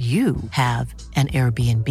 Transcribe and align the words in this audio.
you 0.00 0.36
have 0.52 0.94
an 1.14 1.28
Airbnb. 1.28 1.86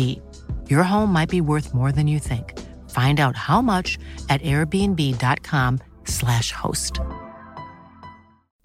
Your 0.68 0.82
home 0.82 1.14
might 1.14 1.30
be 1.30 1.42
worth 1.42 1.76
more 1.76 1.92
than 1.92 2.08
you 2.08 2.18
think. 2.18 2.58
Find 2.90 3.20
out 3.20 3.36
how 3.36 3.62
much 3.62 4.00
at 4.30 4.42
airbnb.com/slash 4.42 6.52
host. 6.52 7.00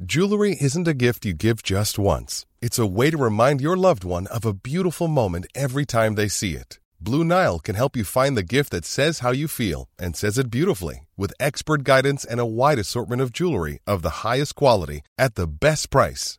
Jewelry 0.03 0.57
isn't 0.59 0.89
a 0.89 0.95
gift 0.95 1.27
you 1.27 1.35
give 1.35 1.63
just 1.63 1.99
once. 1.99 2.47
It's 2.63 2.79
a 2.79 2.87
way 2.87 3.11
to 3.11 3.19
remind 3.19 3.61
your 3.61 3.77
loved 3.77 4.05
one 4.05 4.27
of 4.29 4.47
a 4.47 4.55
beautiful 4.55 5.09
moment 5.09 5.45
every 5.55 5.85
time 5.85 6.15
they 6.15 6.29
see 6.29 6.55
it. 6.55 6.81
Blue 7.01 7.23
Nile 7.23 7.59
can 7.59 7.75
help 7.75 7.97
you 7.97 8.05
find 8.05 8.37
the 8.37 8.43
gift 8.43 8.71
that 8.71 8.87
says 8.87 9.19
how 9.19 9.31
you 9.31 9.47
feel 9.47 9.91
and 9.99 10.17
says 10.17 10.39
it 10.39 10.51
beautifully 10.51 11.07
with 11.19 11.35
expert 11.39 11.85
guidance 11.85 12.25
and 12.25 12.41
a 12.41 12.47
wide 12.47 12.79
assortment 12.79 13.21
of 13.21 13.31
jewelry 13.31 13.79
of 13.87 14.01
the 14.01 14.25
highest 14.27 14.55
quality 14.55 15.03
at 15.19 15.35
the 15.35 15.47
best 15.47 15.91
price. 15.91 16.39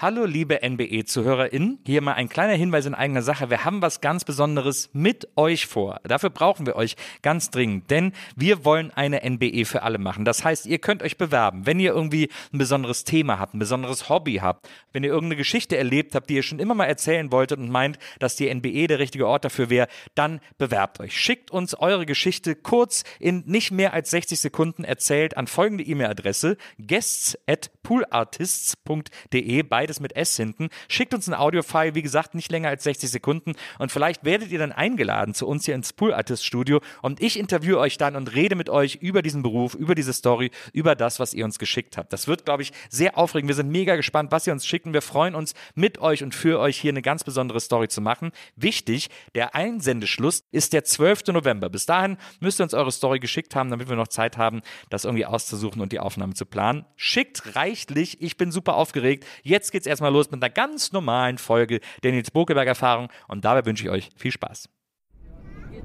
Hallo 0.00 0.26
liebe 0.26 0.60
NBE-ZuhörerInnen, 0.62 1.80
hier 1.84 2.02
mal 2.02 2.12
ein 2.12 2.28
kleiner 2.28 2.52
Hinweis 2.52 2.86
in 2.86 2.94
eigener 2.94 3.20
Sache. 3.20 3.50
Wir 3.50 3.64
haben 3.64 3.82
was 3.82 4.00
ganz 4.00 4.24
Besonderes 4.24 4.90
mit 4.92 5.26
euch 5.34 5.66
vor. 5.66 5.98
Dafür 6.04 6.30
brauchen 6.30 6.66
wir 6.66 6.76
euch 6.76 6.94
ganz 7.20 7.50
dringend, 7.50 7.90
denn 7.90 8.12
wir 8.36 8.64
wollen 8.64 8.92
eine 8.92 9.28
NBE 9.28 9.64
für 9.64 9.82
alle 9.82 9.98
machen. 9.98 10.24
Das 10.24 10.44
heißt, 10.44 10.66
ihr 10.66 10.78
könnt 10.78 11.02
euch 11.02 11.18
bewerben, 11.18 11.66
wenn 11.66 11.80
ihr 11.80 11.90
irgendwie 11.90 12.28
ein 12.52 12.58
besonderes 12.58 13.02
Thema 13.02 13.40
habt, 13.40 13.54
ein 13.54 13.58
besonderes 13.58 14.08
Hobby 14.08 14.36
habt, 14.36 14.68
wenn 14.92 15.02
ihr 15.02 15.10
irgendeine 15.10 15.34
Geschichte 15.34 15.76
erlebt 15.76 16.14
habt, 16.14 16.30
die 16.30 16.36
ihr 16.36 16.44
schon 16.44 16.60
immer 16.60 16.76
mal 16.76 16.84
erzählen 16.84 17.32
wolltet 17.32 17.58
und 17.58 17.68
meint, 17.68 17.98
dass 18.20 18.36
die 18.36 18.54
NBE 18.54 18.86
der 18.86 19.00
richtige 19.00 19.26
Ort 19.26 19.44
dafür 19.44 19.68
wäre, 19.68 19.88
dann 20.14 20.38
bewerbt 20.58 21.00
euch. 21.00 21.20
Schickt 21.20 21.50
uns 21.50 21.74
eure 21.74 22.06
Geschichte 22.06 22.54
kurz 22.54 23.02
in 23.18 23.42
nicht 23.46 23.72
mehr 23.72 23.94
als 23.94 24.12
60 24.12 24.38
Sekunden 24.38 24.84
erzählt 24.84 25.36
an 25.36 25.48
folgende 25.48 25.82
E-Mail-Adresse 25.82 26.56
guests 26.78 27.36
at 27.48 27.72
poolartists.de 27.82 29.64
beides 29.88 30.00
mit 30.00 30.14
S 30.16 30.36
hinten. 30.36 30.68
Schickt 30.88 31.14
uns 31.14 31.28
ein 31.28 31.34
Audiofile, 31.34 31.94
wie 31.94 32.02
gesagt, 32.02 32.34
nicht 32.34 32.52
länger 32.52 32.68
als 32.68 32.84
60 32.84 33.10
Sekunden 33.10 33.54
und 33.78 33.90
vielleicht 33.90 34.22
werdet 34.22 34.50
ihr 34.50 34.58
dann 34.58 34.72
eingeladen 34.72 35.32
zu 35.32 35.46
uns 35.46 35.64
hier 35.64 35.74
ins 35.74 35.94
Pool 35.94 36.12
Artist 36.12 36.44
Studio 36.44 36.80
und 37.00 37.22
ich 37.22 37.38
interviewe 37.38 37.78
euch 37.78 37.96
dann 37.96 38.14
und 38.14 38.34
rede 38.34 38.54
mit 38.54 38.68
euch 38.68 38.96
über 38.96 39.22
diesen 39.22 39.42
Beruf, 39.42 39.74
über 39.74 39.94
diese 39.94 40.12
Story, 40.12 40.50
über 40.74 40.94
das, 40.94 41.20
was 41.20 41.32
ihr 41.32 41.46
uns 41.46 41.58
geschickt 41.58 41.96
habt. 41.96 42.12
Das 42.12 42.28
wird, 42.28 42.44
glaube 42.44 42.62
ich, 42.62 42.72
sehr 42.90 43.16
aufregend. 43.16 43.48
Wir 43.48 43.54
sind 43.54 43.70
mega 43.70 43.96
gespannt, 43.96 44.30
was 44.30 44.46
ihr 44.46 44.52
uns 44.52 44.66
schickt 44.66 44.84
und 44.84 44.92
wir 44.92 45.00
freuen 45.00 45.34
uns 45.34 45.54
mit 45.74 45.98
euch 45.98 46.22
und 46.22 46.34
für 46.34 46.60
euch 46.60 46.78
hier 46.78 46.90
eine 46.90 47.02
ganz 47.02 47.24
besondere 47.24 47.60
Story 47.60 47.88
zu 47.88 48.02
machen. 48.02 48.30
Wichtig, 48.56 49.08
der 49.34 49.54
Einsendeschluss 49.54 50.44
ist 50.52 50.74
der 50.74 50.84
12. 50.84 51.28
November. 51.28 51.70
Bis 51.70 51.86
dahin 51.86 52.18
müsst 52.40 52.60
ihr 52.60 52.64
uns 52.64 52.74
eure 52.74 52.92
Story 52.92 53.20
geschickt 53.20 53.56
haben, 53.56 53.70
damit 53.70 53.88
wir 53.88 53.96
noch 53.96 54.08
Zeit 54.08 54.36
haben, 54.36 54.60
das 54.90 55.06
irgendwie 55.06 55.24
auszusuchen 55.24 55.80
und 55.80 55.92
die 55.92 56.00
Aufnahme 56.00 56.34
zu 56.34 56.44
planen. 56.44 56.84
Schickt 56.96 57.56
reichlich. 57.56 58.20
Ich 58.20 58.36
bin 58.36 58.52
super 58.52 58.74
aufgeregt. 58.74 59.24
Jetzt 59.42 59.72
geht's 59.72 59.77
erstmal 59.86 60.12
los 60.12 60.30
mit 60.30 60.42
einer 60.42 60.50
ganz 60.50 60.92
normalen 60.92 61.38
Folge 61.38 61.80
der 62.02 62.12
Nils 62.12 62.30
Bokelberg-Erfahrung 62.30 63.08
und 63.28 63.44
dabei 63.44 63.64
wünsche 63.64 63.84
ich 63.84 63.90
euch 63.90 64.10
viel 64.16 64.32
Spaß. 64.32 64.68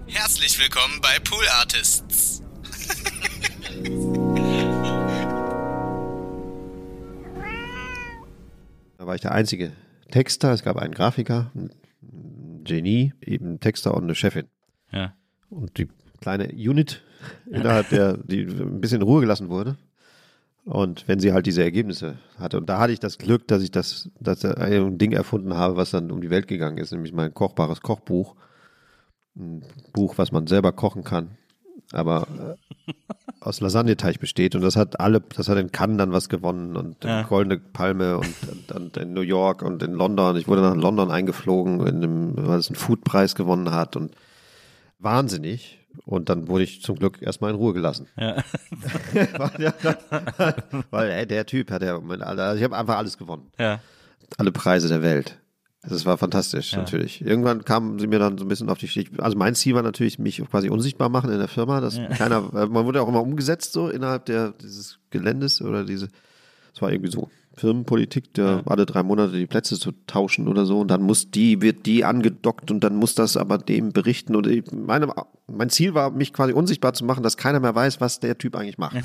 Herzlich 0.08 0.60
willkommen 0.60 1.00
bei 1.02 1.20
Pool 1.20 1.46
Artists. 1.60 2.42
Da 9.04 9.08
war 9.08 9.16
ich 9.16 9.22
der 9.22 9.34
einzige 9.34 9.74
Texter, 10.12 10.54
es 10.54 10.64
gab 10.64 10.78
einen 10.78 10.94
Grafiker, 10.94 11.52
ein 11.54 11.72
Genie, 12.64 13.12
eben 13.20 13.60
Texter 13.60 13.96
und 13.96 14.04
eine 14.04 14.16
Chefin. 14.16 14.48
Ja. 14.94 15.14
Und 15.50 15.78
die 15.78 15.90
kleine 16.22 16.48
Unit 16.54 17.04
innerhalb 17.52 17.90
der, 17.90 18.16
die 18.16 18.44
ein 18.44 18.80
bisschen 18.80 19.02
in 19.02 19.08
Ruhe 19.08 19.20
gelassen 19.20 19.50
wurde. 19.50 19.76
Und 20.66 21.08
wenn 21.08 21.20
sie 21.20 21.34
halt 21.34 21.46
diese 21.46 21.62
Ergebnisse 21.62 22.18
hatte. 22.38 22.58
Und 22.58 22.70
da 22.70 22.80
hatte 22.80 22.94
ich 22.94 23.00
das 23.00 23.18
Glück, 23.18 23.48
dass 23.48 23.62
ich 23.62 23.72
das, 23.72 24.10
dass 24.20 24.46
ein 24.46 24.98
Ding 24.98 25.12
erfunden 25.12 25.56
habe, 25.56 25.76
was 25.76 25.92
dann 25.92 26.10
um 26.10 26.22
die 26.22 26.30
Welt 26.30 26.48
gegangen 26.48 26.78
ist, 26.78 26.92
nämlich 26.92 27.12
mein 27.12 27.34
kochbares 27.34 27.82
Kochbuch. 27.82 28.36
Ein 29.36 29.64
Buch, 29.92 30.18
was 30.18 30.32
man 30.32 30.48
selber 30.48 30.72
kochen 30.72 31.04
kann, 31.04 31.32
aber 31.92 32.28
äh, 32.88 32.94
aus 33.42 33.60
Lasagneteig 33.60 34.20
besteht. 34.20 34.56
Und 34.56 34.62
das 34.62 34.76
hat 34.76 35.00
alle, 35.00 35.22
das 35.36 35.50
hat 35.50 35.58
in 35.58 35.72
Cannes 35.72 35.98
dann 35.98 36.14
was 36.14 36.30
gewonnen 36.30 36.78
und 36.78 37.04
Ja. 37.04 37.24
Goldene 37.24 37.58
Palme 37.60 38.18
und, 38.18 38.36
und, 38.50 38.72
und 38.72 38.98
in 38.98 39.14
New 39.14 39.22
York 39.22 39.64
und 39.64 39.84
in 39.84 39.94
London. 39.94 40.38
Ich 40.38 40.48
wurde 40.48 40.62
nach 40.62 40.76
London 40.76 41.12
eingeflogen, 41.12 41.82
in 41.82 41.96
einem, 41.98 42.34
weil 42.38 42.60
es 42.60 42.70
einen 42.70 42.76
Foodpreis 42.76 43.36
gewonnen 43.36 43.72
hat 43.72 43.96
und 43.98 44.16
wahnsinnig. 45.00 45.83
Und 46.06 46.30
dann 46.30 46.48
wurde 46.48 46.64
ich 46.64 46.82
zum 46.82 46.98
Glück 46.98 47.22
erstmal 47.22 47.52
in 47.52 47.56
Ruhe 47.56 47.74
gelassen. 47.74 48.08
Ja. 48.18 48.44
weil, 49.38 49.74
weil 50.90 51.10
ey, 51.12 51.28
der 51.28 51.46
Typ 51.46 51.72
hat 51.72 51.82
ja, 51.84 51.98
also 51.98 52.58
ich 52.58 52.64
habe 52.64 52.76
einfach 52.76 52.98
alles 52.98 53.18
gewonnen. 53.18 53.52
Ja. 53.60 53.80
Alle 54.38 54.52
Preise 54.52 54.88
der 54.88 55.02
Welt. 55.02 55.40
Das 55.86 56.06
war 56.06 56.18
fantastisch, 56.18 56.72
Ja. 56.72 56.80
natürlich. 56.80 57.22
Irgendwann 57.26 57.66
kamen 57.66 58.00
sie 58.00 58.08
mir 58.08 58.18
dann 58.18 58.38
so 58.38 58.46
ein 58.46 58.48
bisschen 58.48 58.70
auf 58.70 58.78
die 58.78 58.88
Stich. 58.88 59.12
Also 59.20 59.38
mein 59.38 59.54
Ziel 59.54 59.76
war 59.76 59.84
natürlich, 59.84 60.18
mich 60.18 60.42
quasi 60.50 60.70
unsichtbar 60.70 61.10
machen 61.10 61.30
in 61.30 61.40
der 61.40 61.50
Firma. 61.50 61.82
Dass 61.82 62.00
keiner, 62.18 62.38
äh, 62.54 62.66
man 62.68 62.86
wurde 62.86 63.02
auch 63.02 63.08
immer 63.10 63.22
umgesetzt 63.22 63.74
so 63.74 63.90
innerhalb 63.90 64.26
der, 64.26 64.52
dieses 64.54 65.00
Geländes 65.10 65.62
oder 65.62 65.84
diese, 65.84 66.08
es 66.74 66.82
war 66.82 66.92
irgendwie 66.92 67.12
so 67.12 67.30
Firmenpolitik, 67.56 68.34
der 68.34 68.64
alle 68.66 68.86
drei 68.86 69.04
Monate 69.04 69.34
die 69.34 69.46
Plätze 69.46 69.78
zu 69.78 69.92
tauschen 70.08 70.48
oder 70.48 70.66
so. 70.66 70.80
Und 70.80 70.88
dann 70.90 71.02
muss 71.02 71.30
die, 71.30 71.62
wird 71.62 71.86
die 71.86 72.04
angedockt 72.04 72.72
und 72.72 72.84
dann 72.84 72.96
muss 72.96 73.16
das 73.16 73.38
aber 73.38 73.58
dem 73.58 73.94
berichten. 73.94 74.36
Und 74.36 74.48
ich, 74.48 74.64
meine, 74.72 75.14
mein 75.48 75.70
Ziel 75.70 75.94
war, 75.94 76.12
mich 76.12 76.34
quasi 76.34 76.54
unsichtbar 76.54 76.94
zu 76.94 77.06
machen, 77.06 77.24
dass 77.24 77.38
keiner 77.38 77.60
mehr 77.60 77.76
weiß, 77.76 78.02
was 78.02 78.20
der 78.20 78.38
Typ 78.38 78.56
eigentlich 78.56 78.78
macht. 78.78 78.96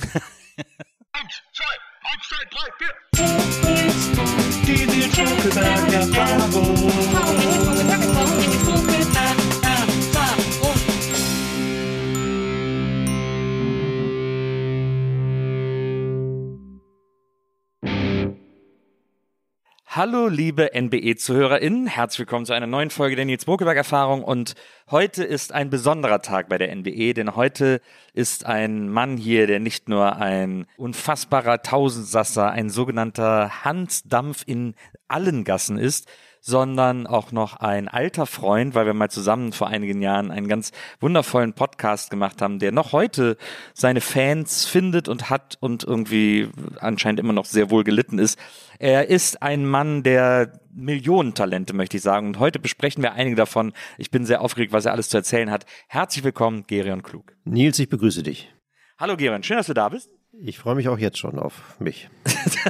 Hallo, 19.91 20.28
liebe 20.28 20.72
NBE-ZuhörerInnen. 20.75 21.87
Herzlich 21.87 22.19
willkommen 22.19 22.44
zu 22.44 22.53
einer 22.53 22.66
neuen 22.66 22.91
Folge 22.91 23.16
der 23.16 23.25
Nils 23.25 23.47
Bokelberg-Erfahrung. 23.47 24.22
Und 24.22 24.54
heute 24.91 25.25
ist 25.25 25.54
ein 25.54 25.71
besonderer 25.71 26.21
Tag 26.21 26.50
bei 26.50 26.59
der 26.59 26.76
NBE, 26.76 27.15
denn 27.15 27.37
heute 27.37 27.81
ist 28.12 28.44
ein 28.44 28.91
Mann 28.91 29.16
hier, 29.16 29.47
der 29.47 29.60
nicht 29.60 29.88
nur 29.88 30.16
ein 30.16 30.66
unfassbarer 30.77 31.62
Tausendsasser, 31.62 32.50
ein 32.50 32.69
sogenannter 32.69 33.65
Hansdampf 33.65 34.43
in 34.44 34.75
allen 35.09 35.44
Gassen 35.44 35.78
ist, 35.78 36.06
sondern 36.48 37.06
auch 37.06 37.31
noch 37.31 37.56
ein 37.56 37.88
alter 37.88 38.25
Freund, 38.25 38.74
weil 38.74 38.86
wir 38.86 38.95
mal 38.95 39.10
zusammen 39.10 39.53
vor 39.53 39.68
einigen 39.68 40.00
Jahren 40.00 40.30
einen 40.30 40.48
ganz 40.48 40.72
wundervollen 40.98 41.53
Podcast 41.53 42.09
gemacht 42.09 42.41
haben, 42.41 42.59
der 42.59 42.72
noch 42.72 42.92
heute 42.92 43.36
seine 43.74 44.00
Fans 44.00 44.65
findet 44.65 45.09
und 45.09 45.28
hat 45.28 45.59
und 45.60 45.84
irgendwie 45.84 46.48
anscheinend 46.80 47.21
immer 47.21 47.34
noch 47.34 47.45
sehr 47.45 47.71
wohl 47.71 47.84
gelitten 47.84 48.18
ist. 48.18 48.39
Er 48.78 49.10
ist 49.10 49.42
ein 49.42 49.66
Mann 49.66 50.03
der 50.03 50.59
Millionentalente, 50.72 51.74
möchte 51.74 51.98
ich 51.98 52.03
sagen. 52.03 52.28
Und 52.28 52.39
heute 52.39 52.59
besprechen 52.59 53.03
wir 53.03 53.12
einige 53.12 53.36
davon. 53.36 53.74
Ich 53.98 54.10
bin 54.10 54.24
sehr 54.24 54.41
aufgeregt, 54.41 54.72
was 54.72 54.86
er 54.86 54.92
alles 54.92 55.10
zu 55.10 55.18
erzählen 55.18 55.50
hat. 55.50 55.66
Herzlich 55.86 56.24
willkommen, 56.24 56.65
Gerion 56.66 57.03
Klug. 57.03 57.36
Nils, 57.45 57.78
ich 57.78 57.91
begrüße 57.91 58.22
dich. 58.22 58.50
Hallo 58.98 59.18
Gerion, 59.18 59.42
schön, 59.42 59.59
dass 59.59 59.66
du 59.66 59.74
da 59.74 59.91
bist. 59.91 60.17
Ich 60.40 60.58
freue 60.58 60.74
mich 60.76 60.88
auch 60.88 60.98
jetzt 60.98 61.18
schon 61.18 61.38
auf 61.38 61.54
mich. 61.80 62.08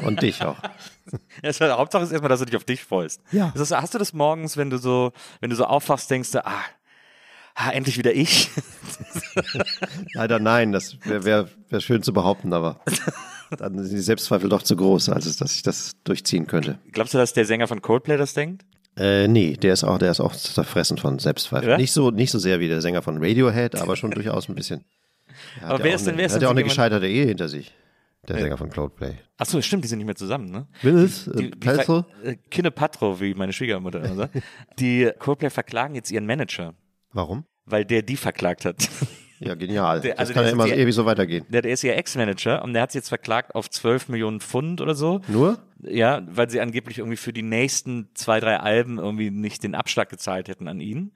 Und 0.04 0.22
dich 0.22 0.42
auch. 0.42 0.56
Ja, 1.42 1.48
es- 1.48 1.58
Hauptsache 1.58 2.02
ist 2.04 2.10
erstmal, 2.12 2.28
dass 2.28 2.40
du 2.40 2.44
dich 2.44 2.56
auf 2.56 2.64
dich 2.64 2.84
freust. 2.84 3.22
Ja. 3.32 3.50
Das 3.56 3.70
hast 3.70 3.94
du 3.94 3.98
das 3.98 4.12
morgens, 4.12 4.58
wenn 4.58 4.68
du 4.68 4.76
so, 4.76 5.12
wenn 5.40 5.48
du 5.48 5.56
so 5.56 5.64
aufwachst, 5.64 6.10
denkst 6.10 6.32
du, 6.32 6.44
ah, 6.44 6.60
ah 7.54 7.70
endlich 7.70 7.96
wieder 7.96 8.12
ich? 8.12 8.50
Leider 10.12 10.38
nein, 10.38 10.72
das 10.72 10.98
wäre 11.04 11.24
wär, 11.24 11.48
wär 11.70 11.80
schön 11.80 12.02
zu 12.02 12.12
behaupten, 12.12 12.52
aber 12.52 12.80
dann 13.56 13.82
sind 13.82 13.96
die 13.96 14.02
Selbstzweifel 14.02 14.50
doch 14.50 14.62
zu 14.62 14.76
groß, 14.76 15.08
als 15.08 15.34
dass 15.38 15.54
ich 15.54 15.62
das 15.62 15.92
durchziehen 16.04 16.46
könnte. 16.46 16.78
Glaubst 16.92 17.14
du, 17.14 17.18
dass 17.18 17.32
der 17.32 17.46
Sänger 17.46 17.68
von 17.68 17.80
Coldplay 17.80 18.18
das 18.18 18.34
denkt? 18.34 18.66
Äh, 18.98 19.28
nee, 19.28 19.56
der 19.56 19.72
ist 19.72 19.84
auch, 19.84 19.96
der 19.96 20.10
ist 20.10 20.20
auch 20.20 20.34
zerfressen 20.34 20.98
von 20.98 21.18
Selbstzweifel. 21.18 21.70
Ja? 21.70 21.76
Nicht 21.78 21.92
so, 21.92 22.10
nicht 22.10 22.32
so 22.32 22.38
sehr 22.38 22.60
wie 22.60 22.68
der 22.68 22.82
Sänger 22.82 23.00
von 23.00 23.16
Radiohead, 23.16 23.76
aber 23.76 23.96
schon 23.96 24.10
durchaus 24.10 24.48
ein 24.48 24.54
bisschen. 24.56 24.84
Er 25.61 25.67
hat 25.67 25.70
Aber 25.75 25.85
wer 25.85 25.94
ist 25.94 26.06
denn- 26.06 26.11
eine, 26.14 26.19
wer 26.19 26.26
ist 26.26 26.32
hat 26.32 26.40
denn 26.40 26.46
ja 26.46 26.49
auch 26.49 26.52
eine 26.56 26.64
gescheiterte 26.64 27.06
Ehe 27.06 27.26
hinter 27.26 27.49
sich. 27.49 27.75
Der 28.26 28.38
Sänger 28.40 28.58
von 28.58 28.69
Coldplay. 28.69 29.14
Achso, 29.38 29.62
stimmt, 29.62 29.85
die 29.85 29.88
sind 29.88 29.99
nicht 29.99 30.06
mehr 30.06 30.14
zusammen, 30.17 30.50
ne? 30.50 30.67
Willis, 30.82 31.29
äh, 31.29 31.50
ver- 31.62 32.05
äh, 32.23 32.37
Kinne 32.50 32.70
Patro, 32.70 33.19
wie 33.20 33.32
meine 33.32 33.55
Schwiegermutter 33.55 34.02
immer 34.05 34.14
sagt. 34.17 34.37
Die 34.79 35.11
Coldplay 35.19 35.49
verklagen 35.49 35.94
jetzt 35.94 36.11
ihren 36.11 36.26
Manager, 36.26 36.75
Warum? 37.12 37.44
weil 37.64 37.87
der 37.87 38.02
die 38.02 38.17
verklagt 38.17 38.67
hat. 38.67 38.87
Ja, 39.40 39.55
genial. 39.55 40.00
Der- 40.02 40.11
das 40.11 40.19
also 40.19 40.32
kann 40.35 40.43
der 40.43 40.49
ja 40.50 40.52
immer 40.52 40.67
ja- 40.67 40.75
ewig 40.76 40.94
so 40.94 41.06
weitergehen. 41.06 41.46
Der, 41.49 41.62
der 41.62 41.73
ist 41.73 41.82
ihr 41.85 41.96
Ex-Manager 41.96 42.62
und 42.62 42.75
der 42.75 42.82
hat 42.82 42.93
sie 42.93 42.99
jetzt 42.99 43.08
verklagt 43.08 43.55
auf 43.55 43.70
12 43.70 44.08
Millionen 44.11 44.40
Pfund 44.40 44.81
oder 44.82 44.94
so. 44.94 45.20
Nur? 45.29 45.58
Ja, 45.81 46.20
weil 46.29 46.50
sie 46.50 46.61
angeblich 46.61 46.99
irgendwie 46.99 47.17
für 47.17 47.32
die 47.32 47.43
nächsten 47.43 48.11
zwei, 48.14 48.40
drei 48.40 48.58
Alben 48.58 48.99
irgendwie 48.99 49.31
nicht 49.31 49.62
den 49.62 49.75
Abschlag 49.76 50.11
gezahlt 50.11 50.49
hätten 50.49 50.69
an 50.69 50.81
ihn. 50.81 51.12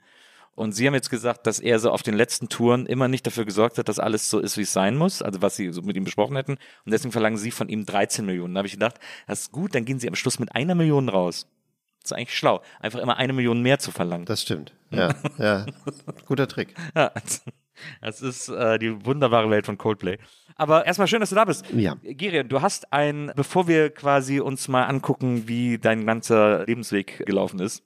Und 0.55 0.73
sie 0.73 0.85
haben 0.85 0.93
jetzt 0.93 1.09
gesagt, 1.09 1.47
dass 1.47 1.59
er 1.59 1.79
so 1.79 1.89
auf 1.89 2.03
den 2.03 2.13
letzten 2.13 2.47
Touren 2.47 2.85
immer 2.85 3.07
nicht 3.07 3.25
dafür 3.25 3.45
gesorgt 3.45 3.79
hat, 3.79 3.89
dass 3.89 3.97
alles 3.97 4.29
so 4.29 4.39
ist, 4.39 4.57
wie 4.57 4.61
es 4.61 4.73
sein 4.73 4.95
muss, 4.95 5.21
also 5.23 5.41
was 5.41 5.55
sie 5.55 5.71
so 5.71 5.81
mit 5.81 5.95
ihm 5.95 6.03
besprochen 6.03 6.35
hätten. 6.35 6.53
Und 6.85 6.91
deswegen 6.91 7.11
verlangen 7.11 7.37
sie 7.37 7.49
von 7.49 7.69
ihm 7.69 7.85
13 7.85 8.25
Millionen. 8.25 8.53
Da 8.53 8.59
habe 8.59 8.67
ich 8.67 8.73
gedacht, 8.73 8.99
das 9.25 9.41
ist 9.41 9.51
gut, 9.51 9.73
dann 9.73 9.85
gehen 9.85 9.99
sie 9.99 10.07
am 10.07 10.15
Schluss 10.15 10.37
mit 10.37 10.53
einer 10.55 10.75
Million 10.75 11.09
raus. 11.09 11.47
Das 12.03 12.11
ist 12.11 12.17
eigentlich 12.17 12.37
schlau, 12.37 12.61
einfach 12.81 12.99
immer 12.99 13.17
eine 13.17 13.33
Million 13.33 13.61
mehr 13.61 13.79
zu 13.79 13.91
verlangen. 13.91 14.25
Das 14.25 14.41
stimmt. 14.41 14.73
Ja, 14.91 15.15
ja. 15.37 15.65
Guter 16.27 16.47
Trick. 16.47 16.75
Ja, 16.95 17.11
das 18.01 18.21
ist 18.21 18.49
äh, 18.49 18.77
die 18.77 19.03
wunderbare 19.03 19.49
Welt 19.49 19.65
von 19.65 19.79
Coldplay. 19.79 20.19
Aber 20.55 20.85
erstmal 20.85 21.07
schön, 21.07 21.21
dass 21.21 21.29
du 21.29 21.35
da 21.35 21.45
bist. 21.45 21.65
Ja. 21.71 21.95
Gerion, 22.03 22.47
du 22.47 22.61
hast 22.61 22.93
ein, 22.93 23.31
bevor 23.35 23.67
wir 23.67 23.89
quasi 23.89 24.39
uns 24.39 24.67
mal 24.67 24.83
angucken, 24.83 25.47
wie 25.47 25.79
dein 25.79 26.05
ganzer 26.05 26.65
Lebensweg 26.65 27.25
gelaufen 27.25 27.59
ist 27.59 27.83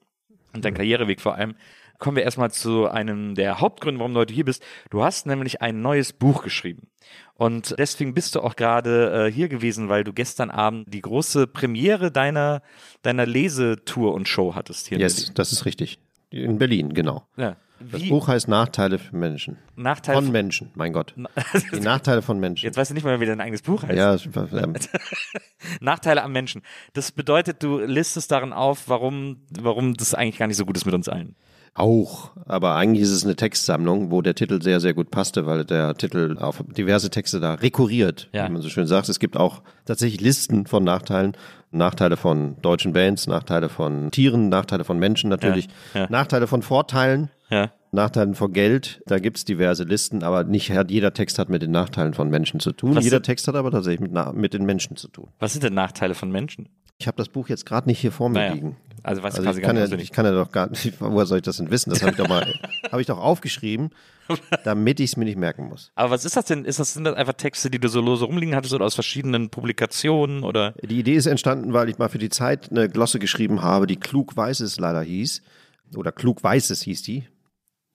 und 0.53 0.65
dein 0.65 0.73
Karriereweg 0.73 1.21
vor 1.21 1.35
allem, 1.35 1.55
kommen 1.99 2.17
wir 2.17 2.23
erstmal 2.23 2.51
zu 2.51 2.87
einem 2.87 3.35
der 3.35 3.59
Hauptgründe, 3.59 3.99
warum 3.99 4.13
du 4.13 4.19
heute 4.19 4.33
hier 4.33 4.45
bist. 4.45 4.63
Du 4.89 5.03
hast 5.03 5.25
nämlich 5.25 5.61
ein 5.61 5.81
neues 5.81 6.13
Buch 6.13 6.43
geschrieben. 6.43 6.87
Und 7.35 7.75
deswegen 7.77 8.13
bist 8.13 8.35
du 8.35 8.41
auch 8.41 8.55
gerade 8.55 9.27
äh, 9.27 9.31
hier 9.31 9.47
gewesen, 9.47 9.89
weil 9.89 10.03
du 10.03 10.13
gestern 10.13 10.49
Abend 10.49 10.91
die 10.91 11.01
große 11.01 11.47
Premiere 11.47 12.11
deiner, 12.11 12.61
deiner 13.03 13.25
Lesetour 13.25 14.13
und 14.13 14.27
Show 14.27 14.55
hattest 14.55 14.87
hier 14.87 14.97
in 14.97 15.01
Yes, 15.01 15.33
das 15.33 15.51
ist 15.51 15.65
richtig. 15.65 15.99
In 16.29 16.57
Berlin, 16.57 16.93
genau. 16.93 17.25
Ja. 17.37 17.55
Das 17.79 18.01
Wie 18.01 18.09
Buch 18.09 18.27
heißt 18.27 18.47
Nachteile 18.47 18.97
für 18.97 19.15
Menschen. 19.15 19.57
Nachteil 19.75 20.15
Von 20.15 20.31
Menschen, 20.31 20.71
mein 20.73 20.93
Gott. 20.93 21.13
Die 21.71 21.79
Nachteile 21.79 22.23
von 22.23 22.39
Menschen. 22.39 22.65
Jetzt 22.65 22.75
weißt 22.75 22.89
du 22.89 22.95
nicht 22.95 23.03
mal, 23.03 23.19
wie 23.19 23.25
dein 23.27 23.39
eigenes 23.39 23.61
Buch 23.61 23.83
heißt. 23.83 23.95
Ja, 23.95 24.15
ähm, 24.59 24.73
Nachteile 25.79 26.23
am 26.23 26.31
Menschen. 26.31 26.63
Das 26.93 27.11
bedeutet, 27.11 27.61
du 27.61 27.77
listest 27.77 28.31
darin 28.31 28.51
auf, 28.51 28.89
warum, 28.89 29.41
warum 29.51 29.93
das 29.93 30.15
eigentlich 30.15 30.39
gar 30.39 30.47
nicht 30.47 30.57
so 30.57 30.65
gut 30.65 30.75
ist 30.75 30.85
mit 30.85 30.95
uns 30.95 31.07
allen. 31.07 31.35
Auch. 31.73 32.31
Aber 32.45 32.75
eigentlich 32.75 33.03
ist 33.03 33.11
es 33.11 33.23
eine 33.23 33.35
Textsammlung, 33.35 34.11
wo 34.11 34.21
der 34.21 34.35
Titel 34.35 34.61
sehr, 34.61 34.79
sehr 34.79 34.93
gut 34.93 35.11
passte, 35.11 35.45
weil 35.45 35.65
der 35.65 35.95
Titel 35.95 36.37
auf 36.39 36.63
diverse 36.75 37.09
Texte 37.09 37.39
da 37.39 37.55
rekurriert, 37.55 38.29
Ja. 38.33 38.47
wie 38.47 38.53
man 38.53 38.61
so 38.61 38.69
schön 38.69 38.87
sagt. 38.87 39.09
Es 39.09 39.19
gibt 39.19 39.37
auch 39.37 39.61
tatsächlich 39.85 40.21
Listen 40.21 40.65
von 40.65 40.83
Nachteilen. 40.83 41.33
Nachteile 41.71 42.15
von 42.15 42.55
deutschen 42.61 42.93
Bands, 42.93 43.27
Nachteile 43.27 43.67
von 43.67 44.09
Tieren, 44.11 44.47
Nachteile 44.47 44.85
von 44.85 44.97
Menschen 44.99 45.29
natürlich, 45.29 45.67
Ja, 45.93 46.01
ja. 46.01 46.07
Nachteile 46.09 46.47
von 46.47 46.61
Vorteilen. 46.61 47.29
Ja. 47.49 47.71
Nachteilen 47.91 48.35
von 48.35 48.51
Geld, 48.53 49.01
da 49.05 49.19
gibt's 49.19 49.45
diverse 49.45 49.83
Listen, 49.83 50.21
aber 50.23 50.43
nicht 50.43 50.69
jeder 50.89 51.13
Text 51.13 51.39
hat 51.39 51.47
mit 51.49 51.61
den 51.61 51.71
Nachteilen 51.71 52.13
von 52.13 52.29
Menschen 52.29 52.59
zu 52.59 52.71
tun. 52.73 52.95
Was 52.95 53.03
jeder 53.05 53.21
Text 53.21 53.47
hat 53.47 53.55
aber 53.55 53.71
tatsächlich 53.71 54.01
mit, 54.01 54.33
mit 54.35 54.53
den 54.53 54.65
Menschen 54.65 54.97
zu 54.97 55.07
tun. 55.07 55.27
Was 55.39 55.53
sind 55.53 55.63
denn 55.63 55.73
Nachteile 55.73 56.13
von 56.13 56.29
Menschen? 56.31 56.67
Ich 56.99 57.07
habe 57.07 57.15
das 57.17 57.29
Buch 57.29 57.47
jetzt 57.49 57.65
gerade 57.65 57.87
nicht 57.87 57.99
hier 57.99 58.11
vor 58.11 58.29
mir 58.29 58.39
Naja. 58.39 58.53
liegen. 58.53 58.75
Also 59.03 59.21
du 59.21 59.27
Also 59.27 59.59
ich 59.59 59.61
kann, 59.61 59.77
ja, 59.77 59.85
ich 59.85 60.11
kann 60.11 60.25
ja 60.25 60.31
doch 60.31 60.51
gar 60.51 60.69
nicht, 60.69 60.99
woher 60.99 61.25
soll 61.25 61.37
ich 61.37 61.43
das 61.43 61.57
denn 61.57 61.71
wissen? 61.71 61.89
Das 61.89 62.01
habe 62.01 62.11
ich 62.11 62.17
doch 62.17 62.27
mal, 62.27 62.45
habe 62.91 63.01
ich 63.01 63.07
doch 63.07 63.19
aufgeschrieben, 63.19 63.91
damit 64.63 64.99
ich 64.99 65.11
es 65.11 65.17
mir 65.17 65.25
nicht 65.25 65.37
merken 65.37 65.69
muss. 65.69 65.91
Aber 65.95 66.11
was 66.11 66.25
ist 66.25 66.35
das 66.35 66.45
denn? 66.45 66.65
Ist 66.65 66.79
das, 66.79 66.93
sind 66.93 67.03
das 67.03 67.15
einfach 67.15 67.33
Texte, 67.33 67.69
die 67.69 67.79
du 67.79 67.87
so 67.87 68.01
lose 68.01 68.25
rumliegen 68.25 68.55
hattest 68.55 68.73
oder 68.73 68.85
aus 68.85 68.95
verschiedenen 68.95 69.49
Publikationen 69.49 70.43
oder? 70.43 70.71
Die 70.81 70.99
Idee 70.99 71.15
ist 71.15 71.25
entstanden, 71.25 71.73
weil 71.73 71.89
ich 71.89 71.97
mal 71.97 72.09
für 72.09 72.17
die 72.17 72.29
Zeit 72.29 72.71
eine 72.71 72.89
Glosse 72.89 73.19
geschrieben 73.19 73.61
habe, 73.61 73.87
die 73.87 73.97
Klug 73.97 74.35
Weißes 74.35 74.79
leider 74.79 75.01
hieß. 75.01 75.41
Oder 75.95 76.11
Klug 76.11 76.43
Weißes 76.43 76.81
hieß 76.81 77.01
die. 77.03 77.27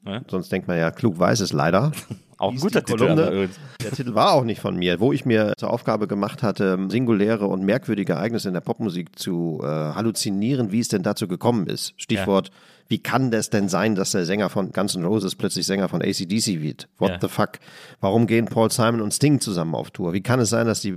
Ja. 0.06 0.20
Sonst 0.28 0.50
denkt 0.50 0.68
man 0.68 0.78
ja, 0.78 0.90
Klug 0.90 1.18
Weißes 1.18 1.52
leider. 1.52 1.92
Auch 2.38 2.50
ein 2.50 2.58
guter 2.58 2.84
Titel. 2.84 2.98
Kolumne. 3.06 3.48
Der 3.80 3.90
Titel 3.92 4.14
war 4.16 4.32
auch 4.32 4.42
nicht 4.42 4.60
von 4.60 4.74
mir, 4.74 4.98
wo 4.98 5.12
ich 5.12 5.24
mir 5.24 5.52
zur 5.58 5.70
Aufgabe 5.70 6.08
gemacht 6.08 6.42
hatte, 6.42 6.76
singuläre 6.88 7.46
und 7.46 7.62
merkwürdige 7.64 8.14
Ereignisse 8.14 8.48
in 8.48 8.54
der 8.54 8.60
Popmusik 8.62 9.16
zu 9.16 9.60
äh, 9.62 9.66
halluzinieren, 9.66 10.72
wie 10.72 10.80
es 10.80 10.88
denn 10.88 11.04
dazu 11.04 11.28
gekommen 11.28 11.68
ist. 11.68 11.94
Stichwort, 11.98 12.50
wie 12.88 12.98
kann 12.98 13.30
das 13.30 13.48
denn 13.50 13.68
sein, 13.68 13.94
dass 13.94 14.10
der 14.10 14.24
Sänger 14.24 14.50
von 14.50 14.72
Guns 14.72 14.96
N' 14.96 15.04
Roses 15.04 15.36
plötzlich 15.36 15.66
Sänger 15.66 15.88
von 15.88 16.02
ACDC 16.02 16.60
wird? 16.60 16.88
What 16.98 17.10
Ja. 17.10 17.18
the 17.20 17.28
fuck? 17.28 17.60
Warum 18.00 18.26
gehen 18.26 18.46
Paul 18.46 18.72
Simon 18.72 19.02
und 19.02 19.12
Sting 19.14 19.38
zusammen 19.38 19.76
auf 19.76 19.92
Tour? 19.92 20.12
Wie 20.12 20.22
kann 20.22 20.40
es 20.40 20.48
sein, 20.50 20.66
dass 20.66 20.80
die 20.80 20.96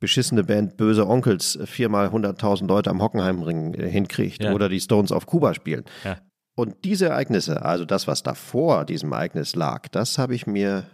beschissene 0.00 0.42
Band 0.42 0.76
Böse 0.76 1.06
Onkels 1.06 1.60
viermal 1.64 2.08
100.000 2.08 2.66
Leute 2.66 2.90
am 2.90 3.00
Hockenheimring 3.00 3.74
äh, 3.74 3.88
hinkriegt 3.88 4.42
Ja. 4.42 4.52
oder 4.52 4.68
die 4.68 4.80
Stones 4.80 5.12
auf 5.12 5.26
Kuba 5.26 5.54
spielen? 5.54 5.84
Ja. 6.02 6.16
Und 6.56 6.84
diese 6.84 7.10
Ereignisse, 7.10 7.62
also 7.62 7.84
das, 7.84 8.08
was 8.08 8.22
davor 8.22 8.86
diesem 8.86 9.12
Ereignis 9.12 9.54
lag, 9.54 9.88
das 9.88 10.16
habe 10.16 10.34
ich 10.34 10.46
mir, 10.46 10.84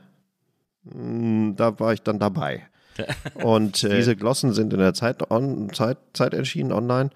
mh, 0.82 1.54
da 1.54 1.78
war 1.78 1.92
ich 1.92 2.02
dann 2.02 2.18
dabei. 2.18 2.66
Und 3.42 3.84
äh, 3.84 3.96
diese 3.96 4.16
Glossen 4.16 4.52
sind 4.52 4.72
in 4.72 4.80
der 4.80 4.92
Zeit, 4.92 5.30
on, 5.30 5.72
Zeit, 5.72 5.98
Zeit 6.14 6.34
erschienen, 6.34 6.72
online, 6.72 7.10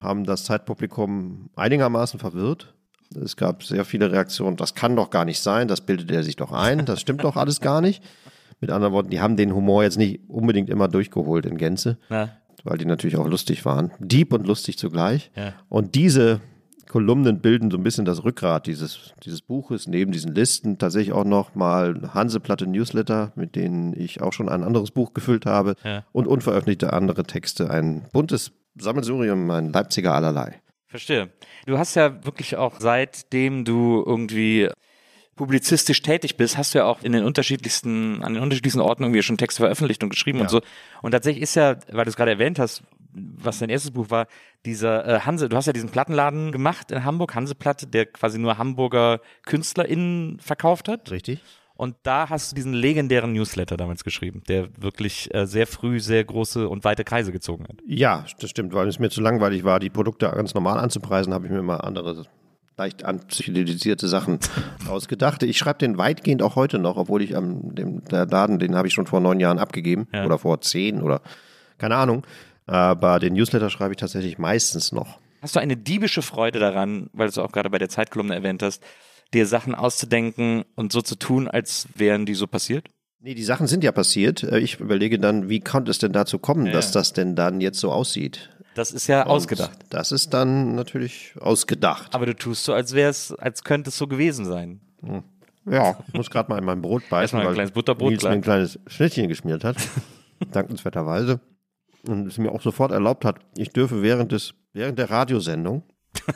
haben 0.00 0.24
das 0.24 0.44
Zeitpublikum 0.44 1.50
einigermaßen 1.56 2.20
verwirrt. 2.20 2.72
Es 3.20 3.36
gab 3.36 3.64
sehr 3.64 3.84
viele 3.84 4.12
Reaktionen, 4.12 4.56
das 4.56 4.76
kann 4.76 4.94
doch 4.94 5.10
gar 5.10 5.24
nicht 5.24 5.40
sein, 5.40 5.66
das 5.66 5.80
bildet 5.80 6.10
er 6.12 6.22
sich 6.22 6.36
doch 6.36 6.52
ein, 6.52 6.86
das 6.86 7.00
stimmt 7.00 7.24
doch 7.24 7.36
alles 7.36 7.60
gar 7.60 7.80
nicht. 7.80 8.02
Mit 8.60 8.70
anderen 8.70 8.92
Worten, 8.92 9.10
die 9.10 9.20
haben 9.20 9.36
den 9.36 9.54
Humor 9.54 9.82
jetzt 9.82 9.98
nicht 9.98 10.20
unbedingt 10.28 10.70
immer 10.70 10.86
durchgeholt 10.86 11.46
in 11.46 11.56
Gänze 11.56 11.98
Na, 12.10 12.30
weil 12.62 12.78
die 12.78 12.84
natürlich 12.84 13.16
auch 13.16 13.26
lustig 13.26 13.64
waren. 13.64 13.90
Deep 13.98 14.32
und 14.32 14.46
lustig 14.46 14.78
zugleich. 14.78 15.32
Ja. 15.34 15.54
Und 15.68 15.94
diese 15.94 16.40
Kolumnen 16.88 17.40
bilden 17.40 17.70
so 17.70 17.76
ein 17.76 17.82
bisschen 17.82 18.04
das 18.04 18.24
Rückgrat 18.24 18.66
dieses, 18.66 19.12
dieses 19.24 19.42
Buches, 19.42 19.86
neben 19.86 20.10
diesen 20.12 20.34
Listen 20.34 20.78
tatsächlich 20.78 21.12
auch 21.12 21.24
noch 21.24 21.54
mal 21.54 22.10
Hanseplatte 22.14 22.66
Newsletter, 22.66 23.32
mit 23.36 23.56
denen 23.56 23.94
ich 23.98 24.20
auch 24.22 24.32
schon 24.32 24.48
ein 24.48 24.64
anderes 24.64 24.90
Buch 24.90 25.14
gefüllt 25.14 25.46
habe 25.46 25.74
Ja. 25.84 26.04
und 26.12 26.26
unveröffentlichte 26.26 26.92
andere 26.92 27.24
Texte, 27.24 27.70
ein 27.70 28.06
buntes 28.12 28.52
Sammelsurium, 28.76 29.50
ein 29.50 29.72
Leipziger 29.72 30.14
allerlei. 30.14 30.60
verstehe. 30.86 31.28
Du 31.66 31.76
hast 31.76 31.94
ja 31.96 32.24
wirklich 32.24 32.56
auch 32.56 32.76
seitdem 32.78 33.66
du 33.66 34.02
irgendwie 34.06 34.68
publizistisch 35.36 36.00
tätig 36.02 36.36
bist, 36.36 36.56
hast 36.56 36.74
du 36.74 36.78
ja 36.78 36.86
auch 36.86 37.02
in 37.02 37.12
den 37.12 37.24
unterschiedlichsten, 37.24 38.22
an 38.22 38.34
den 38.34 38.42
unterschiedlichsten 38.42 38.80
Orten 38.80 39.02
irgendwie 39.04 39.22
schon 39.22 39.36
Texte 39.36 39.60
veröffentlicht 39.60 40.02
und 40.02 40.08
geschrieben 40.08 40.40
und 40.40 40.50
so. 40.50 40.60
Und 41.02 41.12
tatsächlich 41.12 41.42
ist 41.42 41.54
ja, 41.56 41.76
weil 41.92 42.04
du 42.04 42.08
es 42.10 42.16
gerade 42.16 42.30
erwähnt 42.32 42.58
hast, 42.58 42.82
was 43.12 43.58
dein 43.58 43.70
erstes 43.70 43.90
Buch 43.92 44.10
war, 44.10 44.26
dieser 44.66 45.06
äh, 45.06 45.20
Hanse, 45.20 45.48
du 45.48 45.56
hast 45.56 45.66
ja 45.66 45.72
diesen 45.72 45.90
Plattenladen 45.90 46.52
gemacht 46.52 46.90
in 46.90 47.04
Hamburg, 47.04 47.34
Hanseplatte, 47.34 47.86
der 47.86 48.06
quasi 48.06 48.38
nur 48.38 48.58
Hamburger 48.58 49.20
KünstlerInnen 49.44 50.38
verkauft 50.40 50.88
hat. 50.88 51.10
Richtig? 51.10 51.42
Und 51.74 51.94
da 52.02 52.28
hast 52.28 52.50
du 52.50 52.56
diesen 52.56 52.72
legendären 52.72 53.32
Newsletter 53.32 53.76
damals 53.76 54.02
geschrieben, 54.02 54.42
der 54.48 54.68
wirklich 54.82 55.32
äh, 55.32 55.46
sehr 55.46 55.66
früh 55.66 56.00
sehr 56.00 56.24
große 56.24 56.68
und 56.68 56.82
weite 56.84 57.04
Kreise 57.04 57.30
gezogen 57.30 57.66
hat. 57.68 57.76
Ja, 57.86 58.24
das 58.40 58.50
stimmt, 58.50 58.74
weil 58.74 58.88
es 58.88 58.98
mir 58.98 59.10
zu 59.10 59.20
langweilig 59.20 59.62
war, 59.62 59.78
die 59.78 59.88
Produkte 59.90 60.28
ganz 60.34 60.54
normal 60.54 60.78
anzupreisen, 60.78 61.32
habe 61.32 61.46
ich 61.46 61.52
mir 61.52 61.62
mal 61.62 61.76
andere 61.76 62.24
leicht 62.76 63.04
anpsychologisierte 63.04 64.08
Sachen 64.08 64.38
ausgedacht. 64.88 65.42
Ich 65.42 65.58
schreibe 65.58 65.78
den 65.78 65.98
weitgehend 65.98 66.42
auch 66.42 66.56
heute 66.56 66.78
noch, 66.78 66.96
obwohl 66.96 67.22
ich 67.22 67.36
am 67.36 67.74
dem 67.74 68.04
der 68.04 68.26
Laden, 68.26 68.58
den 68.58 68.74
habe 68.74 68.88
ich 68.88 68.94
schon 68.94 69.06
vor 69.06 69.20
neun 69.20 69.38
Jahren 69.40 69.58
abgegeben 69.58 70.08
Ja. 70.12 70.24
oder 70.24 70.38
vor 70.38 70.60
zehn 70.60 71.02
oder 71.02 71.20
keine 71.78 71.94
Ahnung. 71.96 72.24
Aber 72.68 73.18
den 73.18 73.32
Newsletter 73.34 73.70
schreibe 73.70 73.94
ich 73.94 73.98
tatsächlich 73.98 74.38
meistens 74.38 74.92
noch. 74.92 75.18
Hast 75.42 75.56
du 75.56 75.60
eine 75.60 75.76
diebische 75.76 76.22
Freude 76.22 76.58
daran, 76.58 77.08
weil 77.12 77.26
du 77.26 77.30
es 77.30 77.38
auch 77.38 77.50
gerade 77.52 77.70
bei 77.70 77.78
der 77.78 77.88
Zeitkolumne 77.88 78.34
erwähnt 78.34 78.62
hast, 78.62 78.82
dir 79.34 79.46
Sachen 79.46 79.74
auszudenken 79.74 80.64
und 80.74 80.92
so 80.92 81.00
zu 81.00 81.16
tun, 81.16 81.48
als 81.48 81.86
wären 81.94 82.26
die 82.26 82.34
so 82.34 82.46
passiert? 82.46 82.88
Nee, 83.20 83.34
die 83.34 83.42
Sachen 83.42 83.66
sind 83.66 83.82
ja 83.84 83.90
passiert. 83.92 84.42
Äh, 84.42 84.58
Ich 84.60 84.78
überlege 84.80 85.18
dann, 85.18 85.48
wie 85.48 85.60
konnte 85.60 85.90
es 85.90 85.98
denn 85.98 86.12
dazu 86.12 86.38
kommen, 86.38 86.66
Ja. 86.66 86.72
dass 86.72 86.92
das 86.92 87.12
denn 87.14 87.34
dann 87.34 87.60
jetzt 87.60 87.80
so 87.80 87.90
aussieht? 87.90 88.50
Das 88.74 88.92
ist 88.92 89.06
ja 89.08 89.22
Und 89.24 89.30
ausgedacht. 89.30 89.76
Das 89.90 90.12
ist 90.12 90.34
dann 90.34 90.74
natürlich 90.76 91.34
ausgedacht. 91.40 92.14
Aber 92.14 92.26
du 92.26 92.34
tust 92.36 92.64
so, 92.64 92.72
als 92.74 92.92
wäre 92.94 93.10
es, 93.10 93.32
als 93.32 93.64
könnte 93.64 93.90
es 93.90 93.96
so 93.98 94.06
gewesen 94.06 94.44
sein. 94.44 94.80
Ja, 95.68 95.98
muss 96.12 96.30
gerade 96.30 96.48
mal 96.50 96.58
in 96.58 96.64
mein 96.64 96.80
Brot 96.80 97.02
beißen, 97.08 97.22
Erstmal 97.22 97.42
ein 97.42 97.46
weil 97.48 97.54
kleines 97.54 97.72
Butterbrot, 97.72 98.10
Nils 98.10 98.22
mir 98.22 98.30
ein 98.30 98.40
kleines 98.42 98.78
Schnittchen 98.86 99.26
geschmiert 99.28 99.64
hat, 99.64 99.76
dankenswerterweise. 100.52 101.40
Und 102.08 102.26
es 102.26 102.38
mir 102.38 102.52
auch 102.52 102.62
sofort 102.62 102.90
erlaubt 102.90 103.26
hat, 103.26 103.40
ich 103.54 103.68
dürfe 103.68 104.00
während 104.00 104.32
des, 104.32 104.54
während 104.72 104.98
der 104.98 105.10
Radiosendung 105.10 105.82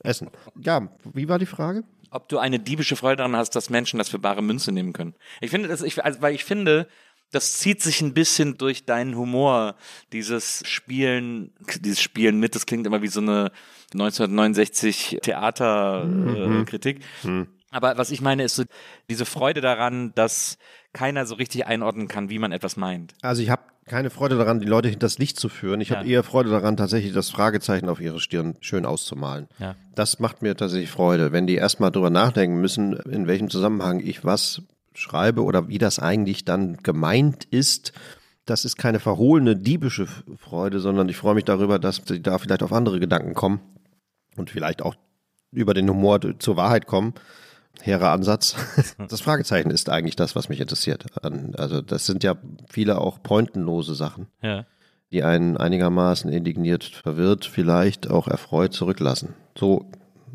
essen. 0.00 0.28
Ja, 0.60 0.90
wie 1.14 1.26
war 1.26 1.38
die 1.38 1.46
Frage? 1.46 1.84
Ob 2.10 2.28
du 2.28 2.36
eine 2.36 2.58
diebische 2.58 2.94
Freude 2.94 3.16
daran 3.16 3.34
hast, 3.34 3.56
dass 3.56 3.70
Menschen 3.70 3.96
das 3.96 4.10
für 4.10 4.18
bare 4.18 4.42
Münze 4.42 4.72
nehmen 4.72 4.92
können. 4.92 5.14
Ich 5.40 5.50
finde 5.50 5.68
das, 5.68 5.80
ich, 5.80 6.04
also, 6.04 6.20
weil 6.20 6.34
ich 6.34 6.44
finde, 6.44 6.86
das 7.30 7.58
zieht 7.60 7.80
sich 7.80 8.02
ein 8.02 8.12
bisschen 8.12 8.58
durch 8.58 8.84
deinen 8.84 9.16
Humor. 9.16 9.76
Dieses 10.12 10.62
Spielen, 10.66 11.54
dieses 11.80 12.02
Spielen 12.02 12.38
mit, 12.38 12.54
das 12.54 12.66
klingt 12.66 12.86
immer 12.86 13.00
wie 13.00 13.08
so 13.08 13.20
eine 13.20 13.52
1969 13.94 15.20
Theaterkritik. 15.22 17.00
Äh, 17.24 17.26
mhm. 17.26 17.48
Aber 17.74 17.98
was 17.98 18.12
ich 18.12 18.20
meine, 18.20 18.44
ist 18.44 18.54
so 18.54 18.62
diese 19.10 19.24
Freude 19.24 19.60
daran, 19.60 20.12
dass 20.14 20.58
keiner 20.92 21.26
so 21.26 21.34
richtig 21.34 21.66
einordnen 21.66 22.06
kann, 22.06 22.30
wie 22.30 22.38
man 22.38 22.52
etwas 22.52 22.76
meint. 22.76 23.14
Also 23.20 23.42
ich 23.42 23.50
habe 23.50 23.62
keine 23.86 24.10
Freude 24.10 24.38
daran, 24.38 24.60
die 24.60 24.66
Leute 24.66 24.88
hinters 24.88 25.18
Licht 25.18 25.40
zu 25.40 25.48
führen. 25.48 25.80
Ich 25.80 25.88
ja. 25.88 25.96
habe 25.96 26.08
eher 26.08 26.22
Freude 26.22 26.50
daran, 26.50 26.76
tatsächlich 26.76 27.12
das 27.12 27.30
Fragezeichen 27.30 27.88
auf 27.88 28.00
ihre 28.00 28.20
Stirn 28.20 28.54
schön 28.60 28.86
auszumalen. 28.86 29.48
Ja. 29.58 29.74
Das 29.96 30.20
macht 30.20 30.40
mir 30.40 30.56
tatsächlich 30.56 30.88
Freude, 30.88 31.32
wenn 31.32 31.48
die 31.48 31.56
erstmal 31.56 31.90
drüber 31.90 32.10
nachdenken 32.10 32.60
müssen, 32.60 32.92
in 32.92 33.26
welchem 33.26 33.50
Zusammenhang 33.50 33.98
ich 33.98 34.24
was 34.24 34.62
schreibe 34.94 35.42
oder 35.42 35.66
wie 35.66 35.78
das 35.78 35.98
eigentlich 35.98 36.44
dann 36.44 36.76
gemeint 36.76 37.44
ist. 37.44 37.92
Das 38.46 38.64
ist 38.64 38.76
keine 38.76 39.00
verhohlene 39.00 39.56
diebische 39.56 40.06
Freude, 40.38 40.78
sondern 40.78 41.08
ich 41.08 41.16
freue 41.16 41.34
mich 41.34 41.44
darüber, 41.44 41.80
dass 41.80 42.02
sie 42.06 42.22
da 42.22 42.38
vielleicht 42.38 42.62
auf 42.62 42.72
andere 42.72 43.00
Gedanken 43.00 43.34
kommen 43.34 43.60
und 44.36 44.48
vielleicht 44.48 44.80
auch 44.80 44.94
über 45.50 45.74
den 45.74 45.90
Humor 45.90 46.20
zur 46.38 46.56
Wahrheit 46.56 46.86
kommen 46.86 47.14
hehrer 47.82 48.10
Ansatz. 48.10 48.56
Das 49.08 49.20
Fragezeichen 49.20 49.70
ist 49.70 49.90
eigentlich 49.90 50.16
das, 50.16 50.34
was 50.34 50.48
mich 50.48 50.60
interessiert. 50.60 51.06
Also 51.56 51.80
das 51.80 52.06
sind 52.06 52.24
ja 52.24 52.36
viele 52.68 53.00
auch 53.00 53.22
pointenlose 53.22 53.94
Sachen, 53.94 54.28
ja. 54.42 54.64
die 55.12 55.22
einen 55.22 55.56
einigermaßen 55.56 56.30
indigniert, 56.30 56.84
verwirrt, 56.84 57.44
vielleicht 57.44 58.10
auch 58.10 58.28
erfreut 58.28 58.72
zurücklassen. 58.72 59.34
So, 59.56 59.86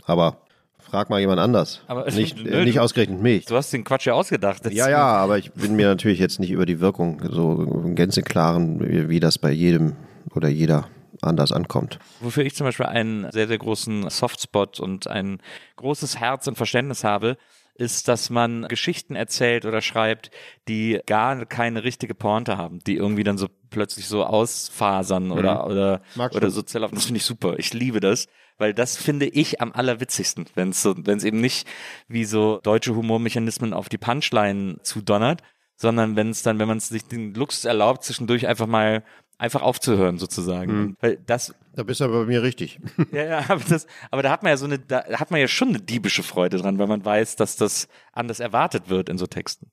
aber 0.06 0.42
frag 0.80 1.10
mal 1.10 1.20
jemand 1.20 1.40
anders. 1.40 1.82
Aber 1.88 2.10
nicht, 2.12 2.44
nö, 2.44 2.64
nicht 2.64 2.80
ausgerechnet 2.80 3.22
mich. 3.22 3.46
Du 3.46 3.56
hast 3.56 3.72
den 3.72 3.84
Quatsch 3.84 4.08
ja 4.08 4.14
ausgedacht. 4.14 4.72
Ja, 4.72 4.90
ja, 4.90 5.06
aber 5.06 5.38
ich 5.38 5.52
bin 5.54 5.76
mir 5.76 5.88
natürlich 5.88 6.20
jetzt 6.20 6.40
nicht 6.40 6.52
über 6.52 6.66
die 6.66 6.80
Wirkung 6.80 7.22
so 7.30 7.64
im 7.84 7.96
Gänseklaren, 7.96 8.80
wie, 8.88 9.10
wie 9.10 9.20
das 9.20 9.38
bei 9.38 9.52
jedem 9.52 9.96
oder 10.34 10.50
jeder 10.50 10.88
anders 11.22 11.52
ankommt. 11.52 12.00
Wofür 12.20 12.46
ich 12.46 12.56
zum 12.56 12.66
Beispiel 12.66 12.86
einen 12.86 13.32
sehr, 13.32 13.48
sehr 13.48 13.58
großen 13.58 14.10
Softspot 14.10 14.80
und 14.80 15.08
ein 15.08 15.42
großes 15.78 16.20
Herz 16.20 16.48
und 16.48 16.56
Verständnis 16.56 17.04
habe, 17.04 17.38
ist, 17.80 18.10
dass 18.10 18.30
man 18.30 18.68
Geschichten 18.68 19.16
erzählt 19.16 19.66
oder 19.66 19.82
schreibt, 19.82 20.32
die 20.68 21.00
gar 21.06 21.46
keine 21.46 21.84
richtige 21.84 22.14
Pointe 22.14 22.58
haben, 22.58 22.80
die 22.80 22.96
irgendwie 22.96 23.24
dann 23.24 23.38
so 23.38 23.48
plötzlich 23.70 24.08
so 24.08 24.26
ausfasern 24.26 25.28
mhm. 25.28 25.32
oder 25.32 25.66
oder 25.66 26.02
oder 26.18 26.50
so 26.50 26.62
zerlaufen. 26.62 26.96
Das 26.96 27.06
finde 27.06 27.20
ich 27.20 27.26
super. 27.26 27.58
Ich 27.58 27.74
liebe 27.74 28.02
das, 28.02 28.28
weil 28.58 28.74
das 28.74 28.98
finde 28.98 29.28
ich 29.28 29.62
am 29.62 29.72
allerwitzigsten, 29.72 30.48
wenn 30.56 30.70
es 30.70 30.82
so, 30.82 30.94
wenn 30.98 31.18
es 31.18 31.24
eben 31.24 31.40
nicht 31.40 31.68
wie 32.10 32.26
so 32.26 32.60
deutsche 32.62 32.96
Humormechanismen 32.96 33.74
auf 33.74 33.88
die 33.88 33.98
Punchline 33.98 34.78
zudonnert, 34.84 35.42
sondern 35.78 36.18
wenn 36.18 36.32
es 36.32 36.44
dann, 36.44 36.60
wenn 36.60 36.68
man 36.68 36.82
sich 36.82 37.06
den 37.06 37.34
Luxus 37.34 37.64
erlaubt, 37.64 38.04
zwischendurch 38.04 38.48
einfach 38.48 38.68
mal 38.68 39.04
einfach 39.40 39.64
aufzuhören 39.64 40.20
sozusagen. 40.20 40.72
Mhm. 40.72 40.98
Weil 41.00 41.18
das 41.26 41.56
da 41.76 41.84
bist 41.84 42.02
du 42.02 42.04
aber 42.04 42.22
bei 42.22 42.26
mir 42.26 42.44
richtig. 42.44 42.80
Ja, 43.14 43.24
ja, 43.24 43.46
aber, 43.48 43.64
das, 43.68 43.88
aber 44.12 44.22
da 44.22 44.32
hat 44.32 44.44
man 44.44 44.52
ja 44.52 44.58
so 44.58 44.66
eine, 44.66 44.80
da 44.80 45.04
hat 45.18 45.32
man 45.32 45.40
ja 45.40 45.48
schon 45.48 45.70
eine 45.70 45.80
diebische 45.80 46.24
Freude 46.24 46.58
dran, 46.58 46.78
weil 46.78 46.88
man 46.88 47.04
weiß, 47.04 47.38
dass 47.38 47.56
das 47.56 47.88
anders 48.12 48.40
erwartet 48.40 48.90
wird 48.90 49.08
in 49.08 49.18
so 49.18 49.26
Texten. 49.26 49.72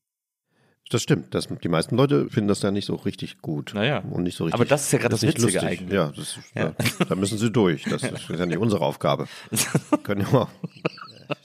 Das 0.89 1.03
stimmt. 1.03 1.35
Das, 1.35 1.49
die 1.49 1.69
meisten 1.69 1.97
Leute 1.97 2.29
finden 2.31 2.47
das 2.47 2.63
ja 2.63 2.71
nicht 2.71 2.87
so 2.87 2.95
richtig 2.95 3.43
gut. 3.43 3.73
Naja. 3.75 4.05
Und 4.09 4.23
nicht 4.23 4.37
so 4.37 4.45
richtig. 4.45 4.55
Aber 4.55 4.65
das 4.65 4.85
ist 4.85 4.93
ja 4.93 5.01
gerade 5.01 5.15
das 5.15 5.23
Witzige 5.23 5.43
lustig. 5.43 5.63
eigentlich. 5.63 5.93
Ja, 5.93 6.13
das, 6.15 6.39
ja. 6.55 6.75
Da, 6.99 7.05
da, 7.07 7.15
müssen 7.17 7.39
sie 7.39 7.51
durch. 7.51 7.83
Das 7.85 8.05
ist 8.05 8.29
ja 8.29 8.47
nicht 8.47 8.59
unsere 8.59 8.83
Aufgabe. 8.83 9.27
Die 9.51 9.99
können 9.99 10.21
ja 10.21 10.29
auch, 10.29 10.49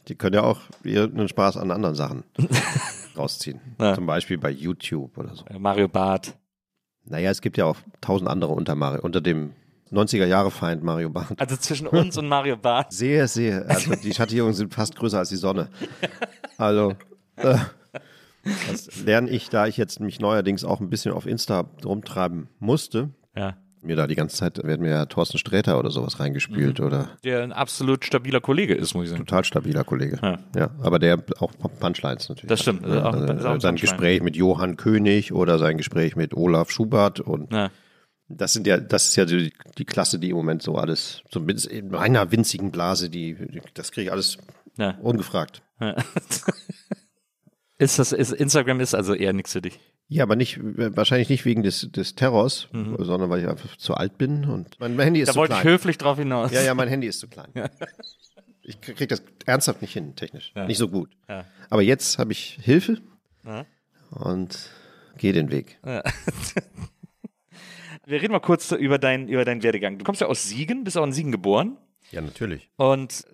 die 0.08 0.16
können 0.16 0.36
ja 0.36 0.44
auch 0.44 0.60
ihren 0.84 1.28
Spaß 1.28 1.58
an 1.58 1.72
anderen 1.72 1.96
Sachen 1.96 2.24
rausziehen. 3.18 3.60
Ja. 3.80 3.96
Zum 3.96 4.06
Beispiel 4.06 4.38
bei 4.38 4.52
YouTube 4.52 5.18
oder 5.18 5.34
so. 5.36 5.44
Mario 5.58 5.88
Barth. 5.88 6.36
Naja, 7.06 7.32
es 7.32 7.42
gibt 7.42 7.58
ja 7.58 7.66
auch 7.66 7.78
tausend 8.00 8.30
andere 8.30 8.54
unter 8.54 8.76
Mario, 8.76 9.02
unter 9.02 9.22
dem 9.22 9.54
90er 9.92 10.26
Jahre 10.26 10.52
Feind 10.52 10.84
Mario 10.84 11.10
Barth. 11.10 11.40
Also 11.40 11.58
zwischen 11.58 11.88
uns 11.88 12.18
und 12.18 12.28
Mario 12.28 12.58
Barth. 12.58 12.92
Sehr, 12.94 13.28
sehr. 13.28 13.70
Also 13.70 13.96
die 13.96 14.14
Schattierungen 14.14 14.54
sind 14.54 14.74
fast 14.74 14.96
größer 14.96 15.20
als 15.20 15.30
die 15.30 15.36
Sonne. 15.36 15.70
Also 16.58 16.94
äh, 17.36 17.58
das 18.70 19.04
lerne 19.04 19.30
ich, 19.30 19.50
da 19.50 19.68
ich 19.68 19.78
jetzt 19.78 20.00
mich 20.00 20.20
neuerdings 20.20 20.64
auch 20.64 20.80
ein 20.80 20.90
bisschen 20.90 21.12
auf 21.12 21.26
Insta 21.26 21.66
rumtreiben 21.84 22.48
musste. 22.60 23.10
Ja 23.36 23.58
mir 23.82 23.96
da 23.96 24.08
die 24.08 24.16
ganze 24.16 24.36
Zeit 24.36 24.64
werden 24.64 24.82
mir 24.82 24.92
ja 24.92 25.06
Thorsten 25.06 25.38
Sträter 25.38 25.80
oder 25.80 25.92
sowas 25.92 26.20
reingespielt 26.20 26.80
mhm. 26.80 26.86
oder 26.86 27.10
der 27.24 27.44
ein 27.44 27.52
absolut 27.52 28.06
stabiler 28.06 28.40
Kollege 28.40 28.76
ist, 28.76 28.94
muss 28.94 29.06
ich 29.06 29.10
sagen. 29.10 29.26
Total 29.26 29.44
stabiler 29.44 29.84
Kollege. 29.84 30.20
Ja, 30.22 30.40
ja 30.56 30.70
aber 30.82 31.00
der 31.00 31.24
auch 31.40 31.52
Punchlines 31.80 32.30
natürlich. 32.30 32.50
Das 32.50 32.62
stimmt. 32.62 32.86
Ja, 32.86 33.06
auch, 33.06 33.14
also 33.14 33.60
sein 33.60 33.76
Gespräch 33.76 34.22
mit 34.22 34.36
Johann 34.36 34.78
König 34.78 35.34
oder 35.34 35.58
sein 35.58 35.78
Gespräch 35.78 36.16
mit 36.16 36.34
Olaf 36.34 36.70
Schubert 36.72 37.20
und 37.20 37.52
ja. 37.52 37.72
das 38.28 38.54
sind 38.54 38.68
ja 38.68 38.78
das 38.78 39.10
ist 39.10 39.16
ja 39.16 39.26
die, 39.26 39.52
die 39.78 39.86
Klasse, 39.86 40.20
die 40.20 40.30
im 40.30 40.36
Moment 40.36 40.62
so 40.62 40.76
alles 40.76 41.24
zumindest 41.30 41.68
in 41.68 41.90
meiner 41.90 42.32
winzigen 42.32 42.72
Blase, 42.72 43.10
die 43.10 43.62
das 43.74 43.92
kriege 43.92 44.06
ich 44.06 44.12
alles 44.12 44.38
ungefragt. 45.02 45.62
Ist 47.82 47.98
das 47.98 48.12
ist 48.12 48.32
Instagram 48.32 48.80
ist 48.80 48.94
also 48.94 49.16
eher 49.16 49.34
nichts 49.34 49.54
für 49.54 49.62
dich? 49.64 49.80
Ja, 50.14 50.24
aber 50.24 50.36
nicht, 50.36 50.60
wahrscheinlich 50.62 51.30
nicht 51.30 51.46
wegen 51.46 51.64
des, 51.64 51.90
des 51.90 52.16
Terrors, 52.16 52.68
mhm. 52.74 52.98
sondern 53.00 53.30
weil 53.30 53.40
ich 53.40 53.48
einfach 53.48 53.78
zu 53.78 53.94
alt 53.94 54.18
bin 54.18 54.44
und 54.44 54.78
mein, 54.78 54.98
mein 54.98 55.06
Handy 55.06 55.22
ist 55.22 55.30
da 55.30 55.32
zu 55.32 55.40
klein. 55.40 55.50
Da 55.50 55.56
wollte 55.56 55.68
ich 55.70 55.74
höflich 55.74 55.98
drauf 55.98 56.18
hinaus. 56.18 56.52
Ja, 56.52 56.62
ja, 56.62 56.74
mein 56.74 56.90
Handy 56.90 57.08
ist 57.08 57.20
zu 57.20 57.30
klein. 57.30 57.48
Ja. 57.56 57.70
Ich 58.64 58.80
kriege 58.80 59.08
das 59.08 59.24
ernsthaft 59.48 59.82
nicht 59.82 59.92
hin, 59.92 60.16
technisch. 60.16 60.52
Ja. 60.56 60.68
Nicht 60.68 60.78
so 60.78 60.88
gut. 60.88 61.10
Ja. 61.28 61.46
Aber 61.72 61.82
jetzt 61.82 62.20
habe 62.20 62.32
ich 62.32 62.60
Hilfe 62.62 63.02
und 64.12 64.70
gehe 65.18 65.34
den 65.34 65.50
Weg. 65.50 65.80
Wir 68.06 68.22
reden 68.22 68.32
mal 68.32 68.40
kurz 68.40 68.72
über, 68.72 69.00
dein, 69.00 69.28
über 69.28 69.46
deinen 69.46 69.64
Werdegang. 69.64 69.98
Du 69.98 70.06
kommst 70.06 70.22
ja 70.22 70.28
aus 70.28 70.48
Siegen, 70.48 70.84
bist 70.84 70.96
auch 70.96 71.04
in 71.04 71.12
Siegen 71.12 71.32
geboren. 71.32 71.78
Ja, 72.12 72.22
natürlich. 72.22 72.70
Und 72.76 73.26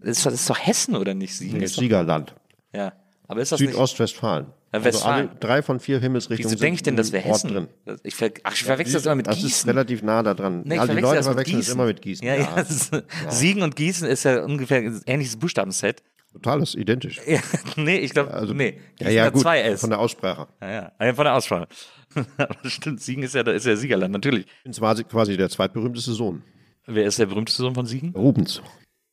das 0.00 0.24
ist, 0.24 0.48
doch 0.48 0.58
Hessen, 0.58 0.94
oder 0.94 1.14
nicht? 1.14 1.34
Siegen 1.34 1.60
ist 1.60 1.74
Siegerland. 1.74 2.36
Ja. 2.72 2.92
Aber 3.30 3.40
ist 3.40 3.52
das 3.52 3.60
Südostwestfalen. 3.60 4.46
Ja, 4.72 4.82
Westfalen. 4.82 5.28
Also 5.28 5.38
drei 5.38 5.62
von 5.62 5.78
vier 5.78 6.00
Himmelsrichtungen. 6.00 6.52
Wieso 6.52 6.60
denke 6.60 6.74
ich 6.74 6.82
denn, 6.82 6.96
das 6.96 7.12
wäre 7.12 7.22
Hessen? 7.22 7.52
Drin. 7.52 7.68
Ich 8.02 8.16
ver 8.16 8.32
ach, 8.42 8.54
ich 8.54 8.64
verwechsel 8.64 8.94
das 8.94 9.06
immer 9.06 9.14
mit 9.14 9.28
das 9.28 9.36
Gießen. 9.36 9.50
Das 9.50 9.58
ist 9.58 9.66
relativ 9.68 10.02
nah 10.02 10.24
da 10.24 10.34
dran. 10.34 10.62
Nee, 10.64 10.78
also 10.78 10.92
die 10.92 11.00
Leute 11.00 11.22
verwechseln 11.22 11.60
es 11.60 11.68
immer 11.68 11.86
mit 11.86 12.02
Gießen. 12.02 12.26
Ja, 12.26 12.34
ja. 12.34 12.56
ja. 12.56 13.30
Siegen 13.30 13.62
und 13.62 13.76
Gießen 13.76 14.08
ist 14.08 14.24
ja 14.24 14.42
ungefähr 14.42 14.78
ein 14.78 15.00
ähnliches 15.06 15.36
Buchstabenset. 15.36 16.02
Total 16.32 16.60
ist 16.60 16.74
identisch. 16.74 17.20
Ja, 17.24 17.38
nee, 17.76 17.98
ich 17.98 18.10
glaube, 18.10 18.34
also, 18.34 18.52
nee. 18.52 18.72
Gießen 18.96 19.14
ja, 19.14 19.24
ja, 19.24 19.30
gut, 19.30 19.42
zwei 19.42 19.60
S. 19.60 19.80
Von 19.80 19.90
der 19.90 20.00
Aussprache. 20.00 20.48
Ja, 20.60 20.90
ja, 21.00 21.14
von 21.14 21.24
der 21.24 21.34
Aussprache. 21.34 21.68
Aber 22.36 22.68
stimmt, 22.68 23.00
Siegen 23.00 23.22
ist 23.22 23.36
ja, 23.36 23.42
ist 23.42 23.66
ja 23.66 23.76
Siegerland, 23.76 24.12
natürlich. 24.12 24.46
Ich 24.64 24.80
bin 24.80 25.04
quasi 25.08 25.36
der 25.36 25.50
zweitberühmteste 25.50 26.12
Sohn. 26.12 26.42
Wer 26.86 27.04
ist 27.04 27.20
der 27.20 27.26
berühmteste 27.26 27.62
Sohn 27.62 27.76
von 27.76 27.86
Siegen? 27.86 28.12
Rubens. 28.16 28.60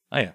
Ah 0.10 0.22
ja. 0.22 0.34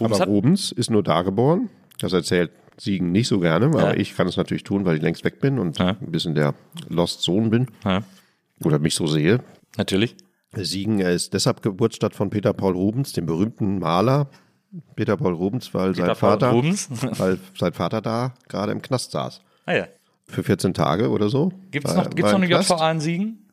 Rubens 0.00 0.20
Aber 0.20 0.30
Rubens 0.30 0.72
ist 0.72 0.90
nur 0.90 1.04
da 1.04 1.22
geboren. 1.22 1.70
Das 2.00 2.12
erzählt 2.12 2.50
Siegen 2.76 3.12
nicht 3.12 3.28
so 3.28 3.40
gerne, 3.40 3.66
aber 3.66 3.94
ja. 3.94 3.94
ich 3.94 4.16
kann 4.16 4.26
es 4.26 4.36
natürlich 4.36 4.64
tun, 4.64 4.84
weil 4.84 4.96
ich 4.96 5.02
längst 5.02 5.24
weg 5.24 5.40
bin 5.40 5.58
und 5.58 5.78
ja. 5.78 5.96
ein 6.00 6.10
bisschen 6.10 6.34
der 6.34 6.54
Lost 6.88 7.22
Sohn 7.22 7.50
bin. 7.50 7.68
Ja. 7.84 8.02
Oder 8.64 8.78
mich 8.78 8.94
so 8.94 9.06
sehe. 9.06 9.40
Natürlich. 9.76 10.16
Siegen 10.56 11.00
ist 11.00 11.34
deshalb 11.34 11.62
Geburtsstadt 11.62 12.14
von 12.14 12.30
Peter 12.30 12.52
Paul 12.52 12.74
Rubens, 12.74 13.12
dem 13.12 13.26
berühmten 13.26 13.78
Maler. 13.78 14.28
Peter 14.96 15.16
Paul 15.16 15.34
Rubens, 15.34 15.72
weil 15.72 15.92
Peter 15.92 16.06
sein 16.06 16.16
Vater, 16.16 16.52
weil 17.18 17.38
sein 17.56 17.72
Vater 17.72 18.00
da 18.00 18.34
gerade 18.48 18.72
im 18.72 18.82
Knast 18.82 19.12
saß. 19.12 19.40
Ah 19.66 19.74
ja. 19.74 19.86
Für 20.26 20.42
14 20.42 20.74
Tage 20.74 21.10
oder 21.10 21.28
so. 21.28 21.52
Gibt 21.70 21.86
es 21.86 21.94
noch, 21.94 22.10
gibt's 22.10 22.32
noch 22.32 22.40
eine 22.40 22.48
JVA 22.48 22.90
in 22.90 23.00
Siegen? 23.00 23.43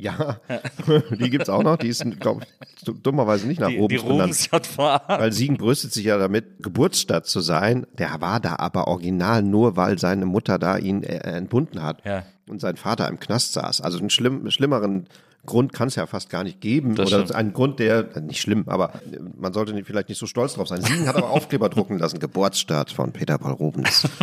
Ja, 0.00 0.40
die 1.10 1.30
gibt 1.30 1.44
es 1.44 1.48
auch 1.48 1.62
noch. 1.62 1.76
Die 1.76 1.88
ist, 1.88 2.04
glaube 2.20 2.44
ich, 2.44 2.92
dummerweise 3.02 3.46
nicht 3.46 3.60
nach 3.60 3.68
die, 3.68 3.76
Rubens, 3.76 4.02
die 4.02 4.08
Rubens 4.08 4.48
benannt. 4.48 5.02
Weil 5.08 5.32
Siegen 5.32 5.56
brüstet 5.56 5.92
sich 5.92 6.04
ja 6.04 6.18
damit, 6.18 6.62
Geburtsstadt 6.62 7.26
zu 7.26 7.40
sein. 7.40 7.86
Der 7.98 8.20
war 8.20 8.40
da 8.40 8.56
aber 8.56 8.88
original 8.88 9.42
nur, 9.42 9.76
weil 9.76 9.98
seine 9.98 10.26
Mutter 10.26 10.58
da 10.58 10.78
ihn 10.78 11.02
äh, 11.02 11.18
entbunden 11.18 11.82
hat 11.82 12.04
ja. 12.04 12.24
und 12.48 12.60
sein 12.60 12.76
Vater 12.76 13.08
im 13.08 13.20
Knast 13.20 13.52
saß. 13.52 13.80
Also 13.82 13.98
einen 13.98 14.10
schlimm, 14.10 14.50
schlimmeren 14.50 15.06
Grund 15.46 15.72
kann 15.72 15.88
es 15.88 15.96
ja 15.96 16.06
fast 16.06 16.30
gar 16.30 16.44
nicht 16.44 16.60
geben. 16.60 16.94
Das 16.94 17.08
Oder 17.08 17.24
stimmt. 17.24 17.34
einen 17.34 17.52
Grund, 17.52 17.78
der, 17.78 18.16
äh, 18.16 18.20
nicht 18.20 18.40
schlimm, 18.40 18.64
aber 18.66 18.92
man 19.38 19.52
sollte 19.52 19.82
vielleicht 19.84 20.08
nicht 20.08 20.18
so 20.18 20.26
stolz 20.26 20.54
drauf 20.54 20.68
sein. 20.68 20.82
Siegen 20.82 21.06
hat 21.06 21.16
aber 21.16 21.30
Aufkleber 21.30 21.68
drucken 21.68 21.98
lassen, 21.98 22.18
Geburtsstadt 22.18 22.90
von 22.90 23.12
Peter 23.12 23.38
Paul 23.38 23.52
Rubens. 23.52 24.08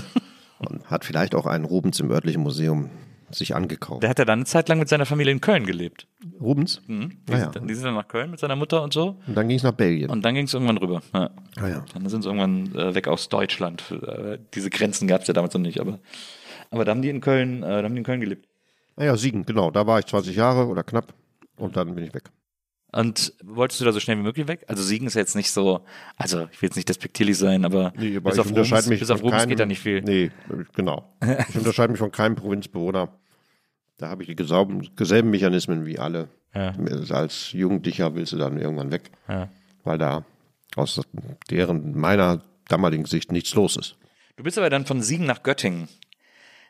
Und 0.60 0.90
hat 0.90 1.06
vielleicht 1.06 1.36
auch 1.36 1.46
einen 1.46 1.66
Rubens 1.66 2.00
im 2.00 2.10
örtlichen 2.10 2.42
Museum 2.42 2.90
sich 3.30 3.56
angekauft. 3.56 4.04
Der 4.04 4.10
hat 4.10 4.20
ja 4.20 4.26
dann 4.26 4.40
eine 4.40 4.46
Zeit 4.46 4.70
lang 4.70 4.80
mit 4.80 4.90
seiner 4.90 5.06
Familie 5.06 5.34
in 5.34 5.42
Köln 5.42 5.66
gelebt. 5.66 6.08
Rubens? 6.40 6.82
Mhm. 6.88 7.18
Die, 7.28 7.34
ah, 7.34 7.38
ja. 7.38 7.52
sind, 7.52 7.70
die, 7.70 7.74
sind, 7.74 7.86
dann 7.86 7.96
nach 7.96 8.08
Köln 8.08 8.32
mit 8.32 8.40
seiner 8.40 8.56
Mutter 8.56 8.82
und 8.84 8.94
so. 8.94 9.18
Und 9.28 9.36
dann 9.36 9.48
ging 9.48 9.58
es 9.58 9.64
nach 9.64 9.74
Belgien. 9.74 10.10
Und 10.10 10.24
dann 10.24 10.36
ging 10.36 10.46
es 10.46 10.54
irgendwann 10.54 10.78
rüber. 10.78 11.02
Ja. 11.14 11.30
Ah, 11.58 11.68
ja. 11.68 11.86
Dann 11.94 12.08
sind 12.10 12.24
sie 12.24 12.30
irgendwann 12.30 12.74
äh, 12.76 12.96
weg 12.96 13.08
aus 13.08 13.30
Deutschland. 13.30 13.92
Äh, 13.92 14.40
diese 14.54 14.70
Grenzen 14.70 15.08
gab 15.08 15.22
es 15.22 15.28
ja 15.28 15.34
damals 15.34 15.54
noch 15.54 15.62
nicht, 15.62 15.80
aber, 15.80 16.00
aber 16.72 16.86
da 16.86 16.92
haben 16.92 17.02
die 17.02 17.10
in 17.10 17.22
Köln, 17.22 17.64
äh, 17.64 17.68
da 17.68 17.84
haben 17.84 17.94
die 17.94 18.00
in 18.00 18.06
Köln 18.06 18.22
gelebt. 18.22 18.48
Ah 18.96 19.04
ja, 19.04 19.18
Siegen, 19.18 19.46
genau. 19.46 19.72
Da 19.72 19.86
war 19.86 20.00
ich 20.00 20.06
20 20.06 20.36
Jahre 20.36 20.68
oder 20.68 20.84
knapp 20.84 21.14
und 21.58 21.76
dann 21.76 21.94
bin 21.96 22.04
ich 22.06 22.14
weg. 22.14 22.32
Und 22.92 23.34
wolltest 23.44 23.82
du 23.82 23.86
da 23.86 23.92
so 23.92 24.00
schnell 24.00 24.18
wie 24.18 24.22
möglich 24.24 24.48
weg? 24.48 24.64
Also 24.68 24.82
Siegen 24.82 25.08
ist 25.08 25.14
jetzt 25.16 25.36
nicht 25.36 25.52
so, 25.52 25.82
also 26.16 26.48
ich 26.52 26.62
will 26.62 26.68
jetzt 26.70 26.78
nicht 26.78 26.88
despektierlich 26.88 27.38
sein, 27.38 27.66
aber, 27.66 27.92
nee, 27.98 28.16
aber 28.16 28.30
bis, 28.30 28.40
auf 28.40 28.50
Rubens, 28.50 28.88
mich 28.88 29.00
bis 29.00 29.10
auf 29.12 29.22
Rubens 29.22 29.40
keinem, 29.42 29.50
geht 29.50 29.60
da 29.60 29.66
nicht 29.66 29.82
viel. 29.82 30.02
Nee, 30.02 30.32
genau. 30.74 31.14
Ich 31.50 31.56
unterscheide 31.56 31.92
mich 31.92 32.00
von 32.00 32.12
keinem 32.12 32.36
Provinzbewohner. 32.36 33.10
Da 33.98 34.08
habe 34.10 34.24
ich 34.24 34.34
die 34.36 34.44
selben 35.06 35.30
Mechanismen 35.30 35.86
wie 35.86 36.00
alle. 36.00 36.30
Ja. 36.56 36.74
Als 37.10 37.52
Jugendlicher 37.52 38.16
willst 38.16 38.32
du 38.32 38.38
dann 38.38 38.58
irgendwann 38.58 38.92
weg, 38.92 39.12
Ja. 39.28 39.50
weil 39.84 39.98
da 39.98 40.24
aus 40.76 41.02
deren, 41.50 41.98
meiner 41.98 42.42
damaligen 42.70 43.06
Sicht 43.06 43.32
nichts 43.32 43.54
los 43.54 43.76
ist. 43.76 43.98
Du 44.38 44.44
bist 44.44 44.58
aber 44.58 44.70
dann 44.70 44.86
von 44.86 45.02
Siegen 45.02 45.26
nach 45.26 45.44
Göttingen. 45.44 45.90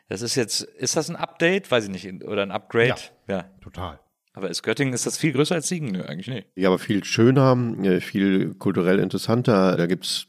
Das 0.08 0.22
ist 0.22 0.34
jetzt, 0.34 0.62
ist 0.62 0.96
das 0.96 1.10
ein 1.10 1.16
Update? 1.16 1.70
Weiß 1.70 1.84
ich 1.84 1.90
nicht, 1.90 2.24
oder 2.24 2.42
ein 2.42 2.50
Upgrade? 2.50 2.94
Ja. 3.28 3.44
Total. 3.60 4.00
Aber 4.38 4.48
ist 4.50 4.62
Göttingen, 4.62 4.94
ist 4.94 5.04
das 5.06 5.18
viel 5.18 5.32
größer 5.32 5.56
als 5.56 5.68
Siegen? 5.68 5.88
Nö, 5.92 6.02
eigentlich 6.02 6.28
nicht. 6.28 6.46
Ja, 6.56 6.68
aber 6.68 6.78
viel 6.78 7.02
schöner, 7.04 7.56
äh, 7.82 8.00
viel 8.00 8.54
kulturell 8.54 8.98
interessanter. 9.00 9.76
Da 9.76 9.86
gibt's 9.86 10.26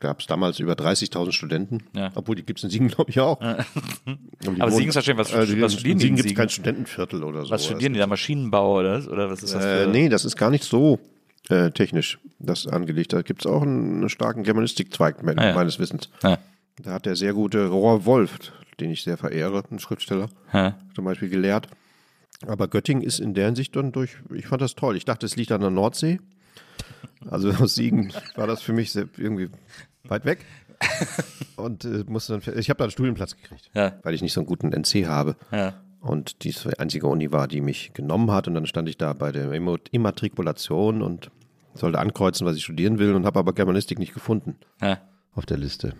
gab 0.00 0.18
es 0.20 0.26
damals 0.26 0.58
über 0.58 0.72
30.000 0.72 1.30
Studenten. 1.32 1.84
Ja. 1.94 2.10
Obwohl, 2.16 2.34
die 2.34 2.42
gibt 2.42 2.58
es 2.58 2.64
in 2.64 2.70
Siegen, 2.70 2.88
glaube 2.88 3.10
ich, 3.10 3.20
auch. 3.20 3.40
Aber, 3.40 3.64
wohnen- 4.46 4.72
Siegen 4.72 4.88
ist 4.88 4.94
wahrscheinlich, 4.96 5.26
was- 5.26 5.32
äh, 5.32 5.46
die- 5.46 5.60
was 5.60 5.74
studieren 5.74 5.98
die 5.98 6.08
in 6.08 6.16
Siegen 6.16 6.16
gibt 6.16 6.30
es 6.30 6.36
kein 6.36 6.48
Studentenviertel 6.48 7.22
oder 7.22 7.44
so. 7.44 7.50
Was 7.50 7.64
studieren 7.66 7.92
die 7.92 7.98
da? 8.00 8.06
Maschinenbau 8.08 8.78
oder, 8.80 9.00
oder 9.08 9.30
was 9.30 9.42
ist 9.42 9.54
das 9.54 9.64
Äh, 9.64 9.84
für? 9.84 9.90
nee, 9.90 10.08
das 10.08 10.24
ist 10.24 10.36
gar 10.36 10.50
nicht 10.50 10.64
so 10.64 10.98
äh, 11.50 11.70
technisch, 11.70 12.18
das 12.40 12.66
angelegt. 12.66 13.12
Da 13.12 13.22
gibt 13.22 13.42
es 13.42 13.46
auch 13.46 13.62
einen 13.62 14.08
starken 14.10 14.42
Germanistikzweig, 14.42 15.22
me 15.22 15.34
Ah, 15.38 15.48
ja. 15.48 15.54
meines 15.54 15.78
Wissens. 15.78 16.10
Ja. 16.22 16.38
Da 16.82 16.90
hat 16.92 17.06
der 17.06 17.14
sehr 17.16 17.32
gute 17.32 17.68
Rohr 17.68 18.04
Wolf, 18.04 18.38
den 18.80 18.90
ich 18.90 19.02
sehr 19.02 19.16
verehre, 19.16 19.62
ein 19.70 19.78
Schriftsteller, 19.78 20.28
Ja. 20.52 20.76
zum 20.94 21.04
Beispiel 21.06 21.28
gelehrt. 21.30 21.68
Aber 22.46 22.68
Göttingen 22.68 23.02
ist 23.02 23.18
in 23.18 23.34
der 23.34 23.46
Hinsicht 23.46 23.74
dann 23.76 23.92
durch, 23.92 24.16
ich 24.32 24.46
fand 24.46 24.62
das 24.62 24.74
toll. 24.74 24.96
Ich 24.96 25.04
dachte, 25.04 25.26
es 25.26 25.36
liegt 25.36 25.50
an 25.52 25.60
der 25.60 25.70
Nordsee. 25.70 26.20
Also 27.28 27.50
aus 27.50 27.74
Siegen 27.74 28.12
war 28.36 28.46
das 28.46 28.62
für 28.62 28.72
mich 28.72 28.94
irgendwie 28.94 29.48
weit 30.04 30.24
weg. 30.24 30.44
Und 31.56 31.84
äh, 31.84 32.04
musste 32.06 32.38
dann, 32.38 32.58
ich 32.58 32.70
habe 32.70 32.78
da 32.78 32.84
einen 32.84 32.92
Studienplatz 32.92 33.36
gekriegt, 33.36 33.70
Ja. 33.74 33.94
weil 34.04 34.14
ich 34.14 34.22
nicht 34.22 34.32
so 34.32 34.40
einen 34.40 34.46
guten 34.46 34.72
NC 34.72 35.06
habe. 35.06 35.36
Ja. 35.50 35.74
Und 36.00 36.44
die 36.44 36.54
einzige 36.78 37.08
Uni 37.08 37.32
war, 37.32 37.48
die 37.48 37.60
mich 37.60 37.92
genommen 37.92 38.30
hat. 38.30 38.46
Und 38.46 38.54
dann 38.54 38.66
stand 38.66 38.88
ich 38.88 38.96
da 38.96 39.12
bei 39.12 39.32
der 39.32 39.50
Immatrikulation 39.90 41.02
und 41.02 41.30
sollte 41.74 41.98
ankreuzen, 41.98 42.46
was 42.46 42.56
ich 42.56 42.62
studieren 42.62 42.98
will 43.00 43.14
und 43.14 43.26
habe 43.26 43.40
aber 43.40 43.52
Germanistik 43.52 43.98
nicht 43.98 44.14
gefunden 44.14 44.56
Ja. 44.80 44.98
auf 45.34 45.44
der 45.46 45.58
Liste. 45.58 45.94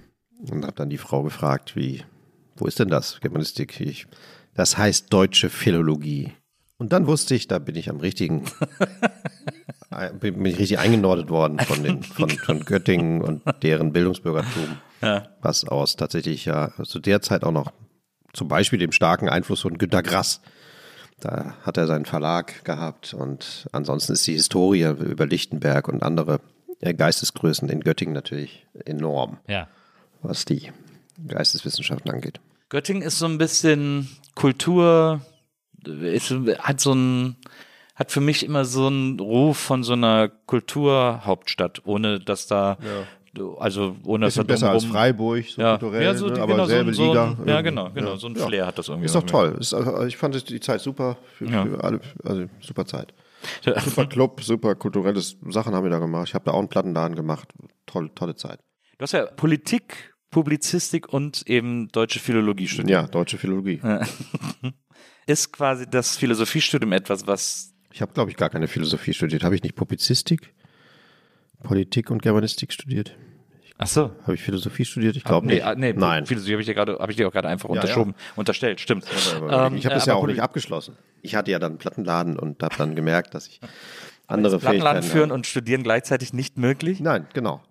Und 0.49 0.63
habe 0.65 0.75
dann 0.77 0.89
die 0.91 0.99
Frau 0.99 1.25
gefragt, 1.25 1.75
wie, 1.75 2.05
wo 2.57 2.67
ist 2.67 2.79
denn 2.79 2.89
das, 2.89 3.21
Germanistik? 3.21 3.81
Ich, 3.81 4.07
das 4.59 4.77
heißt 4.77 5.13
deutsche 5.13 5.51
Philologie. 5.51 6.33
Und 6.79 6.93
dann 6.93 7.07
wusste 7.07 7.37
ich, 7.37 7.47
da 7.47 7.61
bin 7.61 7.77
ich 7.77 7.91
am 7.91 8.01
richtigen, 8.01 8.45
äh, 9.93 10.13
bin 10.13 10.45
ich 10.45 10.59
richtig 10.59 10.81
eingenordet 10.81 11.31
worden 11.31 11.61
von, 11.61 11.85
den, 11.85 12.03
von, 12.03 12.29
von 12.29 12.65
Göttingen 12.65 13.23
und 13.23 13.43
deren 13.63 13.93
Bildungsbürgertum, 13.93 14.79
was 15.41 15.65
aus 15.65 15.95
tatsächlich 15.95 16.45
ja 16.45 16.73
zu 16.83 16.99
der 16.99 17.23
Zeit 17.23 17.45
auch 17.45 17.53
noch 17.53 17.73
zum 18.33 18.49
Beispiel 18.49 18.81
dem 18.81 18.91
starken 18.91 19.29
Einfluss 19.29 19.61
von 19.61 19.79
Günter 19.79 20.03
Grass, 20.03 20.41
da 21.21 21.55
hat 21.63 21.77
er 21.77 21.87
seinen 21.87 22.05
Verlag 22.05 22.65
gehabt 22.65 23.15
und 23.15 23.69
ansonsten 23.71 24.15
ist 24.15 24.27
die 24.27 24.33
Historie 24.33 24.83
über 24.83 25.27
Lichtenberg 25.27 25.87
und 25.87 26.03
andere 26.03 26.41
äh, 26.81 26.95
Geistesgrößen 26.95 27.69
in 27.69 27.81
Göttingen 27.81 28.15
natürlich 28.15 28.67
enorm, 28.85 29.39
ja. 29.47 29.69
was 30.21 30.45
die 30.45 30.73
Geisteswissenschaften 31.29 32.11
angeht. 32.11 32.41
Göttingen 32.69 33.03
ist 33.03 33.19
so 33.19 33.27
ein 33.27 33.39
bisschen 33.39 34.09
Kultur, 34.35 35.21
ist, 35.87 36.31
hat 36.59 36.81
so 36.81 36.93
ein, 36.93 37.37
hat 37.95 38.13
für 38.13 38.21
mich 38.21 38.45
immer 38.45 38.65
so 38.65 38.87
einen 38.89 39.19
Ruf 39.19 39.57
von 39.59 39.83
so 39.83 39.95
einer 39.95 40.29
Kulturhauptstadt, 40.29 41.83
ohne 41.87 42.21
dass 42.21 42.47
da, 42.47 42.77
also 43.59 43.97
ohne 44.05 44.27
dass 44.27 44.37
besser 44.47 44.71
als 44.71 44.85
Freiburg, 44.85 45.45
so 45.49 45.63
ja, 45.63 45.79
kulturell, 45.79 46.03
ja, 46.03 46.15
so, 46.15 46.27
ne? 46.29 46.41
aber 46.41 46.53
genau, 46.55 46.65
so, 46.65 46.69
selbe 46.71 46.91
ein- 46.91 46.95
so 46.95 47.07
Liga. 47.09 47.37
ein, 47.41 47.49
ja, 47.49 47.61
genau, 47.63 47.91
genau, 47.91 48.17
so 48.17 48.27
ein 48.27 48.35
Ja. 48.37 48.47
Flair 48.47 48.67
hat 48.67 48.79
das 48.79 48.89
irgendwie. 48.89 49.07
Ist 49.07 49.15
doch 49.15 49.23
toll. 49.23 49.57
Ist, 49.59 49.73
also 49.75 50.05
ich 50.05 50.17
fand 50.17 50.49
die 50.51 50.61
Zeit 50.61 50.81
super, 50.81 51.17
für, 51.37 51.47
Ja. 51.47 51.65
für 51.65 51.83
alle, 51.83 52.01
also 52.25 52.47
super 52.61 52.85
Zeit. 52.85 53.15
Super 53.63 54.07
Club, 54.07 54.43
super 54.43 54.75
kulturelles 54.75 55.37
Sachen 55.49 55.73
haben 55.75 55.85
wir 55.85 55.91
da 55.91 56.01
gemacht. 56.01 56.27
Ich 56.29 56.35
habe 56.35 56.45
da 56.45 56.51
auch 56.51 56.59
einen 56.59 56.69
Plattenladen 56.69 57.15
gemacht. 57.15 57.49
Tolle, 57.87 58.13
tolle 58.15 58.35
Zeit. 58.35 58.59
Du 58.99 59.03
hast 59.05 59.13
ja 59.13 59.27
Politik, 59.27 60.13
Publizistik 60.31 61.09
und 61.13 61.43
eben 61.47 61.89
deutsche 61.89 62.19
Philologie 62.21 62.69
studiert. 62.69 62.91
Ja, 62.91 63.07
deutsche 63.07 63.39
Philologie. 63.39 63.81
Ist 65.27 65.53
quasi 65.53 65.89
das 65.89 66.17
Philosophiestudium 66.17 66.93
etwas, 66.93 67.27
was 67.27 67.73
Ich 67.93 68.01
habe, 68.03 68.13
glaube 68.13 68.31
ich, 68.31 68.37
gar 68.37 68.51
keine 68.51 68.69
Philosophie 68.69 69.15
studiert. 69.15 69.45
Habe 69.45 69.55
ich 69.55 69.63
nicht 69.63 69.75
Publizistik, 69.75 70.55
Politik 71.63 72.11
und 72.11 72.23
Germanistik 72.23 72.73
studiert? 72.73 73.17
Ach 73.79 73.87
so. 73.87 74.11
Habe 74.23 74.35
ich 74.35 74.43
Philosophie 74.43 74.85
studiert? 74.85 75.17
Ich 75.17 75.25
glaube 75.25 75.47
nee, 75.47 75.55
nicht. 75.55 75.65
ah, 75.65 75.75
nee, 75.77 75.93
Nein. 75.93 76.27
Philosophie 76.27 76.53
habe 76.53 76.63
ich 76.63 76.67
dir 76.67 76.75
gerade, 76.75 76.99
habe 76.99 77.13
ich 77.13 77.17
dir 77.17 77.29
auch 77.29 77.33
gerade 77.33 77.49
einfach 77.49 77.69
Ja, 77.69 77.77
unterschoben, 77.77 78.15
unterstellt, 78.35 78.81
stimmt. 78.81 79.05
Aber 79.37 79.73
ich 79.73 79.87
habe 79.87 79.95
das 79.95 80.07
ja 80.07 80.15
auch 80.15 80.27
nicht 80.27 80.43
abgeschlossen. 80.43 80.97
Ich 81.23 81.37
hatte 81.37 81.53
ja 81.53 81.59
dann 81.61 81.73
einen 81.73 81.79
Plattenladen 81.79 82.39
und 82.39 82.63
habe 82.63 82.75
dann 82.77 82.97
gemerkt, 82.97 83.35
dass 83.35 83.47
ich 83.47 83.61
andere 84.27 84.59
Plattenladen 84.59 85.03
Fähigkeiten 85.03 85.17
führen 85.17 85.31
habe. 85.31 85.35
und 85.35 85.47
studieren 85.47 85.85
gleichzeitig 85.85 86.33
nicht 86.33 86.59
möglich. 86.59 86.99
Nein, 87.01 87.29
genau. 87.35 87.63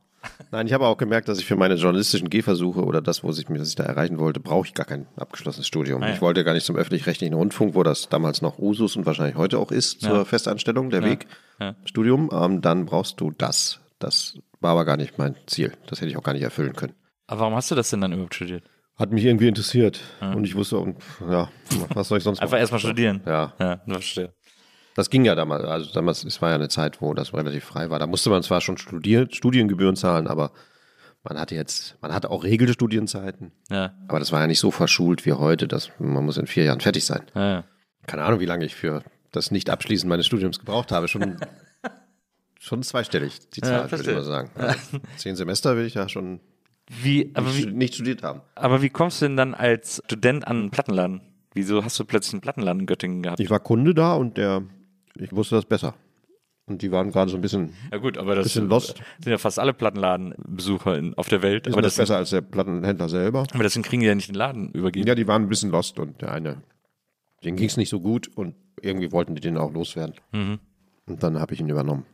Nein, 0.51 0.67
ich 0.67 0.73
habe 0.73 0.85
auch 0.87 0.97
gemerkt, 0.97 1.27
dass 1.27 1.39
ich 1.39 1.45
für 1.45 1.55
meine 1.55 1.75
journalistischen 1.75 2.29
Gehversuche 2.29 2.83
oder 2.83 3.01
das, 3.01 3.23
wo 3.23 3.29
ich, 3.31 3.45
was 3.49 3.69
ich 3.69 3.75
da 3.75 3.83
erreichen 3.83 4.17
wollte, 4.19 4.39
brauche 4.39 4.67
ich 4.67 4.73
gar 4.73 4.85
kein 4.85 5.07
abgeschlossenes 5.17 5.67
Studium. 5.67 6.01
Ah 6.03 6.07
ja. 6.09 6.13
Ich 6.13 6.21
wollte 6.21 6.43
gar 6.43 6.53
nicht 6.53 6.65
zum 6.65 6.75
öffentlich-rechtlichen 6.75 7.33
Rundfunk, 7.33 7.75
wo 7.75 7.83
das 7.83 8.09
damals 8.09 8.41
noch 8.41 8.57
Usus 8.59 8.95
und 8.95 9.05
wahrscheinlich 9.05 9.35
heute 9.35 9.59
auch 9.59 9.71
ist, 9.71 10.01
zur 10.01 10.15
Ja. 10.17 10.25
Festanstellung, 10.25 10.89
der 10.89 11.03
Weg, 11.03 11.27
Ja. 11.59 11.75
Studium. 11.85 12.29
Ähm, 12.31 12.61
dann 12.61 12.85
brauchst 12.85 13.19
du 13.19 13.31
das. 13.31 13.79
Das 13.99 14.37
war 14.61 14.71
aber 14.71 14.85
gar 14.85 14.97
nicht 14.97 15.17
mein 15.17 15.35
Ziel. 15.47 15.73
Das 15.87 15.99
hätte 16.01 16.09
ich 16.11 16.17
auch 16.17 16.23
gar 16.23 16.33
nicht 16.33 16.43
erfüllen 16.43 16.73
können. 16.73 16.93
Aber 17.27 17.41
warum 17.41 17.55
hast 17.55 17.69
du 17.71 17.75
das 17.75 17.89
denn 17.89 18.01
dann 18.01 18.13
überhaupt 18.13 18.35
studiert? 18.35 18.63
Hat 18.95 19.11
mich 19.11 19.25
irgendwie 19.25 19.47
interessiert. 19.47 19.99
Und 20.21 20.43
ich 20.45 20.55
wusste, 20.55 20.79
und, 20.79 20.97
ja, 21.29 21.49
was 21.93 22.07
soll 22.07 22.17
ich 22.17 22.23
sonst 22.23 22.39
Einfach 22.39 22.53
machen? 22.53 22.61
erstmal 22.61 22.79
studieren. 22.79 23.21
Ja, 23.27 23.53
Ja, 23.59 23.81
verstehe. 23.87 24.33
Das 24.97 25.09
ging 25.09 25.23
ja 25.25 25.35
damals. 25.35 25.63
Also 25.63 25.93
damals, 25.93 26.23
es 26.23 26.41
war 26.41 26.49
ja 26.49 26.55
eine 26.55 26.69
Zeit, 26.69 27.01
wo 27.01 27.13
das 27.13 27.33
relativ 27.33 27.63
frei 27.63 27.89
war. 27.89 27.99
Da 27.99 28.07
musste 28.07 28.29
man 28.29 28.43
zwar 28.43 28.61
schon 28.61 28.77
studieren, 28.77 29.31
Studiengebühren 29.31 29.95
zahlen, 29.95 30.27
aber 30.27 30.51
man 31.23 31.39
hatte 31.39 31.55
jetzt, 31.55 31.97
man 32.01 32.13
hatte 32.13 32.29
auch 32.29 32.43
regelte 32.43 32.73
Studienzeiten. 32.73 33.51
Ja, 33.69 33.93
Aber 34.07 34.19
das 34.19 34.31
war 34.31 34.41
ja 34.41 34.47
nicht 34.47 34.59
so 34.59 34.71
verschult 34.71 35.25
wie 35.25 35.33
heute, 35.33 35.67
dass 35.67 35.91
man 35.99 36.25
muss 36.25 36.37
in 36.37 36.47
vier 36.47 36.63
Jahren 36.65 36.79
fertig 36.81 37.05
sein. 37.05 37.23
ja, 37.35 37.49
ja. 37.49 37.63
Keine 38.05 38.23
Ahnung, 38.23 38.39
wie 38.39 38.45
lange 38.45 38.63
ich 38.65 38.73
für 38.75 39.03
das 39.31 39.51
Nicht-Abschließen 39.51 40.07
meines 40.07 40.25
Studiums 40.25 40.59
gebraucht 40.59 40.91
habe. 40.93 41.07
Schon, 41.09 41.37
schon 42.59 42.81
zweistellig, 42.83 43.49
die 43.51 43.61
Ja, 43.61 43.67
Zahl, 43.87 43.91
würde 43.91 44.09
ich 44.09 44.15
mal 44.15 44.23
sagen. 44.23 44.49
Also, 44.55 44.99
zehn 45.17 45.35
Semester 45.35 45.75
will 45.75 45.85
ich 45.85 45.93
ja 45.95 46.07
schon 46.09 46.39
Wie, 46.87 47.31
aber 47.33 47.49
nicht, 47.49 47.67
wie, 47.67 47.71
nicht 47.73 47.95
studiert 47.95 48.23
haben. 48.23 48.41
aber 48.55 48.81
wie 48.81 48.89
kommst 48.89 49.21
du 49.21 49.25
denn 49.25 49.37
dann 49.37 49.53
als 49.53 50.01
Student 50.05 50.47
an 50.47 50.57
einen 50.57 50.71
Plattenladen? 50.71 51.21
Wieso 51.53 51.83
hast 51.83 51.99
du 51.99 52.05
plötzlich 52.05 52.33
einen 52.33 52.41
Plattenladen 52.41 52.81
in 52.81 52.85
Göttingen 52.85 53.23
gehabt? 53.23 53.39
Ich 53.39 53.49
war 53.49 53.59
Kunde 53.59 53.93
da 53.93 54.13
und 54.13 54.37
der, 54.37 54.63
ich 55.21 55.33
wusste 55.33 55.55
das 55.55 55.65
besser. 55.65 55.93
Und 56.65 56.81
die 56.81 56.91
waren 56.91 57.11
gerade 57.11 57.31
so 57.31 57.37
ein 57.37 57.41
bisschen, 57.41 57.73
Ja 57.91 57.97
gut, 57.97 58.17
aber 58.17 58.35
das 58.35 58.43
Bisschen 58.45 58.67
lost. 58.67 59.01
sind 59.23 59.31
ja 59.31 59.37
fast 59.37 59.57
alle 59.57 59.73
Plattenladenbesucher 59.73 60.97
in, 60.97 61.13
auf 61.13 61.29
der 61.29 61.41
Welt. 61.41 61.65
ist 61.65 61.73
Aber 61.73 61.81
das 61.81 61.95
das, 61.95 62.03
besser 62.03 62.17
als 62.17 62.29
der 62.31 62.41
Plattenhändler 62.41 63.07
selber. 63.07 63.45
aber 63.53 63.63
deswegen 63.63 63.83
kriegen 63.83 64.01
die 64.01 64.07
ja 64.07 64.15
nicht 64.15 64.27
den 64.27 64.35
Laden 64.35 64.71
übergeben. 64.71 65.07
Ja, 65.07 65.15
die 65.15 65.27
waren 65.27 65.43
ein 65.43 65.49
bisschen 65.49 65.71
lost 65.71 65.97
und 65.97 66.21
der 66.21 66.31
eine, 66.33 66.61
den 67.45 67.55
ging 67.55 67.67
es 67.67 67.77
nicht 67.77 67.87
so 67.89 68.01
gut 68.01 68.27
und 68.35 68.55
irgendwie 68.81 69.11
wollten 69.13 69.33
die 69.33 69.41
den 69.41 69.57
auch 69.57 69.71
loswerden. 69.71 70.15
Mhm. 70.33 70.59
Und 71.05 71.23
dann 71.23 71.39
habe 71.39 71.53
ich 71.53 71.61
ihn 71.61 71.69
übernommen. 71.69 72.05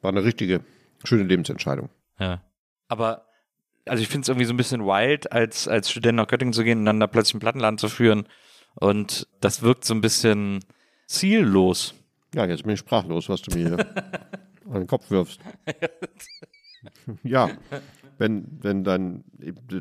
War 0.00 0.10
eine 0.10 0.24
richtige, 0.24 0.62
schöne 1.04 1.24
Lebensentscheidung. 1.24 1.90
Ja. 2.18 2.40
Aber, 2.88 3.26
also 3.84 4.02
ich 4.02 4.08
finde 4.08 4.22
es 4.22 4.28
irgendwie 4.30 4.46
so 4.46 4.54
ein 4.54 4.56
bisschen 4.56 4.86
wild, 4.86 5.30
als, 5.32 5.68
als 5.68 5.90
Student 5.90 6.16
nach 6.16 6.28
Göttingen 6.28 6.54
zu 6.54 6.64
gehen 6.64 6.78
und 6.78 6.86
dann 6.86 6.98
da 7.00 7.06
plötzlich 7.06 7.34
einen 7.34 7.40
Plattenladen 7.40 7.76
zu 7.78 7.88
führen. 7.90 8.26
Und 8.74 9.28
das 9.42 9.60
wirkt 9.60 9.84
so 9.84 9.92
ein 9.94 10.00
bisschen 10.00 10.60
ziellos. 11.06 11.94
Ja, 12.36 12.44
jetzt 12.44 12.62
bin 12.64 12.72
ich 12.74 12.78
sprachlos, 12.80 13.28
was 13.30 13.40
du 13.42 13.56
mir 13.58 13.66
hier 13.68 13.78
an 14.70 14.74
den 14.80 14.86
Kopf 14.86 15.10
wirfst. 15.10 15.40
ja, 17.22 17.50
wenn, 18.18 18.46
wenn 18.62 18.84
dann, 18.84 19.24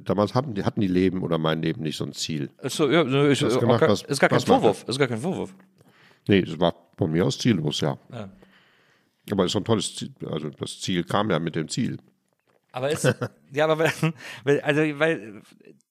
damals 0.05 0.33
hatten 0.35 0.53
die, 0.55 0.63
hatten 0.63 0.79
die 0.81 0.87
Leben 0.87 1.21
oder 1.21 1.37
mein 1.37 1.61
Leben 1.61 1.81
nicht 1.83 1.97
so 1.97 2.05
ein 2.05 2.13
Ziel. 2.13 2.49
Ist, 2.61 2.77
so, 2.77 2.89
ja, 2.89 3.01
ist, 3.27 3.41
hast 3.41 3.55
auch 3.57 3.59
gemacht, 3.59 3.81
gar, 3.81 3.89
was- 3.89 4.03
ist 4.03 4.19
gar 4.19 4.29
kein 4.29 4.39
Vorwurf. 4.39 4.85
Ist 4.87 4.97
gar 4.99 5.07
kein 5.07 5.19
Vorwurf. 5.19 5.53
Nee, 6.27 6.39
es 6.39 6.59
war 6.59 6.73
von 6.97 7.11
mir 7.11 7.25
aus 7.25 7.37
ziellos, 7.37 7.81
ja. 7.81 7.97
Ja. 8.11 8.29
Aber 9.31 9.43
es 9.43 9.49
ist 9.49 9.53
so 9.53 9.59
ein 9.59 9.65
tolles 9.65 9.95
Ziel, 9.95 10.13
also 10.25 10.49
das 10.49 10.79
Ziel 10.79 11.03
kam 11.03 11.29
ja 11.29 11.39
mit 11.39 11.55
dem 11.55 11.67
Ziel. 11.67 11.97
Aber 12.71 12.89
ist, 12.91 13.03
ja, 13.51 13.65
aber 13.67 13.89
weil, 14.43 14.61
also, 14.61 14.81
weil 14.99 15.41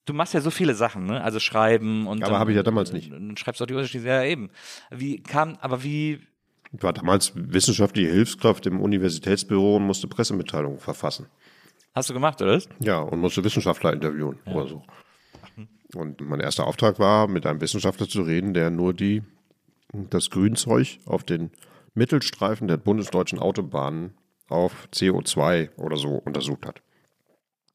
du 0.05 0.12
machst 0.12 0.35
ja 0.35 0.40
so 0.40 0.50
viele 0.50 0.74
Sachen, 0.74 1.07
ne? 1.07 1.22
Also 1.22 1.40
schreiben 1.40 2.07
und. 2.07 2.22
Aber 2.22 2.33
dann- 2.33 2.40
habe 2.40 2.50
ich 2.53 2.57
ja 2.57 2.62
damals 2.62 2.92
nicht. 2.92 3.11
Dann 3.11 3.37
schreibst 3.37 3.61
du 3.61 3.64
auch 3.64 3.68
die 3.68 3.74
Unterschiede, 3.74 4.07
ja 4.07 4.22
eben. 4.24 4.50
Wie 4.90 5.22
kam, 5.22 5.57
aber 5.61 5.83
wie, 5.83 6.20
Ich 6.77 6.83
war 6.83 6.93
damals 6.93 7.33
wissenschaftliche 7.35 8.11
Hilfskraft 8.11 8.67
im 8.67 8.81
Universitätsbüro 8.81 9.77
und 9.77 9.87
musste 9.87 10.09
Pressemitteilungen 10.09 10.79
verfassen. 10.79 11.27
hast 11.95 12.11
du 12.11 12.15
gemacht, 12.15 12.43
oder? 12.43 12.61
Ja, 12.81 12.99
und 12.99 13.21
musste 13.21 13.45
Wissenschaftler 13.45 13.93
interviewen 13.93 14.41
oder 14.47 14.67
so. 14.67 14.83
Und 15.95 16.21
mein 16.21 16.41
erster 16.41 16.67
Auftrag 16.67 16.99
war, 16.99 17.29
mit 17.29 17.47
einem 17.47 17.61
Wissenschaftler 17.61 18.09
zu 18.09 18.23
reden, 18.23 18.53
der 18.53 18.71
nur 18.71 18.93
die, 18.93 19.23
das 19.93 20.31
Grünzeug 20.31 20.99
auf 21.07 21.23
den 21.23 21.53
Mittelstreifen 21.95 22.67
der 22.67 22.79
bundesdeutschen 22.79 23.39
Autobahnen 23.39 24.15
auf 24.49 24.89
CO2 24.93 25.77
oder 25.77 25.97
so 25.97 26.17
untersucht 26.17 26.67
hat. 26.67 26.83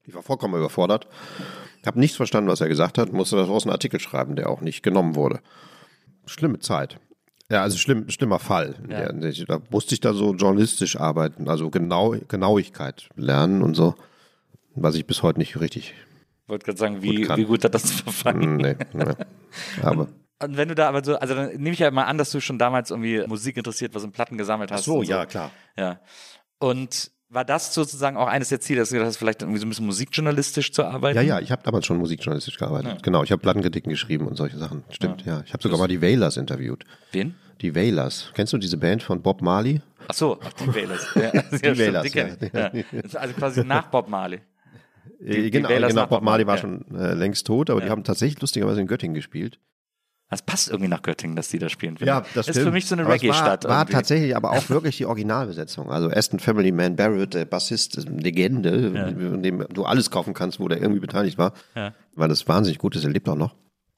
Ich 0.04 0.14
war 0.14 0.24
vollkommen 0.24 0.56
überfordert, 0.56 1.08
habe 1.86 2.00
nichts 2.00 2.18
verstanden, 2.18 2.50
was 2.50 2.60
er 2.60 2.68
gesagt 2.68 2.98
hat, 2.98 3.14
musste 3.14 3.38
daraus 3.38 3.64
einen 3.64 3.72
Artikel 3.72 4.02
schreiben, 4.02 4.36
der 4.36 4.50
auch 4.50 4.60
nicht 4.60 4.84
genommen 4.84 5.16
wurde. 5.16 5.40
schlimme 6.26 6.60
Zeit. 6.60 7.00
Ja, 7.52 7.64
also 7.64 7.78
schlimm, 7.78 8.10
schlimmer 8.10 8.40
Fall. 8.40 8.76
Ja. 8.90 9.12
Ja. 9.12 9.46
Da 9.48 9.60
musste 9.72 9.96
ich 9.96 10.02
da 10.02 10.14
so 10.14 10.34
journalistisch 10.34 10.98
arbeiten, 11.00 11.50
also 11.50 11.70
genau, 11.70 12.16
Genauigkeit 12.28 13.10
lernen 13.16 13.64
und 13.64 13.74
so, 13.76 13.96
was 14.76 14.96
ich 14.96 15.06
bis 15.08 15.24
heute 15.24 15.40
nicht 15.40 15.60
richtig. 15.60 15.94
Ich 16.44 16.50
wollte 16.50 16.66
gerade 16.66 16.78
sagen, 16.78 17.02
wie, 17.02 17.16
Gut 17.16 17.28
kann. 17.28 17.40
wie 17.40 17.46
gut 17.46 17.64
hat 17.64 17.74
das 17.74 17.92
verfangen? 17.92 18.58
Nee, 18.58 18.76
nee. 18.94 19.14
Aber 19.82 20.08
Und 20.44 20.58
wenn 20.58 20.68
du 20.68 20.76
da 20.76 20.88
aber 20.90 21.04
so, 21.04 21.16
also 21.18 21.36
dann 21.36 21.50
nehme 21.50 21.72
ich 21.72 21.80
ja 21.80 21.90
mal 21.92 22.04
an, 22.06 22.18
dass 22.18 22.32
du 22.32 22.40
schon 22.40 22.60
damals 22.60 22.92
irgendwie 22.92 23.24
Musik 23.28 23.58
interessiert, 23.58 23.94
was 23.96 24.04
in 24.04 24.12
Platten 24.12 24.38
gesammelt 24.38 24.72
hast. 24.72 24.88
und 24.88 25.06
klar. 25.30 25.52
Ja. 25.78 26.00
Und 26.60 27.12
war 27.30 27.46
das 27.46 27.74
sozusagen 27.74 28.18
auch 28.18 28.28
eines 28.28 28.50
der 28.50 28.60
Ziele, 28.60 28.80
dass 28.80 28.90
du 28.90 28.96
gedacht 28.96 29.08
hast, 29.10 29.18
vielleicht 29.18 29.42
irgendwie 29.42 29.60
so 29.60 29.66
ein 29.66 29.70
bisschen 29.70 29.86
musikjournalistisch 29.86 30.72
zu 30.72 30.84
arbeiten? 30.84 31.16
Ja, 31.16 31.22
ja, 31.22 31.40
ich 31.40 31.52
habe 31.52 31.62
damals 31.64 31.86
schon 31.86 31.98
musikjournalistisch 31.98 32.58
gearbeitet. 32.58 33.04
Genau, 33.04 33.24
ich 33.24 33.32
habe 33.32 33.42
Plattenkritiken 33.42 33.90
geschrieben 33.90 34.28
und 34.28 34.36
solche 34.36 34.58
Sachen. 34.58 34.84
Stimmt, 34.90 35.26
ja. 35.26 35.44
Ich 35.46 35.54
habe 35.54 35.62
sogar 35.62 35.78
mal 35.78 35.88
die 35.88 36.02
Wailers 36.02 36.38
interviewt. 36.38 36.86
Wen? 37.12 37.36
Die 37.62 37.76
Wailers. 37.76 38.32
Kennst 38.34 38.54
du 38.54 38.58
diese 38.58 38.78
Band 38.78 39.04
von 39.04 39.22
Bob 39.22 39.42
Marley? 39.42 39.82
Ach 40.08 40.14
so, 40.14 40.40
ach, 40.44 40.54
die 40.54 40.68
Wailers. 40.74 41.08
Ja, 41.16 41.32
ja, 41.34 41.44
stimmt, 41.58 41.78
Wailers, 41.80 42.04
die 42.04 42.10
kenn 42.10 42.38
ich. 42.42 42.54
ja. 42.54 42.72
Ja. 42.74 42.84
Also 43.20 43.34
quasi 43.36 43.64
nach 43.64 43.88
Bob 43.88 44.10
Marley. 44.10 44.40
Äh, 45.22 45.42
die 45.44 45.52
genau, 45.52 45.70
Wailers 45.70 45.90
genau. 45.90 46.02
nach 46.04 46.10
Bob 46.10 46.24
Marley 46.24 46.48
war 46.48 46.58
schon 46.58 46.86
äh, 46.96 47.14
längst 47.14 47.46
tot, 47.46 47.70
aber 47.70 47.82
die 47.82 47.88
Ja. 47.88 47.92
haben 47.92 48.04
tatsächlich 48.04 48.42
lustigerweise 48.42 48.82
in 48.82 48.88
Göttingen 48.88 49.14
gespielt. 49.14 49.60
Das 50.30 50.44
passt 50.44 50.70
irgendwie 50.70 50.90
nach 50.90 51.02
Göttingen, 51.02 51.36
dass 51.36 51.48
die 51.50 51.58
da 51.58 51.70
spielen. 51.70 51.98
finde 51.98 52.24
ich. 52.26 52.34
das 52.34 52.48
ist 52.48 52.60
für 52.60 52.72
mich 52.72 52.86
so 52.86 52.94
eine 52.94 53.08
Reggae-Stadt. 53.08 53.64
War, 53.64 53.72
war 53.72 53.86
tatsächlich 53.88 54.36
aber 54.36 54.52
auch 54.52 54.70
wirklich 54.70 54.98
die 54.98 55.08
Originalbesetzung. 55.08 55.90
Also 55.90 56.10
Aston 56.12 56.40
Family 56.40 56.72
Man 56.72 56.96
Barrett, 56.96 57.34
der 57.34 57.46
Bassist, 57.46 58.08
Legende, 58.08 58.92
von 59.18 59.42
dem 59.42 59.66
du 59.74 59.86
alles 59.86 60.12
kaufen 60.12 60.36
kannst, 60.36 60.60
wo 60.60 60.68
der 60.68 60.82
irgendwie 60.82 61.00
beteiligt 61.00 61.40
war. 61.40 61.54
Ja. 61.76 61.94
Weil 62.14 62.30
das 62.30 62.48
wahnsinnig 62.48 62.78
gut 62.78 62.96
ist, 62.96 63.06
er 63.06 63.10
lebt 63.10 63.28
auch 63.28 63.36
noch. 63.36 63.56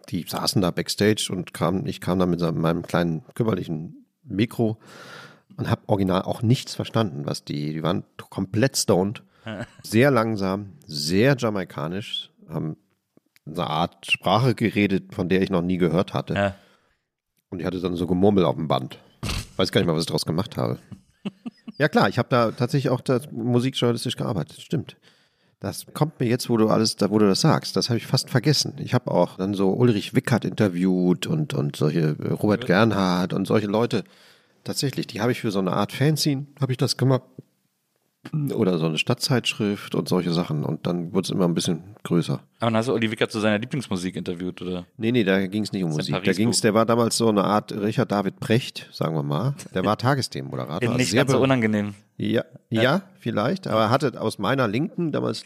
Die 0.10 0.26
saßen 0.28 0.62
da 0.62 0.72
backstage 0.72 1.30
und 1.32 1.54
kam, 1.54 1.86
ich 1.86 2.00
kam 2.00 2.18
da 2.18 2.26
mit 2.26 2.40
meinem 2.56 2.84
kleinen 2.84 3.24
kümmerlichen 3.36 4.06
Mikro 4.24 4.80
und 5.58 5.70
habe 5.70 5.82
original 5.88 6.22
auch 6.22 6.42
nichts 6.42 6.76
verstanden, 6.76 7.26
was 7.26 7.44
die, 7.44 7.74
die 7.74 7.84
waren 7.84 8.04
komplett 8.30 8.78
stoned, 8.78 9.24
sehr 9.84 10.12
langsam, 10.12 10.74
sehr 10.86 11.36
jamaikanisch, 11.38 12.32
haben 12.48 12.78
eine 13.46 13.68
Art 13.68 14.06
Sprache 14.10 14.56
geredet, 14.56 15.14
von 15.14 15.30
der 15.30 15.42
ich 15.42 15.50
noch 15.50 15.62
nie 15.62 15.78
gehört 15.78 16.14
hatte. 16.14 16.34
Ja. 16.34 16.56
Und 17.50 17.60
ich 17.60 17.66
hatte 17.66 17.80
dann 17.80 17.96
so 17.96 18.08
Gemurmel 18.08 18.46
auf 18.46 18.56
dem 18.56 18.68
Band. 18.68 19.00
Weiß 19.58 19.72
gar 19.72 19.82
nicht 19.82 19.88
mal, 19.88 19.96
was 19.96 20.04
ich 20.04 20.08
daraus 20.08 20.26
gemacht 20.26 20.58
habe. 20.58 20.80
Ja 21.78 21.90
klar, 21.90 22.10
ich 22.10 22.18
habe 22.18 22.30
da 22.30 22.52
tatsächlich 22.52 22.92
auch 22.92 23.02
da 23.02 23.20
musikjournalistisch 23.32 24.16
gearbeitet. 24.16 24.62
Stimmt. 24.62 24.98
Das 25.60 25.86
kommt 25.94 26.20
mir 26.20 26.28
jetzt, 26.28 26.50
wo 26.50 26.58
du 26.58 26.70
alles, 26.70 26.96
da, 26.96 27.12
wo 27.12 27.20
du 27.20 27.28
das 27.28 27.42
sagst, 27.42 27.76
das 27.76 27.90
habe 27.90 27.98
ich 27.98 28.08
fast 28.08 28.30
vergessen. 28.30 28.76
Ich 28.80 28.94
habe 28.94 29.12
auch 29.12 29.38
dann 29.38 29.54
so 29.54 29.72
Ulrich 29.74 30.16
Wickert 30.16 30.44
interviewt 30.44 31.28
und, 31.28 31.54
und 31.54 31.76
solche 31.76 32.18
äh, 32.20 32.34
Robert 32.34 32.66
Gernhardt 32.66 33.34
und 33.34 33.46
solche 33.46 33.68
Leute. 33.68 34.04
Tatsächlich, 34.64 35.08
die 35.08 35.22
habe 35.22 35.32
ich 35.32 35.42
für 35.42 35.52
so 35.52 35.60
eine 35.60 35.74
Art 35.74 35.92
Fanzine, 35.92 36.48
habe 36.60 36.72
ich 36.72 36.78
das 36.78 36.98
gemacht. 36.98 37.24
Oder 38.54 38.78
so 38.78 38.86
eine 38.86 39.00
Stadtzeitschrift 39.00 39.96
und 39.96 40.08
solche 40.08 40.32
Sachen. 40.32 40.64
Und 40.64 40.86
dann 40.86 41.12
wurde 41.12 41.26
es 41.26 41.30
immer 41.32 41.46
ein 41.46 41.56
bisschen 41.56 41.82
größer. 42.04 42.34
Aber 42.60 42.70
dann 42.72 42.78
hast 42.78 42.88
du 42.88 42.94
Olli 42.94 43.10
Wickert 43.10 43.32
zu 43.32 43.40
seiner 43.40 43.58
Lieblingsmusik 43.58 44.16
interviewt, 44.16 44.62
oder? 44.62 44.86
Nee, 44.98 45.12
nee, 45.12 45.24
da 45.24 45.48
ging 45.48 45.64
es 45.64 45.72
nicht 45.72 45.84
um 45.84 45.90
Musik. 45.90 46.14
Da 46.14 46.20
Paris-Buch. 46.20 46.38
ging 46.38 46.50
es, 46.50 46.62
der 46.62 46.74
war 46.76 46.86
damals 46.86 47.18
so 47.18 47.30
eine 47.30 47.44
Art 47.44 47.72
Richard 47.72 48.12
David 48.12 48.40
Precht, 48.40 48.88
sagen 48.92 49.16
wir 49.16 49.24
mal. 49.24 49.56
Der 49.74 49.84
war 49.84 49.98
Tagesthemenmoderator. 49.98 50.82
also 50.88 50.98
Nicht 50.98 51.10
sehr 51.10 51.22
ganz 51.22 51.32
so 51.32 51.40
unangenehm. 51.42 51.96
ja, 52.18 52.44
ja, 52.70 53.02
vielleicht. 53.20 53.68
Aber 53.68 53.82
er 53.82 53.90
hatte 53.90 54.22
aus 54.22 54.38
meiner 54.38 54.68
linken, 54.68 55.12
damals 55.12 55.44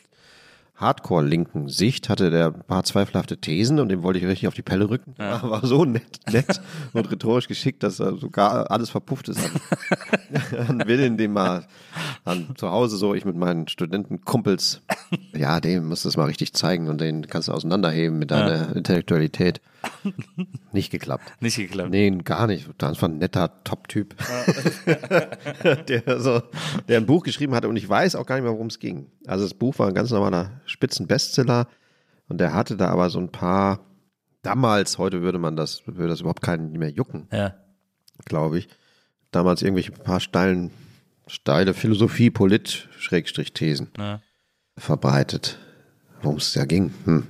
Hardcore-linken 0.75 1.69
Sicht, 1.69 2.09
hatte 2.09 2.29
der 2.29 2.47
ein 2.47 2.63
paar 2.67 2.83
zweifelhafte 2.83 3.37
Thesen 3.37 3.79
und 3.79 3.89
dem 3.89 4.03
wollte 4.03 4.19
ich 4.19 4.25
richtig 4.25 4.47
auf 4.47 4.53
die 4.53 4.61
Pelle 4.61 4.89
rücken. 4.89 5.13
War, 5.17 5.41
war 5.49 5.65
so 5.65 5.85
nett, 5.85 6.19
nett 6.31 6.61
und 6.93 7.09
rhetorisch 7.09 7.47
geschickt, 7.47 7.81
dass 7.83 7.99
er 7.99 8.17
sogar 8.17 8.69
alles 8.71 8.89
verpufft 8.89 9.29
ist 9.29 9.39
an, 9.39 10.59
an 10.67 10.87
Willen, 10.87 11.17
den 11.17 11.31
mal 11.31 11.65
an, 12.25 12.49
zu 12.57 12.69
Hause 12.69 12.97
so, 12.97 13.13
ich 13.13 13.23
mit 13.23 13.37
meinen 13.37 13.67
Studentenkumpels, 13.67 14.81
ja, 15.33 15.61
dem 15.61 15.87
musst 15.87 16.03
du 16.03 16.09
es 16.09 16.17
mal 16.17 16.25
richtig 16.25 16.53
zeigen 16.53 16.89
und 16.89 16.99
den 16.99 17.27
kannst 17.27 17.47
du 17.47 17.53
auseinanderheben 17.53 18.19
mit 18.19 18.31
deiner 18.31 18.75
Intellektualität. 18.75 19.61
Nicht 20.71 20.91
geklappt. 20.91 21.31
Nicht 21.41 21.57
geklappt. 21.57 21.89
Nee, 21.89 22.09
gar 22.23 22.47
nicht. 22.47 22.69
Das 22.77 23.01
war 23.01 23.09
ein 23.09 23.17
netter 23.17 23.63
Top-Typ. 23.63 24.15
der, 25.87 26.19
so, 26.19 26.41
der 26.87 26.97
ein 26.97 27.05
Buch 27.05 27.23
geschrieben 27.23 27.55
hatte 27.55 27.67
und 27.69 27.75
ich 27.77 27.87
weiß 27.87 28.15
auch 28.15 28.25
gar 28.25 28.35
nicht 28.35 28.43
mehr, 28.43 28.51
worum 28.53 28.67
es 28.67 28.79
ging. 28.79 29.11
Also 29.27 29.43
das 29.45 29.53
Buch 29.53 29.77
war 29.79 29.87
ein 29.87 29.93
ganz 29.93 30.11
normaler 30.11 30.61
Spitzenbestseller 30.65 31.67
und 32.27 32.39
der 32.39 32.53
hatte 32.53 32.77
da 32.77 32.89
aber 32.89 33.09
so 33.09 33.19
ein 33.19 33.31
paar, 33.31 33.79
damals, 34.41 34.97
heute 34.97 35.21
würde 35.21 35.39
man 35.39 35.55
das, 35.55 35.83
würde 35.85 36.07
das 36.09 36.21
überhaupt 36.21 36.41
keinen 36.41 36.71
mehr 36.73 36.89
jucken, 36.91 37.27
Ja. 37.31 37.55
glaube 38.25 38.59
ich. 38.59 38.67
Damals 39.31 39.61
irgendwelche 39.61 39.91
paar 39.91 40.19
steilen, 40.19 40.71
steile 41.27 41.73
Philosophie, 41.73 42.29
Polit, 42.29 42.87
Schrägstrich 42.97 43.53
Thesen 43.53 43.89
Ja. 43.97 44.21
verbreitet. 44.77 45.57
Worum 46.21 46.37
es 46.37 46.55
ja 46.55 46.65
ging. 46.65 46.91
Hm. 47.05 47.27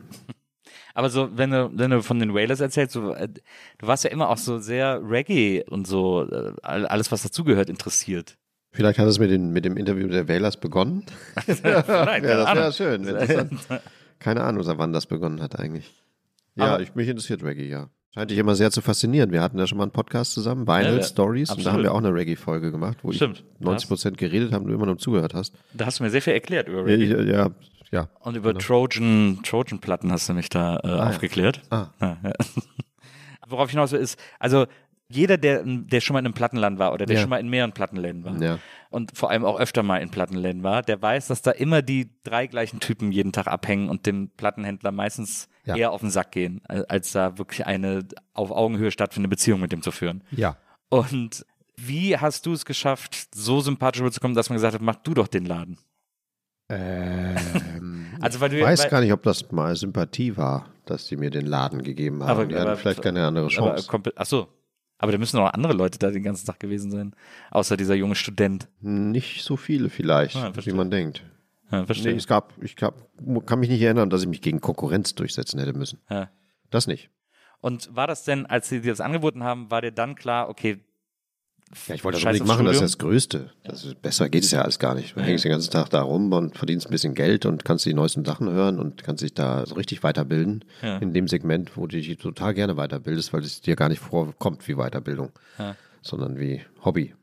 Aber 0.95 1.09
so, 1.09 1.29
wenn 1.37 1.51
du, 1.51 1.69
wenn 1.73 1.91
du 1.91 2.01
von 2.01 2.17
den 2.19 2.33
Wailers 2.33 2.61
erzählst, 2.61 2.93
so, 2.93 3.13
äh, 3.13 3.27
du 3.27 3.87
warst 3.87 4.03
ja 4.05 4.09
immer 4.09 4.29
auch 4.29 4.37
so 4.37 4.57
sehr 4.57 5.01
Reggae 5.07 5.63
und 5.69 5.85
so, 5.85 6.23
äh, 6.27 6.53
all- 6.63 6.87
alles, 6.87 7.11
was 7.11 7.21
dazugehört, 7.21 7.69
interessiert. 7.69 8.37
Vielleicht 8.71 8.97
hat 8.99 9.07
es 9.07 9.19
mit, 9.19 9.29
den, 9.29 9.51
mit 9.51 9.63
dem 9.65 9.77
Interview 9.77 10.07
der 10.07 10.27
Wählers 10.27 10.57
begonnen. 10.57 11.05
Ja, 11.63 11.81
keine 11.83 12.27
das 12.27 12.47
Ahnung. 12.47 12.63
wäre 12.63 12.73
schön. 12.73 13.49
Keine 14.19 14.43
Ahnung, 14.43 14.63
wann 14.65 14.91
das 14.93 15.05
begonnen 15.05 15.41
hat 15.41 15.59
eigentlich. 15.59 15.93
Ja, 16.55 16.73
Aber- 16.75 16.81
ich, 16.83 16.95
mich 16.95 17.07
interessiert 17.07 17.43
Reggae, 17.43 17.67
ja. 17.67 17.89
Scheint 18.13 18.31
dich 18.31 18.37
immer 18.37 18.55
sehr 18.55 18.71
zu 18.71 18.81
faszinieren. 18.81 19.33
Wir 19.33 19.41
hatten 19.41 19.59
ja 19.59 19.67
schon 19.67 19.77
mal 19.77 19.83
einen 19.83 19.91
Podcast 19.91 20.31
zusammen, 20.31 20.65
Vinyl 20.65 20.97
Ja, 20.99 21.03
Stories, 21.03 21.49
und 21.49 21.57
da 21.65 21.71
absolut. 21.71 21.73
haben 21.73 21.83
wir 21.83 21.93
auch 21.93 21.97
eine 21.97 22.13
Reggae-Folge 22.13 22.71
gemacht, 22.71 22.97
wo 23.03 23.11
Stimmt. 23.11 23.43
ich 23.59 23.65
90 23.65 23.89
Prozent 23.89 24.17
geredet 24.17 24.53
habe 24.53 24.63
und 24.63 24.69
du 24.69 24.75
immer 24.75 24.85
nur 24.85 24.97
zugehört 24.97 25.33
hast. 25.33 25.53
Da 25.73 25.85
hast 25.85 25.99
du 25.99 26.03
mir 26.05 26.09
sehr 26.09 26.21
viel 26.21 26.31
erklärt 26.31 26.69
über 26.69 26.77
Ja, 26.79 26.95
Reggae. 26.95 27.23
ich, 27.23 27.29
ja, 27.29 27.49
ja. 27.95 28.09
Und 28.19 28.35
über 28.35 28.53
Trojan, 28.57 29.39
Trojan-Platten 29.43 30.11
hast 30.11 30.29
du 30.29 30.33
mich 30.33 30.49
da 30.49 30.77
äh, 30.83 30.87
aufgeklärt. 30.87 31.61
Ah. 31.69 31.87
Ja, 32.01 32.17
ja. 32.23 32.33
Worauf 33.47 33.67
ich 33.67 33.71
hinaus 33.71 33.91
will, 33.91 33.99
ist, 33.99 34.19
also 34.39 34.65
jeder, 35.07 35.37
der, 35.37 35.61
der 35.63 36.01
schon 36.01 36.15
mal 36.15 36.19
in 36.19 36.25
einem 36.25 36.33
Plattenland 36.33 36.79
war 36.79 36.91
oder 36.91 37.05
der 37.05 37.15
Ja. 37.15 37.21
schon 37.21 37.29
mal 37.29 37.39
in 37.39 37.47
mehreren 37.47 37.73
Plattenläden 37.73 38.23
war 38.23 38.41
Ja. 38.41 38.57
und 38.89 39.15
vor 39.15 39.29
allem 39.29 39.45
auch 39.45 39.59
öfter 39.59 39.83
mal 39.83 39.99
in 39.99 40.09
Plattenläden 40.09 40.63
war, 40.63 40.81
der 40.81 40.99
weiß, 40.99 41.27
dass 41.27 41.43
da 41.43 41.51
immer 41.51 41.83
die 41.83 42.09
drei 42.23 42.47
gleichen 42.47 42.79
Typen 42.79 43.11
jeden 43.11 43.31
Tag 43.31 43.45
abhängen 43.47 43.89
und 43.89 44.07
dem 44.07 44.29
Plattenhändler 44.35 44.91
meistens 44.91 45.47
Ja. 45.63 45.75
eher 45.75 45.91
auf 45.91 46.01
den 46.01 46.09
Sack 46.09 46.31
gehen, 46.31 46.61
als 46.67 47.11
da 47.11 47.37
wirklich 47.37 47.67
eine 47.67 48.03
auf 48.33 48.49
Augenhöhe 48.49 48.89
stattfindende 48.91 49.29
Beziehung 49.29 49.59
mit 49.59 49.71
dem 49.71 49.83
zu 49.83 49.91
führen. 49.91 50.23
Ja. 50.31 50.57
Und 50.89 51.45
wie 51.77 52.17
hast 52.17 52.45
du 52.47 52.53
es 52.53 52.65
geschafft, 52.65 53.27
so 53.35 53.59
sympathisch 53.61 54.01
rüberzukommen, 54.01 54.33
dass 54.33 54.49
man 54.49 54.55
gesagt 54.55 54.73
hat, 54.73 54.81
mach 54.81 54.95
du 54.95 55.13
doch 55.13 55.27
den 55.27 55.45
Laden? 55.45 55.77
Ähm, 56.69 57.35
Also 58.21 58.39
weil 58.39 58.49
du 58.49 58.57
ich 58.57 58.63
weiß 58.63 58.83
weil, 58.83 58.89
gar 58.89 59.01
nicht, 59.01 59.13
ob 59.13 59.23
das 59.23 59.51
mal 59.51 59.75
Sympathie 59.75 60.35
war, 60.37 60.67
dass 60.85 61.05
die 61.07 61.17
mir 61.17 61.29
den 61.29 61.45
Laden 61.45 61.83
gegeben 61.83 62.23
haben. 62.23 62.29
Aber- 62.29 62.45
die 62.45 62.55
hatten 62.55 62.67
aber- 62.67 62.77
vielleicht 62.77 63.01
keine 63.01 63.25
andere 63.25 63.47
Chance. 63.49 63.87
komplett- 63.87 64.15
ach 64.17 64.25
so. 64.25 64.47
Aber 64.97 65.11
da 65.11 65.17
müssen 65.17 65.37
noch 65.37 65.51
andere 65.53 65.73
Leute 65.73 65.99
da 65.99 66.09
den 66.09 66.23
ganzen 66.23 66.45
Tag 66.45 66.59
gewesen 66.59 66.89
sein, 66.89 67.13
außer 67.51 67.75
dieser 67.75 67.95
junge 67.95 68.15
Student. 68.15 68.69
Nicht 68.79 69.43
so 69.43 69.57
viele 69.57 69.89
vielleicht, 69.89 70.37
Ah, 70.37 70.53
wie 70.55 70.71
man 70.71 70.89
denkt. 70.89 71.21
Ja, 71.69 71.81
Nee, 71.81 71.85
verstehe. 71.85 72.15
es 72.15 72.27
gab, 72.27 72.53
ich 72.63 72.77
gab, 72.77 72.95
kann 73.45 73.59
mich 73.59 73.69
nicht 73.69 73.81
erinnern, 73.81 74.09
dass 74.09 74.21
ich 74.21 74.27
mich 74.29 74.41
gegen 74.41 74.61
Konkurrenz 74.61 75.13
durchsetzen 75.13 75.59
hätte 75.59 75.73
müssen. 75.73 75.99
Ja. 76.09 76.29
Das 76.71 76.87
nicht. 76.87 77.09
Und 77.59 77.93
war 77.93 78.07
das 78.07 78.23
denn, 78.23 78.45
als 78.45 78.69
sie 78.69 78.81
dir 78.81 78.91
das 78.93 79.01
angeboten 79.01 79.43
haben, 79.43 79.69
war 79.69 79.81
dir 79.81 79.91
dann 79.91 80.15
klar, 80.15 80.47
okay, 80.47 80.84
Ja, 81.87 81.95
ich 81.95 82.03
wollte 82.03 82.17
das 82.17 82.23
unbedingt 82.25 82.47
machen, 82.47 82.65
das 82.65 82.75
ist 82.75 82.81
das 82.81 82.97
Größte. 82.99 83.51
Das 83.63 83.83
ist, 83.83 84.01
besser 84.01 84.29
geht 84.29 84.43
es 84.43 84.51
ja 84.51 84.61
alles 84.61 84.79
gar 84.79 84.95
nicht. 84.95 85.15
Du 85.15 85.21
hängst 85.21 85.43
den 85.43 85.51
ganzen 85.51 85.71
Tag 85.71 85.89
da 85.89 86.01
rum 86.03 86.31
und 86.31 86.57
verdienst 86.57 86.87
ein 86.87 86.91
bisschen 86.91 87.15
Geld 87.15 87.45
und 87.45 87.65
kannst 87.65 87.85
die 87.85 87.93
neuesten 87.93 88.23
Sachen 88.23 88.49
hören 88.49 88.79
und 88.79 89.03
kannst 89.03 89.23
dich 89.23 89.33
da 89.33 89.65
so 89.65 89.75
richtig 89.75 90.03
weiterbilden. 90.03 90.63
Ja. 90.81 90.97
In 90.99 91.13
dem 91.13 91.27
Segment, 91.27 91.75
wo 91.75 91.87
du 91.87 91.97
dich 91.97 92.15
total 92.17 92.53
gerne 92.53 92.75
weiterbildest, 92.75 93.33
weil 93.33 93.41
es 93.41 93.61
dir 93.61 93.75
gar 93.75 93.89
nicht 93.89 93.99
vorkommt 93.99 94.67
wie 94.67 94.75
Weiterbildung, 94.75 95.31
Ja. 95.57 95.75
sondern 96.01 96.39
wie 96.39 96.61
Hobby. 96.83 97.13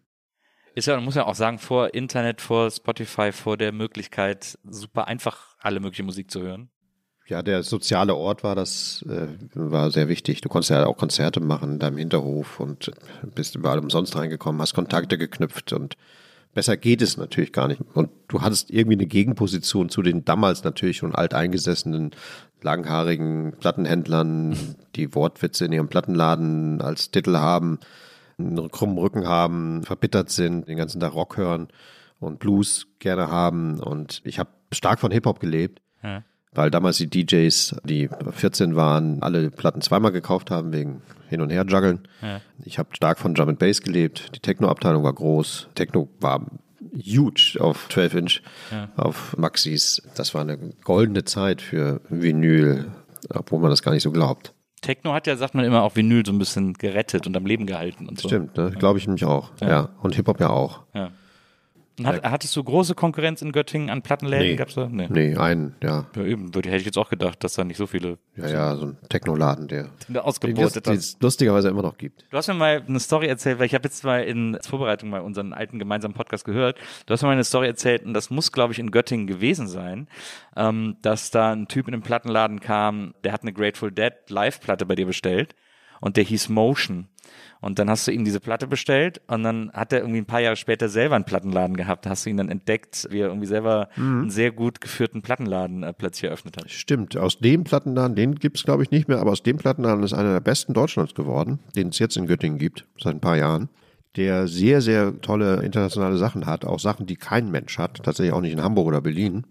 ist 0.74 0.86
ja, 0.86 0.96
man 0.96 1.04
muss 1.04 1.14
ja 1.14 1.26
auch 1.26 1.34
sagen, 1.34 1.58
vor 1.58 1.94
Internet, 1.94 2.40
vor 2.40 2.70
Spotify, 2.70 3.30
vor 3.32 3.56
der 3.56 3.72
Möglichkeit, 3.72 4.58
super 4.64 5.06
einfach 5.06 5.56
alle 5.60 5.80
mögliche 5.80 6.02
Musik 6.02 6.30
zu 6.30 6.40
hören. 6.42 6.68
Ja, 7.28 7.42
der 7.42 7.62
soziale 7.62 8.14
Ort 8.14 8.42
war 8.42 8.54
das, 8.54 9.04
äh, 9.08 9.28
war 9.54 9.90
sehr 9.90 10.08
wichtig. 10.08 10.40
Du 10.40 10.48
konntest 10.48 10.70
ja 10.70 10.86
auch 10.86 10.96
Konzerte 10.96 11.40
machen 11.40 11.74
in 11.74 11.78
deinem 11.78 11.98
Hinterhof 11.98 12.58
und 12.60 12.90
bist 13.34 13.54
überall 13.54 13.78
umsonst 13.78 14.16
reingekommen, 14.16 14.60
hast 14.60 14.74
Kontakte 14.74 15.18
geknüpft 15.18 15.72
und 15.72 15.96
besser 16.52 16.76
geht 16.76 17.00
es 17.00 17.16
natürlich 17.16 17.52
gar 17.52 17.68
nicht. 17.68 17.80
Und 17.94 18.10
du 18.28 18.42
hattest 18.42 18.70
irgendwie 18.70 18.96
eine 18.96 19.06
Gegenposition 19.06 19.88
zu 19.88 20.02
den 20.02 20.24
damals 20.24 20.64
natürlich 20.64 20.98
schon 20.98 21.14
alteingesessenen, 21.14 22.10
langhaarigen 22.60 23.54
Plattenhändlern, 23.58 24.76
die 24.96 25.14
Wortwitze 25.14 25.64
in 25.64 25.72
ihrem 25.72 25.88
Plattenladen 25.88 26.80
als 26.80 27.10
Titel 27.10 27.36
haben, 27.36 27.78
einen 28.38 28.70
krummen 28.70 28.98
Rücken 28.98 29.26
haben, 29.26 29.84
verbittert 29.84 30.30
sind, 30.30 30.68
den 30.68 30.76
ganzen 30.76 31.00
Tag 31.00 31.14
Rock 31.14 31.36
hören 31.36 31.68
und 32.18 32.40
Blues 32.40 32.86
gerne 32.98 33.30
haben. 33.30 33.80
Und 33.80 34.20
ich 34.24 34.38
habe 34.38 34.50
stark 34.72 35.00
von 35.00 35.12
Hip-Hop 35.12 35.40
gelebt 35.40 35.80
Ja. 36.02 36.24
Weil 36.54 36.70
damals 36.70 36.98
die 36.98 37.08
DJs, 37.08 37.76
die 37.84 38.08
14 38.30 38.76
waren, 38.76 39.22
alle 39.22 39.50
Platten 39.50 39.80
zweimal 39.80 40.12
gekauft 40.12 40.50
haben 40.50 40.72
wegen 40.72 41.02
hin 41.28 41.40
und 41.40 41.50
her 41.50 41.64
juggeln. 41.66 42.00
Ja. 42.20 42.40
Ich 42.64 42.78
habe 42.78 42.90
stark 42.94 43.18
von 43.18 43.34
Drum 43.34 43.48
and 43.48 43.58
Bass 43.58 43.80
gelebt. 43.80 44.34
Die 44.34 44.40
Techno-Abteilung 44.40 45.02
war 45.02 45.12
groß. 45.12 45.68
Techno 45.74 46.08
war 46.20 46.46
huge 46.94 47.56
auf 47.58 47.88
12 47.88 48.14
Inch, 48.14 48.42
auf 48.96 49.36
Maxis. 49.36 50.02
Das 50.14 50.34
war 50.34 50.42
eine 50.42 50.58
goldene 50.84 51.24
Zeit 51.24 51.62
für 51.62 52.00
Vinyl, 52.10 52.90
obwohl 53.30 53.60
man 53.60 53.70
das 53.70 53.82
gar 53.82 53.92
nicht 53.92 54.02
so 54.02 54.12
glaubt. 54.12 54.52
Techno 54.82 55.14
hat 55.14 55.26
ja, 55.28 55.36
sagt 55.36 55.54
man 55.54 55.64
immer, 55.64 55.82
auch 55.82 55.94
Vinyl 55.94 56.26
so 56.26 56.32
ein 56.32 56.38
bisschen 56.38 56.74
gerettet 56.74 57.26
und 57.26 57.36
am 57.36 57.46
Leben 57.46 57.66
gehalten 57.66 58.08
und 58.08 58.20
so. 58.20 58.28
Stimmt, 58.28 58.56
ne? 58.56 58.72
glaube 58.72 58.98
ich 58.98 59.06
nämlich 59.06 59.24
auch. 59.24 59.52
Ja. 59.60 59.90
Und 60.02 60.16
Hip-Hop 60.16 60.40
ja 60.40 60.50
auch. 60.50 60.82
Ja. 60.92 61.12
Hat, 62.06 62.22
hattest 62.22 62.54
du 62.56 62.64
große 62.64 62.94
Konkurrenz 62.94 63.42
in 63.42 63.52
Göttingen 63.52 63.90
an 63.90 64.02
Plattenläden? 64.02 64.46
Nee. 64.46 64.56
Gab's 64.56 64.74
da? 64.74 64.88
Nee. 64.90 65.08
Nee, 65.10 65.36
einen, 65.36 65.74
ja. 65.82 66.06
Ja, 66.16 66.22
eben, 66.24 66.54
würde, 66.54 66.68
hätte 66.68 66.80
ich 66.80 66.86
jetzt 66.86 66.98
auch 66.98 67.10
gedacht, 67.10 67.42
dass 67.44 67.54
da 67.54 67.64
nicht 67.64 67.76
so 67.76 67.86
viele 67.86 68.18
Ja, 68.36 68.48
ja, 68.48 68.76
so 68.76 68.86
ein 68.86 68.98
Technoladen, 69.08 69.68
der 69.68 69.90
den 70.08 70.16
ausgebotet 70.18 70.86
es 70.86 71.14
hast. 71.14 71.22
lustigerweise 71.22 71.68
immer 71.68 71.82
noch 71.82 71.96
gibt. 71.98 72.24
Du 72.30 72.36
hast 72.36 72.48
mir 72.48 72.54
mal 72.54 72.82
eine 72.86 73.00
Story 73.00 73.26
erzählt, 73.26 73.58
weil 73.58 73.66
ich 73.66 73.74
habe 73.74 73.84
jetzt 73.84 74.04
mal 74.04 74.22
in 74.24 74.58
Vorbereitung 74.62 75.10
mal 75.10 75.20
unseren 75.20 75.52
alten 75.52 75.78
gemeinsamen 75.78 76.14
Podcast 76.14 76.44
gehört. 76.44 76.78
Du 77.06 77.12
hast 77.12 77.22
mir 77.22 77.28
mal 77.28 77.32
eine 77.32 77.44
Story 77.44 77.66
erzählt 77.66 78.04
und 78.04 78.14
das 78.14 78.30
muss, 78.30 78.52
glaube 78.52 78.72
ich, 78.72 78.78
in 78.78 78.90
Göttingen 78.90 79.26
gewesen 79.26 79.68
sein, 79.68 80.08
ähm, 80.56 80.96
dass 81.02 81.30
da 81.30 81.52
ein 81.52 81.68
Typ 81.68 81.88
in 81.88 81.92
den 81.92 82.02
Plattenladen 82.02 82.60
kam, 82.60 83.14
der 83.24 83.32
hat 83.32 83.42
eine 83.42 83.52
Grateful 83.52 83.92
Dead 83.92 84.12
Live-Platte 84.28 84.86
bei 84.86 84.94
dir 84.94 85.06
bestellt 85.06 85.54
und 86.00 86.16
der 86.16 86.24
hieß 86.24 86.48
Motion. 86.48 87.08
Und 87.62 87.78
dann 87.78 87.88
hast 87.88 88.08
du 88.08 88.10
ihm 88.10 88.24
diese 88.24 88.40
Platte 88.40 88.66
bestellt 88.66 89.20
und 89.28 89.44
dann 89.44 89.70
hat 89.72 89.92
er 89.92 90.00
irgendwie 90.00 90.18
ein 90.18 90.26
paar 90.26 90.40
Jahre 90.40 90.56
später 90.56 90.88
selber 90.88 91.14
einen 91.14 91.24
Plattenladen 91.24 91.76
gehabt. 91.76 92.04
Da 92.04 92.10
hast 92.10 92.26
du 92.26 92.30
ihn 92.30 92.36
dann 92.36 92.48
entdeckt, 92.48 93.06
wie 93.10 93.20
er 93.20 93.28
irgendwie 93.28 93.46
selber 93.46 93.88
einen 93.96 94.30
sehr 94.30 94.50
gut 94.50 94.80
geführten 94.80 95.22
Plattenladen 95.22 95.84
äh, 95.84 95.92
plötzlich 95.92 96.24
eröffnet 96.24 96.56
hat. 96.56 96.70
Stimmt, 96.70 97.16
aus 97.16 97.38
dem 97.38 97.62
Plattenladen, 97.62 98.16
den 98.16 98.34
gibt 98.34 98.56
es 98.56 98.64
glaube 98.64 98.82
ich 98.82 98.90
nicht 98.90 99.08
mehr, 99.08 99.20
aber 99.20 99.30
aus 99.30 99.44
dem 99.44 99.58
Plattenladen 99.58 100.02
ist 100.02 100.12
einer 100.12 100.32
der 100.32 100.40
besten 100.40 100.74
Deutschlands 100.74 101.14
geworden, 101.14 101.60
den 101.76 101.88
es 101.88 102.00
jetzt 102.00 102.16
in 102.16 102.26
Göttingen 102.26 102.58
gibt, 102.58 102.84
seit 103.00 103.14
ein 103.14 103.20
paar 103.20 103.36
Jahren, 103.36 103.68
der 104.16 104.48
sehr, 104.48 104.80
sehr 104.82 105.20
tolle 105.20 105.62
internationale 105.62 106.18
Sachen 106.18 106.46
hat, 106.46 106.64
auch 106.64 106.80
Sachen, 106.80 107.06
die 107.06 107.16
kein 107.16 107.50
Mensch 107.50 107.78
hat, 107.78 108.02
tatsächlich 108.02 108.32
auch 108.34 108.40
nicht 108.40 108.52
in 108.52 108.62
Hamburg 108.62 108.88
oder 108.88 109.00
Berlin, 109.00 109.46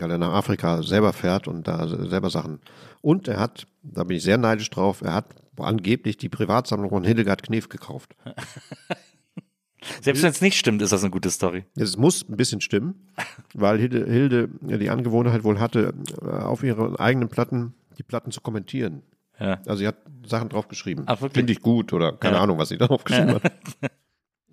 weil 0.00 0.10
er 0.10 0.18
nach 0.18 0.32
Afrika 0.32 0.82
selber 0.82 1.12
fährt 1.12 1.48
und 1.48 1.66
da 1.66 1.88
selber 1.88 2.30
Sachen. 2.30 2.60
Und 3.02 3.28
er 3.28 3.40
hat, 3.40 3.66
da 3.82 4.04
bin 4.04 4.16
ich 4.16 4.22
sehr 4.22 4.38
neidisch 4.38 4.70
drauf, 4.70 5.02
er 5.02 5.14
hat 5.14 5.26
angeblich 5.60 6.16
die 6.16 6.28
Privatsammlung 6.28 6.90
von 6.90 7.04
Hildegard 7.04 7.42
Knef 7.42 7.68
gekauft. 7.68 8.16
Selbst 10.02 10.22
wenn 10.22 10.30
es 10.30 10.40
nicht 10.40 10.58
stimmt, 10.58 10.82
ist 10.82 10.92
das 10.92 11.02
eine 11.02 11.10
gute 11.10 11.30
Story. 11.30 11.64
Es 11.76 11.96
muss 11.96 12.28
ein 12.28 12.36
bisschen 12.36 12.60
stimmen, 12.60 13.08
weil 13.54 13.78
Hilde, 13.78 14.04
Hilde 14.04 14.48
die 14.60 14.90
Angewohnheit 14.90 15.44
wohl 15.44 15.60
hatte, 15.60 15.94
äh, 16.22 16.26
auf 16.26 16.62
ihren 16.62 16.96
eigenen 16.96 17.28
Platten 17.28 17.74
die 17.98 18.02
Platten 18.02 18.30
zu 18.30 18.40
kommentieren. 18.40 19.02
Ja. 19.38 19.60
Also 19.66 19.76
sie 19.76 19.86
hat 19.86 19.96
Sachen 20.26 20.48
draufgeschrieben. 20.48 21.04
Ach? 21.06 21.18
Finde 21.32 21.52
ich 21.52 21.60
gut 21.60 21.92
oder 21.92 22.12
keine 22.12 22.36
Ja. 22.36 22.42
Ahnung, 22.42 22.58
was 22.58 22.70
sie 22.70 22.78
da 22.78 22.86
draufgeschrieben 22.86 23.34
hat. 23.34 23.52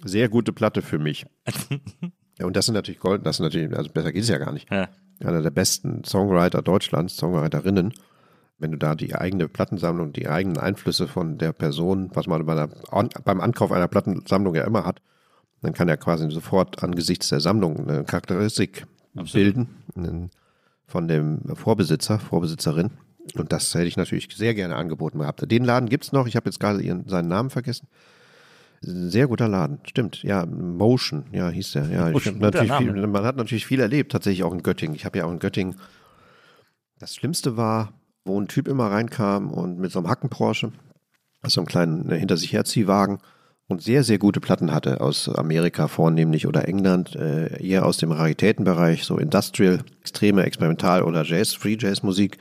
Sehr 0.03 0.29
gute 0.29 0.51
Platte 0.53 0.81
für 0.81 0.99
mich. 0.99 1.25
ja, 2.39 2.45
und 2.45 2.55
das 2.55 2.65
sind 2.65 2.75
natürlich 2.75 2.99
Gold, 2.99 3.25
das 3.25 3.37
sind 3.37 3.45
natürlich, 3.45 3.75
also 3.75 3.89
besser 3.91 4.11
geht 4.11 4.23
es 4.23 4.29
ja 4.29 4.37
gar 4.37 4.51
nicht. 4.51 4.69
Ja. 4.71 4.89
Einer 5.21 5.41
der 5.41 5.51
besten 5.51 6.03
Songwriter 6.03 6.61
Deutschlands, 6.61 7.15
Songwriterinnen. 7.17 7.93
Wenn 8.59 8.71
du 8.71 8.77
da 8.77 8.95
die 8.95 9.15
eigene 9.15 9.47
Plattensammlung, 9.49 10.13
die 10.13 10.27
eigenen 10.29 10.57
Einflüsse 10.57 11.07
von 11.07 11.37
der 11.37 11.53
Person, 11.53 12.11
was 12.13 12.27
man 12.27 12.45
bei 12.45 12.67
an, 12.91 13.09
beim 13.25 13.41
Ankauf 13.41 13.71
einer 13.71 13.87
Plattensammlung 13.87 14.55
ja 14.55 14.63
immer 14.63 14.85
hat, 14.85 15.01
dann 15.61 15.73
kann 15.73 15.89
er 15.89 15.97
quasi 15.97 16.29
sofort 16.31 16.83
angesichts 16.83 17.29
der 17.29 17.39
Sammlung 17.39 17.87
eine 17.87 18.03
Charakteristik 18.03 18.85
bilden 19.33 19.69
einen- 19.95 20.29
von 20.85 21.07
dem 21.07 21.41
Vorbesitzer, 21.55 22.19
Vorbesitzerin. 22.19 22.91
Und 23.35 23.51
das 23.53 23.73
hätte 23.73 23.85
ich 23.85 23.95
natürlich 23.97 24.27
sehr 24.35 24.53
gerne 24.53 24.75
angeboten 24.75 25.19
gehabt. 25.19 25.49
Den 25.49 25.63
Laden 25.63 25.87
gibt's 25.89 26.11
noch, 26.11 26.27
ich 26.27 26.35
habe 26.35 26.47
jetzt 26.49 26.59
gerade 26.59 26.81
ihren, 26.81 27.07
seinen 27.07 27.29
Namen 27.29 27.49
vergessen. 27.49 27.87
Sehr 28.81 29.27
guter 29.27 29.47
Laden, 29.47 29.79
stimmt. 29.85 30.23
Ja, 30.23 30.45
Motion, 30.45 31.23
ja, 31.31 31.47
hieß 31.49 31.71
der. 31.71 31.89
Ja, 31.89 32.13
viel, 32.79 33.07
man 33.07 33.23
hat 33.23 33.37
natürlich 33.37 33.65
viel 33.65 33.79
erlebt, 33.79 34.11
tatsächlich 34.11 34.43
auch 34.43 34.53
in 34.53 34.61
Göttingen. 34.61 34.93
Ich 34.95 35.05
habe 35.05 35.17
ja 35.17 35.25
auch 35.25 35.31
in 35.31 35.39
Göttingen. 35.39 35.75
Das 36.99 37.15
Schlimmste 37.15 37.55
war, 37.55 37.93
wo 38.25 38.39
ein 38.39 38.47
Typ 38.47 38.67
immer 38.67 38.87
reinkam 38.91 39.51
und 39.51 39.79
mit 39.79 39.91
so 39.91 39.99
einem 39.99 40.09
Hacken-Porsche, 40.09 40.71
so 41.45 41.61
einem 41.61 41.67
kleinen 41.67 42.09
äh, 42.11 42.17
hinter 42.19 42.37
sich 42.37 42.53
herziehwagen 42.53 43.19
und 43.67 43.81
sehr, 43.81 44.03
sehr 44.03 44.17
gute 44.17 44.39
Platten 44.39 44.73
hatte 44.73 45.01
aus 45.01 45.27
Amerika 45.29 45.87
vornehmlich 45.87 46.47
oder 46.47 46.67
England, 46.67 47.15
äh, 47.15 47.61
eher 47.65 47.85
aus 47.85 47.97
dem 47.97 48.11
Raritätenbereich, 48.11 49.03
so 49.05 49.17
Industrial, 49.17 49.79
extreme 50.01 50.43
Experimental- 50.43 51.03
oder 51.03 51.23
Jazz, 51.23 51.53
Free 51.53 51.77
Jazz-Musik, 51.79 52.37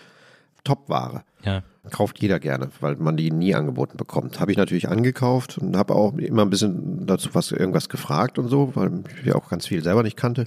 Top-Ware. 0.64 1.22
Ja. 1.44 1.62
Kauft 1.90 2.20
jeder 2.22 2.38
gerne, 2.38 2.68
weil 2.80 2.94
man 2.96 3.16
die 3.16 3.32
nie 3.32 3.54
angeboten 3.56 3.96
bekommt. 3.96 4.38
Habe 4.38 4.52
ich 4.52 4.58
natürlich 4.58 4.88
angekauft 4.88 5.58
und 5.58 5.76
habe 5.76 5.96
auch 5.96 6.16
immer 6.16 6.42
ein 6.42 6.50
bisschen 6.50 7.04
dazu 7.06 7.30
was 7.32 7.50
irgendwas 7.50 7.88
gefragt 7.88 8.38
und 8.38 8.46
so, 8.46 8.70
weil 8.76 9.02
ich 9.20 9.26
ja 9.26 9.34
auch 9.34 9.48
ganz 9.48 9.66
viel 9.66 9.82
selber 9.82 10.04
nicht 10.04 10.16
kannte. 10.16 10.46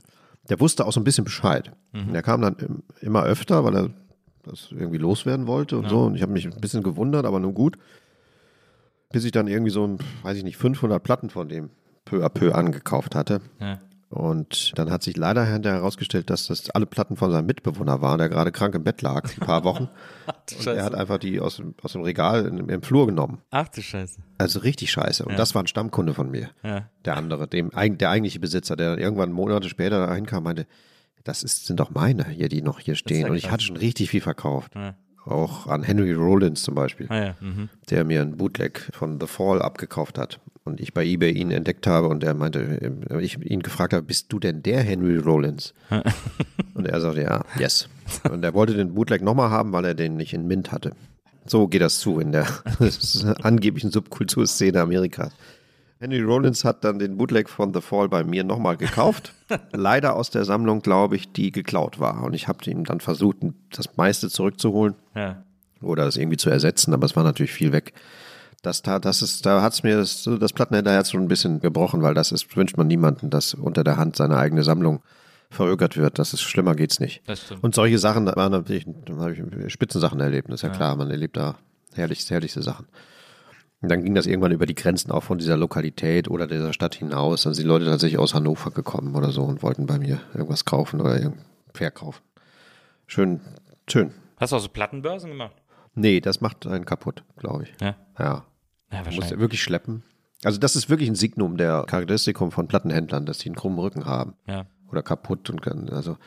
Der 0.50 0.62
wusste 0.62 0.86
auch 0.86 0.94
so 0.94 1.02
ein 1.02 1.04
bisschen 1.04 1.26
Bescheid. 1.26 1.72
Und 1.94 2.14
Der 2.14 2.22
kam 2.22 2.42
dann 2.42 2.56
im- 2.60 2.84
immer 3.02 3.24
öfter, 3.24 3.66
weil 3.66 3.76
er 3.76 3.90
das 4.46 4.72
irgendwie 4.72 4.98
loswerden 4.98 5.48
wollte 5.48 5.78
und 5.78 5.90
so. 5.90 6.04
Und 6.04 6.16
ich 6.16 6.22
habe 6.22 6.32
mich 6.32 6.46
ein 6.46 6.62
bisschen 6.62 6.84
gewundert, 6.84 7.26
aber 7.26 7.40
nun 7.40 7.54
gut. 7.54 7.78
Bis 9.12 9.24
ich 9.24 9.32
dann 9.32 9.48
irgendwie 9.48 9.72
so, 9.72 9.98
weiß 10.24 10.38
ich 10.38 10.44
nicht, 10.44 10.58
500 10.58 11.02
Platten 11.02 11.30
von 11.30 11.48
dem 11.48 11.70
peu 12.06 12.24
à 12.24 12.30
peu 12.30 12.54
angekauft 12.54 13.16
hatte. 13.16 13.42
Ja. 13.60 13.80
Und 14.10 14.78
dann 14.78 14.92
hat 14.92 15.04
sich 15.04 15.18
leider 15.18 15.46
herausgestellt, 15.46 16.30
dass 16.30 16.48
das 16.48 16.70
alle 16.70 16.86
Platten 16.86 17.18
von 17.18 17.32
seinem 17.32 17.48
Mitbewohner 17.48 18.02
waren, 18.02 18.20
der 18.20 18.30
gerade 18.30 18.52
krank 18.52 18.76
im 18.76 18.84
Bett 18.84 19.02
lag, 19.02 19.26
ein 19.26 19.46
paar 19.46 19.64
Wochen. 19.64 19.90
Und 20.58 20.68
er 20.68 20.86
hat 20.86 20.96
einfach 20.96 21.18
die 21.18 21.40
aus 21.40 21.58
dem, 21.58 21.74
aus 21.82 21.94
dem 21.94 22.02
Regal 22.02 22.46
in, 22.46 22.70
im 22.70 22.82
Flur 22.82 23.08
genommen. 23.08 23.42
Ach 23.50 23.68
du 23.68 23.82
Scheiße. 23.82 24.22
Also 24.38 24.60
richtig 24.60 24.92
scheiße. 24.92 25.26
Und 25.26 25.38
das 25.38 25.54
war 25.56 25.64
ein 25.64 25.68
Stammkunde 25.68 26.14
von 26.14 26.32
mir. 26.32 26.50
Ja. 26.64 26.88
Der 27.04 27.18
andere, 27.18 27.48
dem, 27.48 27.72
der 27.72 28.10
eigentliche 28.10 28.40
Besitzer, 28.40 28.76
der 28.76 28.92
dann 28.92 29.00
irgendwann 29.00 29.32
Monate 29.32 29.68
später 29.68 30.06
dahin 30.06 30.26
kam, 30.26 30.44
meinte, 30.44 30.66
das 31.26 31.44
ist, 31.44 31.66
sind 31.66 31.80
doch 31.80 31.90
meine 31.90 32.30
hier, 32.30 32.48
die 32.48 32.62
noch 32.62 32.80
hier 32.80 32.96
stehen. 32.96 33.30
Und 33.30 33.36
ich 33.36 33.52
hatte 33.52 33.64
schon 33.64 33.78
richtig 33.78 34.10
viel 34.10 34.22
verkauft. 34.22 34.74
Ja. 34.76 34.96
Auch 35.26 35.66
an 35.68 35.82
Henry 35.82 36.14
Rollins 36.14 36.62
zum 36.62 36.76
Beispiel 36.76 37.08
Ah 37.10 37.26
ja. 37.26 37.36
Mhm. 37.42 37.70
der 37.90 38.04
mir 38.06 38.22
ein 38.22 38.38
Bootleg 38.38 38.90
von 38.94 39.20
The 39.20 39.26
Fall 39.26 39.60
abgekauft 39.60 40.20
hat 40.20 40.40
und 40.64 40.80
ich 40.80 40.94
bei 40.94 41.04
eBay 41.04 41.32
ihn 41.32 41.50
entdeckt 41.50 41.88
habe 41.88 42.10
und 42.10 42.24
er 42.24 42.36
meinte, 42.36 42.60
äh, 43.10 43.22
ich 43.22 43.40
ihn 43.44 43.64
gefragt 43.64 43.94
habe, 43.94 44.04
bist 44.04 44.32
du 44.32 44.38
denn 44.38 44.62
der 44.62 44.84
Henry 44.84 45.18
Rollins? 45.18 45.74
und 46.76 46.86
er 46.86 47.02
sagte, 47.02 47.24
ja, 47.24 47.44
yes. 47.58 47.90
Und 48.30 48.44
er 48.46 48.54
wollte 48.54 48.76
den 48.76 48.94
Bootleg 48.94 49.24
nochmal 49.24 49.50
haben, 49.50 49.74
weil 49.74 49.86
er 49.86 49.96
den 49.96 50.16
nicht 50.16 50.34
in 50.34 50.46
Mint 50.46 50.72
hatte. 50.72 50.92
So 51.48 51.68
geht 51.68 51.82
das 51.82 52.00
zu 52.00 52.20
in 52.20 52.32
der 52.32 52.48
angeblichen 53.42 53.90
Subkulturszene 53.92 54.80
Amerikas. 54.80 55.32
Henry 56.00 56.22
Rollins 56.22 56.66
hat 56.66 56.84
dann 56.84 57.00
den 57.00 57.18
Bootleg 57.18 57.50
von 57.50 57.74
The 57.74 57.82
Fall 57.82 58.10
bei 58.10 58.24
mir 58.24 58.44
nochmal 58.44 58.76
gekauft. 58.78 59.34
Leider 59.72 60.16
aus 60.16 60.30
der 60.30 60.44
Sammlung, 60.46 60.82
glaube 60.82 61.16
ich, 61.16 61.32
die 61.32 61.52
geklaut 61.52 62.00
war. 62.00 62.24
Und 62.24 62.34
ich 62.34 62.48
habe 62.48 62.70
ihm 62.70 62.84
dann 62.84 63.00
versucht, 63.00 63.38
das 63.72 63.96
meiste 63.96 64.30
zurückzuholen 64.30 64.96
Ja. 65.16 65.44
oder 65.82 66.04
das 66.06 66.18
irgendwie 66.18 66.38
zu 66.38 66.50
ersetzen, 66.50 66.94
aber 66.94 67.06
es 67.06 67.16
war 67.16 67.24
natürlich 67.24 67.54
viel 67.54 67.72
weg. 67.72 67.94
Das, 68.62 68.82
da, 68.82 69.00
das 69.00 69.22
ist, 69.22 69.46
da 69.46 69.62
hat's 69.62 69.84
mir 69.84 69.96
das, 69.98 70.28
das 70.40 70.52
Plattenhändlerherz 70.52 71.12
schon 71.12 71.22
ein 71.22 71.28
bisschen 71.28 71.60
gebrochen, 71.62 72.02
weil 72.02 72.14
das 72.14 72.32
ist, 72.32 72.56
wünscht 72.58 72.78
man 72.78 72.88
niemanden, 72.88 73.30
dass 73.30 73.54
unter 73.54 73.84
der 73.84 73.96
Hand 73.98 74.16
seine 74.16 74.38
eigene 74.38 74.64
Sammlung 74.64 75.02
verögert 75.52 75.96
wird. 75.96 76.20
Das 76.20 76.34
ist 76.34 76.42
schlimmer 76.42 76.76
geht's 76.76 77.00
nicht. 77.00 77.22
Und 77.62 77.76
solche 77.76 78.00
Sachen 78.00 78.26
da 78.26 78.36
waren 78.36 78.52
natürlich, 78.52 78.86
da 79.06 79.16
habe 79.18 79.34
ich 79.34 79.72
Spitzensachen 79.74 80.20
erlebt, 80.20 80.50
das 80.50 80.56
ist 80.56 80.62
ja, 80.64 80.70
klar, 80.70 80.96
man 80.96 81.10
erlebt 81.12 81.38
da 81.38 81.56
herrlichste, 81.94 82.34
herrlichste 82.34 82.64
Sachen. 82.64 82.88
Und 83.86 83.90
dann 83.90 84.04
ging 84.04 84.16
das 84.16 84.26
irgendwann 84.26 84.52
über 84.52 84.66
die 84.66 84.74
Grenzen 84.74 85.12
auch 85.12 85.22
von 85.22 85.38
dieser 85.38 85.58
Lokalität 85.58 86.28
oder 86.28 86.48
dieser 86.48 86.74
Stadt 86.74 86.96
hinaus. 86.96 87.44
Dann 87.44 87.54
sind 87.54 87.66
die 87.66 87.68
Leute 87.68 87.86
tatsächlich 87.86 88.18
aus 88.18 88.34
Hannover 88.34 88.72
gekommen 88.72 89.14
oder 89.16 89.30
so 89.30 89.44
und 89.44 89.62
wollten 89.62 89.86
bei 89.86 90.00
mir 90.00 90.22
irgendwas 90.34 90.66
kaufen 90.66 91.00
oder 91.02 91.32
verkaufen. 91.72 92.24
Schön, 93.06 93.42
schön. 93.88 94.10
Hast 94.38 94.54
du 94.54 94.56
auch 94.56 94.60
so 94.62 94.70
Plattenbörsen 94.70 95.30
gemacht? 95.30 95.54
Nee, 95.94 96.20
das 96.20 96.42
macht 96.42 96.66
einen 96.66 96.86
kaputt, 96.86 97.24
glaube 97.38 97.66
ich. 97.66 97.74
Ja. 97.80 97.96
Ja. 98.18 98.46
Ja, 98.92 99.04
Du 99.04 99.12
musst 99.12 99.38
wirklich 99.38 99.62
schleppen. 99.62 100.02
Also 100.44 100.58
das 100.60 100.76
ist 100.76 100.90
wirklich 100.90 101.08
ein 101.08 101.14
Signum 101.16 101.56
der 101.58 101.84
Charakteristikum 101.88 102.52
von 102.52 102.68
Plattenhändlern, 102.68 103.28
dass 103.28 103.38
die 103.38 103.50
einen 103.50 103.56
krummen 103.56 103.78
Rücken 103.78 104.06
haben. 104.08 104.34
Ja. 104.48 104.66
Oder 104.92 105.04
kaputt 105.04 105.48
und 105.52 105.62
können, 105.62 105.90
also 105.92 106.18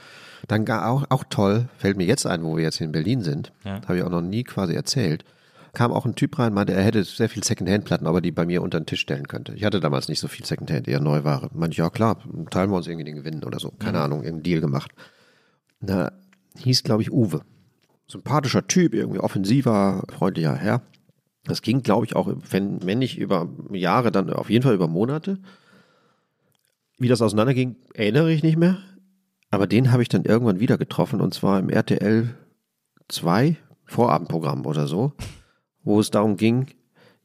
dann 0.47 0.65
gar 0.65 0.89
auch, 0.89 1.07
auch 1.09 1.25
toll, 1.29 1.69
fällt 1.77 1.97
mir 1.97 2.07
jetzt 2.07 2.25
ein, 2.25 2.45
wo 2.45 2.57
wir 2.57 2.63
jetzt 2.63 2.81
in 2.81 2.93
Berlin 2.93 3.23
sind, 3.23 3.53
Ja. 3.65 3.81
habe 3.83 3.97
ich 3.99 4.05
auch 4.05 4.11
noch 4.11 4.23
nie 4.23 4.45
quasi 4.45 4.75
erzählt, 4.75 5.25
kam 5.73 5.93
auch 5.93 6.07
ein 6.07 6.15
Typ 6.15 6.39
rein, 6.39 6.53
meinte, 6.55 6.73
er 6.73 6.83
hätte 6.83 7.05
sehr 7.05 7.29
viel 7.29 7.45
Secondhand-Platten, 7.45 8.07
aber 8.07 8.21
die 8.21 8.33
bei 8.33 8.47
mir 8.47 8.63
unter 8.63 8.81
den 8.81 8.87
Tisch 8.87 9.01
stellen 9.01 9.29
könnte. 9.29 9.55
Ich 9.55 9.65
hatte 9.65 9.81
damals 9.81 10.09
nicht 10.09 10.21
so 10.21 10.29
viel 10.29 10.45
Secondhand, 10.45 10.89
eher 10.89 11.01
Neuware. 11.01 11.51
Meinte 11.53 11.73
ich, 11.73 11.79
ja 11.79 11.91
klar, 11.91 12.23
teilen 12.51 12.71
wir 12.71 12.77
uns 12.77 12.87
irgendwie 12.87 13.05
den 13.05 13.17
Gewinn 13.17 13.45
oder 13.45 13.59
so. 13.59 13.71
Keine 13.79 14.01
Ahnung, 14.01 14.21
irgendeinen 14.21 14.43
Deal 14.43 14.61
gemacht. 14.61 14.93
Na, 15.81 16.13
hieß, 16.59 16.83
glaube 16.83 17.03
ich, 17.03 17.13
Uwe. 17.13 17.43
Sympathischer 18.07 18.67
Typ, 18.67 18.95
irgendwie 18.95 19.21
offensiver, 19.21 20.05
freundlicher 20.09 20.55
Herr. 20.55 20.83
Das 21.45 21.63
ging, 21.63 21.83
glaube 21.83 22.07
ich, 22.07 22.17
auch, 22.17 22.31
wenn, 22.51 22.85
wenn 22.85 22.99
nicht 22.99 23.19
über 23.19 23.49
Jahre, 23.71 24.11
dann 24.11 24.31
auf 24.31 24.51
jeden 24.51 24.63
Fall 24.63 24.75
über 24.75 24.89
Monate. 24.89 25.39
Wie 26.99 27.09
das 27.09 27.23
auseinanderging, 27.23 27.77
erinnere 27.95 28.33
ich 28.33 28.43
nicht 28.43 28.57
mehr. 28.57 28.79
Aber 29.51 29.67
den 29.67 29.93
habe 29.93 30.03
ich 30.03 30.09
dann 30.09 30.25
irgendwann 30.25 30.61
wieder 30.61 30.77
getroffen 30.77 31.21
und 31.21 31.33
zwar 31.33 31.59
im 31.59 31.71
RTL 31.71 32.35
2, 33.09 33.57
Vorabendprogramm 33.87 34.67
oder 34.67 34.87
so, 34.87 35.13
wo 35.89 36.01
es 36.01 36.11
darum 36.11 36.37
ging, 36.37 36.67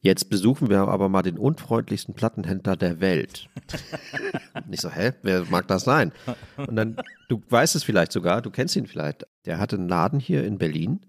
jetzt 0.00 0.30
besuchen 0.30 0.68
wir 0.70 0.80
aber 0.88 1.08
mal 1.08 1.22
den 1.22 1.38
unfreundlichsten 1.38 2.14
Plattenhändler 2.14 2.76
der 2.76 3.00
Welt. 3.00 3.48
Nicht 4.68 4.80
so, 4.82 4.90
hä, 4.90 5.12
wer 5.22 5.44
mag 5.50 5.66
das 5.68 5.84
sein? 5.84 6.12
Und 6.56 6.76
dann, 6.76 6.96
du 7.28 7.42
weißt 7.48 7.76
es 7.76 7.84
vielleicht 7.84 8.12
sogar, 8.12 8.42
du 8.42 8.50
kennst 8.50 8.76
ihn 8.76 8.86
vielleicht. 8.86 9.26
Der 9.46 9.58
hatte 9.58 9.76
einen 9.76 9.88
Laden 9.88 10.18
hier 10.20 10.44
in 10.44 10.58
Berlin, 10.58 11.00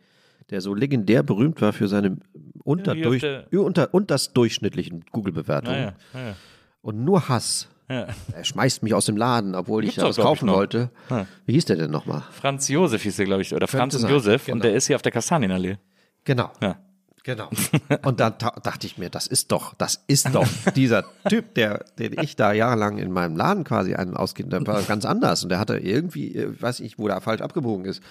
der 0.50 0.62
so 0.62 0.74
legendär 0.74 1.24
berühmt 1.24 1.62
war 1.62 1.74
für 1.74 1.88
seine 1.88 2.18
unterdurch, 2.64 3.22
der- 3.22 3.48
unter, 3.54 3.94
unterdurchschnittlichen 3.94 5.06
Google-Bewertungen. 5.12 5.78
Naja, 5.80 5.94
naja. 6.14 6.36
Und 6.82 7.04
nur 7.04 7.28
Hass. 7.30 7.70
Ja. 7.90 8.08
Er 8.34 8.44
schmeißt 8.44 8.82
mich 8.84 8.94
aus 8.94 9.06
dem 9.06 9.16
Laden, 9.18 9.54
obwohl 9.56 9.84
ich 9.84 9.92
Gibt's 9.96 10.04
ja 10.04 10.10
ich, 10.10 10.18
kaufen 10.18 10.48
noch. 10.48 10.56
wollte. 10.56 10.90
Ja. 11.10 11.28
Wie 11.46 11.54
hieß 11.54 11.66
der 11.66 11.76
denn 11.78 11.92
nochmal? 11.92 12.24
Franz 12.32 12.68
Josef 12.68 13.04
hieß 13.04 13.16
der, 13.18 13.26
glaube 13.26 13.42
ich, 13.44 13.54
oder 13.54 13.68
Franz 13.68 14.02
Josef. 14.02 14.46
genau. 14.46 14.56
Und 14.56 14.64
der 14.64 14.74
ist 14.74 14.88
hier 14.88 14.96
auf 14.96 15.02
der 15.04 15.12
Kastanienallee. 15.12 15.78
Genau. 16.24 16.52
Ja. 16.62 16.78
Genau. 17.26 17.50
Und 18.04 18.20
dann 18.20 18.36
dachte 18.38 18.86
ich 18.86 19.00
mir, 19.00 19.10
das 19.10 19.26
ist 19.26 19.52
doch, 19.52 19.74
das 19.74 20.04
ist 20.06 20.34
doch 20.34 20.48
dieser 20.76 21.04
Typ, 21.28 21.56
der, 21.56 21.84
den 21.98 22.14
ich 22.22 22.36
da 22.36 22.54
jahrelang 22.54 23.00
in 23.00 23.12
meinem 23.12 23.36
Laden 23.36 23.64
quasi 23.64 23.96
einen 23.96 24.16
ausgehen, 24.16 24.52
der 24.52 24.66
war 24.68 24.80
ganz 24.84 25.06
anders. 25.06 25.42
Und 25.44 25.50
der 25.50 25.58
hatte 25.58 25.78
irgendwie, 25.78 26.36
äh, 26.36 26.62
weiß 26.62 26.82
ich, 26.82 27.00
wo 27.00 27.08
der 27.08 27.20
falsch 27.22 27.42
abgebogen 27.42 27.86
ist. 27.86 28.04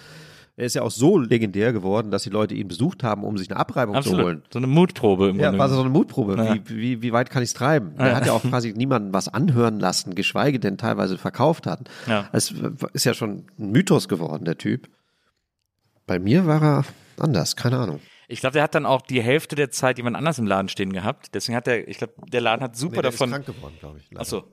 Er 0.57 0.67
ist 0.67 0.75
ja 0.75 0.83
auch 0.83 0.91
so 0.91 1.17
legendär 1.19 1.73
geworden, 1.73 2.11
dass 2.11 2.25
die 2.25 2.31
Leute 2.31 2.55
ihn 2.55 2.67
besucht 2.69 3.03
haben, 3.05 3.25
um 3.25 3.39
sich 3.39 3.51
eine 3.51 3.59
Abreibung 3.59 4.01
zu 4.03 4.11
holen. 4.11 4.19
Absolut. 4.21 4.53
So 4.53 4.59
eine 4.59 4.67
Mutprobe 4.69 5.29
im 5.31 5.37
Ja, 5.41 5.49
Grunde. 5.51 5.59
war 5.59 5.69
so 5.69 5.81
eine 5.81 5.91
Mutprobe. 5.91 6.37
Ja. 6.37 6.55
Wie, 6.55 6.77
wie, 6.77 7.03
wie 7.03 7.13
weit 7.13 7.31
kann 7.31 7.43
ich 7.43 7.51
es 7.51 7.55
treiben? 7.55 7.95
Er 7.99 8.17
hat 8.17 8.27
ja 8.27 8.33
auch 8.33 8.43
quasi 8.49 8.73
niemanden 8.73 9.13
was 9.13 9.29
anhören 9.29 9.79
lassen, 9.81 10.15
geschweige 10.17 10.59
denn 10.61 10.77
teilweise 10.77 11.19
verkauft 11.19 11.67
hat. 11.67 11.89
Ja. 12.09 12.29
Es 12.33 12.53
ist 12.93 13.05
ja 13.05 13.15
schon 13.15 13.45
ein 13.59 13.71
Mythos 13.71 14.09
geworden, 14.09 14.45
der 14.45 14.59
Typ. 14.59 14.89
Bei 16.07 16.19
mir 16.21 16.47
war 16.47 16.63
er 16.63 16.85
anders, 17.19 17.57
keine 17.57 17.79
Ahnung. 17.79 18.01
Ich 18.29 18.41
glaube, 18.41 18.55
der 18.55 18.63
hat 18.63 18.75
dann 18.75 18.87
auch 18.87 19.03
die 19.03 19.21
Hälfte 19.23 19.55
der 19.57 19.71
Zeit 19.71 19.99
jemand 19.99 20.17
anders 20.17 20.39
im 20.39 20.47
Laden 20.47 20.69
stehen 20.69 20.93
gehabt. 20.93 21.35
Deswegen 21.35 21.57
hat 21.57 21.67
der, 21.67 21.87
ich 21.89 21.99
glaube, 21.99 22.15
der 22.27 22.41
Laden 22.41 22.63
hat 22.63 22.77
super 22.77 23.03
davon. 23.03 23.31
geworden, 23.45 23.75
glaube 23.81 23.99
ich. 23.99 24.07
leider. 24.11 24.21
Achso. 24.21 24.45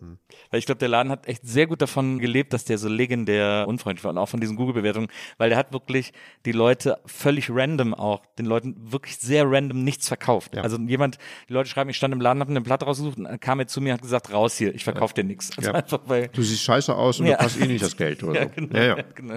Weil 0.49 0.59
ich 0.59 0.65
glaube, 0.65 0.79
der 0.79 0.89
Laden 0.89 1.11
hat 1.11 1.27
echt 1.27 1.47
sehr 1.47 1.67
gut 1.67 1.81
davon 1.81 2.19
gelebt, 2.19 2.53
dass 2.53 2.65
der 2.65 2.77
so 2.77 2.89
legendär 2.89 3.65
unfreundlich 3.67 4.03
war 4.03 4.11
und 4.11 4.17
auch 4.17 4.27
von 4.29 4.39
diesen 4.41 4.55
Google-Bewertungen, 4.57 5.07
weil 5.37 5.49
der 5.49 5.57
hat 5.57 5.71
wirklich 5.73 6.11
die 6.45 6.51
Leute 6.51 6.99
völlig 7.05 7.49
random 7.49 7.93
auch, 7.93 8.25
den 8.37 8.45
Leuten 8.45 8.75
wirklich 8.91 9.17
sehr 9.17 9.45
random 9.49 9.83
nichts 9.83 10.07
verkauft. 10.07 10.57
Also 10.57 10.77
jemand, 10.77 11.17
die 11.49 11.53
Leute 11.53 11.69
schreiben, 11.69 11.89
ich 11.89 11.97
stand 11.97 12.13
im 12.13 12.21
Laden, 12.21 12.39
habe 12.41 12.49
eine 12.51 12.61
Platte 12.61 12.85
rausgesucht 12.85 13.17
und 13.19 13.39
kam 13.41 13.59
er 13.59 13.67
zu 13.67 13.79
mir 13.81 13.89
und 13.89 13.93
hat 13.95 14.01
gesagt, 14.01 14.31
raus 14.33 14.57
hier, 14.57 14.75
ich 14.75 14.83
verkaufe 14.83 15.13
dir 15.13 15.23
nichts. 15.23 15.57
Also 15.57 15.69
Ja. 15.69 15.75
einfach 15.75 15.99
weil. 16.05 16.27
Du 16.29 16.41
siehst 16.41 16.63
scheiße 16.63 16.93
aus 16.95 17.19
und 17.19 17.27
Ja. 17.27 17.37
du 17.37 17.43
passt 17.43 17.59
eh 17.61 17.67
nicht 17.67 17.83
das 17.83 17.95
Geld 17.95 18.23
oder 18.23 18.41
Ja, 18.41 18.47
so. 18.47 18.53
genau. 18.55 18.77
Ja, 18.77 18.83
ja. 18.97 19.03
genau. 19.15 19.35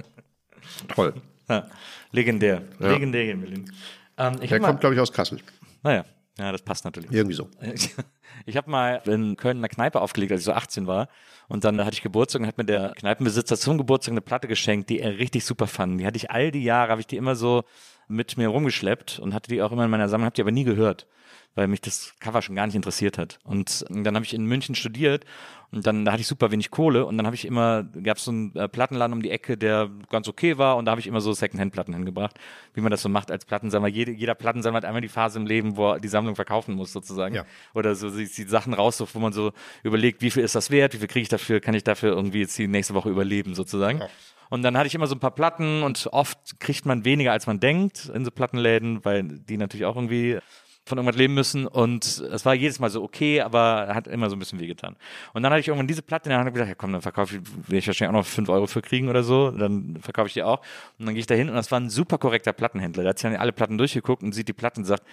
Toll. 0.93 1.13
Ja. 1.49 1.67
Legendär. 2.11 2.63
Ja. 2.79 2.91
Legendär 2.91 3.23
hier 3.23 3.33
in 3.33 3.41
Berlin. 3.41 3.71
Ähm, 4.17 4.37
ich 4.41 4.49
Der 4.49 4.59
kommt, 4.59 4.79
glaube 4.79 4.95
ich, 4.95 5.01
aus 5.01 5.11
Kassel. 5.11 5.39
naja, 5.83 6.05
ja, 6.37 6.51
das 6.51 6.61
passt 6.61 6.85
natürlich. 6.85 7.11
Irgendwie 7.11 7.35
so. 7.35 7.49
Ich 8.45 8.57
habe 8.57 8.69
mal 8.69 9.01
in 9.05 9.37
Köln 9.37 9.57
in 9.57 9.63
einer 9.63 9.69
Kneipe 9.69 10.01
aufgelegt, 10.01 10.33
als 10.33 10.41
ich 10.41 10.45
so 10.45 10.51
18 10.51 10.87
war. 10.87 11.07
Und 11.47 11.63
dann 11.63 11.79
hatte 11.85 11.93
ich 11.93 12.01
Geburtstag 12.01 12.41
und 12.41 12.47
hat 12.47 12.57
mir 12.57 12.65
der 12.65 12.93
Kneipenbesitzer 12.95 13.55
zum 13.55 13.77
Geburtstag 13.77 14.11
eine 14.11 14.19
Platte 14.21 14.49
geschenkt, 14.49 14.89
die 14.89 14.99
er 14.99 15.17
richtig 15.17 15.45
super 15.45 15.67
fand. 15.67 16.01
Die 16.01 16.05
hatte 16.05 16.17
ich 16.17 16.31
all 16.31 16.51
die 16.51 16.63
Jahre, 16.63 16.91
habe 16.91 16.99
ich 16.99 17.07
die 17.07 17.15
immer 17.15 17.35
so 17.35 17.63
mit 18.07 18.37
mir 18.37 18.47
rumgeschleppt 18.47 19.19
und 19.19 19.33
hatte 19.33 19.49
die 19.49 19.61
auch 19.61 19.71
immer 19.71 19.85
in 19.85 19.91
meiner 19.91 20.09
Sammlung, 20.09 20.25
habe 20.25 20.35
die 20.35 20.41
aber 20.41 20.51
nie 20.51 20.63
gehört, 20.63 21.07
weil 21.55 21.67
mich 21.67 21.81
das 21.81 22.13
Cover 22.19 22.41
schon 22.41 22.55
gar 22.55 22.65
nicht 22.65 22.75
interessiert 22.75 23.17
hat. 23.17 23.39
Und 23.43 23.85
dann 23.89 24.15
habe 24.15 24.25
ich 24.25 24.33
in 24.33 24.45
München 24.45 24.75
studiert 24.75 25.25
und 25.71 25.85
dann 25.87 26.05
da 26.05 26.11
hatte 26.11 26.21
ich 26.21 26.27
super 26.27 26.51
wenig 26.51 26.71
Kohle 26.71 27.05
und 27.05 27.17
dann 27.17 27.25
habe 27.25 27.35
ich 27.35 27.45
immer, 27.45 27.83
gab 27.83 28.17
es 28.17 28.25
so 28.25 28.31
einen 28.31 28.55
äh, 28.55 28.67
Plattenladen 28.67 29.13
um 29.13 29.21
die 29.21 29.31
Ecke, 29.31 29.57
der 29.57 29.89
ganz 30.09 30.27
okay 30.27 30.57
war 30.57 30.77
und 30.77 30.85
da 30.85 30.91
habe 30.91 31.01
ich 31.01 31.07
immer 31.07 31.21
so 31.21 31.33
Secondhand-Platten 31.33 31.93
hingebracht, 31.93 32.37
wie 32.73 32.81
man 32.81 32.91
das 32.91 33.01
so 33.01 33.09
macht 33.09 33.31
als 33.31 33.45
Plattensammler. 33.45 33.89
Jede, 33.89 34.11
jeder 34.11 34.35
Plattensammler 34.35 34.77
hat 34.77 34.85
einmal 34.85 35.01
die 35.01 35.07
Phase 35.07 35.39
im 35.39 35.45
Leben, 35.45 35.75
wo 35.75 35.93
er 35.93 35.99
die 35.99 36.07
Sammlung 36.07 36.35
verkaufen 36.35 36.75
muss 36.75 36.93
sozusagen. 36.93 37.35
Ja. 37.35 37.45
Oder 37.73 37.95
so 37.95 38.09
sich 38.09 38.33
die 38.33 38.43
Sachen 38.43 38.73
raussucht, 38.73 39.15
wo 39.15 39.19
man 39.19 39.33
so 39.33 39.51
überlegt, 39.83 40.21
wie 40.21 40.31
viel 40.31 40.43
ist 40.43 40.55
das 40.55 40.71
wert, 40.71 40.93
wie 40.93 40.97
viel 40.97 41.07
kriege 41.07 41.23
ich 41.23 41.29
dafür, 41.29 41.59
kann 41.59 41.73
ich 41.73 41.83
dafür 41.83 42.13
irgendwie 42.13 42.41
jetzt 42.41 42.57
die 42.57 42.67
nächste 42.67 42.93
Woche 42.93 43.09
überleben 43.09 43.55
sozusagen. 43.55 44.01
Und 44.49 44.61
dann 44.63 44.77
hatte 44.77 44.87
ich 44.87 44.95
immer 44.95 45.07
so 45.07 45.15
ein 45.15 45.19
paar 45.19 45.31
Platten 45.31 45.83
und 45.83 46.07
oft 46.11 46.59
kriegt 46.59 46.85
man 46.85 47.05
weniger, 47.05 47.31
als 47.31 47.47
man 47.47 47.59
denkt 47.59 48.11
in 48.13 48.25
so 48.25 48.31
Plattenläden, 48.31 49.03
weil 49.03 49.23
die 49.23 49.57
natürlich 49.57 49.85
auch 49.85 49.95
irgendwie 49.95 50.39
von 50.87 50.99
irgendwas 50.99 51.17
leben 51.17 51.33
müssen 51.33 51.65
und 51.65 52.05
es 52.05 52.45
war 52.45 52.53
jedes 52.53 52.79
Mal 52.79 52.91
so 52.91 53.01
okay, 53.01 53.41
aber 53.41 53.87
hat 53.95 54.07
immer 54.07 54.29
so 54.29 54.35
ein 54.35 54.39
bisschen 54.39 54.59
wehgetan. 54.59 54.95
Und 55.33 55.41
dann 55.41 55.51
hatte 55.51 55.61
ich 55.61 55.67
irgendwann 55.67 55.87
diese 55.87 56.03
Platte 56.03 56.25
in 56.25 56.29
der 56.29 56.37
Hand 56.37 56.47
und 56.47 56.53
gedacht, 56.53 56.69
ja 56.69 56.75
komm, 56.75 56.91
dann 56.91 57.01
verkaufe 57.01 57.37
ich, 57.37 57.41
will 57.69 57.79
ich 57.79 57.87
wahrscheinlich 57.87 58.15
auch 58.15 58.19
noch 58.21 58.25
5 58.25 58.47
Euro 58.49 58.67
für 58.67 58.83
kriegen 58.83 59.09
oder 59.09 59.23
so, 59.23 59.49
dann 59.49 59.97
verkaufe 60.01 60.27
ich 60.27 60.33
die 60.33 60.43
auch. 60.43 60.59
Und 60.99 61.07
dann 61.07 61.15
gehe 61.15 61.21
ich 61.21 61.27
da 61.27 61.33
hin 61.33 61.49
und 61.49 61.55
das 61.55 61.71
war 61.71 61.79
ein 61.79 61.89
super 61.89 62.19
korrekter 62.19 62.53
Plattenhändler. 62.53 63.01
Der 63.01 63.09
hat 63.09 63.17
sich 63.17 63.27
dann 63.27 63.39
alle 63.39 63.51
Platten 63.51 63.79
durchgeguckt 63.79 64.21
und 64.21 64.33
sieht 64.33 64.47
die 64.47 64.53
Platten 64.53 64.81
und 64.81 64.85
sagt, 64.85 65.03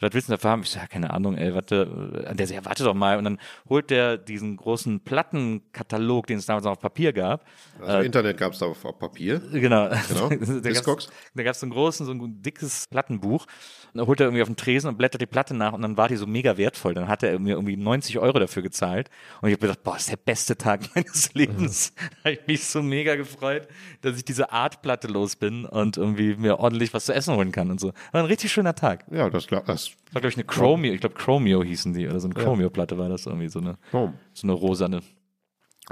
was 0.00 0.12
willst 0.12 0.28
du 0.28 0.32
dafür 0.32 0.50
haben? 0.50 0.62
Ich 0.62 0.70
sage, 0.70 0.84
ja, 0.84 0.88
keine 0.88 1.10
Ahnung, 1.10 1.36
ey, 1.36 1.54
warte, 1.54 2.24
äh, 2.26 2.34
der 2.34 2.46
sagt, 2.46 2.60
ja, 2.60 2.64
warte 2.64 2.84
doch 2.84 2.94
mal. 2.94 3.18
Und 3.18 3.24
dann 3.24 3.38
holt 3.68 3.90
der 3.90 4.16
diesen 4.16 4.56
großen 4.56 5.00
Plattenkatalog, 5.00 6.26
den 6.26 6.38
es 6.38 6.46
damals 6.46 6.64
noch 6.64 6.72
auf 6.72 6.80
Papier 6.80 7.12
gab. 7.12 7.44
Also 7.80 7.98
Internet 7.98 8.38
gab 8.38 8.52
es 8.52 8.58
da 8.58 8.66
auf, 8.66 8.84
auf 8.84 8.98
Papier. 8.98 9.40
Genau. 9.52 9.88
Genau. 10.08 10.28
da 10.60 11.42
gab 11.42 11.54
es 11.54 11.60
so 11.60 11.66
einen 11.66 11.72
großen, 11.72 12.06
so 12.06 12.12
ein 12.12 12.42
dickes 12.42 12.86
Plattenbuch. 12.86 13.46
Und 13.92 13.98
da 13.98 14.06
holt 14.06 14.20
er 14.20 14.26
irgendwie 14.26 14.42
auf 14.42 14.48
den 14.48 14.56
Tresen 14.56 14.88
und 14.88 14.96
blättert 14.98 15.20
die 15.20 15.26
Platte 15.26 15.54
nach 15.54 15.72
und 15.72 15.82
dann 15.82 15.96
war 15.96 16.08
die 16.08 16.16
so 16.16 16.26
mega 16.26 16.56
wertvoll. 16.56 16.94
Dann 16.94 17.08
hat 17.08 17.22
er 17.22 17.38
mir 17.38 17.54
irgendwie 17.54 17.76
90 17.76 18.18
Euro 18.18 18.38
dafür 18.38 18.62
gezahlt. 18.62 19.10
Und 19.40 19.48
ich 19.48 19.54
habe 19.54 19.62
gedacht, 19.62 19.82
boah, 19.82 19.94
das 19.94 20.02
ist 20.02 20.10
der 20.10 20.16
beste 20.16 20.56
Tag 20.56 20.82
meines 20.94 21.34
Lebens. 21.34 21.92
Da 21.96 22.30
habe 22.30 22.32
ich 22.34 22.46
mich 22.46 22.64
so 22.64 22.82
mega 22.82 23.16
gefreut, 23.16 23.66
dass 24.02 24.16
ich 24.16 24.24
diese 24.24 24.52
Artplatte 24.52 25.08
los 25.08 25.36
bin 25.36 25.64
und 25.64 25.96
irgendwie 25.96 26.36
mir 26.36 26.58
ordentlich 26.60 26.94
was 26.94 27.06
zu 27.06 27.12
essen 27.14 27.34
holen 27.34 27.52
kann 27.52 27.70
und 27.70 27.80
so. 27.80 27.88
War 28.12 28.20
ein 28.22 28.26
richtig 28.26 28.52
schöner 28.52 28.74
Tag. 28.74 29.04
Ja, 29.10 29.28
das, 29.30 29.46
glaub- 29.46 29.66
das 29.66 29.90
War, 30.12 30.20
glaube 30.20 30.28
ich, 30.28 30.36
eine 30.36 30.44
Chromio, 30.44 30.92
ich 30.92 31.00
glaube 31.00 31.14
Chromio 31.16 31.62
hießen 31.64 31.92
die, 31.94 32.06
oder 32.08 32.20
so 32.20 32.28
eine 32.28 32.34
Chromio-Platte 32.34 32.96
war 32.98 33.08
das 33.08 33.26
irgendwie, 33.26 33.48
so 33.48 33.58
eine, 33.60 33.76
Chrome. 33.90 34.14
so 34.32 34.46
eine 34.46 34.52
rosane. 34.52 35.00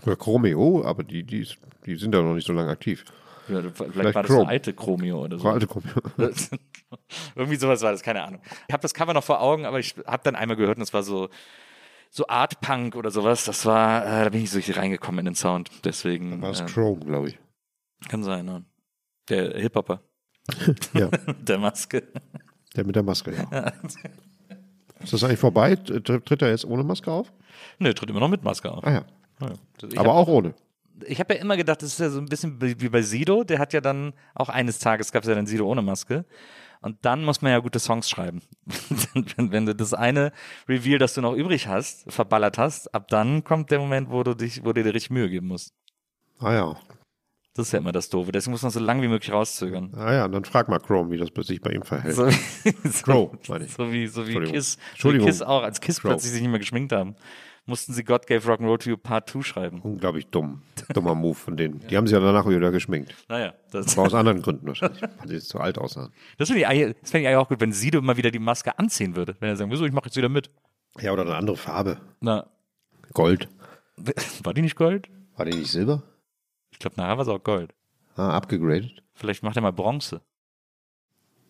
Oder 0.04 0.16
Chromeo, 0.16 0.84
aber 0.84 1.02
die, 1.02 1.24
die, 1.24 1.46
die 1.87 1.96
sind 1.96 2.14
ja 2.14 2.22
noch 2.22 2.34
nicht 2.34 2.46
so 2.46 2.52
lange 2.52 2.70
aktiv. 2.70 3.04
Vielleicht, 3.48 3.76
Vielleicht 3.76 4.14
war 4.14 4.22
das 4.22 4.26
Chrome. 4.26 4.40
eine 4.42 4.48
alte 4.50 4.72
Chromio 4.74 5.24
oder 5.24 5.38
so. 5.38 5.48
Alte 5.48 5.66
Chromeo. 5.66 5.92
Irgendwie 7.34 7.56
sowas 7.56 7.82
war 7.82 7.92
das, 7.92 8.02
keine 8.02 8.22
Ahnung. 8.22 8.40
Ich 8.68 8.72
habe 8.72 8.82
das 8.82 8.94
Cover 8.94 9.14
noch 9.14 9.24
vor 9.24 9.40
Augen, 9.40 9.64
aber 9.66 9.78
ich 9.78 9.94
habe 10.06 10.22
dann 10.22 10.37
einmal 10.37 10.56
gehört 10.56 10.76
und 10.76 10.82
es 10.82 10.92
war 10.94 11.02
so 11.02 11.28
so 12.11 12.26
Art 12.26 12.61
Punk 12.62 12.96
oder 12.96 13.11
sowas. 13.11 13.44
Das 13.44 13.66
war, 13.66 14.04
äh, 14.06 14.24
da 14.24 14.28
bin 14.30 14.42
ich 14.42 14.50
so 14.50 14.56
richtig 14.56 14.78
reingekommen 14.78 15.18
in 15.20 15.24
den 15.26 15.34
Sound. 15.34 15.70
Deswegen 15.84 16.40
War 16.40 16.50
es 16.50 16.61
ähm, 16.61 16.66
Chrome, 16.66 17.00
glaube 17.04 17.28
ich. 17.28 17.38
kann 18.08 18.22
sein. 18.22 18.46
Ne? 18.46 18.64
Der 19.28 19.58
Hip 19.58 19.74
Hopper, 19.76 20.00
Ja, 20.94 21.08
der 21.40 21.58
Maske. 21.58 22.04
der 22.74 22.84
mit 22.87 22.96
der 22.96 23.02
Maske, 23.02 23.32
ja. 23.34 23.72
Ist 25.00 25.12
das 25.12 25.22
eigentlich 25.22 25.38
vorbei? 25.38 25.74
Tr- 25.74 26.24
Tritt 26.24 26.42
er 26.42 26.48
jetzt 26.50 26.64
ohne 26.64 26.82
Maske 26.82 27.11
auf? 27.12 27.30
Nö, 27.78 27.92
tritt 27.92 28.08
immer 28.11 28.20
noch 28.20 28.28
mit 28.28 28.42
Maske 28.42 28.70
auf. 28.72 28.84
Ah 28.87 28.92
ja. 28.92 29.04
Ich 29.88 29.98
Aber 29.98 30.14
auch 30.14 30.26
ohne. 30.28 30.54
Ich 31.06 31.20
habe 31.20 31.34
ja 31.34 31.40
immer 31.40 31.56
gedacht, 31.56 31.82
das 31.82 31.92
ist 31.92 32.00
ja 32.00 32.11
so 32.11 32.18
ein 32.18 32.26
bisschen 32.26 32.61
wie 32.61 32.88
bei 32.88 33.02
Sido. 33.02 33.44
Der 33.44 33.58
hat 33.58 33.72
ja 33.72 33.80
dann 33.80 34.14
auch 34.34 34.48
eines 34.48 34.78
Tages 34.78 35.12
gab 35.12 35.22
es 35.22 35.28
ja 35.28 35.34
dann 35.34 35.46
Sido 35.46 35.66
ohne 35.66 35.82
Maske. 35.82 36.24
Und 36.80 37.04
dann 37.04 37.24
muss 37.24 37.42
man 37.42 37.52
ja 37.52 37.58
gute 37.58 37.80
Songs 37.80 38.08
schreiben. 38.08 38.42
wenn, 39.37 39.52
wenn 39.52 39.66
du 39.66 39.74
das 39.74 39.94
eine 39.94 40.32
Reveal, 40.68 40.98
das 40.98 41.14
du 41.14 41.20
noch 41.20 41.34
übrig 41.34 41.66
hast, 41.66 42.11
verballert 42.11 42.58
hast, 42.58 42.94
ab 42.94 43.08
dann 43.08 43.42
kommt 43.42 43.70
der 43.70 43.80
Moment, 43.80 44.11
wo 44.11 44.22
du 44.22 44.34
dich, 44.34 44.64
wo 44.64 44.72
du 44.72 44.82
dir 44.82 44.94
richtig 44.94 45.11
Mühe 45.11 45.28
geben 45.28 45.48
musst. 45.48 45.74
Ah 46.38 46.52
ja. 46.52 46.76
Das 47.54 47.66
ist 47.66 47.72
ja 47.72 47.80
immer 47.80 47.90
das 47.90 48.08
Doofe. 48.08 48.30
Deswegen 48.30 48.52
muss 48.52 48.62
man 48.62 48.70
so 48.70 48.78
lange 48.78 49.02
wie 49.02 49.08
möglich 49.08 49.32
rauszögern. 49.32 49.92
Ah 49.96 50.12
ja, 50.12 50.28
dann 50.28 50.44
frag 50.44 50.68
mal 50.68 50.78
Chrome, 50.78 51.11
wie 51.11 51.16
das 51.16 51.30
sich 51.44 51.61
bei 51.61 51.72
ihm 51.72 51.82
verhält. 51.82 52.14
So, 52.14 52.30
so, 52.84 53.02
Crow, 53.02 53.48
meine 53.48 53.64
ich. 53.64 53.72
so 53.72 53.90
wie, 53.90 54.06
so 54.06 54.22
wie 54.22 54.26
Entschuldigung. 54.26 54.54
Kiss. 54.54 54.78
Entschuldigung. 54.92 55.26
Kiss 55.26 55.42
auch, 55.42 55.64
als 55.64 55.80
Kiss 55.80 56.00
Crow. 56.00 56.12
plötzlich 56.12 56.30
sich 56.30 56.42
nicht 56.42 56.50
mehr 56.50 56.61
geschminkt 56.61 56.92
haben, 56.92 57.16
mussten 57.68 57.92
sie 57.92 58.02
God 58.02 58.26
Gave 58.26 58.48
Rock'n'Roll 58.50 58.78
to 58.78 58.90
You 58.90 58.96
Part 58.96 59.28
2 59.31 59.42
schreiben. 59.42 59.81
Unglaublich 59.83 60.26
dumm. 60.26 60.62
Dummer 60.94 61.14
Move 61.14 61.35
von 61.35 61.57
denen. 61.57 61.81
Die 61.88 61.96
haben 61.96 62.07
sich 62.07 62.14
ja 62.14 62.20
danach 62.20 62.48
wieder 62.48 62.70
geschminkt. 62.72 63.14
Naja, 63.28 63.54
das, 63.70 63.96
Aber 63.96 64.07
aus 64.09 64.14
anderen 64.14 64.42
Gründen 64.42 64.66
wahrscheinlich, 64.66 65.02
weil 65.02 65.28
sie 65.28 65.38
zu 65.40 65.61
alt 65.61 65.78
aussahen. 65.78 66.12
das 66.38 66.48
finde 66.48 66.62
ich, 66.62 66.66
eigentlich- 66.66 66.96
das 67.00 67.11
fände 67.11 67.22
ich 67.22 67.28
eigentlich 67.28 67.44
auch 67.44 67.48
gut, 67.48 67.61
wenn 67.61 67.72
Sido 67.72 67.98
immer 67.98 68.16
wieder 68.16 68.31
die 68.31 68.38
Maske 68.38 68.78
anziehen 68.78 69.14
würde. 69.14 69.37
Wenn 69.40 69.50
er 69.50 69.57
sagen, 69.57 69.70
wieso, 69.70 69.85
ich 69.85 69.92
mache 69.92 70.07
jetzt 70.07 70.16
wieder 70.16 70.28
mit. 70.28 70.50
Ja, 70.98 71.12
oder 71.12 71.22
eine 71.22 71.37
andere 71.37 71.57
Farbe. 71.57 72.00
Na, 72.21 72.46
Gold. 73.14 73.48
war 74.42 74.54
die 74.54 74.62
nicht 74.62 74.77
Gold? 74.77 75.08
War 75.37 75.44
die 75.44 75.56
nicht 75.56 75.71
Silber? 75.71 76.02
Ich 76.71 76.79
glaube, 76.81 76.96
nachher 76.96 77.16
war 77.19 77.23
es 77.23 77.29
auch 77.29 77.42
Gold. 77.42 77.75
Ah, 78.16 78.31
abgegradet. 78.37 79.02
Vielleicht 79.14 79.42
macht 79.44 79.56
er 79.56 79.62
mal 79.62 79.73
Bronze. 79.73 80.23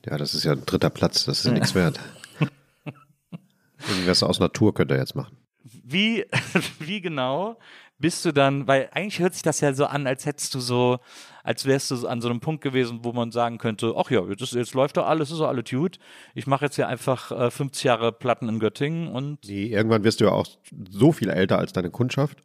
Ja, 0.04 0.18
das 0.18 0.34
ist 0.34 0.44
ja 0.44 0.52
ein 0.52 0.66
dritter 0.66 0.90
Platz. 0.90 1.24
Das 1.24 1.38
ist 1.40 1.46
ja 1.46 1.52
nichts 1.52 1.74
wert. 1.74 1.98
Irgendwas 3.88 4.22
aus 4.22 4.38
Natur 4.40 4.74
könnt 4.74 4.90
ihr 4.90 4.98
jetzt 4.98 5.14
machen. 5.14 5.36
Wie, 5.64 6.24
wie 6.78 7.00
genau 7.00 7.58
bist 8.00 8.24
du 8.24 8.32
dann, 8.32 8.66
weil 8.68 8.88
eigentlich 8.92 9.18
hört 9.18 9.34
sich 9.34 9.42
das 9.42 9.60
ja 9.60 9.72
so 9.74 9.84
an, 9.86 10.06
als 10.06 10.24
hättest 10.24 10.54
du 10.54 10.60
so, 10.60 11.00
als 11.42 11.64
wärst 11.66 11.90
du 11.90 12.06
an 12.06 12.20
so 12.20 12.28
einem 12.28 12.38
Punkt 12.38 12.62
gewesen, 12.62 13.00
wo 13.02 13.12
man 13.12 13.32
sagen 13.32 13.58
könnte, 13.58 13.92
ach 13.96 14.08
ja, 14.10 14.24
jetzt, 14.28 14.40
ist, 14.40 14.52
jetzt 14.54 14.74
läuft 14.74 14.96
doch 14.96 15.06
alles, 15.06 15.32
ist 15.32 15.40
doch 15.40 15.48
alles 15.48 15.68
gut. 15.68 15.98
Ich 16.34 16.46
mache 16.46 16.66
jetzt 16.66 16.76
hier 16.76 16.86
einfach 16.86 17.32
äh, 17.32 17.50
50 17.50 17.82
Jahre 17.84 18.12
Platten 18.12 18.48
in 18.48 18.60
Göttingen 18.60 19.08
und 19.08 19.40
Nee, 19.48 19.66
irgendwann 19.66 20.04
wirst 20.04 20.20
du 20.20 20.26
ja 20.26 20.30
auch 20.30 20.46
so 20.90 21.10
viel 21.10 21.28
älter 21.28 21.58
als 21.58 21.72
deine 21.72 21.90
Kundschaft, 21.90 22.38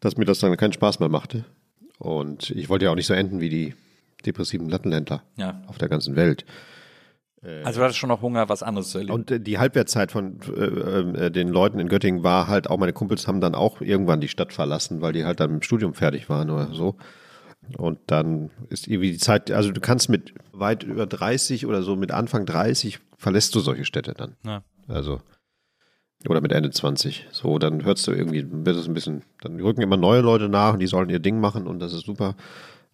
dass 0.00 0.18
mir 0.18 0.26
das 0.26 0.40
dann 0.40 0.54
keinen 0.58 0.74
Spaß 0.74 1.00
mehr 1.00 1.08
machte. 1.08 1.46
Und 1.98 2.50
ich 2.50 2.68
wollte 2.68 2.84
ja 2.84 2.90
auch 2.90 2.96
nicht 2.96 3.06
so 3.06 3.14
enden 3.14 3.40
wie 3.40 3.48
die 3.48 3.74
depressiven 4.26 4.68
Lattenländler 4.68 5.22
Ja. 5.36 5.62
auf 5.66 5.78
der 5.78 5.88
ganzen 5.88 6.14
Welt. 6.14 6.44
Also 7.42 7.80
du 7.80 7.84
hattest 7.84 7.98
schon 7.98 8.08
noch 8.08 8.20
Hunger, 8.20 8.50
was 8.50 8.62
anderes 8.62 8.90
zu 8.90 8.98
erleben. 8.98 9.14
Und 9.14 9.30
äh, 9.30 9.40
die 9.40 9.58
Halbwertszeit 9.58 10.12
von 10.12 10.40
äh, 10.54 11.26
äh, 11.26 11.30
den 11.30 11.48
Leuten 11.48 11.78
in 11.78 11.88
Göttingen 11.88 12.22
war 12.22 12.48
halt 12.48 12.68
auch, 12.68 12.76
meine 12.76 12.92
Kumpels 12.92 13.26
haben 13.26 13.40
dann 13.40 13.54
auch 13.54 13.80
irgendwann 13.80 14.20
die 14.20 14.28
Stadt 14.28 14.52
verlassen, 14.52 15.00
weil 15.00 15.14
die 15.14 15.24
halt 15.24 15.40
dann 15.40 15.52
mit 15.52 15.62
dem 15.62 15.64
Studium 15.64 15.94
fertig 15.94 16.28
waren 16.28 16.50
oder 16.50 16.74
so. 16.74 16.96
Und 17.78 17.98
dann 18.06 18.50
ist 18.68 18.88
irgendwie 18.88 19.12
die 19.12 19.18
Zeit, 19.18 19.50
also 19.50 19.70
du 19.70 19.80
kannst 19.80 20.10
mit 20.10 20.34
weit 20.52 20.82
über 20.82 21.06
30 21.06 21.66
oder 21.66 21.82
so, 21.82 21.96
mit 21.96 22.10
Anfang 22.10 22.44
30 22.44 22.98
verlässt 23.16 23.54
du 23.54 23.60
solche 23.60 23.84
Städte 23.84 24.12
dann. 24.12 24.36
Ja. 24.44 24.62
Also, 24.88 25.20
oder 26.28 26.40
mit 26.40 26.52
Ende 26.52 26.70
20. 26.70 27.28
So, 27.30 27.58
dann 27.58 27.84
hörst 27.84 28.06
du 28.06 28.12
irgendwie, 28.12 28.44
wird 28.50 28.76
es 28.76 28.86
ein 28.86 28.94
bisschen, 28.94 29.22
dann 29.40 29.58
rücken 29.60 29.82
immer 29.82 29.96
neue 29.96 30.20
Leute 30.20 30.48
nach 30.48 30.74
und 30.74 30.80
die 30.80 30.86
sollen 30.86 31.08
ihr 31.08 31.20
Ding 31.20 31.40
machen 31.40 31.66
und 31.66 31.78
das 31.78 31.92
ist 31.92 32.04
super. 32.04 32.34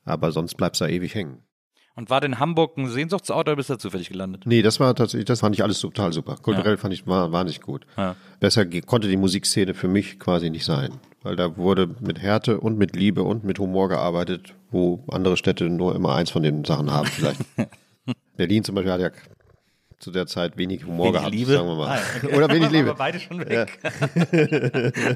Aber 0.04 0.30
sonst 0.30 0.54
bleibst 0.56 0.80
du 0.80 0.84
da 0.84 0.90
ewig 0.90 1.14
hängen. 1.14 1.42
Und 1.96 2.10
war 2.10 2.20
denn 2.20 2.38
Hamburg 2.38 2.76
ein 2.76 2.88
Sehnsuchtsort 2.88 3.48
oder 3.48 3.56
bist 3.56 3.70
du 3.70 3.74
da 3.74 3.78
zufällig 3.78 4.10
gelandet? 4.10 4.42
Nee, 4.44 4.60
das 4.60 4.80
war 4.80 4.94
tatsächlich, 4.94 5.24
das 5.24 5.40
fand 5.40 5.54
ich 5.54 5.62
alles 5.62 5.80
total 5.80 6.12
super. 6.12 6.36
Kulturell 6.36 6.76
fand 6.76 6.92
ich 6.92 7.06
war, 7.06 7.32
war 7.32 7.42
nicht 7.44 7.62
gut. 7.62 7.86
Ja. 7.96 8.16
Besser 8.38 8.66
konnte 8.66 9.08
die 9.08 9.16
Musikszene 9.16 9.72
für 9.72 9.88
mich 9.88 10.20
quasi 10.20 10.50
nicht 10.50 10.66
sein. 10.66 11.00
Weil 11.22 11.36
da 11.36 11.56
wurde 11.56 11.88
mit 12.00 12.20
Härte 12.20 12.60
und 12.60 12.76
mit 12.76 12.94
Liebe 12.94 13.22
und 13.22 13.44
mit 13.44 13.58
Humor 13.58 13.88
gearbeitet, 13.88 14.54
wo 14.70 15.02
andere 15.10 15.38
Städte 15.38 15.70
nur 15.70 15.96
immer 15.96 16.14
eins 16.14 16.30
von 16.30 16.42
den 16.42 16.64
Sachen 16.64 16.92
haben 16.92 17.06
vielleicht. 17.06 17.40
Berlin 18.36 18.62
zum 18.62 18.74
Beispiel 18.74 18.92
hat 18.92 19.00
ja 19.00 19.10
zu 19.98 20.10
der 20.10 20.26
Zeit 20.26 20.56
wenig 20.58 20.84
Humor 20.84 21.06
Wenig 21.06 21.18
gehabt, 21.20 21.34
Liebe? 21.34 21.52
sagen 21.52 21.68
wir 21.68 21.74
mal. 21.76 21.98
Ah, 21.98 22.02
okay. 22.24 22.36
Oder 22.36 22.48
wenig 22.50 22.70
Liebe. 22.70 22.90
Aber 22.90 22.98
beide 22.98 23.18
schon 23.20 23.38
weg. 23.40 23.78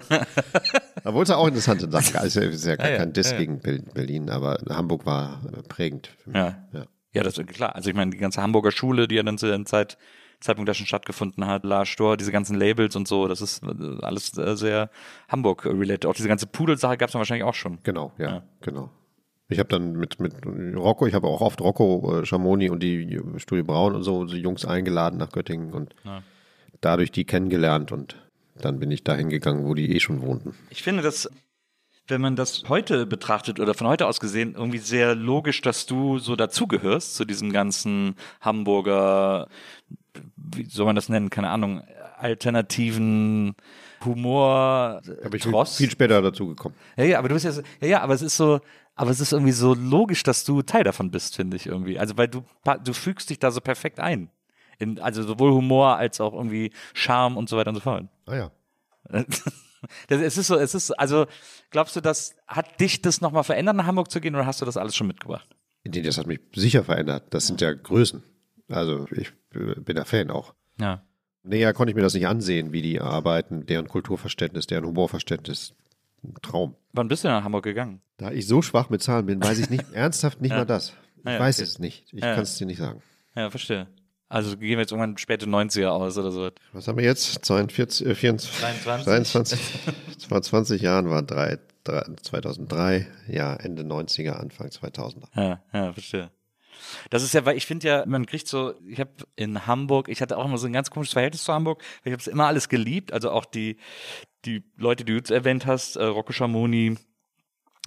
Obwohl 1.05 1.23
es 1.23 1.29
ja 1.29 1.37
auch 1.37 1.47
interessante 1.49 1.91
Sachen 1.91 2.13
gab. 2.13 2.25
Es 2.25 2.37
ist 2.37 2.65
ja- 2.65 2.71
ja 2.71 2.77
gar 2.77 2.87
Ja, 2.87 2.93
ja, 2.93 2.99
kein 2.99 3.13
Diss 3.13 3.27
ja, 3.31 3.33
ja. 3.35 3.39
gegen 3.41 3.61
Ber- 3.61 3.93
Berlin, 3.95 4.31
aber 4.31 4.59
Hamburg 4.69 5.07
war 5.07 5.41
prägend 5.69 6.09
für 6.23 6.31
mich. 6.31 6.39
Ja. 6.39 6.57
Ja. 6.73 6.85
Ja, 7.13 7.23
das 7.25 7.37
ist 7.39 7.47
klar. 7.49 7.75
Also 7.75 7.91
ich 7.91 7.97
meine, 7.97 8.13
die 8.13 8.19
ganze 8.19 8.41
Hamburger 8.41 8.71
Schule, 8.71 9.09
die 9.09 9.17
ja 9.17 9.23
dann 9.25 9.37
zu 9.37 9.47
dem 9.49 9.67
Zeit, 9.67 9.99
Zeitpunkt 10.41 10.69
da 10.69 10.75
schon 10.75 10.87
stattgefunden 10.87 11.45
hat, 11.47 11.65
La 11.65 11.85
Stor, 11.85 12.17
diese 12.17 12.31
ganzen 12.33 12.57
Labels 12.57 12.95
und 12.97 13.09
so, 13.09 13.27
das 13.27 13.41
ist 13.43 13.63
äh, 13.65 13.67
alles 14.03 14.39
äh, 14.39 14.57
sehr 14.57 14.91
Hamburg-related. 15.29 16.07
Auch 16.07 16.15
diese 16.15 16.29
ganze 16.29 16.47
Pudel-Sache 16.47 16.97
gab 16.97 17.09
es 17.09 17.13
dann 17.13 17.19
wahrscheinlich 17.21 17.45
auch 17.45 17.55
schon. 17.55 17.79
Genau, 17.83 18.13
ja, 18.17 18.29
Ja. 18.31 18.43
genau. 18.61 18.91
Ich 19.51 19.59
habe 19.59 19.69
dann 19.69 19.93
mit, 19.93 20.21
mit 20.21 20.33
Rocco, 20.77 21.07
ich 21.07 21.15
habe 21.15 21.27
auch 21.27 21.41
oft 21.41 21.61
Rocco, 21.61 22.21
äh, 22.21 22.25
Schamoni 22.27 22.71
und 22.71 22.83
die 22.83 23.21
Studie 23.37 23.63
Braun 23.63 23.95
und 23.97 24.03
so, 24.05 24.25
die 24.25 24.39
Jungs 24.41 24.65
eingeladen 24.65 25.19
nach 25.19 25.31
Göttingen 25.33 25.73
und 25.73 25.95
Ja. 26.05 26.23
dadurch 26.81 27.11
die 27.11 27.25
kennengelernt 27.25 27.91
und 27.93 28.17
dann 28.57 28.79
bin 28.79 28.91
ich 28.91 29.03
dahin 29.05 29.29
gegangen, 29.29 29.67
wo 29.67 29.75
die 29.75 29.95
eh 29.95 30.01
schon 30.01 30.23
wohnten. 30.23 30.55
Ich 30.71 30.83
finde 30.83 31.03
das, 31.03 31.29
wenn 32.09 32.21
man 32.21 32.37
das 32.37 32.63
heute 32.69 33.07
betrachtet 33.07 33.59
oder 33.61 33.75
von 33.75 33.87
heute 33.89 34.07
aus 34.07 34.21
gesehen, 34.21 34.55
irgendwie 34.57 34.79
sehr 34.79 35.15
logisch, 35.15 35.63
dass 35.63 35.87
du 35.87 36.19
so 36.19 36.37
dazugehörst 36.37 37.15
zu 37.17 37.25
diesem 37.25 37.53
ganzen 37.53 38.15
Hamburger, 38.41 39.49
wie 40.37 40.65
soll 40.67 40.87
man 40.87 40.97
das 40.97 41.09
nennen, 41.09 41.29
keine 41.31 41.51
Ahnung, 41.51 41.83
alternativen 42.19 43.55
Humor, 44.05 45.01
Habe 45.25 45.37
ich 45.37 45.43
Tross. 45.43 45.77
viel 45.77 45.91
später 45.91 46.23
dazu 46.23 46.49
gekommen. 46.49 46.75
Ja, 46.97 47.05
ja, 47.05 47.19
aber 47.19 47.29
du 47.29 47.35
bist 47.35 47.45
ja, 47.45 47.53
so- 47.53 47.63
ja, 47.81 47.87
ja, 47.89 48.01
aber 48.03 48.15
es 48.15 48.23
ist 48.23 48.37
so, 48.37 48.61
aber 49.01 49.11
es 49.11 49.21
ist 49.21 49.33
irgendwie 49.33 49.53
so 49.53 49.73
logisch, 49.73 50.25
dass 50.25 50.45
du 50.45 50.61
Teil 50.61 50.85
davon 50.85 51.11
bist, 51.11 51.35
finde 51.35 51.57
ich 51.57 51.65
irgendwie. 51.65 51.99
Also, 51.99 52.19
weil 52.19 52.29
du, 52.29 52.45
du 52.85 52.93
fügst 52.93 53.31
dich 53.31 53.39
da 53.39 53.51
so 53.51 53.63
perfekt 53.63 53.99
ein. 53.99 54.29
In, 54.79 54.99
also 54.99 55.23
sowohl 55.23 55.53
Humor 55.53 55.97
als 55.97 56.21
auch 56.21 56.35
irgendwie 56.35 56.71
Charme 56.93 57.39
und 57.39 57.49
so 57.49 57.57
weiter 57.57 57.71
und 57.71 57.77
so 57.77 57.81
fort. 57.81 58.09
Ah 58.27 58.37
ja. 58.37 58.51
Das, 60.09 60.21
es 60.21 60.37
ist 60.37 60.49
so, 60.49 60.57
es 60.57 60.75
ist, 60.75 60.91
also, 60.91 61.25
glaubst 61.71 61.97
du, 61.97 62.03
das, 62.03 62.37
hat 62.47 62.79
dich 62.79 63.01
das 63.01 63.23
nochmal 63.23 63.45
verändert, 63.45 63.77
nach 63.77 63.87
Hamburg 63.87 64.11
zu 64.11 64.21
gehen 64.21 64.35
oder 64.35 64.45
hast 64.45 64.61
du 64.61 64.67
das 64.67 64.77
alles 64.77 64.95
schon 64.95 65.07
mitgebracht? 65.07 65.49
Nee, 65.85 66.03
Das 66.03 66.19
hat 66.19 66.27
mich 66.27 66.41
sicher 66.55 66.85
verändert. 66.85 67.33
Das 67.33 67.47
sind 67.47 67.63
ja 67.63 67.73
Größen. 67.73 68.23
Also 68.69 69.07
ich 69.11 69.33
äh, 69.55 69.81
bin 69.81 69.97
der 69.97 70.05
Fan 70.05 70.31
auch. 70.31 70.53
Ja. 70.79 71.03
Näher 71.45 71.73
konnte 71.73 71.93
ich 71.93 71.97
mir 71.97 72.03
das 72.03 72.13
nicht 72.13 72.27
ansehen, 72.27 72.75
wie 72.75 72.83
die 72.83 73.01
arbeiten, 73.01 73.65
deren 73.65 73.89
Kulturverständnis, 73.89 74.67
deren 74.67 74.85
Humorverständnis. 74.85 75.75
Ein 76.23 76.35
Traum. 76.43 76.75
Wann 76.93 77.09
bist 77.09 77.25
du 77.25 77.29
nach 77.29 77.45
Hamburg 77.45 77.65
gegangen? 77.65 78.01
Da 78.19 78.31
ich 78.31 78.47
so 78.47 78.63
schwach 78.63 78.91
mit 78.91 79.03
Zahlen 79.03 79.27
bin, 79.27 79.43
weiß 79.43 79.59
ich 79.59 79.71
nicht, 79.71 79.85
ernsthaft 79.93 80.41
nicht 80.41 80.51
Ja. 80.53 80.59
mal 80.59 80.65
das. 80.67 80.93
Ich 81.19 81.27
Ah 81.27 81.33
ja, 81.35 81.41
weiß 81.41 81.57
okay. 81.59 81.65
es 81.65 81.79
nicht. 81.79 82.05
Ich 82.13 82.23
Ja. 82.23 82.35
kann 82.35 82.43
es 82.43 82.57
dir 82.57 82.67
nicht 82.67 82.79
sagen. 82.79 83.03
Ja, 83.35 83.51
verstehe. 83.51 83.87
Also 84.29 84.57
gehen 84.57 84.71
wir 84.71 84.81
jetzt 84.81 84.93
irgendwann 84.93 85.19
späte 85.19 85.47
90er 85.47 85.89
aus 85.89 86.17
oder 86.17 86.31
so. 86.31 86.51
Was 86.73 86.87
haben 86.87 86.99
wir 86.99 87.05
jetzt? 87.05 87.45
42, 87.45 88.07
äh, 88.07 88.15
24, 88.15 88.61
23. 88.61 89.05
23. 89.07 89.61
Vor 90.29 90.41
20 90.43 90.81
Jahren 90.83 91.11
war 91.11 91.23
drei, 91.23 91.59
drei, 91.85 92.05
2003, 92.23 93.09
ja, 93.29 93.55
Ende 93.57 93.83
90er, 93.83 94.33
Anfang 94.33 94.69
2000er. 94.69 95.27
Ja, 95.35 95.61
ja, 95.73 95.93
verstehe. 95.93 96.31
Das 97.11 97.23
ist 97.23 97.35
ja, 97.35 97.45
weil 97.45 97.57
ich 97.57 97.67
finde 97.67 97.89
ja, 97.89 98.05
man 98.07 98.25
kriegt 98.27 98.47
so, 98.49 98.75
ich 98.87 99.01
habe 99.01 99.11
in 99.37 99.67
Hamburg, 99.67 100.09
ich 100.09 100.23
hatte 100.23 100.39
auch 100.39 100.45
immer 100.45 100.59
so 100.59 100.67
ein 100.67 100.73
ganz 100.73 100.91
komisches 100.91 101.13
Verhältnis 101.13 101.45
zu 101.45 101.53
Hamburg, 101.53 101.83
weil 102.03 102.11
ich 102.11 102.13
habe 102.13 102.21
es 102.21 102.27
immer 102.27 102.47
alles 102.47 102.69
geliebt, 102.69 103.13
also 103.13 103.31
auch 103.31 103.45
die, 103.45 103.77
die 104.45 104.65
Leute, 104.77 105.05
die 105.05 105.13
du 105.13 105.19
jetzt 105.19 105.31
erwähnt 105.31 105.67
hast, 105.67 105.97
äh, 105.97 106.05
Rocco 106.05 106.33
Schamoni, 106.33 106.97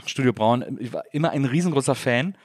Studio 0.05 0.33
Braun, 0.33 0.77
ich 0.79 0.93
war 0.93 1.03
immer 1.11 1.31
ein 1.31 1.45
riesengroßer 1.45 1.95
Fan 1.95 2.35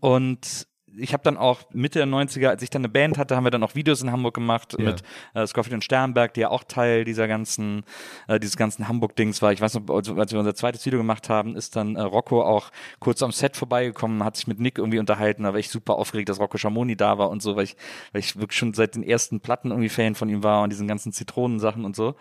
und 0.00 0.66
ich 0.94 1.14
habe 1.14 1.22
dann 1.22 1.38
auch 1.38 1.62
Mitte 1.72 1.98
der 2.00 2.06
90er, 2.06 2.48
als 2.48 2.62
ich 2.62 2.68
dann 2.68 2.82
eine 2.82 2.90
Band 2.90 3.16
hatte, 3.16 3.34
haben 3.34 3.44
wir 3.44 3.50
dann 3.50 3.62
auch 3.62 3.74
Videos 3.74 4.02
in 4.02 4.12
Hamburg 4.12 4.34
gemacht 4.34 4.76
Ja. 4.78 4.84
mit 4.84 5.02
äh, 5.32 5.46
Scofield 5.46 5.72
und 5.72 5.82
Sternberg, 5.84 6.34
die 6.34 6.40
ja 6.40 6.50
auch 6.50 6.64
Teil 6.64 7.04
dieser 7.06 7.28
ganzen, 7.28 7.84
äh, 8.28 8.38
dieses 8.38 8.58
ganzen 8.58 8.88
Hamburg-Dings 8.88 9.40
war. 9.40 9.52
Ich 9.54 9.62
weiß 9.62 9.72
noch, 9.74 9.88
also, 9.94 10.14
als 10.16 10.32
wir 10.32 10.38
unser 10.38 10.54
zweites 10.54 10.84
Video 10.84 10.98
gemacht 10.98 11.30
haben, 11.30 11.56
ist 11.56 11.76
dann 11.76 11.96
äh, 11.96 12.02
Rocco 12.02 12.42
auch 12.42 12.70
kurz 12.98 13.22
am 13.22 13.32
Set 13.32 13.56
vorbeigekommen, 13.56 14.22
hat 14.22 14.36
sich 14.36 14.46
mit 14.46 14.60
Nick 14.60 14.76
irgendwie 14.76 14.98
unterhalten, 14.98 15.44
da 15.44 15.52
war 15.54 15.58
ich 15.60 15.70
super 15.70 15.94
aufgeregt, 15.94 16.28
dass 16.28 16.38
Rocco 16.40 16.58
Schamoni 16.58 16.94
da 16.94 17.16
war 17.16 17.30
und 17.30 17.40
so, 17.42 17.56
weil 17.56 17.64
ich, 17.64 17.76
weil 18.12 18.20
ich 18.20 18.36
wirklich 18.36 18.58
schon 18.58 18.74
seit 18.74 18.94
den 18.94 19.02
ersten 19.02 19.40
Platten 19.40 19.70
irgendwie 19.70 19.88
Fan 19.88 20.14
von 20.14 20.28
ihm 20.28 20.42
war 20.42 20.62
und 20.62 20.70
diesen 20.70 20.88
ganzen 20.88 21.12
Zitronensachen 21.12 21.86
und 21.86 21.96
so. 21.96 22.16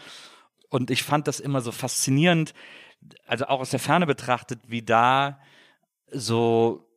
Und 0.71 0.89
ich 0.89 1.03
fand 1.03 1.27
das 1.27 1.39
immer 1.39 1.61
so 1.61 1.71
faszinierend, 1.71 2.55
also 3.27 3.45
auch 3.45 3.59
aus 3.59 3.69
der 3.69 3.79
Ferne 3.79 4.07
betrachtet, 4.07 4.59
wie 4.67 4.81
da 4.81 5.39
so 6.11 6.87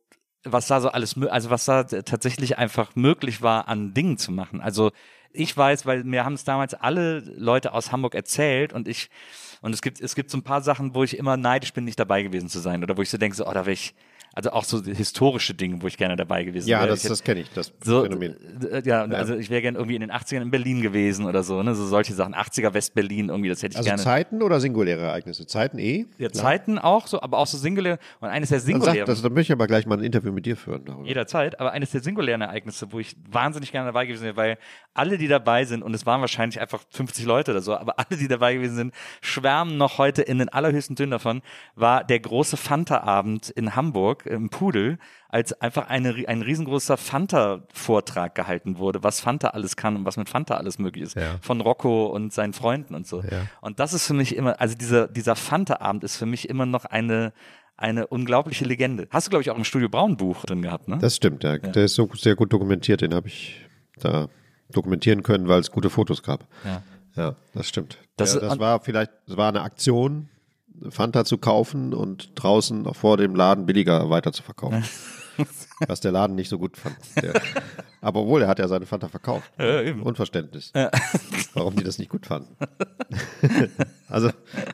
was 0.45 0.67
da 0.67 0.79
so 0.79 0.89
alles, 0.89 1.17
also 1.29 1.49
was 1.49 1.65
da 1.65 1.83
tatsächlich 1.83 2.57
einfach 2.57 2.95
möglich 2.95 3.41
war, 3.41 3.67
an 3.67 3.93
Dingen 3.93 4.17
zu 4.17 4.31
machen. 4.31 4.61
Also 4.61 4.91
ich 5.33 5.55
weiß, 5.57 5.85
weil 5.85 6.03
mir 6.03 6.23
haben 6.23 6.35
es 6.35 6.43
damals 6.43 6.73
alle 6.75 7.19
Leute 7.19 7.73
aus 7.73 7.91
Hamburg 7.91 8.15
erzählt 8.15 8.71
und 8.71 8.87
ich, 8.87 9.09
und 9.61 9.73
es 9.73 9.81
gibt, 9.81 9.99
es 9.99 10.15
gibt 10.15 10.29
so 10.29 10.37
ein 10.37 10.43
paar 10.43 10.61
Sachen, 10.61 10.93
wo 10.93 11.03
ich 11.03 11.17
immer 11.17 11.35
neidisch 11.35 11.73
bin, 11.73 11.83
nicht 11.83 11.99
dabei 11.99 12.21
gewesen 12.21 12.47
zu 12.47 12.59
sein 12.59 12.83
oder 12.83 12.95
wo 12.95 13.01
ich 13.01 13.09
so 13.09 13.17
denke, 13.17 13.35
so, 13.35 13.47
oh, 13.47 13.53
da 13.53 13.65
wäre 13.65 13.73
ich, 13.73 13.95
also 14.35 14.51
auch 14.51 14.65
so 14.65 14.83
historische 14.83 15.53
Dinge, 15.53 15.81
wo 15.81 15.87
ich 15.87 15.97
gerne 15.97 16.15
dabei 16.17 16.43
gewesen 16.43 16.67
Ja, 16.67 16.79
wäre. 16.81 16.89
das, 16.89 16.99
Ich 16.99 17.03
hätte- 17.05 17.11
das 17.13 17.23
kenne 17.23 17.39
ich, 17.39 17.49
das 17.51 17.73
so, 17.83 18.03
Phänomen. 18.03 18.35
äh, 18.69 18.81
ja, 18.85 19.03
also 19.05 19.35
ich 19.35 19.49
wäre 19.49 19.61
gerne 19.61 19.77
irgendwie 19.77 19.95
in 19.95 20.01
den 20.01 20.11
80ern 20.11 20.41
in 20.41 20.51
Berlin 20.51 20.81
gewesen 20.81 21.25
oder 21.25 21.41
so, 21.41 21.63
ne, 21.63 21.73
so 21.73 21.85
solche 21.87 22.13
Sachen. 22.13 22.35
80er 22.35 22.73
West-Berlin 22.73 23.29
irgendwie, 23.29 23.47
das 23.49 23.63
hätte 23.63 23.71
ich 23.73 23.77
Also 23.77 23.87
gerne. 23.87 24.03
Zeiten 24.03 24.41
oder 24.43 24.59
singuläre 24.59 25.01
Ereignisse? 25.03 25.47
Zeiten 25.47 25.79
eh? 25.79 26.05
ja, 26.17 26.27
Klar. 26.29 26.43
Zeiten 26.43 26.77
auch 26.77 27.07
so, 27.07 27.21
aber 27.21 27.37
auch 27.37 27.47
so 27.47 27.57
singulär 27.57 27.97
und 28.19 28.27
eines 28.27 28.49
der 28.49 28.59
Dann, 28.59 28.65
sag, 28.67 28.73
singulären. 28.73 29.05
das, 29.07 29.21
dann 29.21 29.33
möchte 29.33 29.53
ich 29.53 29.57
aber 29.57 29.67
gleich 29.67 29.85
mal 29.85 29.97
ein 29.97 30.03
Interview 30.03 30.31
mit 30.33 30.45
dir 30.45 30.57
führen 30.57 30.83
darüber. 30.85 31.07
Jederzeit, 31.07 31.59
aber 31.61 31.71
eines 31.71 31.91
der 31.91 32.01
singulären 32.03 32.41
Ereignisse, 32.41 32.91
wo 32.91 32.99
ich 32.99 33.15
wahnsinnig 33.31 33.71
gerne 33.71 33.87
dabei 33.87 34.05
gewesen 34.05 34.23
wäre, 34.25 34.35
weil 34.35 34.57
alle, 34.93 35.17
die 35.17 35.29
dabei 35.29 35.63
sind, 35.63 35.81
und 35.81 35.93
es 35.93 36.05
waren 36.05 36.19
wahrscheinlich 36.19 36.59
einfach 36.59 36.81
50 36.89 37.25
Leute 37.25 37.51
oder 37.51 37.61
so, 37.61 37.73
aber 37.75 37.97
alle, 37.99 38.17
die 38.19 38.27
dabei 38.27 38.53
gewesen 38.55 38.75
sind, 38.75 38.93
schwärmen 39.21 39.77
noch 39.77 39.97
heute 39.97 40.21
in 40.23 40.39
den 40.39 40.49
allerhöchsten 40.49 40.97
Tönen 40.97 41.11
davon, 41.11 41.41
war 41.75 42.03
der 42.03 42.19
große 42.19 42.57
Fanta-Abend 42.57 43.49
in 43.51 43.75
Hamburg 43.77 44.24
im 44.25 44.49
Pudel, 44.49 44.97
als 45.29 45.53
einfach 45.61 45.87
eine, 45.89 46.13
ein 46.27 46.41
riesengroßer 46.41 46.97
Fanta-Vortrag 46.97 48.35
gehalten 48.35 48.77
wurde, 48.77 49.03
was 49.03 49.19
Fanta 49.19 49.49
alles 49.49 49.75
kann 49.75 49.95
und 49.95 50.05
was 50.05 50.17
mit 50.17 50.29
Fanta 50.29 50.55
alles 50.55 50.79
möglich 50.79 51.03
ist, 51.03 51.15
Ja. 51.15 51.37
von 51.41 51.61
Rocco 51.61 52.07
und 52.07 52.33
seinen 52.33 52.53
Freunden 52.53 52.95
und 52.95 53.07
so. 53.07 53.21
Ja. 53.21 53.47
Und 53.61 53.79
das 53.79 53.93
ist 53.93 54.07
für 54.07 54.13
mich 54.13 54.35
immer, 54.35 54.59
also 54.59 54.75
dieser, 54.75 55.07
dieser 55.07 55.35
Fanta-Abend 55.35 56.03
ist 56.03 56.17
für 56.17 56.25
mich 56.25 56.49
immer 56.49 56.65
noch 56.65 56.85
eine, 56.85 57.33
eine 57.77 58.07
unglaubliche 58.07 58.65
Legende. 58.65 59.07
Hast 59.11 59.27
du, 59.27 59.29
glaube 59.29 59.41
ich, 59.41 59.51
auch 59.51 59.57
im 59.57 59.63
Studio 59.65 59.89
Braun 59.89 60.17
Buch 60.17 60.45
drin 60.45 60.61
gehabt, 60.61 60.87
ne? 60.87 60.97
Das 60.99 61.15
stimmt, 61.15 61.43
ja. 61.43 61.57
Der 61.57 61.85
ist 61.85 61.95
so 61.95 62.09
sehr 62.13 62.35
gut 62.35 62.53
dokumentiert, 62.53 63.01
den 63.01 63.13
habe 63.13 63.27
ich 63.27 63.61
da 63.99 64.27
dokumentieren 64.69 65.23
können, 65.23 65.47
weil 65.47 65.59
es 65.59 65.71
gute 65.71 65.89
Fotos 65.89 66.23
gab. 66.23 66.45
Ja. 66.63 66.81
Ja, 67.15 67.35
das 67.53 67.69
stimmt. 67.69 67.97
Das- 68.17 68.33
ja, 68.33 68.41
das 68.41 68.59
war 68.59 68.79
vielleicht, 68.81 69.11
das 69.27 69.37
war 69.37 69.49
eine 69.49 69.61
Aktion, 69.61 70.27
Fanta 70.89 71.25
zu 71.25 71.37
kaufen 71.37 71.93
und 71.93 72.31
draußen 72.35 72.85
vor 72.93 73.17
dem 73.17 73.35
Laden 73.35 73.65
billiger 73.65 74.09
weiter 74.09 74.31
zu 74.31 74.43
verkaufen. 74.43 74.83
Was 75.87 75.99
der 75.99 76.11
Laden 76.11 76.35
nicht 76.35 76.49
so 76.49 76.57
gut 76.57 76.77
fand. 76.77 76.95
Der, 77.21 77.33
aber 78.01 78.21
obwohl, 78.21 78.43
er 78.43 78.47
hat 78.47 78.59
ja 78.59 78.67
seine 78.67 78.85
Fanta 78.85 79.07
verkauft. 79.09 79.51
Ja, 79.59 79.81
eben. 79.81 80.01
Unverständnis. 80.03 80.71
Warum 81.53 81.75
die 81.75 81.83
das 81.83 81.97
nicht 81.99 82.09
gut 82.09 82.25
fanden. 82.25 82.55
also, 84.09 84.29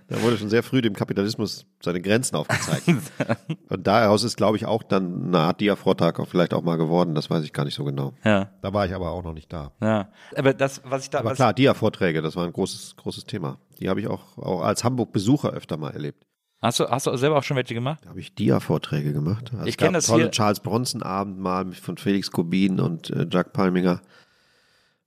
da 0.08 0.22
wurde 0.22 0.38
schon 0.38 0.49
sehr 0.49 0.64
früh 0.64 0.82
dem 0.82 0.93
Kapitalismus 0.95 1.66
seine 1.82 2.02
Grenzen 2.02 2.36
aufgezeigt. 2.36 2.88
Und 3.70 3.88
daraus 3.88 4.24
ist, 4.24 4.38
glaube 4.38 4.58
ich, 4.58 4.66
auch 4.66 4.84
dann 4.84 5.28
eine 5.28 5.39
Art 5.39 5.60
Dia-Vortrag 5.62 6.20
auch 6.20 6.28
vielleicht 6.28 6.54
auch 6.54 6.62
mal 6.62 6.78
geworden. 6.78 7.16
Das 7.16 7.30
weiß 7.30 7.43
ich 7.43 7.54
gar 7.54 7.66
nicht 7.66 7.76
so 7.76 7.84
genau. 7.84 8.14
Ja, 8.24 8.49
Da 8.62 8.74
war 8.74 8.86
ich 8.86 8.93
aber 8.93 9.12
auch 9.12 9.24
noch 9.24 9.34
nicht 9.34 9.52
da. 9.52 9.72
ja. 9.82 10.10
Aber 10.36 10.54
das, 10.54 10.82
was 10.86 11.04
ich 11.06 11.10
da, 11.10 11.20
Aber 11.20 11.32
was, 11.32 11.36
klar, 11.38 11.54
Dia-Vorträge, 11.54 12.22
das 12.22 12.36
war 12.36 12.45
ein 12.45 12.54
großes, 12.54 12.95
großes 12.97 13.26
Thema. 13.26 13.58
Die 13.80 13.89
habe 13.89 13.99
ich 13.99 14.08
auch, 14.08 14.38
auch 14.38 14.62
als 14.62 14.84
Hamburg-Besucher 14.84 15.49
öfter 15.52 15.78
mal 15.78 15.91
erlebt. 15.91 16.26
Hast 16.62 16.80
du, 16.80 16.88
hast 16.88 17.07
du 17.07 17.16
selber 17.18 17.38
auch 17.38 17.43
schon 17.43 17.57
welche 17.57 17.74
gemacht? 17.74 17.99
Da 18.03 18.09
habe 18.09 18.20
ich 18.20 18.36
Dia-Vorträge 18.36 19.14
gemacht. 19.14 19.49
Also 19.51 19.66
Ich 19.66 19.72
es 19.72 19.78
gab 19.78 19.88
kenn 19.88 19.93
das 19.93 20.05
tolle 20.07 20.24
hier- 20.24 20.32
Charles 20.32 20.59
Bronson-Abend 20.59 21.39
mal 21.39 21.72
von 21.74 21.97
Felix 21.97 22.30
Kubin 22.32 22.80
und 22.80 23.09
äh, 23.09 23.26
Jack 23.32 23.51
Palminger. 23.53 24.01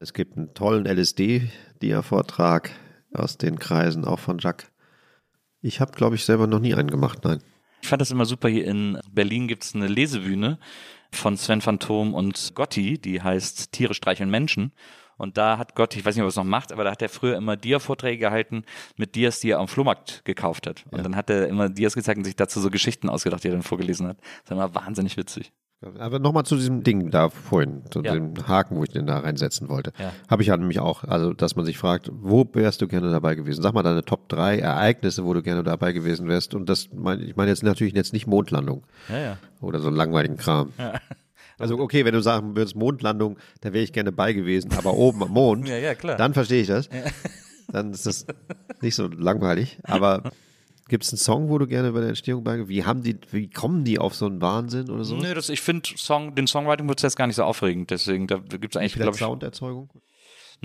Es 0.01 0.13
gibt 0.13 0.37
einen 0.37 0.53
tollen 0.55 0.85
LSD-Dia-Vortrag 0.87 2.71
aus 3.13 3.39
den 3.39 3.59
Kreisen, 3.59 4.05
auch 4.05 4.19
von 4.19 4.39
Jack. 4.39 4.71
Ich 5.63 5.81
habe, 5.81 5.93
glaube 5.93 6.17
ich, 6.17 6.25
selber 6.25 6.47
noch 6.47 6.59
nie 6.59 6.75
einen 6.75 6.91
gemacht, 6.91 7.21
nein. 7.25 7.41
Ich 7.81 7.89
fand 7.89 8.01
das 8.03 8.11
immer 8.11 8.25
super. 8.27 8.49
Hier 8.49 8.67
in 8.67 8.99
Berlin 9.11 9.47
gibt 9.47 9.63
es 9.65 9.75
eine 9.75 9.87
Lesebühne 9.87 10.59
von 11.13 11.37
Sven 11.37 11.61
Phantom 11.61 12.15
und 12.15 12.53
Gotti, 12.55 12.99
die 12.99 13.23
heißt 13.23 13.73
Tiere 13.73 13.95
streicheln 13.95 14.31
Menschen. 14.31 14.73
Und 15.17 15.37
da 15.39 15.59
hat 15.59 15.75
Gotti, 15.75 15.99
ich 16.01 16.05
weiß 16.05 16.15
nicht, 16.17 16.23
ob 16.23 16.27
er 16.27 16.29
es 16.31 16.37
noch 16.37 16.45
macht, 16.45 16.73
aber 16.73 16.85
da 16.85 16.91
hat 16.91 17.03
er 17.03 17.09
früher 17.09 17.37
immer 17.37 17.57
Dia-Vorträge 17.57 18.19
gehalten 18.19 18.65
mit 18.97 19.15
Dias, 19.15 19.41
die 19.41 19.51
er 19.51 19.59
am 19.61 19.69
Flohmarkt 19.69 20.25
gekauft 20.25 20.67
hat. 20.67 20.85
Und 20.91 21.05
dann 21.05 21.17
hat 21.17 21.31
er 21.31 21.49
immer 21.49 21.69
Dias 21.69 21.95
gezeigt 21.95 22.19
und 22.19 22.25
sich 22.25 22.37
dazu 22.37 22.61
so 22.61 22.71
Geschichten 22.71 23.09
ausgedacht, 23.09 23.45
die 23.45 23.49
er 23.49 23.53
dann 23.53 23.63
vorgelesen 23.63 24.09
hat. 24.09 24.19
Das 24.45 24.57
war 24.57 24.65
immer 24.65 24.75
wahnsinnig 24.75 25.17
witzig. 25.17 25.53
Aber 25.99 26.19
nochmal 26.19 26.45
zu 26.45 26.57
diesem 26.57 26.83
Ding 26.83 27.11
da 27.11 27.29
vorhin, 27.29 27.83
zu 27.91 28.01
Ja. 28.03 28.15
dem 28.15 28.33
Haken, 28.49 28.77
wo 28.77 28.85
ich 28.85 28.89
den 28.91 29.07
da 29.07 29.19
reinsetzen 29.19 29.69
wollte. 29.69 29.93
Ja. 29.99 30.13
Habe 30.31 30.41
ich 30.41 30.49
ja 30.49 30.57
nämlich 30.57 30.81
auch, 30.81 31.05
also 31.05 31.35
dass 31.35 31.57
man 31.57 31.67
sich 31.67 31.77
fragt, 31.77 32.11
wo 32.11 32.49
wärst 32.55 32.81
du 32.81 32.89
gerne 32.89 33.11
dabei 33.11 33.35
gewesen? 33.35 33.61
Sag 33.61 33.75
mal 33.75 33.83
deine 33.83 34.03
Top 34.03 34.29
3 34.31 34.59
Ereignisse, 34.61 35.27
wo 35.27 35.35
du 35.35 35.43
gerne 35.43 35.63
dabei 35.63 35.93
gewesen 35.93 36.27
wärst. 36.27 36.55
Und 36.55 36.71
das, 36.71 36.89
mein, 36.95 37.21
ich 37.21 37.37
meine 37.37 37.51
jetzt 37.51 37.63
natürlich 37.63 37.93
jetzt 37.93 38.15
nicht 38.15 38.27
Mondlandung 38.27 38.87
Ja, 39.11 39.19
ja. 39.19 39.37
oder 39.61 39.79
so 39.79 39.89
einen 39.89 39.97
langweiligen 39.97 40.39
Kram. 40.39 40.73
Also 41.59 41.79
okay, 41.79 42.05
wenn 42.05 42.15
du 42.15 42.21
sagen 42.21 42.57
würdest 42.57 42.77
Mondlandung, 42.77 43.39
da 43.61 43.73
wäre 43.73 43.85
ich 43.85 43.93
gerne 43.93 44.13
bei 44.13 44.33
gewesen, 44.33 44.73
aber 44.77 44.95
oben 44.95 45.23
am 45.23 45.31
Mond, 45.31 45.69
Ja, 45.75 45.77
ja, 45.79 45.95
klar. 45.95 46.17
dann 46.17 46.35
verstehe 46.35 46.63
ich 46.63 46.69
das. 46.69 46.89
Dann 47.69 47.93
ist 47.93 48.07
das 48.07 48.27
nicht 48.81 48.95
so 48.95 49.07
langweilig. 49.07 49.79
Aber 49.85 50.31
gibt 50.89 51.05
es 51.05 51.13
einen 51.13 51.19
Song, 51.19 51.49
wo 51.49 51.59
du 51.59 51.67
gerne 51.67 51.93
bei 51.93 52.01
der 52.01 52.11
Entstehung 52.11 52.45
bei 52.45 52.69
Wie 52.69 52.85
haben 52.85 53.03
die, 53.03 53.17
wie 53.31 53.49
kommen 53.49 53.85
die 53.85 53.99
auf 53.99 54.15
so 54.15 54.27
einen 54.27 54.41
Wahnsinn 54.41 54.91
oder 54.91 55.05
so? 55.05 55.17
Nö, 55.17 55.33
das, 55.35 55.49
ich 55.49 55.61
finde 55.61 55.89
Song, 55.97 56.35
den 56.35 56.47
Songwriting-Prozess 56.47 57.17
gar 57.17 57.27
nicht 57.27 57.37
so 57.37 57.45
aufregend. 57.45 57.91
Deswegen, 57.91 58.27
da 58.27 58.37
gibt 58.37 58.75
es 58.75 58.81
eigentlich, 58.81 58.95
glaube 58.95 59.13
ich, 59.13 59.19
Sounderzeugung? 59.19 59.91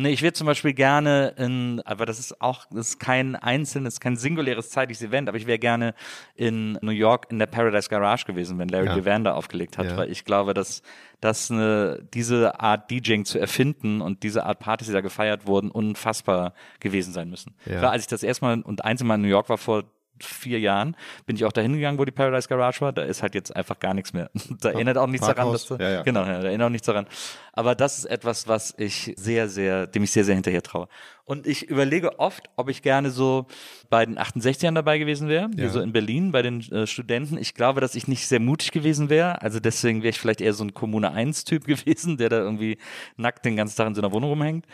Nee, 0.01 0.09
ich 0.11 0.21
will 0.21 0.31
zum 0.33 0.47
Beispiel 0.47 0.73
gerne 0.73 1.33
in, 1.37 1.81
aber 1.85 2.05
das 2.05 2.19
ist 2.19 2.41
auch, 2.41 2.65
das 2.71 2.89
ist 2.91 2.99
kein 2.99 3.35
einzelnes, 3.35 3.99
kein 3.99 4.15
singuläres 4.15 4.69
zeitliches 4.69 5.03
Event, 5.03 5.27
aber 5.27 5.37
ich 5.37 5.45
wäre 5.45 5.59
gerne 5.59 5.93
in 6.35 6.77
New 6.81 6.91
York 6.91 7.27
in 7.31 7.39
der 7.39 7.47
Paradise 7.47 7.89
Garage 7.89 8.25
gewesen, 8.25 8.57
wenn 8.59 8.69
Larry 8.69 8.85
Ja. 8.87 8.95
Levan 8.95 9.23
da 9.23 9.33
aufgelegt 9.33 9.77
hat, 9.77 9.87
Ja. 9.87 9.97
weil 9.97 10.09
ich 10.09 10.23
glaube, 10.25 10.53
dass, 10.53 10.83
dass 11.19 11.51
eine, 11.51 12.01
diese 12.13 12.59
Art 12.59 12.89
DJing 12.89 13.25
zu 13.25 13.39
erfinden 13.39 14.01
und 14.01 14.23
diese 14.23 14.45
Art 14.45 14.59
Partys, 14.59 14.87
die 14.87 14.93
da 14.93 15.01
gefeiert 15.01 15.47
wurden, 15.47 15.69
unfassbar 15.69 16.53
gewesen 16.79 17.11
sein 17.13 17.29
müssen. 17.29 17.55
Ja. 17.65 17.79
Klar, 17.79 17.91
als 17.91 18.03
ich 18.03 18.07
das 18.07 18.23
erste 18.23 18.45
Mal 18.45 18.61
und 18.61 18.85
einzelne 18.85 19.09
Mal 19.09 19.15
in 19.15 19.21
New 19.23 19.27
York 19.27 19.49
war 19.49 19.57
vor 19.57 19.83
vier 20.23 20.59
Jahren, 20.59 20.95
bin 21.25 21.35
ich 21.35 21.45
auch 21.45 21.51
dahin 21.51 21.73
gegangen, 21.73 21.97
wo 21.97 22.05
die 22.05 22.11
Paradise 22.11 22.47
Garage 22.47 22.81
war. 22.81 22.93
Da 22.93 23.03
ist 23.03 23.21
halt 23.21 23.35
jetzt 23.35 23.55
einfach 23.55 23.79
gar 23.79 23.93
nichts 23.93 24.13
mehr. 24.13 24.29
Da 24.61 24.71
erinnert 24.71 24.97
auch 24.97 25.07
nichts 25.07 25.25
daran, 25.25 25.45
Parkhaus? 25.47 25.67
dass 25.67 25.77
du, 25.77 25.83
Ja, 25.83 25.89
ja. 25.89 26.01
Genau, 26.03 26.25
da 26.25 26.43
erinnere 26.43 26.67
auch 26.67 26.71
nichts 26.71 26.85
daran. 26.85 27.07
Aber 27.53 27.75
das 27.75 27.97
ist 27.99 28.05
etwas, 28.05 28.47
was 28.47 28.73
ich 28.77 29.13
sehr, 29.17 29.47
sehr, 29.49 29.87
dem 29.87 30.03
ich 30.03 30.11
sehr, 30.11 30.25
sehr 30.25 30.35
hinterher 30.35 30.63
traue. 30.63 30.87
Und 31.29 31.45
ich 31.45 31.69
überlege 31.69 32.17
oft, 32.17 32.49
ob 32.55 32.69
ich 32.69 32.81
gerne 32.81 33.11
so 33.11 33.45
bei 33.91 34.03
den 34.03 34.17
68ern 34.17 34.73
dabei 34.73 34.97
gewesen 34.97 35.29
wäre, 35.29 35.47
Ja. 35.55 35.69
so 35.69 35.79
in 35.79 35.93
Berlin 35.93 36.31
bei 36.31 36.41
den 36.41 36.61
äh, 36.71 36.87
Studenten. 36.87 37.37
Ich 37.37 37.53
glaube, 37.53 37.81
dass 37.81 37.93
ich 37.93 38.07
nicht 38.07 38.27
sehr 38.27 38.39
mutig 38.39 38.71
gewesen 38.71 39.09
wäre. 39.11 39.39
Also 39.43 39.59
deswegen 39.59 40.01
wäre 40.01 40.09
ich 40.09 40.19
vielleicht 40.19 40.41
eher 40.41 40.53
so 40.53 40.63
ein 40.63 40.73
Kommune 40.73 41.11
1-Typ 41.15 41.65
gewesen, 41.67 42.17
der 42.17 42.29
da 42.29 42.39
irgendwie 42.39 42.79
nackt 43.15 43.45
den 43.45 43.55
ganzen 43.55 43.77
Tag 43.77 43.87
in 43.89 43.93
so 43.95 44.01
einer 44.01 44.11
Wohnung 44.11 44.31
rumhängt. 44.31 44.65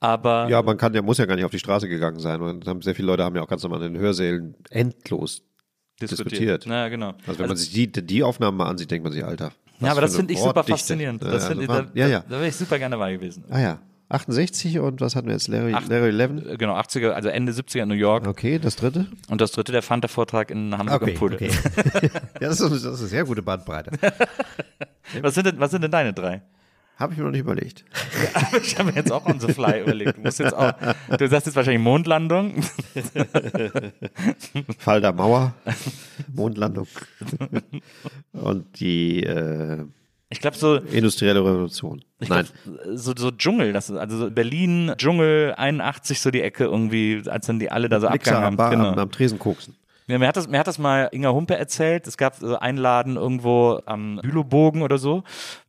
Aber 0.00 0.48
Ja, 0.48 0.62
man 0.62 0.78
kann, 0.78 0.94
der 0.94 1.02
muss 1.02 1.18
ja 1.18 1.26
gar 1.26 1.34
nicht 1.36 1.44
auf 1.44 1.50
die 1.50 1.58
Straße 1.58 1.88
gegangen 1.88 2.20
sein. 2.20 2.40
Und 2.40 2.66
haben, 2.66 2.80
sehr 2.80 2.94
viele 2.94 3.08
Leute 3.08 3.22
haben 3.24 3.36
ja 3.36 3.42
auch 3.42 3.48
ganz 3.48 3.62
normal 3.62 3.82
in 3.82 3.92
den 3.92 4.00
Hörsälen 4.00 4.54
endlos 4.70 5.42
diskutiert. 6.00 6.64
Ja, 6.64 6.88
genau. 6.88 7.14
Also 7.26 7.38
wenn 7.40 7.48
man 7.48 7.56
sich 7.58 7.70
die, 7.70 7.86
die 7.92 8.22
Aufnahmen 8.22 8.56
mal 8.56 8.66
ansieht, 8.70 8.90
denkt 8.90 9.04
man 9.04 9.12
sich, 9.12 9.24
Alter. 9.24 9.52
ja, 9.80 9.90
aber 9.90 10.00
das 10.00 10.16
finde 10.16 10.32
ich 10.32 10.40
super 10.40 10.64
faszinierend. 10.64 11.22
Ja, 11.22 11.30
Das 11.32 11.44
also 11.44 11.48
find 11.60 11.62
ich, 11.64 11.68
war- 11.68 11.82
da, 11.82 11.90
ja, 11.94 12.06
ja. 12.08 12.20
da 12.20 12.30
wäre 12.30 12.48
ich 12.48 12.56
super 12.56 12.78
gerne 12.78 12.94
dabei 12.94 13.12
gewesen. 13.12 13.44
Ah 13.50 13.60
ja. 13.60 13.78
68 14.10 14.78
und 14.78 15.00
was 15.02 15.14
hatten 15.16 15.26
wir 15.28 15.34
jetzt? 15.34 15.48
Larry, 15.48 15.74
Acht- 15.74 15.88
Larry 15.88 16.08
11? 16.18 16.46
Äh, 16.46 16.56
Genau, 16.56 16.74
80er, 16.76 17.10
also 17.10 17.28
Ende 17.28 17.52
70er 17.52 17.82
in 17.82 17.88
New 17.88 17.94
York. 17.94 18.26
Okay, 18.26 18.58
das 18.58 18.76
dritte? 18.76 19.06
Und 19.28 19.40
das 19.40 19.52
dritte, 19.52 19.72
der 19.72 19.82
Fanta-Vortrag 19.82 20.50
in 20.50 20.76
Hamburg 20.76 21.02
im 21.08 21.14
Pudel. 21.14 21.38
ja, 21.50 21.50
das 22.40 22.60
ist, 22.60 22.70
das 22.72 22.82
ist 22.84 23.00
eine 23.00 23.08
sehr 23.08 23.24
gute 23.24 23.42
Bandbreite. 23.42 23.90
Was 25.22 25.34
sind 25.34 25.46
denn, 25.46 25.58
was 25.58 25.70
sind 25.70 25.80
denn 25.82 25.90
deine 25.90 26.12
drei? 26.12 26.42
Habe 26.98 27.12
ich 27.12 27.18
mir 27.18 27.24
noch 27.24 27.30
nicht 27.30 27.40
überlegt. 27.40 27.84
Ich 28.62 28.78
habe 28.78 28.90
mir 28.90 28.96
jetzt 28.96 29.10
auch 29.12 29.24
on 29.26 29.40
the 29.40 29.52
fly 29.52 29.80
überlegt. 29.82 30.16
Du 30.18 30.20
musst 30.20 30.38
jetzt 30.38 30.52
auch, 30.54 30.72
du 31.16 31.28
sagst 31.28 31.46
jetzt 31.46 31.56
wahrscheinlich 31.56 31.82
Mondlandung. 31.82 32.62
Fall 34.78 35.00
der 35.00 35.12
Mauer, 35.12 35.54
Mondlandung 36.32 36.86
und 38.32 38.80
die 38.80 39.22
äh, 39.22 39.84
Ich 40.30 40.40
glaube 40.40 40.56
so, 40.56 40.76
industrielle 40.76 41.40
Revolution. 41.40 42.04
ich 42.20 42.28
Nein, 42.28 42.46
glaub, 42.64 42.98
so, 42.98 43.14
so 43.16 43.30
Dschungel, 43.30 43.72
das 43.72 43.88
ist, 43.88 43.96
also 43.96 44.18
so 44.18 44.30
Berlin, 44.30 44.92
Dschungel, 44.98 45.54
81 45.56 46.20
so 46.20 46.30
die 46.30 46.42
Ecke 46.42 46.64
irgendwie, 46.64 47.22
als 47.26 47.46
dann 47.46 47.58
die 47.58 47.70
alle 47.70 47.88
da 47.88 48.00
so 48.00 48.10
Mixer 48.10 48.32
abgegangen 48.36 48.58
am, 48.60 48.64
haben. 48.64 48.76
Genau. 48.76 48.88
am, 48.90 48.98
am 48.98 49.10
Tresen 49.10 49.38
koksen. 49.38 49.74
Ja, 50.06 50.18
mir, 50.18 50.26
hat 50.26 50.36
das, 50.36 50.48
mir 50.48 50.58
hat 50.58 50.66
das 50.66 50.78
mal 50.78 51.08
Inga 51.12 51.32
Humpe 51.32 51.56
erzählt. 51.56 52.06
Es 52.06 52.16
gab 52.16 52.34
so 52.34 52.58
einen 52.58 52.78
Laden 52.78 53.16
irgendwo 53.16 53.80
am 53.84 54.18
Bülowbogen 54.22 54.80
oder 54.80 54.96
so, 54.96 55.22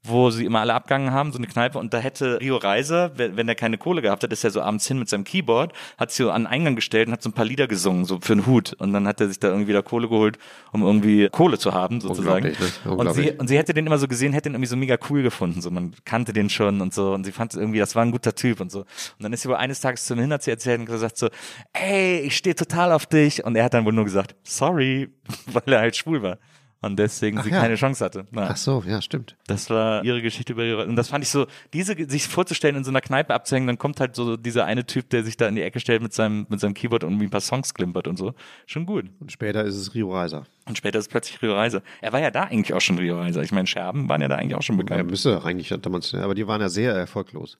wo 0.03 0.29
sie 0.31 0.45
immer 0.45 0.61
alle 0.61 0.73
abgegangen 0.73 1.11
haben, 1.11 1.31
so 1.31 1.37
eine 1.37 1.47
Kneipe. 1.47 1.77
Und 1.77 1.93
da 1.93 1.99
hätte 1.99 2.39
Rio 2.39 2.57
Reiser, 2.57 3.11
wenn, 3.17 3.47
er 3.47 3.55
keine 3.55 3.77
Kohle 3.77 4.01
gehabt 4.01 4.23
hat, 4.23 4.31
ist 4.31 4.43
er 4.43 4.51
so 4.51 4.61
abends 4.61 4.87
hin 4.87 4.97
mit 4.97 5.09
seinem 5.09 5.23
Keyboard, 5.23 5.73
hat 5.97 6.11
sich 6.11 6.25
so 6.25 6.31
an 6.31 6.43
den 6.43 6.47
Eingang 6.47 6.75
gestellt 6.75 7.07
und 7.07 7.13
hat 7.13 7.21
so 7.21 7.29
ein 7.29 7.33
paar 7.33 7.45
Lieder 7.45 7.67
gesungen, 7.67 8.05
so 8.05 8.19
für 8.21 8.33
einen 8.33 8.45
Hut. 8.45 8.73
Und 8.79 8.93
dann 8.93 9.07
hat 9.07 9.19
er 9.19 9.27
sich 9.27 9.39
da 9.39 9.49
irgendwie 9.49 9.67
wieder 9.67 9.83
Kohle 9.83 10.07
geholt, 10.07 10.37
um 10.71 10.83
irgendwie 10.83 11.29
Kohle 11.29 11.57
zu 11.57 11.73
haben, 11.73 11.99
sozusagen. 12.01 12.47
Unglaublich, 12.47 12.59
ne? 12.59 12.65
Und, 12.65 12.73
sie, 12.81 12.89
Unglaublich. 12.89 13.39
und 13.39 13.47
sie 13.47 13.57
hätte 13.57 13.73
den 13.73 13.85
immer 13.85 13.97
so 13.97 14.07
gesehen, 14.07 14.33
hätte 14.33 14.49
den 14.49 14.53
irgendwie 14.55 14.69
so 14.69 14.77
mega 14.77 14.97
cool 15.09 15.21
gefunden. 15.21 15.61
So, 15.61 15.69
man 15.69 15.93
kannte 16.05 16.31
den 16.31 16.49
schon 16.49 16.79
und 16.81 16.93
so. 16.93 17.13
Und 17.13 17.25
sie 17.25 17.31
fand 17.31 17.53
irgendwie, 17.53 17.79
das 17.79 17.95
war 17.95 18.03
ein 18.03 18.11
guter 18.11 18.33
Typ 18.33 18.61
und 18.61 18.71
so. 18.71 18.79
Und 18.79 18.87
dann 19.19 19.33
ist 19.33 19.41
sie 19.41 19.49
wohl 19.49 19.55
eines 19.55 19.81
Tages 19.81 20.05
zu 20.05 20.13
ihm 20.13 20.21
hin, 20.21 20.33
hat 20.33 20.43
sie 20.43 20.51
erzählt 20.51 20.79
und 20.79 20.85
gesagt 20.85 21.17
so, 21.17 21.29
ey, 21.73 22.21
ich 22.21 22.37
stehe 22.37 22.55
total 22.55 22.93
auf 22.93 23.05
dich. 23.05 23.43
Und 23.43 23.55
er 23.55 23.65
hat 23.65 23.73
dann 23.73 23.85
wohl 23.85 23.93
nur 23.93 24.05
gesagt, 24.05 24.35
sorry, 24.43 25.09
weil 25.47 25.73
er 25.73 25.79
halt 25.79 25.95
schwul 25.95 26.21
war. 26.21 26.37
Und 26.81 26.97
deswegen 26.97 27.41
sie 27.43 27.49
ja. 27.49 27.59
keine 27.59 27.75
Chance 27.75 28.05
hatte. 28.05 28.25
Na, 28.31 28.47
Ach 28.51 28.55
so, 28.55 28.81
ja, 28.87 29.01
stimmt. 29.01 29.35
das 29.47 29.69
war 29.69 30.03
ihre 30.05 30.21
Geschichte 30.21 30.53
über 30.53 30.63
ihre. 30.63 30.85
Und 30.85 30.95
das 30.95 31.09
fand 31.09 31.25
ich 31.25 31.29
so, 31.29 31.45
diese, 31.73 31.93
sich 32.09 32.25
vorzustellen, 32.27 32.77
in 32.77 32.85
so 32.85 32.89
einer 32.89 33.01
Kneipe 33.01 33.33
abzuhängen, 33.33 33.67
dann 33.67 33.77
kommt 33.77 33.99
halt 33.99 34.15
so 34.15 34.37
dieser 34.37 34.63
eine 34.63 34.85
Typ, 34.85 35.09
der 35.09 35.23
sich 35.23 35.35
da 35.35 35.47
in 35.49 35.55
die 35.55 35.61
Ecke 35.61 35.81
stellt 35.81 36.01
mit 36.01 36.13
seinem, 36.13 36.45
mit 36.47 36.61
seinem 36.61 36.73
Keyboard 36.73 37.03
und 37.03 37.11
irgendwie 37.11 37.27
ein 37.27 37.31
paar 37.31 37.41
Songs 37.41 37.73
klimpert 37.73 38.07
und 38.07 38.15
so. 38.17 38.33
Schon 38.65 38.85
gut. 38.85 39.07
Und 39.19 39.29
später 39.31 39.65
ist 39.65 39.75
es 39.75 39.93
Rio 39.93 40.13
Reiser. 40.13 40.45
Und 40.67 40.77
später 40.77 40.99
ist 40.99 41.09
plötzlich 41.09 41.41
Rio 41.41 41.53
Reiser. 41.53 41.81
Er 41.99 42.13
war 42.13 42.21
ja 42.21 42.31
da 42.31 42.43
eigentlich 42.43 42.73
auch 42.73 42.81
schon 42.81 42.97
Rio 42.97 43.17
Reiser. 43.19 43.41
Ich 43.43 43.51
meine, 43.51 43.67
Scherben 43.67 44.07
waren 44.07 44.21
ja 44.21 44.29
da 44.29 44.35
eigentlich 44.35 44.55
auch 44.55 44.61
schon 44.61 44.75
Er 44.77 44.83
bekannt. 44.85 45.09
müsste 45.09 45.43
eigentlich 45.43 45.73
damals, 45.81 46.13
aber 46.13 46.33
die 46.33 46.47
waren 46.47 46.61
ja 46.61 46.69
sehr 46.69 46.93
erfolglos. 46.93 47.57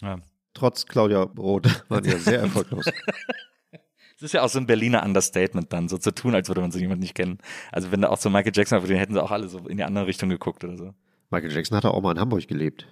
Ja. 0.00 0.18
Trotz 0.54 0.86
Claudia 0.86 1.22
Roth 1.22 1.84
waren 1.88 2.04
die 2.04 2.10
ja 2.10 2.18
sehr 2.18 2.40
erfolglos. 2.40 2.84
Es 4.22 4.26
ist 4.26 4.34
ja 4.34 4.42
auch 4.42 4.48
so 4.48 4.60
ein 4.60 4.66
Berliner 4.66 5.02
Understatement 5.04 5.72
dann, 5.72 5.88
so 5.88 5.98
zu 5.98 6.12
tun, 6.12 6.32
als 6.36 6.46
würde 6.48 6.60
man 6.60 6.70
so 6.70 6.78
jemanden 6.78 7.02
nicht 7.02 7.16
kennen. 7.16 7.38
Also 7.72 7.90
wenn 7.90 8.02
da 8.02 8.08
auch 8.08 8.18
so 8.18 8.30
Michael 8.30 8.52
Jackson, 8.54 8.78
auf 8.78 8.84
den 8.86 8.96
hätten 8.96 9.14
sie 9.14 9.20
auch 9.22 9.32
alle 9.32 9.48
so 9.48 9.58
in 9.66 9.78
die 9.78 9.82
andere 9.82 10.06
Richtung 10.06 10.28
geguckt 10.28 10.62
oder 10.62 10.76
so. 10.76 10.94
Michael 11.30 11.50
Jackson 11.52 11.76
hat 11.76 11.84
auch 11.84 12.00
mal 12.00 12.12
in 12.12 12.20
Hamburg 12.20 12.46
gelebt. 12.46 12.86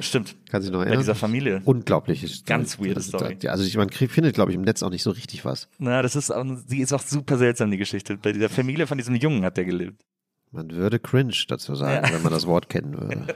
Stimmt. 0.00 0.34
Kann 0.48 0.62
sich 0.62 0.70
noch 0.70 0.78
Bei 0.78 0.84
erinnern? 0.86 1.00
dieser 1.00 1.14
Familie. 1.14 1.60
Unglaublich. 1.66 2.24
Ist- 2.24 2.46
Ganz 2.46 2.78
weirde 2.78 3.02
Story. 3.02 3.36
Also 3.46 3.64
ich, 3.64 3.76
man 3.76 3.90
findet, 3.90 4.34
glaube 4.34 4.50
ich, 4.50 4.56
im 4.56 4.62
Netz 4.62 4.82
auch 4.82 4.88
nicht 4.88 5.02
so 5.02 5.10
richtig 5.10 5.44
was. 5.44 5.68
Na, 5.78 6.00
das 6.00 6.16
ist 6.16 6.30
auch, 6.30 6.42
die 6.66 6.80
ist 6.80 6.94
auch 6.94 7.02
super 7.02 7.36
seltsam, 7.36 7.70
die 7.70 7.76
Geschichte. 7.76 8.16
Bei 8.16 8.32
dieser 8.32 8.48
Familie 8.48 8.86
von 8.86 8.96
diesem 8.96 9.14
Jungen 9.16 9.44
hat 9.44 9.58
der 9.58 9.66
gelebt. 9.66 10.02
Man 10.50 10.70
würde 10.70 10.98
cringe 10.98 11.34
dazu 11.48 11.74
sagen, 11.74 12.06
Ja. 12.06 12.14
wenn 12.14 12.22
man 12.22 12.32
das 12.32 12.46
Wort 12.46 12.70
kennen 12.70 12.94
würde. 12.98 13.26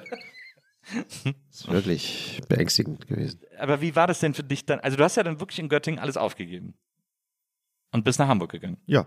Das 0.95 1.35
ist 1.51 1.69
wirklich 1.71 2.41
beängstigend 2.49 3.07
gewesen. 3.07 3.41
Aber 3.59 3.81
wie 3.83 3.95
war 3.95 4.07
das 4.07 4.21
denn 4.21 4.33
für 4.33 4.43
dich 4.45 4.65
dann? 4.65 4.81
Also 4.81 4.97
du 4.97 5.05
hast 5.05 5.17
ja 5.17 5.23
dann 5.23 5.41
wirklich 5.41 5.59
in 5.59 5.69
Göttingen 5.69 5.99
alles 6.01 6.17
aufgegeben. 6.17 6.75
Und 7.93 8.05
bist 8.05 8.19
nach 8.19 8.29
Hamburg 8.29 8.53
gegangen. 8.53 8.77
Ja. 8.87 9.07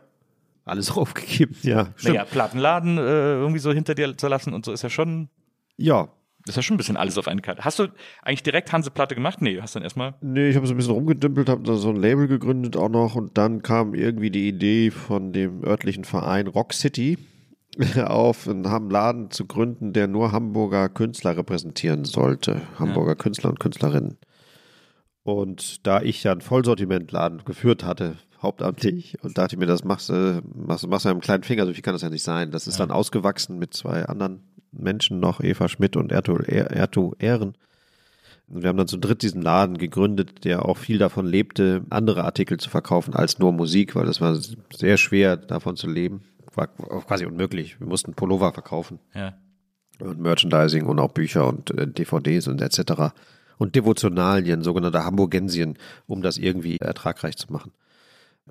Alles 0.65 0.91
aufgegeben. 0.97 1.55
Ja. 1.63 1.93
Naja, 2.03 2.25
Plattenladen 2.25 2.97
äh, 2.97 3.01
irgendwie 3.01 3.59
so 3.59 3.71
hinter 3.71 3.95
dir 3.95 4.15
zu 4.17 4.27
lassen 4.27 4.53
und 4.53 4.65
so 4.65 4.71
ist 4.71 4.81
ja 4.83 4.89
schon, 4.89 5.29
Ja. 5.77 6.09
ist 6.45 6.55
ja 6.57 6.61
schon 6.61 6.75
ein 6.75 6.77
bisschen 6.77 6.97
alles 6.97 7.17
auf 7.17 7.27
eine 7.27 7.41
Karte. 7.41 7.63
Hast 7.65 7.79
du 7.79 7.87
eigentlich 8.23 8.43
direkt 8.43 8.71
Hanseplatte 8.71 9.15
gemacht? 9.15 9.41
Nee, 9.41 9.59
hast 9.61 9.75
dann 9.75 9.83
erstmal. 9.83 10.15
Nee, 10.21 10.49
ich 10.49 10.55
habe 10.55 10.67
so 10.67 10.73
ein 10.73 10.77
bisschen 10.77 10.93
rumgedümpelt, 10.93 11.49
habe 11.49 11.63
da 11.63 11.75
so 11.75 11.89
ein 11.89 11.95
Label 11.95 12.27
gegründet 12.27 12.77
auch 12.77 12.89
noch 12.89 13.15
und 13.15 13.37
dann 13.37 13.61
kam 13.61 13.93
irgendwie 13.95 14.29
die 14.31 14.47
Idee 14.47 14.91
von 14.91 15.33
dem 15.33 15.63
örtlichen 15.63 16.03
Verein 16.03 16.47
Rock 16.47 16.73
City 16.73 17.17
auf 18.05 18.47
einen 18.47 18.89
Laden 18.89 19.31
zu 19.31 19.45
gründen, 19.45 19.93
der 19.93 20.07
nur 20.07 20.31
Hamburger 20.31 20.89
Künstler 20.89 21.35
repräsentieren 21.37 22.05
sollte. 22.05 22.61
Hamburger 22.77 23.15
Künstler 23.15 23.49
und 23.49 23.59
Künstlerinnen. 23.59 24.17
Und 25.23 25.85
da 25.85 26.01
ich 26.01 26.23
ja 26.23 26.31
einen 26.31 26.41
Vollsortimentladen 26.41 27.43
geführt 27.45 27.83
hatte, 27.83 28.17
hauptamtlich, 28.41 29.17
und 29.23 29.37
dachte 29.37 29.55
ich 29.55 29.59
mir, 29.59 29.65
das 29.65 29.83
machst 29.83 30.09
du, 30.09 30.41
machst, 30.55 30.83
du- 30.83 30.87
machst 30.87 31.05
du 31.05 31.09
mit 31.09 31.13
einem 31.15 31.21
kleinen 31.21 31.43
Finger, 31.43 31.65
so 31.65 31.73
viel 31.73 31.81
kann 31.81 31.93
das 31.93 32.01
ja 32.01 32.09
nicht 32.09 32.23
sein. 32.23 32.51
Das 32.51 32.67
ist 32.67 32.79
dann 32.79 32.91
ausgewachsen 32.91 33.59
mit 33.59 33.73
zwei 33.73 34.05
anderen 34.05 34.41
Menschen 34.71 35.19
noch, 35.19 35.41
Eva 35.41 35.67
Schmidt 35.67 35.95
und 35.97 36.11
Erto, 36.11 36.37
er, 36.39 36.71
Erto 36.71 37.15
Ehren. 37.19 37.55
Und 38.47 38.63
wir 38.63 38.69
haben 38.69 38.77
dann 38.77 38.87
zu 38.87 38.97
dritt 38.97 39.21
diesen 39.21 39.41
Laden 39.41 39.77
gegründet, 39.77 40.43
der 40.43 40.65
auch 40.65 40.77
viel 40.77 40.97
davon 40.97 41.25
lebte, 41.27 41.83
andere 41.91 42.23
Artikel 42.23 42.57
zu 42.57 42.69
verkaufen 42.69 43.13
als 43.13 43.37
nur 43.39 43.51
Musik, 43.51 43.95
weil 43.95 44.05
das 44.05 44.21
war 44.21 44.37
sehr 44.75 44.97
schwer, 44.97 45.37
davon 45.37 45.75
zu 45.75 45.87
leben. 45.87 46.21
War 46.55 46.67
quasi 46.67 47.25
unmöglich. 47.25 47.79
Wir 47.79 47.85
mussten 47.87 48.13
Pullover 48.15 48.51
verkaufen 48.53 48.99
Ja. 49.13 49.33
und 49.99 50.19
Merchandising 50.19 50.85
und 50.87 50.99
auch 50.99 51.11
Bücher 51.11 51.47
und 51.47 51.69
äh, 51.71 51.87
DVDs 51.87 52.47
und 52.47 52.59
etc. 52.61 53.13
Und 53.59 53.75
Devotionalien, 53.75 54.63
sogenannte 54.63 55.03
Hamburgensien, 55.03 55.77
um 56.07 56.21
das 56.23 56.37
irgendwie 56.37 56.77
ertragreich 56.77 57.37
zu 57.37 57.51
machen. 57.53 57.71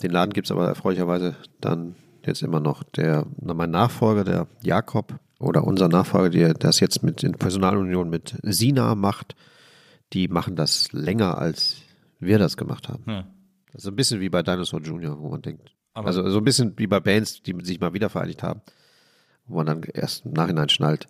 Den 0.02 0.10
Laden 0.10 0.32
gibt's 0.32 0.50
aber 0.50 0.66
erfreulicherweise 0.68 1.36
dann 1.60 1.94
jetzt 2.24 2.42
immer 2.42 2.60
noch. 2.60 2.82
Der, 2.82 3.26
mein 3.40 3.70
Nachfolger, 3.70 4.24
der 4.24 4.46
Jakob, 4.62 5.18
oder 5.40 5.64
unser 5.64 5.88
Nachfolger, 5.88 6.30
der 6.30 6.54
das 6.54 6.80
jetzt 6.80 7.02
mit 7.02 7.22
in 7.22 7.32
Personalunion 7.32 8.10
mit 8.10 8.36
Sina 8.42 8.94
macht, 8.94 9.34
die 10.12 10.28
machen 10.28 10.56
das 10.56 10.92
länger, 10.92 11.38
als 11.38 11.76
wir 12.18 12.38
das 12.38 12.56
gemacht 12.56 12.88
haben. 12.88 13.04
Ja. 13.06 13.26
Das 13.72 13.84
ist 13.84 13.88
ein 13.88 13.96
bisschen 13.96 14.20
wie 14.20 14.28
bei 14.30 14.42
Dinosaur 14.42 14.80
Jr., 14.80 15.18
wo 15.20 15.28
man 15.28 15.42
denkt. 15.42 15.72
Aber- 15.94 16.08
also 16.08 16.28
so 16.30 16.38
ein 16.38 16.44
bisschen 16.44 16.76
wie 16.78 16.86
bei 16.86 17.00
Bands, 17.00 17.42
die 17.42 17.54
sich 17.62 17.80
mal 17.80 17.92
wieder 17.92 18.08
vereinigt 18.08 18.42
haben, 18.42 18.62
wo 19.46 19.56
man 19.56 19.66
dann 19.66 19.82
erst 19.82 20.24
im 20.26 20.32
Nachhinein 20.32 20.68
schnallt, 20.68 21.06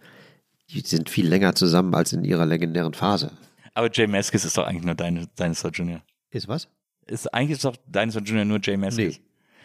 die 0.71 0.81
sind 0.81 1.09
viel 1.09 1.27
länger 1.29 1.55
zusammen 1.55 1.95
als 1.95 2.13
in 2.13 2.25
ihrer 2.25 2.45
legendären 2.47 2.93
Phase. 2.95 3.31
Aber 3.75 3.91
Jay 3.93 4.07
Maskis 4.07 4.45
ist 4.45 4.59
doch 4.59 4.67
eigentlich 4.67 4.85
nur 4.85 4.95
Dino- 4.95 5.27
Dinosaur 5.39 5.71
Jr. 5.71 6.03
Ist 6.31 6.49
was? 6.49 6.69
Ist, 7.09 7.33
eigentlich 7.35 7.57
ist 7.57 7.65
doch 7.65 7.77
Dinosaur 7.87 8.23
Jr. 8.23 8.45
nur 8.45 8.61
Jay 8.63 8.77
Maskis. 8.77 9.21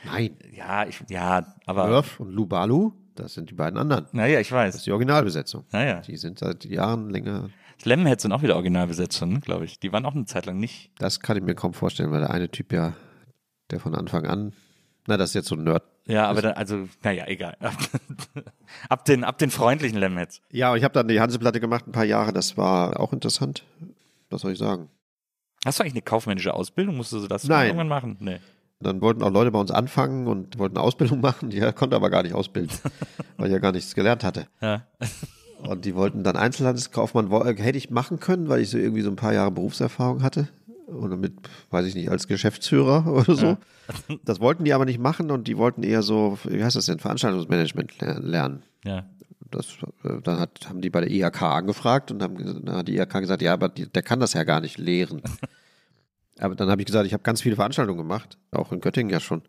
Nein. 0.05 0.37
Ja, 0.55 0.85
ich, 0.85 1.01
ja, 1.09 1.45
aber. 1.65 1.87
Murph 1.87 2.19
und 2.19 2.31
Lou 2.31 2.45
Balu, 2.45 2.93
das 3.15 3.33
sind 3.33 3.49
die 3.49 3.53
beiden 3.53 3.77
anderen. 3.79 4.07
Naja, 4.11 4.39
ich 4.39 4.49
Das 4.49 4.67
ist 4.69 4.75
weiß. 4.75 4.83
die 4.83 4.91
Originalbesetzung. 4.91 5.65
Naja. 5.71 6.01
Die 6.01 6.17
sind 6.17 6.39
seit 6.39 6.65
Jahren 6.65 7.09
länger. 7.09 7.49
Lemonheads 7.83 8.23
sind 8.23 8.31
auch 8.31 8.41
wieder 8.41 8.55
Originalbesetzungen, 8.55 9.41
glaube 9.41 9.65
ich. 9.65 9.79
Die 9.79 9.91
waren 9.91 10.05
auch 10.05 10.15
eine 10.15 10.25
Zeit 10.25 10.45
lang 10.45 10.57
nicht. 10.59 10.91
Das 10.97 11.19
kann 11.19 11.37
ich 11.37 11.43
mir 11.43 11.55
kaum 11.55 11.73
vorstellen, 11.73 12.11
weil 12.11 12.21
der 12.21 12.29
eine 12.31 12.49
Typ 12.49 12.71
ja, 12.71 12.93
der 13.71 13.79
von 13.79 13.93
Anfang 13.95 14.25
an, 14.25 14.53
na, 15.07 15.17
das 15.17 15.31
ist 15.31 15.35
jetzt 15.35 15.47
so 15.49 15.55
ein 15.55 15.63
Nerd. 15.63 15.83
Ja, 16.05 16.27
aber 16.27 16.41
dann, 16.41 16.53
also, 16.53 16.87
naja, 17.01 17.25
egal. 17.27 17.57
ab, 18.89 19.05
den, 19.05 19.23
ab 19.23 19.37
den 19.37 19.49
freundlichen 19.49 19.97
Lemonheads. 19.97 20.41
Ja, 20.51 20.75
ich 20.75 20.83
habe 20.83 20.93
dann 20.93 21.07
die 21.07 21.19
Hanseplatte 21.19 21.59
gemacht, 21.59 21.87
ein 21.87 21.91
paar 21.91 22.05
Jahre, 22.05 22.31
das 22.31 22.57
war 22.57 22.99
auch 22.99 23.11
interessant. 23.13 23.65
Was 24.29 24.41
soll 24.41 24.53
ich 24.53 24.59
sagen? 24.59 24.89
Hast 25.65 25.79
du 25.79 25.83
eigentlich 25.83 25.93
eine 25.93 26.01
kaufmännische 26.01 26.53
Ausbildung? 26.53 26.97
Musstest 26.97 27.23
du 27.23 27.27
das 27.27 27.45
Nein. 27.45 27.67
irgendwann 27.67 27.87
machen? 27.87 28.17
Nee. 28.19 28.39
Dann 28.79 28.99
wollten 29.01 29.23
auch 29.23 29.31
Leute 29.31 29.49
bei 29.51 29.59
uns 29.59 29.71
anfangen 29.71 30.27
und 30.27 30.57
wollten 30.59 30.75
eine 30.77 30.83
Ausbildung 30.85 31.21
machen. 31.21 31.49
Die 31.49 31.59
konnte 31.73 31.95
aber 31.95 32.09
gar 32.09 32.23
nicht 32.23 32.33
ausbilden, 32.35 32.77
weil 33.37 33.47
ich 33.47 33.53
ja 33.53 33.59
gar 33.59 33.71
nichts 33.71 33.95
gelernt 33.95 34.23
hatte. 34.23 34.47
Ja. 34.61 34.83
Und 35.61 35.85
die 35.85 35.95
wollten 35.95 36.23
dann 36.23 36.35
Einzelhandelskaufmann, 36.35 37.31
äh, 37.31 37.55
hätte 37.61 37.77
ich 37.77 37.89
machen 37.89 38.19
können, 38.19 38.49
weil 38.49 38.59
ich 38.61 38.69
so 38.69 38.77
irgendwie 38.77 39.01
so 39.01 39.09
ein 39.09 39.15
paar 39.15 39.33
Jahre 39.33 39.51
Berufserfahrung 39.51 40.21
hatte. 40.21 40.49
Oder 40.87 41.15
mit, 41.15 41.33
weiß 41.71 41.85
ich 41.85 41.95
nicht, 41.95 42.09
als 42.11 42.27
Geschäftsführer 42.27 43.07
oder 43.11 43.35
so. 43.35 43.57
Das 44.25 44.41
wollten 44.41 44.65
die 44.65 44.73
aber 44.73 44.83
nicht 44.85 44.99
machen 44.99 45.31
und 45.31 45.47
die 45.47 45.57
wollten 45.57 45.81
eher 45.83 46.01
so, 46.03 46.37
wie 46.43 46.61
heißt 46.63 46.75
das 46.75 46.87
denn, 46.87 46.99
Veranstaltungsmanagement 46.99 47.99
ler- 48.01 48.19
lernen. 48.19 48.63
Ja. 48.83 49.05
Das, 49.53 49.67
äh, 50.03 50.21
dann 50.23 50.39
hat, 50.39 50.67
haben 50.67 50.81
die 50.81 50.89
bei 50.89 51.01
der 51.01 51.09
IHK 51.11 51.41
angefragt 51.43 52.11
und 52.11 52.21
haben, 52.21 52.63
dann 52.65 52.75
hat 52.77 52.87
die 52.87 52.95
IHK 52.97 53.19
gesagt, 53.21 53.41
ja, 53.41 53.53
aber 53.53 53.69
die, 53.69 53.87
der 53.87 54.01
kann 54.03 54.19
das 54.19 54.33
ja 54.33 54.43
gar 54.43 54.61
nicht 54.61 54.77
lehren. 54.77 55.21
aber 56.39 56.55
dann 56.55 56.69
habe 56.69 56.81
ich 56.81 56.85
gesagt, 56.87 57.05
ich 57.05 57.13
habe 57.13 57.23
ganz 57.23 57.41
viele 57.41 57.55
Veranstaltungen 57.55 57.97
gemacht, 57.97 58.37
auch 58.51 58.71
in 58.71 58.81
Göttingen 58.81 59.11
ja 59.11 59.19
schon. 59.19 59.41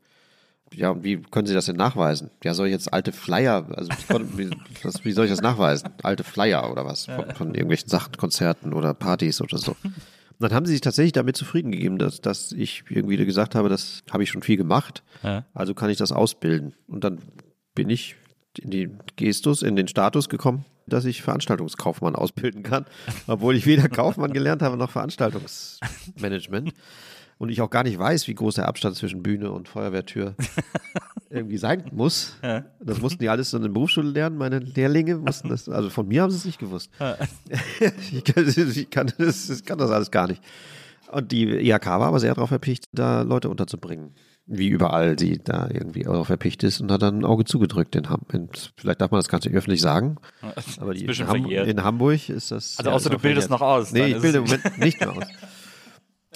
Ja, 0.72 0.90
und 0.90 1.04
wie 1.04 1.18
können 1.20 1.46
Sie 1.46 1.54
das 1.54 1.66
denn 1.66 1.76
nachweisen? 1.76 2.30
Ja, 2.42 2.54
soll 2.54 2.66
ich 2.66 2.72
jetzt 2.72 2.92
alte 2.92 3.12
Flyer, 3.12 3.66
also 3.76 3.90
konnte- 4.08 4.36
wie, 4.38 4.50
das, 4.82 5.04
wie 5.04 5.12
soll 5.12 5.26
ich 5.26 5.30
das 5.30 5.40
nachweisen? 5.42 5.90
Alte 6.02 6.24
Flyer 6.24 6.70
oder 6.70 6.84
was? 6.84 7.06
Von, 7.06 7.34
von 7.34 7.48
irgendwelchen 7.48 7.88
Sachen, 7.88 8.16
Konzerten 8.16 8.72
oder 8.72 8.92
Partys 8.94 9.40
oder 9.40 9.58
so. 9.58 9.76
Und 9.82 9.94
dann 10.40 10.52
haben 10.52 10.66
sie 10.66 10.72
sich 10.72 10.80
tatsächlich 10.80 11.12
damit 11.12 11.36
zufrieden 11.36 11.70
gegeben, 11.70 11.98
dass, 11.98 12.20
dass 12.20 12.50
ich 12.52 12.84
irgendwie 12.88 13.16
gesagt 13.24 13.54
habe, 13.54 13.68
das 13.68 14.02
habe 14.10 14.22
ich 14.24 14.30
schon 14.30 14.42
viel 14.42 14.56
gemacht, 14.56 15.02
also 15.54 15.74
kann 15.74 15.90
ich 15.90 15.98
das 15.98 16.10
ausbilden. 16.12 16.74
Und 16.88 17.04
dann 17.04 17.18
bin 17.74 17.88
ich 17.88 18.16
in 18.58 18.70
die 18.70 18.90
Gestus, 19.16 19.62
in 19.62 19.76
den 19.76 19.88
Status 19.88 20.28
gekommen, 20.28 20.64
dass 20.86 21.04
ich 21.04 21.22
Veranstaltungskaufmann 21.22 22.14
ausbilden 22.14 22.62
kann, 22.62 22.86
obwohl 23.26 23.56
ich 23.56 23.66
weder 23.66 23.88
Kaufmann 23.88 24.32
gelernt 24.32 24.62
habe 24.62 24.76
noch 24.76 24.90
Veranstaltungsmanagement. 24.90 26.72
Und 27.36 27.48
ich 27.48 27.60
auch 27.60 27.70
gar 27.70 27.82
nicht 27.82 27.98
weiß, 27.98 28.28
wie 28.28 28.34
groß 28.34 28.56
der 28.56 28.68
Abstand 28.68 28.94
zwischen 28.94 29.22
Bühne 29.22 29.50
und 29.50 29.68
Feuerwehrtür 29.68 30.36
irgendwie 31.30 31.58
sein 31.58 31.84
muss. 31.92 32.36
Das 32.80 33.00
mussten 33.00 33.18
die 33.18 33.28
alles 33.28 33.52
in 33.52 33.62
der 33.62 33.70
Berufsschule 33.70 34.08
lernen, 34.08 34.38
meine 34.38 34.60
Lehrlinge 34.60 35.16
mussten 35.16 35.48
das, 35.48 35.68
also 35.68 35.90
von 35.90 36.06
mir 36.06 36.22
haben 36.22 36.30
sie 36.30 36.36
es 36.36 36.44
nicht 36.44 36.60
gewusst. 36.60 36.90
ich, 38.12 38.24
kann, 38.24 38.48
ich, 38.48 38.90
kann 38.90 39.12
das, 39.18 39.50
ich 39.50 39.64
kann 39.64 39.78
das 39.78 39.90
alles 39.90 40.12
gar 40.12 40.28
nicht. 40.28 40.42
Und 41.10 41.32
die 41.32 41.44
IHK 41.44 41.86
war 41.86 42.02
aber 42.02 42.20
sehr 42.20 42.34
darauf 42.34 42.50
erpicht, 42.50 42.86
da 42.92 43.22
Leute 43.22 43.48
unterzubringen. 43.48 44.14
Wie 44.46 44.68
überall 44.68 45.18
sie 45.18 45.40
da 45.42 45.68
irgendwie 45.72 46.02
darauf 46.02 46.28
erpicht 46.28 46.62
ist 46.64 46.80
und 46.80 46.92
hat 46.92 47.00
dann 47.00 47.20
ein 47.20 47.24
Auge 47.24 47.44
zugedrückt 47.44 47.96
in 47.96 48.10
Hamburg. 48.10 48.50
Vielleicht 48.76 49.00
darf 49.00 49.10
man 49.10 49.18
das 49.18 49.28
Ganze 49.28 49.48
öffentlich 49.48 49.80
sagen, 49.80 50.16
aber 50.78 50.92
die, 50.92 51.06
in, 51.06 51.18
Hamburg, 51.18 51.42
verjährt. 51.42 51.68
in 51.68 51.82
Hamburg 51.82 52.28
ist 52.28 52.50
das. 52.50 52.78
Also 52.78 52.90
ja, 52.90 52.94
außer 52.96 53.10
du 53.10 53.16
auch 53.16 53.22
bildest 53.22 53.48
verjährt. 53.48 53.60
noch 53.60 53.66
aus, 53.66 53.92
Nee, 53.92 54.06
ich 54.06 54.20
bilde 54.20 54.38
im 54.38 54.44
Moment 54.44 54.78
nicht 54.78 55.00
mehr 55.00 55.12
aus. 55.16 55.24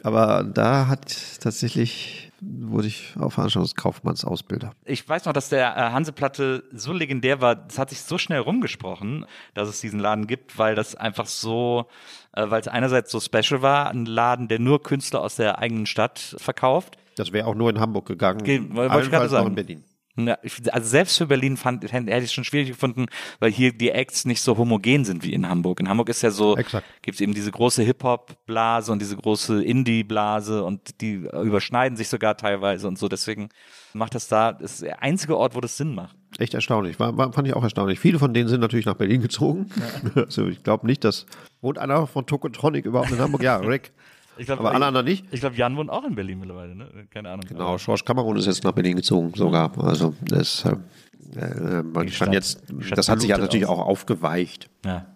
Aber 0.03 0.43
da 0.45 0.87
hat 0.87 1.15
tatsächlich, 1.41 2.28
wurde 2.41 2.87
ich 2.89 3.15
auch 3.19 3.31
Veranstaltungskaufmannsausbilder. 3.33 4.73
Ich 4.85 5.09
weiß 5.09 5.25
noch, 5.25 5.33
dass 5.33 5.49
der 5.49 5.77
äh, 5.77 5.81
Hanseplatte 5.93 6.65
so 6.73 6.93
legendär 6.93 7.41
war, 7.41 7.65
es 7.69 7.79
hat 7.79 7.91
sich 7.91 8.01
so 8.03 8.19
schnell 8.19 8.41
rumgesprochen, 8.41 9.27
dass 9.55 9.69
es 9.69 9.81
diesen 9.81 10.01
Laden 10.01 10.27
gibt, 10.27 10.59
weil 10.59 10.75
das 10.75 10.95
einfach 10.95 11.27
so, 11.27 11.87
äh, 12.33 12.49
weil 12.51 12.61
es 12.61 12.69
einerseits 12.69 13.11
so 13.11 13.21
special 13.21 13.63
war, 13.63 13.91
ein 13.91 14.07
Laden, 14.07 14.49
der 14.49 14.59
nur 14.59 14.83
Künstler 14.83 15.23
aus 15.23 15.37
der 15.37 15.59
eigenen 15.59 15.87
Stadt 15.87 16.37
verkauft. 16.39 16.97
Das 17.17 17.33
wäre 17.33 17.47
auch 17.49 17.55
nur 17.55 17.71
in 17.71 17.81
Hamburg 17.81 18.07
gegangen. 18.07 18.45
Ge- 18.45 18.63
wollte 18.71 19.01
ich 19.05 19.11
gerade 19.11 19.29
sagen. 19.29 19.49
in 19.49 19.55
Berlin. 19.55 19.85
Ja, 20.19 20.37
ich- 20.43 20.73
also 20.75 20.89
selbst 20.89 21.17
für 21.17 21.27
Berlin 21.27 21.57
fand, 21.57 21.91
hätte 21.93 22.11
ich 22.11 22.25
es 22.25 22.33
schon 22.33 22.43
schwierig 22.45 22.69
gefunden, 22.69 23.07
weil 23.39 23.53
hier 23.53 23.73
die 23.73 23.91
Acts 23.91 24.25
nicht 24.25 24.41
so 24.41 24.57
homogen 24.59 25.05
sind 25.05 25.23
wie 25.23 25.33
in 25.33 25.49
Hamburg. 25.49 25.79
In 25.81 25.89
Hamburg 25.89 26.09
ist 26.09 26.23
ja 26.23 26.31
so, 26.33 26.57
gibt 27.03 27.15
es 27.15 27.21
eben 27.21 27.35
diese 27.35 27.51
große 27.53 27.83
Hip-Hop-Blase 27.85 28.91
und 28.91 29.01
diese 29.01 29.17
große 29.17 29.63
Indie-Blase 29.63 30.65
und 30.65 31.01
die 31.01 31.15
überschneiden 31.43 31.97
sich 31.97 32.09
sogar 32.09 32.37
teilweise 32.37 32.89
und 32.89 32.99
so. 32.99 33.09
Deswegen 33.09 33.49
macht 33.95 34.15
das 34.15 34.29
da, 34.29 34.53
das 34.53 34.73
ist 34.75 34.83
der 34.83 35.03
einzige 35.03 35.37
Ort, 35.37 35.55
wo 35.55 35.61
das 35.61 35.77
Sinn 35.77 35.95
macht. 35.95 36.17
Echt 36.39 36.55
erstaunlich. 36.55 36.99
War, 37.01 37.17
war, 37.17 37.33
fand 37.33 37.49
ich 37.49 37.55
auch 37.55 37.63
erstaunlich. 37.63 37.99
Viele 38.01 38.19
von 38.19 38.35
denen 38.35 38.49
sind 38.49 38.61
natürlich 38.61 38.87
nach 38.87 38.95
Berlin 38.97 39.23
gezogen. 39.23 39.71
Also 40.15 40.47
ich 40.49 40.63
glaube 40.63 40.87
nicht, 40.87 41.05
dass. 41.05 41.27
Wohnt 41.61 41.79
einer 41.79 42.07
von 42.07 42.27
Tokotronic 42.27 42.85
überhaupt 42.87 43.11
in 43.11 43.19
Hamburg? 43.19 43.43
Ja, 43.43 43.57
Rick. 43.57 43.93
Ich 44.39 44.47
glaub, 44.47 44.61
Aber 44.61 44.73
alle 44.73 44.87
anderen 44.87 45.07
nicht. 45.07 45.25
Ich 45.33 45.41
glaube, 45.41 45.57
Jan 45.57 45.77
wohnt 45.77 45.91
auch 45.91 46.05
in 46.05 46.15
Berlin 46.15 46.39
mittlerweile, 46.39 46.75
ne? 46.75 46.89
Keine 47.11 47.31
Ahnung. 47.31 47.45
Genau, 47.49 47.77
Schorsch 47.79 48.05
Kamerun 48.05 48.37
ist 48.37 48.47
jetzt 48.47 48.65
nach 48.65 48.73
Berlin 48.73 48.97
gezogen, 48.97 49.33
sogar. 49.35 49.73
Also 49.83 50.15
das, 50.23 50.65
äh, 50.65 51.41
äh, 51.41 51.83
man 51.83 52.07
Die 52.07 52.13
kann 52.13 52.29
Stadt- 52.29 52.33
jetzt, 52.35 52.63
Stadt 52.81 52.99
das 52.99 53.09
hat 53.09 53.21
sich 53.21 53.31
ja 53.31 53.39
natürlich 53.39 53.67
aus. 53.67 53.79
auch 53.79 53.87
aufgeweicht 53.87 54.71
Ja. 54.85 55.07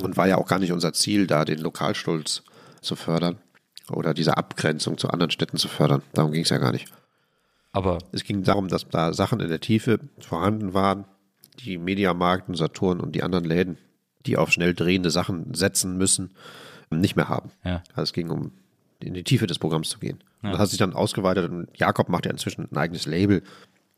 und 0.00 0.16
war 0.16 0.28
ja 0.28 0.38
auch 0.38 0.46
gar 0.46 0.58
nicht 0.60 0.72
unser 0.72 0.92
Ziel, 0.92 1.26
da 1.26 1.44
den 1.44 1.58
Lokalstolz 1.58 2.42
zu 2.80 2.94
fördern 2.96 3.36
oder 3.90 4.14
diese 4.14 4.36
Abgrenzung 4.36 4.96
zu 4.96 5.08
anderen 5.10 5.30
Städten 5.30 5.56
zu 5.56 5.68
fördern. 5.68 6.02
Darum 6.14 6.30
ging 6.32 6.42
es 6.42 6.50
ja 6.50 6.58
gar 6.58 6.72
nicht. 6.72 6.86
Aber 7.72 7.98
Es 8.12 8.24
ging 8.24 8.42
darum, 8.44 8.68
dass 8.68 8.88
da 8.88 9.12
Sachen 9.12 9.40
in 9.40 9.48
der 9.48 9.60
Tiefe 9.60 9.98
vorhanden 10.20 10.72
waren, 10.72 11.04
die 11.64 11.76
Mediamarkt 11.78 12.48
und 12.48 12.54
Saturn 12.56 13.00
und 13.00 13.14
die 13.16 13.22
anderen 13.22 13.44
Läden, 13.44 13.78
die 14.26 14.36
auf 14.36 14.52
schnell 14.52 14.74
drehende 14.74 15.10
Sachen 15.10 15.52
setzen 15.54 15.96
müssen, 15.98 16.30
nicht 16.90 17.16
mehr 17.16 17.28
haben. 17.28 17.50
Ja. 17.64 17.82
Also 17.90 18.02
es 18.04 18.12
ging 18.12 18.30
um 18.30 18.52
in 19.00 19.14
die 19.14 19.24
Tiefe 19.24 19.46
des 19.46 19.58
Programms 19.58 19.90
zu 19.90 19.98
gehen. 19.98 20.22
Und 20.42 20.50
Das 20.52 20.58
hat 20.60 20.68
sich 20.70 20.78
dann 20.78 20.92
ausgeweitet 20.92 21.50
und 21.50 21.68
Jakob 21.76 22.08
macht 22.08 22.24
ja 22.26 22.30
inzwischen 22.32 22.68
ein 22.70 22.76
eigenes 22.76 23.06
Label 23.06 23.42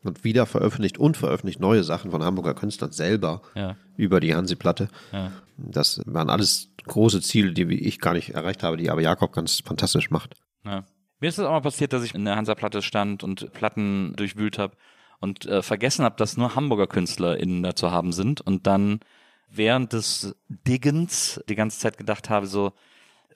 und 0.03 0.23
wieder 0.23 0.45
veröffentlicht 0.45 0.97
und 0.97 1.17
veröffentlicht 1.17 1.59
neue 1.59 1.83
Sachen 1.83 2.11
von 2.11 2.23
Hamburger 2.23 2.53
Künstlern 2.55 2.91
selber 2.91 3.41
Ja. 3.55 3.75
über 3.97 4.19
die 4.19 4.33
Hansi-Platte. 4.33 4.89
Ja. 5.11 5.31
Das 5.57 6.01
waren 6.05 6.29
alles 6.29 6.69
große 6.85 7.21
Ziele, 7.21 7.53
die 7.53 7.63
ich 7.87 7.99
gar 7.99 8.13
nicht 8.13 8.31
erreicht 8.33 8.63
habe, 8.63 8.77
die 8.77 8.89
aber 8.89 9.01
Jakob 9.01 9.31
ganz 9.33 9.61
fantastisch 9.63 10.09
macht. 10.09 10.35
Ja. 10.65 10.85
Mir 11.19 11.27
ist 11.29 11.37
es 11.37 11.45
auch 11.45 11.51
mal 11.51 11.61
passiert, 11.61 11.93
dass 11.93 12.03
ich 12.03 12.15
in 12.15 12.25
der 12.25 12.35
Hansa-Platte 12.35 12.81
stand 12.81 13.23
und 13.23 13.53
Platten 13.53 14.13
durchwühlt 14.15 14.57
habe 14.57 14.75
und 15.19 15.45
äh, 15.45 15.61
vergessen 15.61 16.03
habe, 16.03 16.15
dass 16.17 16.35
nur 16.37 16.55
Hamburger 16.55 16.87
KünstlerInnen 16.87 17.61
da 17.61 17.75
zu 17.75 17.91
haben 17.91 18.11
sind 18.11 18.41
und 18.41 18.65
dann 18.65 19.01
während 19.47 19.93
des 19.93 20.35
Diggens 20.49 21.39
die 21.47 21.55
ganze 21.55 21.77
Zeit 21.77 21.99
gedacht 21.99 22.29
habe, 22.31 22.47
so 22.47 22.73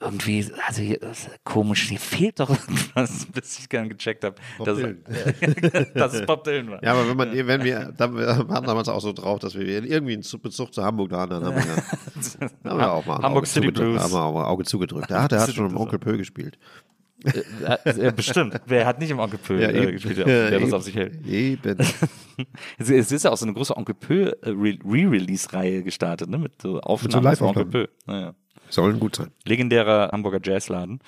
irgendwie, 0.00 0.46
also 0.66 0.82
hier, 0.82 0.98
das 0.98 1.20
ist 1.26 1.44
komisch, 1.44 1.88
hier 1.88 1.98
fehlt 1.98 2.40
doch 2.40 2.50
irgendwas, 2.68 3.26
bis 3.26 3.58
ich 3.58 3.68
dann 3.68 3.88
gecheckt 3.88 4.24
habe, 4.24 4.36
dass, 4.64 4.78
dass 5.94 6.14
es 6.14 6.26
Bob 6.26 6.44
Dylan 6.44 6.70
war. 6.70 6.82
Ja, 6.82 6.92
aber 6.92 7.08
wenn 7.08 7.16
man, 7.16 7.32
wenn 7.46 7.64
wir, 7.64 7.92
dann, 7.96 8.16
wir 8.16 8.48
waren 8.48 8.64
damals 8.64 8.88
auch 8.88 9.00
so 9.00 9.12
drauf, 9.12 9.38
dass 9.38 9.54
wir 9.54 9.66
irgendwie 9.66 10.14
einen 10.14 10.40
Bezug 10.42 10.72
zu 10.74 10.82
Hamburg 10.84 11.10
da 11.10 11.18
haben, 11.20 11.30
dann 11.30 11.44
haben 11.44 11.56
wir, 11.56 11.62
ja, 12.64 12.70
haben 12.70 12.78
wir 12.78 12.92
auch 12.92 13.06
mal 13.06 13.14
Hamburg 13.16 13.36
Auge 13.38 13.46
City 13.46 13.66
zugedrückt, 13.68 13.90
Blues. 13.92 14.02
haben 14.02 14.12
wir 14.12 14.22
auch 14.24 14.34
mal 14.34 14.44
Auge 14.46 14.64
zugedrückt. 14.64 15.10
Ja, 15.10 15.28
der 15.28 15.40
hat 15.40 15.54
schon 15.54 15.70
im. 15.70 15.76
Onkel 15.76 15.98
Pö 15.98 16.16
gespielt. 16.16 16.58
Äh, 17.84 18.12
bestimmt. 18.12 18.60
Wer 18.66 18.86
hat 18.86 19.00
nicht 19.00 19.10
im 19.10 19.18
Onkel 19.18 19.38
Pö 19.38 19.60
Ja, 19.60 19.70
äh, 19.70 19.92
gespielt, 19.92 20.18
der, 20.18 20.52
Ja, 20.52 20.58
das 20.60 20.72
auf 20.72 20.82
sich 20.82 20.94
hält? 20.94 21.26
Eben. 21.26 21.78
Es, 22.78 22.90
ist 22.90 23.24
ja 23.24 23.30
auch 23.30 23.36
so 23.36 23.46
eine 23.46 23.54
große 23.54 23.76
Onkel 23.76 23.94
Pö 23.94 24.26
äh, 24.42 24.50
Re- 24.50 24.78
Re-Release-Reihe 24.84 25.82
gestartet, 25.82 26.28
ne? 26.28 26.38
Mit 26.38 26.60
so 26.60 26.78
Aufnahmen 26.80 27.34
so 27.34 27.38
von 27.38 27.48
Onkel. 27.48 27.64
Pö. 27.64 27.86
Naja. 28.06 28.34
Sollen 28.68 29.00
gut 29.00 29.16
sein. 29.16 29.30
Legendärer 29.44 30.10
Hamburger 30.12 30.40
Jazzladen. 30.42 31.00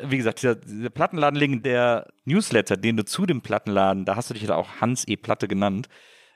Wie 0.00 0.16
gesagt, 0.16 0.42
dieser, 0.42 0.54
dieser 0.54 0.90
Plattenladen 0.90 1.38
legendär 1.38 2.06
Newsletter, 2.24 2.76
den 2.76 2.96
du 2.96 3.04
zu 3.04 3.26
dem 3.26 3.40
Plattenladen, 3.40 4.04
da 4.04 4.16
hast 4.16 4.30
du 4.30 4.34
dich 4.34 4.44
ja 4.44 4.54
auch 4.54 4.80
Hans 4.80 5.06
E. 5.08 5.16
Platte 5.16 5.48
genannt. 5.48 5.88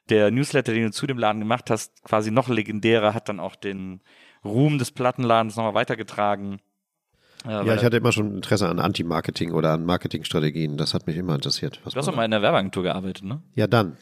Der 0.09 0.31
Newsletter, 0.33 0.73
den 0.73 0.85
du 0.85 0.91
zu 0.91 1.07
dem 1.07 1.17
Laden 1.19 1.39
gemacht 1.41 1.71
hast, 1.71 2.03
quasi 2.05 2.33
noch 2.33 2.49
legendärer, 2.49 3.15
hat 3.15 3.29
dann 3.29 3.39
auch 3.39 3.55
den 3.55 4.01
Ruhm 4.45 4.79
des 4.79 4.91
Plattenladens 4.91 5.57
nochmal 5.57 5.75
weitergetragen. 5.75 6.61
Ja, 7.45 7.65
weil 7.67 7.77
ich 7.77 7.85
hatte 7.85 7.97
immer 7.97 8.13
schon 8.13 8.37
Interesse 8.37 8.69
an 8.69 8.79
Anti-Marketing 8.79 9.53
oder 9.53 9.73
an 9.73 9.85
Marketingstrategien. 9.85 10.77
Das 10.77 10.95
hat 10.95 11.07
mich 11.07 11.17
immer 11.17 11.35
interessiert. 11.35 11.81
Du 11.85 11.97
hast 11.97 12.07
doch 12.07 12.15
mal 12.15 12.25
in 12.25 12.31
der 12.31 12.43
Werbeagentur 12.43 12.83
gearbeitet, 12.83 13.25
ne? 13.25 13.43
ja, 13.55 13.67
dann. 13.67 13.97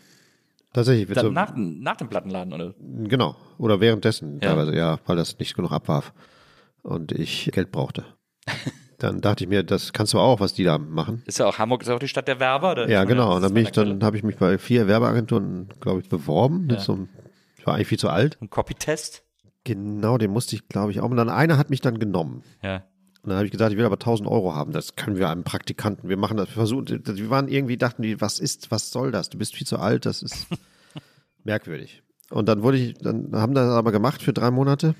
Tatsächlich. 0.73 1.09
Dann 1.09 1.27
so, 1.27 1.33
nach, 1.33 1.53
nach 1.57 1.97
dem 1.97 2.09
Plattenladen, 2.09 2.53
oder? 2.53 2.75
Genau. 2.79 3.35
Oder 3.59 3.81
währenddessen 3.81 4.41
Ja. 4.41 4.51
teilweise, 4.51 4.75
ja, 4.77 4.99
weil 5.07 5.17
das 5.17 5.39
nicht 5.39 5.57
genug 5.57 5.73
abwarf 5.73 6.13
und 6.83 7.13
ich 7.13 7.51
Geld 7.53 7.71
brauchte. 7.71 8.05
Dann 8.99 9.23
dachte 9.23 9.45
ich 9.45 9.49
mir, 9.49 9.63
das 9.63 9.95
kannst 9.95 10.13
du 10.13 10.19
auch, 10.19 10.41
was 10.41 10.53
die 10.53 10.65
da 10.65 10.77
machen. 10.77 11.23
Ist 11.25 11.39
ja 11.39 11.47
auch 11.47 11.59
Hamburg, 11.59 11.83
ist 11.83 11.89
ja 11.89 11.95
auch 11.95 12.01
die 12.01 12.09
Stadt 12.09 12.29
der 12.29 12.39
Werber. 12.39 12.73
Oder 12.73 12.89
Ja, 12.89 13.05
genau. 13.05 13.37
Und 13.37 13.43
dann 13.43 13.55
bin 13.55 13.65
ich, 13.65 13.73
dann 13.73 14.05
habe 14.05 14.19
ich 14.19 14.23
mich 14.23 14.37
bei 14.37 14.59
vier 14.59 14.87
Werbeagenturen, 14.87 15.69
glaube 15.81 16.01
ich, 16.01 16.09
beworben. 16.11 16.69
Ja. 16.71 16.79
einem, 16.79 17.09
ich 17.57 17.67
war 17.67 17.75
eigentlich 17.75 17.89
viel 17.89 17.99
zu 17.99 18.11
alt. 18.11 18.37
Ein 18.43 18.51
Copy-Test. 18.51 19.23
Genau, 19.65 20.19
den 20.19 20.31
musste 20.31 20.55
ich, 20.55 20.69
glaube 20.69 20.93
ich, 20.93 21.01
auch. 21.01 21.09
Und 21.09 21.17
dann 21.17 21.31
einer 21.31 21.57
hat 21.57 21.71
mich 21.71 21.81
dann 21.81 21.99
genommen. 21.99 22.43
Ja. 22.63 22.85
Und 23.23 23.31
dann 23.31 23.37
habe 23.37 23.47
ich 23.47 23.53
gesagt, 23.53 23.73
ich 23.73 23.79
will 23.79 23.87
aber 23.87 23.97
1000 23.97 24.29
Euro 24.29 24.55
haben. 24.55 24.73
Das 24.73 24.97
können 24.97 25.17
wir 25.17 25.31
einem 25.31 25.45
Praktikanten. 25.45 26.09
Wir 26.09 26.17
machen 26.19 26.37
das. 26.37 26.49
Wir 26.49 26.55
versuchen, 26.55 26.87
wir 26.89 27.31
waren 27.31 27.49
irgendwie, 27.49 27.79
dachten 27.79 28.03
die, 28.03 28.21
was 28.21 28.39
ist, 28.39 28.71
was 28.71 28.91
soll 28.91 29.13
das? 29.13 29.31
Du 29.31 29.39
bist 29.39 29.55
viel 29.55 29.67
zu 29.67 29.79
alt. 29.79 30.05
Das 30.05 30.23
ist 30.23 30.47
merkwürdig. 31.45 32.03
Und 32.31 32.49
dann 32.49 32.63
wurde 32.63 32.77
ich, 32.77 32.95
dann 32.95 33.31
haben 33.33 33.55
das 33.55 33.69
aber 33.69 33.93
gemacht 33.93 34.23
für 34.23 34.35
drei 34.35 34.51
Monate. 34.51 34.95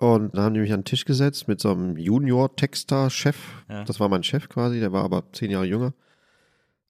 Und 0.00 0.34
dann 0.36 0.44
haben 0.44 0.54
die 0.54 0.60
mich 0.60 0.72
an 0.72 0.80
den 0.80 0.84
Tisch 0.84 1.04
gesetzt 1.04 1.48
mit 1.48 1.60
so 1.60 1.70
einem 1.72 1.96
Junior-Texter-Chef. 1.96 3.36
Ja. 3.68 3.84
Das 3.84 3.98
war 3.98 4.08
mein 4.08 4.22
Chef 4.22 4.48
quasi, 4.48 4.78
der 4.80 4.92
war 4.92 5.02
aber 5.04 5.24
zehn 5.32 5.50
Jahre 5.50 5.66
jünger. 5.66 5.92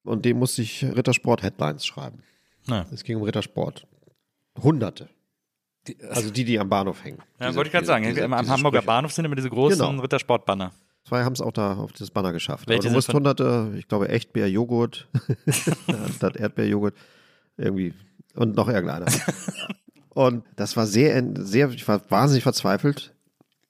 Und 0.05 0.25
dem 0.25 0.39
musste 0.39 0.63
ich 0.63 0.85
Rittersport-Headlines 0.85 1.87
schreiben. 1.87 2.23
Ja. 2.67 2.87
Es 2.93 3.05
ging 3.05 3.17
um 3.17 3.23
Rittersport. 3.23 3.87
Hunderte. 4.63 5.09
Also 6.11 6.31
die, 6.31 6.45
die 6.45 6.59
am 6.59 6.69
Bahnhof 6.69 7.03
hängen. 7.03 7.19
Ja, 7.41 7.47
Diese- 7.47 7.57
wollte 7.57 7.69
ich 7.69 7.73
gerade 7.73 7.87
sagen. 7.87 8.05
diese- 8.05 8.25
am 8.25 8.39
diese 8.39 8.53
Hamburger 8.53 8.79
Sprüche. 8.79 8.87
Bahnhof 8.87 9.13
sind 9.13 9.25
immer 9.25 9.37
diese 9.37 9.49
großen 9.49 9.79
Genau. 9.79 10.01
Rittersportbanner. 10.03 10.73
Zwei 11.05 11.25
haben 11.25 11.33
es 11.33 11.41
auch 11.41 11.53
da 11.53 11.75
auf 11.77 11.93
das 11.95 12.11
Banner 12.11 12.33
geschafft. 12.33 12.69
Welche 12.69 12.81
Aber 12.83 12.89
du 12.91 12.95
musst 12.97 13.13
hunderte, 13.15 13.73
ich 13.79 13.89
glaube, 13.89 14.11
Echtbeerjoghurt, 14.11 15.09
statt 16.17 16.37
Erdbeerjoghurt, 16.37 16.95
irgendwie, 17.57 17.95
und 18.35 18.55
noch 18.57 18.69
irgendeiner. 18.69 19.07
und 20.19 20.43
das 20.57 20.77
war 20.77 20.87
sehr, 20.87 21.23
sehr, 21.37 21.71
ich 21.71 21.87
war 21.87 22.01
wahnsinnig 22.11 22.43
verzweifelt. 22.43 23.15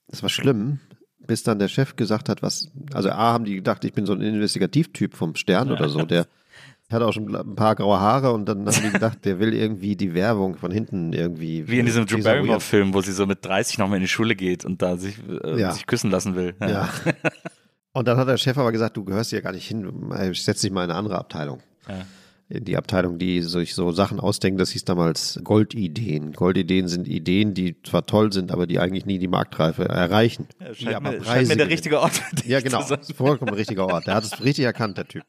Das 0.07 0.22
war 0.22 0.30
schlimm, 0.30 0.80
bis 1.26 1.42
dann 1.42 1.59
der 1.59 1.68
Chef 1.68 1.94
gesagt 1.96 2.30
hat, 2.30 2.40
was, 2.40 2.70
also 2.94 3.11
A, 3.11 3.34
haben 3.34 3.44
die 3.44 3.57
gedacht, 3.57 3.84
ich 3.84 3.92
bin 3.92 4.07
so 4.07 4.14
ein 4.14 4.22
Investigativtyp 4.22 5.14
vom 5.14 5.34
Stern 5.34 5.70
oder 5.70 5.90
so, 5.90 6.07
der 6.07 6.26
hat 6.90 7.03
auch 7.03 7.12
schon 7.12 7.36
ein 7.36 7.55
paar 7.55 7.74
graue 7.74 8.01
Haare 8.01 8.32
und 8.32 8.46
dann 8.49 8.64
haben 8.64 8.82
die 8.82 8.90
gedacht, 8.92 9.26
der 9.26 9.38
will 9.40 9.53
irgendwie 9.53 9.94
die 9.94 10.14
Werbung 10.14 10.57
von 10.57 10.70
hinten 10.70 11.12
irgendwie. 11.12 11.68
Wie 11.68 11.80
in 11.80 11.84
diesem 11.84 12.07
Drew. 12.07 12.22
Barrymore-Film, 12.22 12.94
wo 12.94 13.03
sie 13.03 13.12
so 13.12 13.26
mit 13.26 13.44
30 13.44 13.76
nochmal 13.76 13.99
in 13.99 14.05
die 14.05 14.09
Schule 14.09 14.34
geht 14.34 14.64
und 14.64 14.80
da 14.80 14.96
sich, 14.96 15.18
äh, 15.44 15.61
Ja. 15.61 15.72
sich 15.72 15.84
küssen 15.86 16.11
lassen 16.11 16.34
will. 16.34 16.55
Ja. 16.62 16.88
Und 17.92 18.07
dann 18.07 18.16
hat 18.16 18.28
der 18.28 18.36
Chef 18.36 18.57
aber 18.57 18.70
gesagt, 18.70 18.96
du 18.96 19.05
gehörst 19.05 19.30
hier 19.30 19.42
gar 19.42 19.53
nicht 19.53 19.66
hin, 19.66 20.12
ich 20.30 20.44
setz 20.44 20.61
dich 20.61 20.70
mal 20.70 20.84
in 20.84 20.90
eine 20.90 20.99
andere 20.99 21.18
Abteilung. 21.18 21.61
Ja. 21.88 22.07
In 22.51 22.64
die 22.64 22.78
Abteilung, 22.78 23.18
die 23.18 23.42
sich 23.42 23.74
so 23.74 23.92
Sachen 23.92 24.18
ausdenken, 24.20 24.57
das 24.59 24.70
hieß 24.70 24.86
damals 24.86 25.38
Goldideen. 25.44 26.32
Goldideen 26.32 26.88
sind 26.88 27.07
Ideen, 27.07 27.53
die 27.53 27.76
zwar 27.82 28.07
toll 28.07 28.32
sind, 28.32 28.51
aber 28.53 28.66
die 28.66 28.78
eigentlich 28.78 29.05
nie 29.05 29.18
die 29.18 29.28
Marktreife 29.28 29.84
erreichen. 29.84 30.46
Ja, 30.59 30.74
scheint, 30.74 30.96
aber 30.96 31.11
mir, 31.12 31.24
scheint 31.24 31.49
mir 31.49 31.57
der 31.57 31.68
richtige 31.68 32.01
Ort 32.01 32.22
Ja, 32.46 32.61
genau. 32.61 32.80
vollkommen 33.14 33.53
richtiger 33.53 33.84
Ort. 33.86 34.07
Der 34.07 34.14
hat 34.14 34.24
es 34.24 34.42
richtig 34.42 34.64
erkannt, 34.64 34.96
der 34.96 35.07
Typ. 35.07 35.24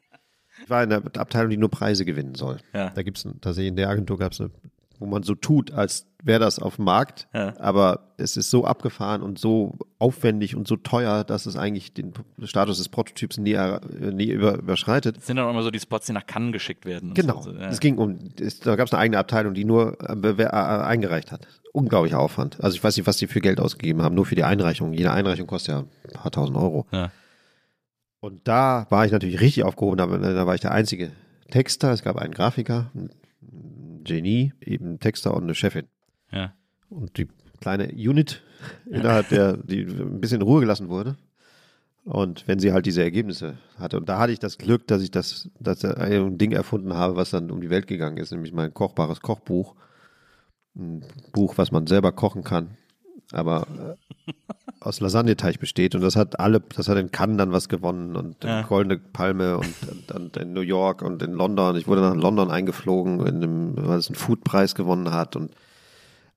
Ich 0.64 0.70
war 0.70 0.82
in 0.82 0.88
der 0.88 1.02
Abteilung, 1.18 1.50
die 1.50 1.58
nur 1.58 1.70
Preise 1.70 2.06
gewinnen 2.06 2.34
soll. 2.36 2.56
Ja. 2.72 2.88
Da 2.88 3.02
gibt's 3.02 3.24
ein- 3.26 3.38
tatsächlich 3.40 3.68
in 3.68 3.76
der 3.76 3.90
Agentur 3.90 4.18
gab 4.18 4.32
es 4.32 4.40
eine, 4.40 4.50
wo 5.00 5.06
man 5.06 5.22
so 5.24 5.34
tut, 5.34 5.72
als 5.72 6.06
wäre 6.22 6.38
das 6.38 6.58
auf 6.58 6.76
dem 6.76 6.84
Markt, 6.84 7.26
Ja. 7.32 7.54
aber 7.58 8.12
es 8.18 8.36
ist 8.36 8.50
so 8.50 8.64
abgefahren 8.66 9.22
und 9.22 9.38
so 9.38 9.78
aufwendig 9.98 10.54
und 10.54 10.68
so 10.68 10.76
teuer, 10.76 11.24
dass 11.24 11.46
es 11.46 11.56
eigentlich 11.56 11.94
den 11.94 12.12
Status 12.44 12.76
des 12.78 12.90
Prototyps 12.90 13.38
nie, 13.38 13.52
er- 13.52 13.80
nie 14.12 14.26
über, 14.28 14.58
überschreitet. 14.58 15.16
Das 15.16 15.26
sind 15.26 15.36
dann 15.36 15.46
auch 15.46 15.50
immer 15.50 15.62
so 15.62 15.70
die 15.70 15.80
Spots, 15.80 16.06
die 16.06 16.12
nach 16.12 16.26
Cannes 16.26 16.52
geschickt 16.52 16.84
werden. 16.84 17.14
Genau. 17.14 17.40
So, 17.40 17.52
ja. 17.52 17.68
Es 17.68 17.80
ging 17.80 17.96
um, 17.96 18.18
es, 18.38 18.60
da 18.60 18.76
gab 18.76 18.86
es 18.86 18.92
eine 18.92 19.00
eigene 19.00 19.18
Abteilung, 19.18 19.54
die 19.54 19.64
nur 19.64 19.96
äh, 20.08 20.42
äh, 20.42 20.46
eingereicht 20.46 21.32
hat. 21.32 21.48
Unglaublicher 21.72 22.18
Aufwand. 22.18 22.62
Also 22.62 22.76
ich 22.76 22.84
weiß 22.84 22.96
nicht, 22.98 23.06
was 23.06 23.16
die 23.16 23.26
für 23.26 23.40
Geld 23.40 23.58
ausgegeben 23.58 24.02
haben, 24.02 24.14
nur 24.14 24.26
für 24.26 24.34
die 24.34 24.44
Einreichung. 24.44 24.92
Jede 24.92 25.12
Einreichung 25.12 25.46
kostet 25.46 25.74
ja 25.74 25.78
ein 25.80 26.12
paar 26.12 26.30
tausend 26.30 26.58
Euro. 26.58 26.86
Ja. 26.92 27.10
Und 28.20 28.46
da 28.46 28.86
war 28.90 29.06
ich 29.06 29.12
natürlich 29.12 29.40
richtig 29.40 29.64
aufgehoben, 29.64 30.00
aber 30.00 30.18
da 30.18 30.46
war 30.46 30.54
ich 30.54 30.60
der 30.60 30.72
einzige 30.72 31.10
Texter. 31.50 31.90
Es 31.92 32.02
gab 32.02 32.16
einen 32.16 32.34
Grafiker, 32.34 32.90
Genie, 34.04 34.52
eben 34.60 35.00
Texter 35.00 35.34
und 35.34 35.44
eine 35.44 35.54
Chefin. 35.54 35.86
Ja. 36.32 36.54
Und 36.88 37.16
die 37.18 37.28
kleine 37.60 37.88
Unit, 37.88 38.42
innerhalb 38.86 39.28
der, 39.28 39.56
die 39.56 39.82
ein 39.82 40.20
bisschen 40.20 40.40
in 40.40 40.46
Ruhe 40.46 40.60
gelassen 40.60 40.88
wurde. 40.88 41.16
Und 42.04 42.48
wenn 42.48 42.58
sie 42.58 42.72
halt 42.72 42.86
diese 42.86 43.02
Ergebnisse 43.02 43.58
hatte. 43.78 43.98
Und 43.98 44.08
da 44.08 44.18
hatte 44.18 44.32
ich 44.32 44.38
das 44.38 44.58
Glück, 44.58 44.86
dass 44.86 45.02
ich 45.02 45.10
das, 45.10 45.50
dass 45.60 45.84
ich 45.84 45.90
ein 45.96 46.38
Ding 46.38 46.52
erfunden 46.52 46.94
habe, 46.94 47.16
was 47.16 47.30
dann 47.30 47.50
um 47.50 47.60
die 47.60 47.70
Welt 47.70 47.86
gegangen 47.86 48.16
ist, 48.16 48.32
nämlich 48.32 48.52
mein 48.52 48.72
kochbares 48.72 49.20
Kochbuch. 49.20 49.74
Ein 50.74 51.04
Buch, 51.32 51.58
was 51.58 51.72
man 51.72 51.86
selber 51.86 52.12
kochen 52.12 52.42
kann, 52.42 52.76
aber 53.32 53.66
äh, 54.26 54.32
aus 54.80 55.00
Lasagneteig 55.00 55.58
besteht. 55.58 55.94
Und 55.94 56.00
das 56.00 56.16
hat 56.16 56.40
alle, 56.40 56.60
das 56.60 56.88
hat 56.88 56.96
in 56.98 57.10
Cannes 57.10 57.38
dann 57.38 57.52
was 57.52 57.68
gewonnen 57.68 58.16
und 58.16 58.42
Ja. 58.44 58.60
ja. 58.60 58.62
Goldene 58.62 58.98
Palme 58.98 59.58
und, 59.58 59.74
und, 59.90 60.12
und 60.12 60.36
in 60.36 60.52
New 60.52 60.60
York 60.60 61.02
und 61.02 61.22
in 61.22 61.32
London. 61.32 61.76
Ich 61.76 61.86
wurde 61.86 62.00
nach 62.00 62.14
London 62.14 62.50
eingeflogen, 62.50 63.20
in 63.26 63.36
einem, 63.36 63.76
weil 63.76 63.98
es 63.98 64.08
einen 64.08 64.16
Foodpreis 64.16 64.74
gewonnen 64.74 65.12
hat 65.12 65.36
und 65.36 65.52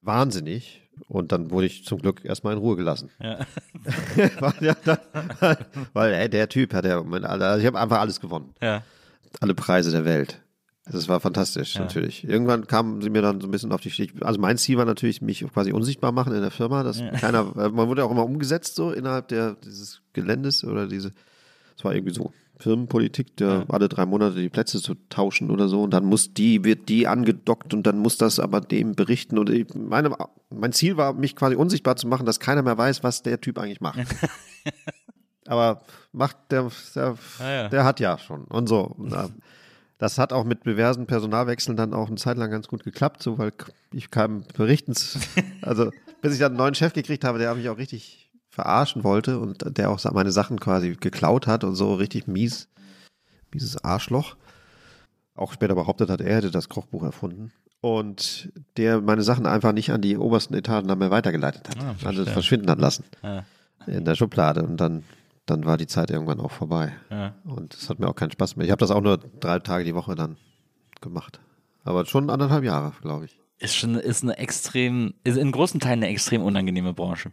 wahnsinnig. 0.01 0.81
Und 1.07 1.31
dann 1.31 1.49
wurde 1.49 1.65
ich 1.65 1.85
zum 1.85 1.99
Glück 1.99 2.23
erstmal 2.23 2.53
in 2.53 2.59
Ruhe 2.59 2.75
gelassen. 2.75 3.09
Ja. 3.19 3.39
weil, 4.39 4.75
weil 5.93 6.13
ey, 6.13 6.29
der 6.29 6.49
Typ 6.49 6.73
hat 6.73 6.85
ja, 6.85 7.01
also 7.01 7.59
ich 7.59 7.65
habe 7.65 7.79
einfach 7.79 7.99
alles 7.99 8.19
gewonnen. 8.19 8.53
Ja. 8.61 8.83
Alle 9.39 9.55
Preise 9.55 9.91
der 9.91 10.05
Welt. 10.05 10.42
Das 10.85 11.07
war 11.07 11.19
fantastisch, 11.21 11.75
Ja. 11.75 11.81
natürlich. 11.81 12.25
Irgendwann 12.27 12.67
kamen 12.67 13.01
sie 13.01 13.09
mir 13.09 13.21
dann 13.21 13.39
so 13.39 13.47
ein 13.47 13.51
bisschen 13.51 13.71
auf 13.71 13.79
die 13.81 13.89
Stich. 13.89 14.13
Also 14.21 14.39
mein 14.39 14.57
Ziel 14.57 14.77
war 14.77 14.85
natürlich, 14.85 15.21
mich 15.21 15.39
quasi 15.53 15.71
unsichtbar 15.71 16.11
machen 16.11 16.33
in 16.33 16.41
der 16.41 16.51
Firma. 16.51 16.83
Dass 16.83 16.99
keiner, 17.21 17.53
äh, 17.57 17.69
man 17.69 17.87
wurde 17.87 18.03
auch 18.03 18.11
immer 18.11 18.25
umgesetzt 18.25 18.75
so 18.75 18.91
innerhalb 18.91 19.29
der, 19.29 19.55
dieses 19.63 20.01
Geländes 20.11 20.63
oder 20.65 20.87
diese, 20.87 21.11
es 21.77 21.85
war 21.85 21.95
irgendwie 21.95 22.13
so 22.13 22.33
Firmenpolitik, 22.59 23.35
der 23.37 23.65
alle 23.69 23.87
drei 23.89 24.05
Monate 24.05 24.35
die 24.39 24.49
Plätze 24.49 24.81
zu 24.81 24.95
tauschen 25.09 25.51
oder 25.51 25.69
so. 25.69 25.83
Und 25.83 25.91
dann 25.91 26.03
muss 26.05 26.33
die, 26.33 26.63
wird 26.65 26.89
die 26.89 27.07
angedockt 27.07 27.73
und 27.73 27.87
dann 27.87 27.97
muss 27.99 28.17
das 28.17 28.39
aber 28.39 28.59
dem 28.61 28.93
berichten. 28.93 29.37
Und 29.37 29.49
ich, 29.49 29.73
meine, 29.73 30.13
mein 30.49 30.73
Ziel 30.73 30.97
war, 30.97 31.13
mich 31.13 31.35
quasi 31.35 31.55
unsichtbar 31.55 31.95
zu 31.95 32.07
machen, 32.07 32.25
dass 32.25 32.39
keiner 32.41 32.61
mehr 32.61 32.77
weiß, 32.77 33.03
was 33.03 33.23
der 33.23 33.39
Typ 33.39 33.57
eigentlich 33.57 33.79
macht. 33.81 33.99
aber 35.47 35.81
macht 36.11 36.37
der, 36.51 36.69
der, 36.95 37.15
Ah, 37.39 37.49
ja. 37.51 37.69
der 37.69 37.83
hat 37.85 37.99
ja 37.99 38.17
schon 38.17 38.43
und 38.45 38.67
so. 38.67 38.81
Und, 38.81 39.13
das 39.97 40.17
hat 40.17 40.33
auch 40.33 40.43
mit 40.43 40.65
diversen 40.65 41.05
Personalwechseln 41.07 41.77
dann 41.77 41.93
auch 41.93 42.07
eine 42.07 42.17
Zeit 42.17 42.37
lang 42.37 42.51
ganz 42.51 42.67
gut 42.67 42.83
geklappt, 42.83 43.23
so 43.23 43.37
weil 43.37 43.51
ich 43.93 44.11
kam 44.11 44.43
berichtens, 44.55 45.17
also 45.61 45.91
bis 46.21 46.33
ich 46.33 46.39
dann 46.39 46.53
einen 46.53 46.57
neuen 46.57 46.75
Chef 46.75 46.93
gekriegt 46.93 47.23
habe, 47.23 47.39
der 47.39 47.53
mich 47.55 47.69
auch 47.69 47.77
richtig 47.77 48.31
verarschen 48.49 49.03
wollte 49.03 49.39
und 49.39 49.77
der 49.77 49.89
auch 49.89 50.03
meine 50.13 50.31
Sachen 50.31 50.59
quasi 50.59 50.95
geklaut 50.99 51.47
hat 51.47 51.63
und 51.63 51.75
so 51.75 51.95
richtig 51.95 52.27
mies, 52.27 52.67
mieses 53.51 53.83
Arschloch. 53.83 54.35
Auch 55.35 55.53
später 55.53 55.73
behauptet 55.73 56.09
hat, 56.09 56.21
er 56.21 56.35
hätte 56.35 56.51
das 56.51 56.69
Kochbuch 56.69 57.01
erfunden. 57.03 57.51
Und 57.81 58.49
der 58.77 59.01
meine 59.01 59.23
Sachen 59.23 59.45
einfach 59.47 59.73
nicht 59.73 59.91
an 59.91 60.01
die 60.01 60.15
obersten 60.17 60.53
Etagen 60.53 60.87
dann 60.87 60.99
mehr 60.99 61.09
weitergeleitet 61.11 61.67
hat. 61.69 61.77
Ah, 61.83 61.95
also 62.07 62.23
verschwinden 62.25 62.69
hat 62.69 62.79
lassen 62.79 63.03
Ja. 63.23 63.43
in 63.87 64.05
der 64.05 64.15
Schublade. 64.15 64.61
Und 64.63 64.77
dann, 64.77 65.03
dann 65.45 65.65
war 65.65 65.77
die 65.77 65.87
Zeit 65.87 66.09
irgendwann 66.09 66.39
auch 66.39 66.51
vorbei. 66.51 66.93
Ja. 67.09 67.35
Und 67.43 67.73
es 67.73 67.89
hat 67.89 67.99
mir 67.99 68.07
auch 68.07 68.15
keinen 68.15 68.31
Spaß 68.31 68.55
mehr. 68.55 68.65
Ich 68.65 68.71
habe 68.71 68.79
das 68.79 68.91
auch 68.91 69.01
nur 69.01 69.17
drei 69.17 69.59
Tage 69.59 69.83
die 69.83 69.95
Woche 69.95 70.15
dann 70.15 70.37
gemacht. 71.01 71.39
Aber 71.83 72.05
schon 72.05 72.29
anderthalb 72.29 72.63
Jahre, 72.63 72.93
glaube 73.01 73.25
ich. 73.25 73.39
Ist 73.59 73.75
schon, 73.75 73.95
ist 73.95 74.23
eine 74.23 74.37
extrem, 74.37 75.13
ist 75.23 75.37
in 75.37 75.51
großen 75.51 75.79
Teilen 75.79 76.03
eine 76.03 76.09
extrem 76.09 76.41
unangenehme 76.41 76.93
Branche. 76.93 77.31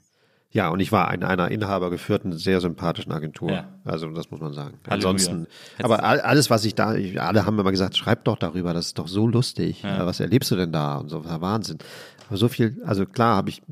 Ja, 0.53 0.69
und 0.71 0.81
ich 0.81 0.91
war 0.91 1.15
in 1.15 1.23
einer 1.23 1.49
inhabergeführten, 1.49 2.33
sehr 2.33 2.61
sympathischen 2.61 3.13
Agentur. 3.13 3.53
Ja. 3.53 3.69
Also 3.85 4.09
das 4.11 4.33
muss 4.33 4.41
man 4.41 4.53
sagen. 4.53 4.79
Halleluja. 4.89 5.11
Ansonsten, 5.11 5.47
aber 5.81 6.03
all, 6.03 6.21
alles, 6.21 6.51
was 6.51 6.65
ich 6.65 6.75
da, 6.75 6.97
ich, 6.97 7.21
alle 7.21 7.47
haben 7.47 7.59
immer 7.59 7.71
gesagt, 7.71 7.97
schreib 7.97 8.25
doch 8.25 8.37
darüber, 8.37 8.75
das 8.75 8.87
ist 8.87 8.99
doch 8.99 9.07
so 9.07 9.29
lustig. 9.29 9.83
Ja. 9.83 10.05
Was 10.05 10.19
erlebst 10.19 10.51
du 10.51 10.57
denn 10.57 10.73
da? 10.73 10.97
Und 10.97 11.09
so, 11.09 11.25
war 11.25 11.41
Wahnsinn. 11.41 11.79
Aber 12.27 12.37
so 12.37 12.49
viel, 12.49 12.83
also 12.85 13.07
klar 13.07 13.37
habe 13.37 13.51
ich 13.51 13.63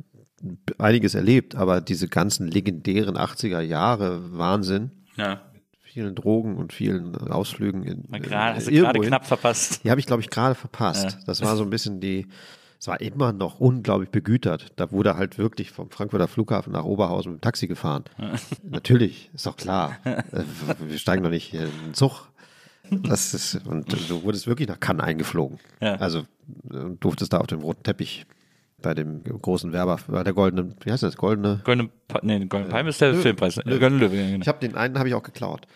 einiges 0.79 1.15
erlebt, 1.15 1.55
aber 1.57 1.81
diese 1.81 2.09
ganzen 2.09 2.49
legendären 2.49 3.17
80er 3.17 3.61
Jahre 3.61 4.37
Wahnsinn, 4.39 4.91
Ja. 5.17 5.41
vielen 5.83 6.15
Drogen 6.15 6.57
und 6.57 6.73
vielen 6.73 7.17
Ausflügen 7.17 7.83
in, 7.83 8.03
gerade, 8.23 8.57
hast 8.57 8.69
du 8.69 8.73
gerade 8.73 9.01
knapp 9.01 9.27
verpasst. 9.27 9.83
Die 9.85 9.91
habe 9.91 10.01
ich, 10.01 10.07
glaube 10.07 10.23
ich, 10.23 10.31
gerade 10.31 10.55
verpasst. 10.55 11.11
Ja. 11.13 11.19
Das 11.27 11.43
war 11.43 11.57
so 11.57 11.63
ein 11.65 11.71
bisschen 11.71 12.01
die, 12.01 12.27
es 12.79 12.87
war 12.87 13.01
immer 13.01 13.33
noch 13.33 13.59
unglaublich 13.59 14.11
begütert. 14.11 14.73
Da 14.77 14.93
wurde 14.93 15.17
halt 15.17 15.39
wirklich 15.39 15.73
vom 15.73 15.91
Frankfurter 15.91 16.29
Flughafen 16.29 16.73
nach 16.73 16.85
Oberhausen 16.85 17.33
mit 17.33 17.41
dem 17.41 17.43
Taxi 17.43 17.67
gefahren. 17.67 18.05
Natürlich, 18.63 19.31
ist 19.35 19.47
doch 19.47 19.57
klar. 19.57 19.97
Äh, 20.05 20.23
Wir 20.87 20.99
steigen 20.99 21.25
doch 21.25 21.31
nicht 21.31 21.53
in 21.55 21.61
den 21.63 21.95
Zug. 21.95 22.29
Das 22.91 23.35
ist, 23.35 23.67
und 23.67 23.93
du 24.09 24.23
wurdest 24.23 24.47
wirklich 24.47 24.69
nach 24.69 24.79
Cannes 24.81 25.03
eingeflogen. 25.05 25.59
Ja. 25.81 25.97
Also 25.97 26.21
äh, 26.21 26.25
durftest 27.01 27.33
da 27.33 27.39
auf 27.39 27.47
dem 27.49 27.61
roten 27.61 27.83
Teppich 27.83 28.25
bei 28.81 28.95
dem 28.95 29.25
großen 29.25 29.73
Werber, 29.73 29.99
bei 30.07 30.23
der 30.23 30.33
goldenen, 30.33 30.77
wie 30.85 30.93
heißt 30.93 31.03
das, 31.03 31.17
goldene? 31.17 31.61
Goldene, 31.65 31.91
nee, 32.23 32.45
Goldene 32.47 32.71
Palme 32.71 32.91
ist 32.91 33.01
der 33.01 33.11
Löwe. 33.11 33.23
Filmpreis. 33.23 33.57
Äh, 33.57 33.63
Goldene 33.65 33.99
Löwe, 33.99 34.17
ja, 34.17 34.27
genau. 34.31 34.43
Ich 34.43 34.49
habe 34.49 34.61
den 34.61 34.77
einen 34.77 34.97
habe 34.99 35.09
ich 35.09 35.15
auch 35.17 35.23
geklaut. 35.23 35.67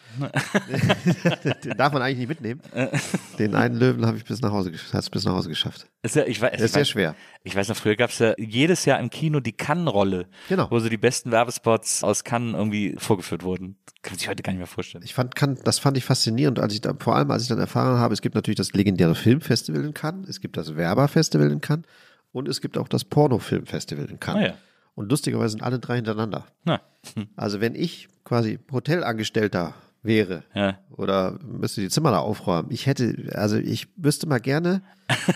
den 1.65 1.77
darf 1.77 1.93
man 1.93 2.03
eigentlich 2.03 2.19
nicht 2.19 2.29
mitnehmen. 2.29 2.61
Den 3.39 3.55
einen 3.57 3.77
Löwen 3.77 4.07
habe 4.07 4.17
ich 4.19 4.25
bis 4.25 4.41
nach 4.41 4.53
Hause, 4.53 4.73
hat's 4.93 5.11
bis 5.11 5.25
nach 5.25 5.33
Hause 5.33 5.49
geschafft. 5.49 5.87
Ist 6.03 6.15
ja, 6.17 6.25
ich 6.27 6.41
weiß, 6.41 6.61
ist 6.61 6.75
sehr 6.75 6.85
schwer. 6.85 7.15
Ich 7.45 7.57
weiß 7.57 7.69
noch, 7.69 7.77
früher 7.77 7.97
gab 7.97 8.11
es 8.11 8.19
ja 8.21 8.35
jedes 8.39 8.85
Jahr 8.85 9.01
im 9.01 9.11
Kino 9.11 9.41
die 9.41 9.53
Cannes-Rolle, 9.53 10.27
Genau. 10.49 10.71
wo 10.71 10.79
so 10.79 10.89
die 10.89 10.97
besten 10.97 11.33
Werbespots 11.33 12.05
aus 12.05 12.23
Cannes 12.25 12.55
irgendwie 12.55 12.95
vorgeführt 12.99 13.43
wurden. 13.43 13.77
Kann 14.03 14.13
man 14.13 14.19
sich 14.19 14.29
heute 14.29 14.43
gar 14.43 14.53
nicht 14.53 14.59
mehr 14.59 14.67
vorstellen. 14.67 15.03
Ich 15.05 15.15
fand, 15.15 15.35
kann, 15.35 15.59
das 15.65 15.79
fand 15.79 15.97
ich 15.97 16.05
faszinierend, 16.05 16.59
als 16.61 16.75
ich 16.75 16.81
da, 16.83 16.95
vor 16.99 17.17
allem 17.17 17.31
als 17.31 17.43
ich 17.43 17.49
dann 17.49 17.59
erfahren 17.59 17.99
habe, 17.99 18.15
es 18.15 18.21
gibt 18.23 18.35
natürlich 18.35 18.57
das 18.59 18.73
legendäre 18.75 19.15
Filmfestival 19.15 19.85
in 19.85 19.95
Cannes, 19.95 20.29
es 20.29 20.41
gibt 20.41 20.57
das 20.57 20.77
Werberfestival 20.77 21.51
in 21.51 21.61
Cannes 21.61 21.85
und 22.33 22.49
es 22.49 22.61
gibt 22.61 22.77
auch 22.79 22.89
das 22.89 23.05
Pornofilmfestival 23.05 24.07
in 24.07 24.19
Cannes. 24.21 24.43
Ah 24.43 24.47
ja. 24.49 24.55
Und 24.95 25.11
lustigerweise 25.11 25.51
sind 25.53 25.63
alle 25.63 25.79
drei 25.79 25.97
hintereinander. 25.97 26.45
Na, 26.65 26.81
Also 27.37 27.61
wenn 27.61 27.75
ich 27.75 28.09
quasi 28.25 28.59
Hotelangestellter 28.71 29.75
wäre 30.03 30.43
ja. 30.55 30.79
oder 30.91 31.39
müsste 31.45 31.81
die 31.81 31.89
Zimmer 31.89 32.11
da 32.11 32.19
aufräumen, 32.19 32.71
ich 32.71 32.87
hätte, 32.87 33.31
also 33.35 33.57
ich 33.57 33.87
wüsste 33.97 34.27
mal 34.27 34.41
gerne, 34.41 34.83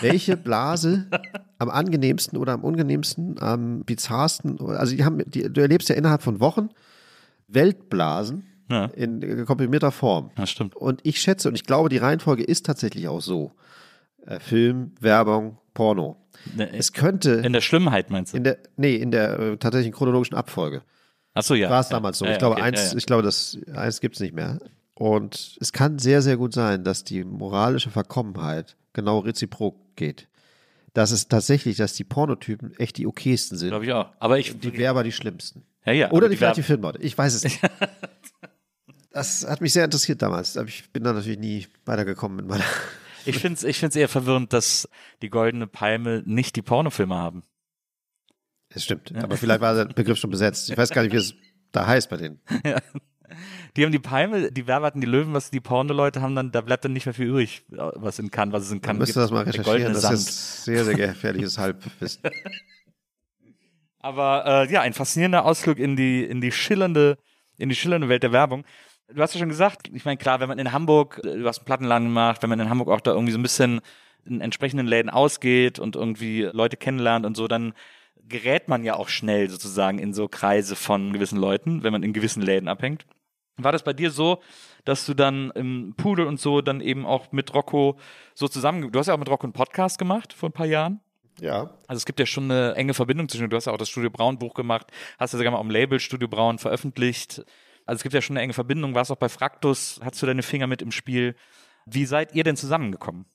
welche 0.00 0.36
Blase 0.48 1.06
am 1.58 1.70
angenehmsten 1.70 2.36
oder 2.38 2.52
am 2.52 2.64
unangenehmsten, 2.64 3.40
am 3.40 3.80
bizarrsten, 3.84 4.58
also 4.60 4.94
die 4.96 5.04
haben, 5.04 5.22
die, 5.30 5.50
du 5.52 5.60
erlebst 5.60 5.88
ja 5.88 5.94
innerhalb 5.94 6.22
von 6.22 6.40
Wochen 6.40 6.68
Weltblasen 7.48 8.44
Ja. 8.68 8.86
in 8.86 9.44
komprimierter 9.46 9.92
Form. 9.92 10.30
Das 10.36 10.50
stimmt. 10.50 10.74
Und 10.76 11.00
ich 11.04 11.20
schätze, 11.20 11.48
und 11.48 11.54
ich 11.54 11.64
glaube, 11.64 11.88
die 11.88 11.98
Reihenfolge 11.98 12.42
ist 12.42 12.66
tatsächlich 12.66 13.08
auch 13.08 13.20
so. 13.22 13.52
Äh, 14.26 14.40
Film, 14.40 14.92
Werbung, 15.00 15.58
Porno. 15.72 16.16
Ne, 16.54 16.70
Es 16.72 16.92
könnte 16.92 17.30
In 17.44 17.52
der 17.52 17.60
Schlimmheit 17.60 18.10
meinst 18.10 18.32
du? 18.32 18.36
in 18.36 18.44
der, 18.44 18.58
nee, 18.76 18.96
in 18.96 19.10
der 19.10 19.38
äh, 19.38 19.56
tatsächlichen 19.56 19.94
chronologischen 19.94 20.36
Abfolge. 20.36 20.82
Achso, 21.34 21.54
ja. 21.54 21.70
War 21.70 21.80
es 21.80 21.90
ja. 21.90 21.96
damals 21.96 22.18
so. 22.18 22.24
Ja, 22.24 22.32
ich 22.32 22.38
glaube, 22.38 22.56
okay, 22.56 22.62
eins, 22.64 22.92
ja, 22.92 22.98
ich 22.98 23.06
glaube, 23.06 23.22
das 23.22 23.58
eins 23.74 24.00
gibt 24.00 24.16
es 24.16 24.20
nicht 24.20 24.34
mehr. 24.34 24.58
Und 24.94 25.58
es 25.60 25.72
kann 25.72 25.98
sehr, 25.98 26.22
sehr 26.22 26.36
gut 26.36 26.54
sein, 26.54 26.82
dass 26.82 27.04
die 27.04 27.22
moralische 27.24 27.90
Verkommenheit 27.90 28.76
genau 28.94 29.18
reziprok 29.18 29.76
geht. 29.96 30.28
Dass 30.94 31.10
es 31.10 31.28
tatsächlich, 31.28 31.76
dass 31.76 31.92
die 31.92 32.04
Pornotypen 32.04 32.74
echt 32.78 32.96
die 32.96 33.06
okaysten 33.06 33.58
sind. 33.58 33.68
Glaube 33.68 33.84
ich 33.84 33.92
auch. 33.92 34.08
Aber 34.18 34.38
ich. 34.38 34.58
Die 34.58 34.78
Werber 34.78 35.04
die 35.04 35.12
schlimmsten. 35.12 35.64
ja, 35.84 35.92
ja. 35.92 36.10
Oder 36.10 36.30
die, 36.30 36.36
vielleicht 36.36 36.56
die 36.56 36.62
Filmleute. 36.62 36.98
Ich 37.02 37.16
weiß 37.16 37.34
es 37.34 37.44
nicht. 37.44 37.60
Das 39.10 39.46
hat 39.48 39.62
mich 39.62 39.72
sehr 39.72 39.86
interessiert 39.86 40.20
damals. 40.20 40.58
Aber 40.58 40.68
ich 40.68 40.90
bin 40.92 41.02
da 41.02 41.14
natürlich 41.14 41.38
nie 41.38 41.66
weitergekommen 41.86 42.36
mit 42.36 42.46
meiner. 42.48 42.64
Ich 43.26 43.38
finde 43.38 43.56
es 43.56 43.64
ich 43.64 43.78
find's 43.78 43.96
eher 43.96 44.08
verwirrend, 44.08 44.52
dass 44.52 44.88
die 45.22 45.30
Goldene 45.30 45.66
Palme 45.66 46.22
nicht 46.26 46.56
die 46.56 46.62
Pornofilme 46.62 47.14
haben. 47.14 47.42
Das 48.70 48.84
stimmt. 48.84 49.14
Aber 49.16 49.36
vielleicht 49.36 49.60
war 49.60 49.74
der 49.74 49.86
Begriff 49.86 50.18
schon 50.18 50.30
besetzt. 50.30 50.70
Ich 50.70 50.76
weiß 50.76 50.90
gar 50.90 51.02
nicht, 51.02 51.12
wie 51.12 51.16
es 51.16 51.34
da 51.72 51.86
heißt 51.86 52.10
bei 52.10 52.16
denen. 52.16 52.40
Die 53.76 53.84
haben 53.84 53.92
die 53.92 53.98
Palme, 53.98 54.52
die 54.52 54.66
Werber 54.66 54.86
hatten 54.86 55.00
die 55.00 55.06
Löwen, 55.06 55.34
was 55.34 55.50
die 55.50 55.60
Porno-Leute 55.60 56.22
haben, 56.22 56.34
dann, 56.34 56.52
da 56.52 56.60
bleibt 56.60 56.84
dann 56.84 56.92
nicht 56.92 57.06
mehr 57.06 57.12
viel 57.12 57.26
übrig, 57.26 57.64
was 57.68 58.18
in 58.18 58.30
Cannes, 58.30 58.52
was 58.52 58.64
es 58.64 58.70
in 58.70 58.80
Cannes 58.80 59.00
müsste 59.00 59.20
das 59.20 59.30
mal 59.30 59.42
recherchieren. 59.42 59.92
Das 59.92 60.10
ist 60.10 60.64
sehr, 60.64 60.84
sehr 60.84 60.94
gefährliches 60.94 61.58
Halbwissen. 61.58 62.22
Aber 63.98 64.44
äh, 64.46 64.72
ja, 64.72 64.80
ein 64.82 64.92
faszinierender 64.92 65.44
Ausflug 65.44 65.78
in 65.78 65.96
die, 65.96 66.24
in 66.24 66.40
die 66.40 66.52
schillernde, 66.52 67.18
in 67.58 67.68
die 67.68 67.74
schillernde 67.74 68.08
Welt 68.08 68.22
der 68.22 68.32
Werbung. 68.32 68.64
Du 69.08 69.22
hast 69.22 69.34
ja 69.34 69.38
schon 69.38 69.48
gesagt, 69.48 69.88
ich 69.92 70.04
meine, 70.04 70.16
klar, 70.16 70.40
wenn 70.40 70.48
man 70.48 70.58
in 70.58 70.72
Hamburg, 70.72 71.20
äh, 71.24 71.38
du 71.38 71.46
hast 71.46 71.58
einen 71.58 71.66
Plattenladen 71.66 72.08
gemacht, 72.08 72.42
wenn 72.42 72.50
man 72.50 72.60
in 72.60 72.68
Hamburg 72.68 72.88
auch 72.88 73.00
da 73.00 73.12
irgendwie 73.12 73.32
so 73.32 73.38
ein 73.38 73.42
bisschen 73.42 73.80
in 74.24 74.40
entsprechenden 74.40 74.86
Läden 74.86 75.10
ausgeht 75.10 75.78
und 75.78 75.94
irgendwie 75.94 76.42
Leute 76.42 76.76
kennenlernt 76.76 77.24
und 77.24 77.36
so, 77.36 77.46
dann 77.46 77.74
gerät 78.28 78.68
man 78.68 78.82
ja 78.82 78.94
auch 78.94 79.08
schnell 79.08 79.48
sozusagen 79.48 79.98
in 79.98 80.12
so 80.12 80.26
Kreise 80.26 80.74
von 80.74 81.12
gewissen 81.12 81.38
Leuten, 81.38 81.84
wenn 81.84 81.92
man 81.92 82.02
in 82.02 82.12
gewissen 82.12 82.42
Läden 82.42 82.68
abhängt. 82.68 83.06
War 83.56 83.72
das 83.72 83.84
bei 83.84 83.92
dir 83.92 84.10
so, 84.10 84.42
dass 84.84 85.06
du 85.06 85.14
dann 85.14 85.50
im 85.52 85.94
Pudel 85.96 86.26
und 86.26 86.40
so 86.40 86.60
dann 86.60 86.80
eben 86.80 87.06
auch 87.06 87.32
mit 87.32 87.54
Rocco 87.54 87.98
so 88.34 88.48
zusammen, 88.48 88.90
du 88.90 88.98
hast 88.98 89.06
ja 89.06 89.14
auch 89.14 89.18
mit 89.18 89.30
Rocco 89.30 89.44
einen 89.44 89.52
Podcast 89.52 89.98
gemacht 89.98 90.32
vor 90.32 90.48
ein 90.48 90.52
paar 90.52 90.66
Jahren? 90.66 91.00
Ja. 91.40 91.70
Also 91.86 91.98
es 91.98 92.06
gibt 92.06 92.18
ja 92.18 92.26
schon 92.26 92.50
eine 92.50 92.74
enge 92.74 92.94
Verbindung 92.94 93.28
zwischen, 93.28 93.48
du 93.48 93.56
hast 93.56 93.66
ja 93.66 93.72
auch 93.72 93.78
das 93.78 93.88
Studio 93.88 94.10
Braun 94.10 94.38
Buch 94.38 94.54
gemacht, 94.54 94.88
hast 95.18 95.32
ja 95.32 95.38
sogar 95.38 95.52
mal 95.52 95.60
am 95.60 95.70
Label 95.70 96.00
Studio 96.00 96.28
Braun 96.28 96.58
veröffentlicht. 96.58 97.44
Also 97.86 97.98
es 97.98 98.02
gibt 98.02 98.14
ja 98.14 98.20
schon 98.20 98.36
eine 98.36 98.42
enge 98.42 98.52
Verbindung, 98.52 98.94
warst 98.94 99.10
auch 99.10 99.16
bei 99.16 99.28
Fraktus, 99.28 100.00
hast 100.02 100.20
du 100.20 100.26
deine 100.26 100.42
Finger 100.42 100.66
mit 100.66 100.82
im 100.82 100.90
Spiel. 100.90 101.36
Wie 101.86 102.04
seid 102.04 102.34
ihr 102.34 102.44
denn 102.44 102.56
zusammengekommen? 102.56 103.26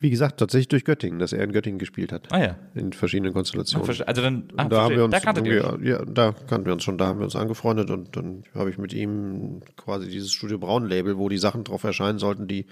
Wie 0.00 0.10
gesagt, 0.10 0.38
tatsächlich 0.38 0.68
durch 0.68 0.84
Göttingen, 0.84 1.18
dass 1.18 1.32
er 1.32 1.42
in 1.42 1.50
Göttingen 1.50 1.80
gespielt 1.80 2.12
hat. 2.12 2.32
Ah 2.32 2.38
ja. 2.38 2.56
In 2.74 2.92
verschiedenen 2.92 3.32
Konstellationen. 3.32 3.88
Also 4.06 4.22
dann, 4.22 4.48
ah, 4.56 4.64
da 4.66 4.82
haben 4.82 4.94
wir 4.94 5.04
uns, 5.04 5.12
da 5.12 5.18
kanntet 5.18 5.46
ja, 5.46 6.04
da 6.04 6.32
kannten 6.46 6.66
wir 6.66 6.72
uns 6.72 6.84
schon, 6.84 6.98
da 6.98 7.08
haben 7.08 7.18
wir 7.18 7.24
uns 7.24 7.34
angefreundet 7.34 7.90
und 7.90 8.16
dann 8.16 8.44
habe 8.54 8.70
ich 8.70 8.78
mit 8.78 8.92
ihm 8.92 9.60
quasi 9.76 10.08
dieses 10.08 10.32
Studio 10.32 10.58
Braun 10.58 10.86
Label, 10.86 11.18
wo 11.18 11.28
die 11.28 11.38
Sachen 11.38 11.64
drauf 11.64 11.82
erscheinen 11.82 12.20
sollten, 12.20 12.46
die 12.46 12.66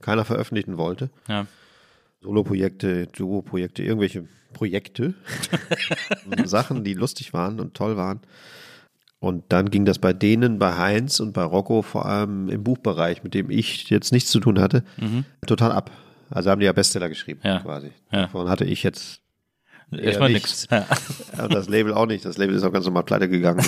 keiner 0.00 0.24
veröffentlichen 0.24 0.78
wollte. 0.78 1.10
Ja. 1.26 1.48
Solo-Projekte, 2.20 3.08
Duo-Projekte, 3.08 3.82
irgendwelche 3.82 4.28
Projekte, 4.52 5.14
Sachen, 6.44 6.84
die 6.84 6.94
lustig 6.94 7.32
waren 7.32 7.58
und 7.58 7.74
toll 7.74 7.96
waren. 7.96 8.20
Und 9.20 9.44
dann 9.48 9.70
ging 9.70 9.84
das 9.84 9.98
bei 9.98 10.12
denen, 10.12 10.58
bei 10.60 10.76
Heinz 10.76 11.18
und 11.18 11.32
bei 11.32 11.42
Rocco, 11.42 11.82
vor 11.82 12.06
allem 12.06 12.48
im 12.48 12.62
Buchbereich, 12.62 13.24
mit 13.24 13.34
dem 13.34 13.50
ich 13.50 13.90
jetzt 13.90 14.12
nichts 14.12 14.30
zu 14.30 14.38
tun 14.38 14.60
hatte, 14.60 14.84
total 15.46 15.72
ab. 15.72 15.90
Also 16.30 16.50
haben 16.50 16.60
die 16.60 16.66
ja 16.66 16.72
Bestseller 16.72 17.08
geschrieben, 17.08 17.40
Mhm. 17.42 17.48
Ja. 17.48 17.58
quasi. 17.60 17.90
Ja. 18.12 18.22
Davon 18.22 18.48
hatte 18.48 18.64
ich 18.64 18.82
jetzt 18.82 19.20
Erstmal 19.90 20.30
nichts. 20.30 20.68
Ja. 20.70 20.86
und 21.42 21.54
das 21.54 21.68
Label 21.68 21.94
auch 21.94 22.04
nicht. 22.06 22.24
Das 22.24 22.36
Label 22.36 22.54
ist 22.54 22.62
auch 22.62 22.72
ganz 22.72 22.84
normal 22.84 23.04
pleite 23.04 23.28
gegangen. 23.28 23.64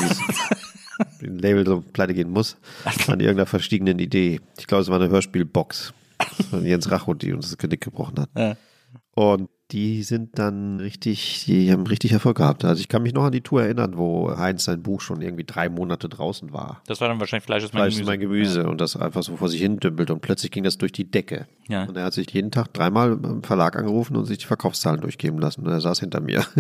ein 1.23 1.39
Label 1.39 1.67
so 1.67 1.81
pleite 1.81 2.13
gehen 2.15 2.31
muss. 2.31 2.57
An 3.07 3.21
irgendeiner 3.21 3.47
verstiegenen 3.47 3.99
Idee. 3.99 4.41
Ich 4.59 4.67
glaube, 4.67 4.83
es 4.83 4.89
war 4.89 5.01
eine 5.01 5.09
Hörspielbox 5.09 5.95
von 6.51 6.65
Jens 6.67 6.91
Racho, 6.91 7.15
die 7.15 7.33
uns 7.33 7.47
das 7.49 7.57
Genick 7.59 7.81
gebrochen 7.81 8.21
hat. 8.21 8.29
Ja. 8.37 8.57
Und 9.15 9.49
die 9.73 10.03
sind 10.03 10.39
dann 10.39 10.81
richtig, 10.81 11.45
die 11.47 11.71
haben 11.73 11.87
richtig 11.87 12.13
Erfolg 12.13 12.39
gehabt. 12.39 12.65
Also 12.65 12.81
ich 12.81 12.89
kann 12.89 13.03
mich 13.03 13.15
noch 13.15 13.25
an 13.25 13.33
die 13.33 13.41
Tour 13.41 13.63
erinnern, 13.63 13.97
wo 13.97 14.37
Heinz 14.37 14.65
sein 14.65 14.83
Buch 14.83 15.01
schon 15.01 15.23
irgendwie 15.23 15.45
drei 15.45 15.69
Monate 15.69 16.09
draußen 16.09 16.53
war. 16.53 16.83
Das 16.87 17.01
war 17.01 17.09
dann 17.09 17.21
wahrscheinlich 17.21 17.45
Fleisch 17.45 17.65
ist 17.65 17.73
mein 17.75 17.83
Fleisch 17.91 17.95
Gemüse. 17.95 18.03
ist 18.03 18.07
mein 18.09 18.21
Gemüse 18.21 18.69
und 18.69 18.81
das 18.81 18.97
einfach 18.97 19.23
so 19.23 19.37
vor 19.37 19.49
sich 19.49 19.61
hin 19.61 19.79
dümpelt 19.79 20.11
und 20.11 20.21
plötzlich 20.21 20.51
ging 20.51 20.65
das 20.65 20.79
durch 20.79 20.93
die 20.93 21.11
Decke. 21.11 21.47
Ja. 21.69 21.85
Und 21.85 21.97
er 21.97 22.05
hat 22.05 22.13
sich 22.15 22.31
jeden 22.33 22.51
Tag 22.51 22.73
dreimal 22.73 23.13
im 23.13 23.43
Verlag 23.43 23.77
angerufen 23.77 24.17
und 24.17 24.25
sich 24.27 24.39
die 24.39 24.47
Verkaufszahlen 24.47 25.01
durchgeben 25.01 25.39
lassen 25.39 25.67
und 25.67 25.73
er 25.73 25.81
saß 25.81 26.01
hinter 26.01 26.21
mir. 26.21 26.45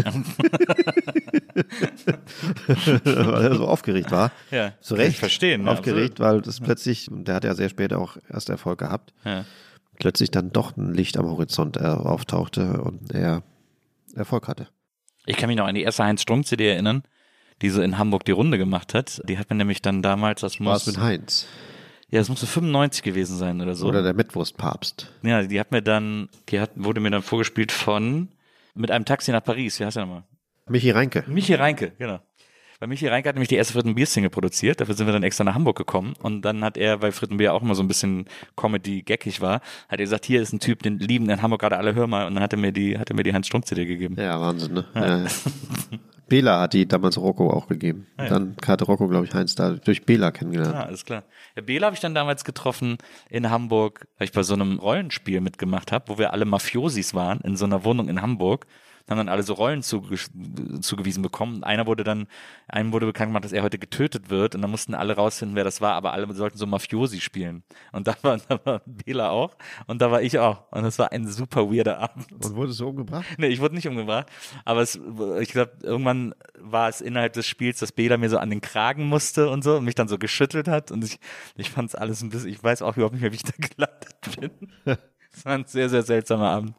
weil 2.67 3.45
er 3.45 3.55
so 3.57 3.67
aufgeregt 3.67 4.11
war. 4.11 4.31
Ja. 4.51 4.73
Zu 4.81 4.95
Recht. 4.95 5.19
verstehen, 5.19 5.65
ja, 5.67 5.73
Aufgeregt, 5.73 6.21
weil 6.21 6.41
das 6.41 6.61
plötzlich, 6.61 7.11
und 7.11 7.27
der 7.27 7.37
hat 7.37 7.45
ja 7.45 7.55
sehr 7.55 7.69
spät 7.69 7.93
auch 7.93 8.17
erst 8.29 8.49
Erfolg 8.51 8.79
gehabt, 8.79 9.13
Ja. 9.25 9.45
Plötzlich 10.01 10.30
dann 10.30 10.53
doch 10.53 10.76
ein 10.76 10.92
Licht 10.92 11.16
am 11.16 11.26
Horizont 11.26 11.76
äh, 11.76 11.80
auftauchte 11.80 12.82
und 12.82 13.12
er 13.12 13.42
Erfolg 14.14 14.48
hatte. 14.48 14.68
Ich 15.26 15.36
kann 15.36 15.48
mich 15.48 15.57
noch 15.57 15.66
an 15.66 15.74
die 15.74 15.82
erste 15.82 16.05
Heinz 16.05 16.22
Strunk 16.22 16.46
CD 16.46 16.68
erinnern, 16.68 17.05
die 17.62 17.70
so 17.70 17.80
in 17.80 17.98
Hamburg 17.98 18.24
die 18.24 18.32
Runde 18.32 18.59
gemacht 18.59 18.94
hat. 18.94 19.22
Die 19.28 19.38
hat 19.38 19.48
mir 19.51 19.57
nämlich 19.57 19.82
dann 19.82 20.03
damals, 20.03 20.40
das 20.40 20.59
muss, 20.59 20.86
mit 20.86 20.98
Heinz 20.98 21.46
ja, 22.11 22.18
das 22.18 22.28
musste 22.28 22.46
95 22.46 23.03
gewesen 23.03 23.36
sein 23.36 23.61
oder 23.61 23.74
so. 23.74 23.86
oder 23.86 24.03
der 24.03 24.14
Mettwurstpapst? 24.14 25.12
Ja, 25.22 25.42
die 25.42 25.61
hat 25.61 25.70
mir 25.70 25.80
dann, 25.80 26.28
die 26.48 26.61
hat, 26.61 26.72
wurde 26.74 27.01
mir 27.01 27.11
dann 27.11 27.22
vorgespielt 27.22 27.70
von 27.70 28.28
mit 28.74 28.90
einem 28.90 29.05
Taxi 29.05 29.30
nach 29.30 29.44
Paris. 29.44 29.78
Wie 29.78 29.84
heißt 29.84 29.96
der 29.96 30.07
nochmal? 30.07 30.24
Michi 30.68 30.90
Reinke. 30.90 31.24
Michi 31.28 31.55
Reinke, 31.55 31.92
genau. 31.98 32.20
Weil 32.81 32.89
Michi 32.89 33.07
Reinke 33.09 33.28
hat 33.28 33.37
nämlich 33.37 33.51
die 33.51 33.57
erste 33.57 33.74
Fritten 33.74 33.95
Bier 33.95 34.07
Single 34.07 34.31
produziert. 34.31 34.81
Dafür 34.81 34.95
sind 34.95 35.07
wir 35.07 35.12
dann 35.12 35.22
extra 35.22 35.45
nach 35.45 35.55
Hamburg 35.55 35.76
gekommen. 35.76 36.14
Und 36.22 36.41
dann 36.43 36.64
hat 36.64 36.78
er, 36.78 37.03
weil 37.03 37.12
Fritten 37.12 37.37
Bier 37.37 37.53
auch 37.53 37.61
immer 37.61 37.74
so 37.74 37.83
ein 37.83 37.89
bisschen 37.89 38.24
Comedy-geckig 38.57 39.43
war, 39.43 39.61
hat 39.89 39.99
er 39.99 39.99
gesagt, 39.99 40.24
hier 40.24 40.41
ist 40.41 40.55
ein 40.55 40.61
Typ, 40.61 40.83
den 40.83 40.99
lieben 40.99 41.28
in 41.28 41.43
Hamburg 41.43 41.61
gerade 41.61 41.76
alle, 41.76 41.95
hör 41.95 42.07
mal. 42.07 42.26
Und 42.26 42.35
dann 42.35 42.43
hat 42.43 42.55
er 42.55 42.59
mir 42.59 42.72
die, 42.72 42.99
hat 42.99 43.11
er 43.11 43.16
mir 43.16 43.22
die 43.22 43.35
Heinz 43.35 43.49
Strunk 43.49 43.66
CD 43.66 43.85
gegeben. 43.85 44.16
Ja, 44.18 44.41
Wahnsinn, 44.41 44.72
ne? 44.72 44.87
Ja. 44.95 45.26
Bela 46.26 46.61
hat 46.61 46.72
die 46.72 46.89
damals 46.89 47.18
Rocco 47.18 47.51
auch 47.51 47.68
gegeben. 47.68 48.07
Dann 48.16 48.57
hatte 48.66 48.87
Rocco, 48.87 49.09
glaube 49.09 49.26
ich, 49.26 49.35
Heinz 49.35 49.57
da 49.57 49.72
durch 49.72 50.07
Bela 50.07 50.31
kennengelernt. 50.31 50.74
Ah, 50.74 50.85
alles 50.85 51.05
klar. 51.05 51.24
Ja, 51.57 51.62
Bela 51.62 51.87
habe 51.87 51.95
ich 51.95 52.01
dann 52.01 52.14
damals 52.14 52.45
getroffen 52.45 52.97
in 53.28 53.51
Hamburg, 53.51 54.07
weil 54.16 54.24
ich 54.26 54.33
bei 54.33 54.43
so 54.43 54.55
einem 54.55 54.78
Rollenspiel 54.78 55.43
mitgemacht 55.43 55.93
habe, 55.93 56.07
wo 56.09 56.16
wir 56.16 56.33
alle 56.33 56.47
Mafiosis 56.47 57.12
waren, 57.12 57.41
in 57.41 57.57
so 57.57 57.66
einer 57.66 57.85
Wohnung 57.85 58.09
in 58.09 58.22
Hamburg. 58.22 58.66
Haben 59.11 59.19
dann 59.19 59.29
alle 59.29 59.43
so 59.43 59.55
Rollen 59.55 59.83
zuge 59.83 60.17
zugewiesen 60.81 61.23
bekommen. 61.23 61.65
Einer 61.65 61.87
wurde 61.87 62.05
dann, 62.05 62.29
einem 62.69 62.93
wurde 62.93 63.07
bekannt 63.07 63.31
gemacht, 63.31 63.45
dass 63.45 63.53
er 63.53 63.63
heute 63.63 63.79
getötet 63.79 64.31
wird 64.31 64.55
und 64.55 64.63
dann 64.63 64.71
mussten 64.71 64.95
alle 64.95 65.17
rausfinden, 65.17 65.57
wer 65.57 65.65
das 65.65 65.81
war, 65.81 65.95
aber 65.95 66.13
alle 66.13 66.33
sollten 66.33 66.57
so 66.57 66.67
Mafiosi 66.67 67.21
spielen. 67.21 67.65
Und 67.93 68.07
da 68.07 68.15
war, 68.23 68.39
da 68.49 68.61
war 68.65 68.83
Bela 68.87 69.31
auch 69.31 69.57
und 69.87 70.01
da 70.01 70.11
war 70.11 70.23
ich 70.23 70.39
auch. 70.39 70.71
Und 70.71 70.85
das 70.85 70.99
war 70.99 71.13
ein 71.13 71.27
super 71.27 71.71
weirder 71.71 71.99
Abend. 71.99 72.31
Und 72.33 72.55
wurdest 72.55 72.79
du 72.81 72.89
umgebracht? 72.89 73.27
Nee, 73.37 73.49
ich 73.49 73.61
wurde 73.61 73.75
nicht 73.75 73.89
umgebracht. 73.89 74.29
Aber 74.65 74.81
es, 74.81 74.99
ich 75.41 75.51
glaube, 75.51 75.73
irgendwann 75.83 76.35
war 76.59 76.89
es 76.89 77.01
innerhalb 77.01 77.33
des 77.33 77.47
Spiels, 77.47 77.81
dass 77.81 77.91
Bela 77.91 78.17
mir 78.17 78.31
so 78.31 78.39
an 78.39 78.51
den 78.51 78.61
Kragen 78.61 79.07
musste 79.09 79.51
und 79.51 79.65
so 79.65 79.77
und 79.77 79.85
mich 79.85 79.97
dann 79.97 80.09
so 80.09 80.19
geschüttelt 80.19 80.69
hat. 80.69 80.93
Und 80.93 81.05
ich, 81.05 81.19
ich 81.57 81.71
fand 81.71 81.89
es 81.89 81.95
alles 81.97 82.23
ein 82.23 82.31
bisschen, 82.31 82.51
ich 82.51 82.63
weiß 82.63 82.83
auch 82.83 82.97
überhaupt 82.97 83.15
nicht 83.15 83.23
mehr, 83.23 83.33
wie 83.33 83.37
ich 83.37 83.43
da 83.43 83.53
gelandet 83.59 84.15
bin. 84.39 84.97
Es 85.33 85.45
war 85.45 85.55
ein 85.55 85.64
sehr, 85.66 85.89
sehr 85.89 86.03
seltsamer 86.03 86.49
Abend. 86.51 86.74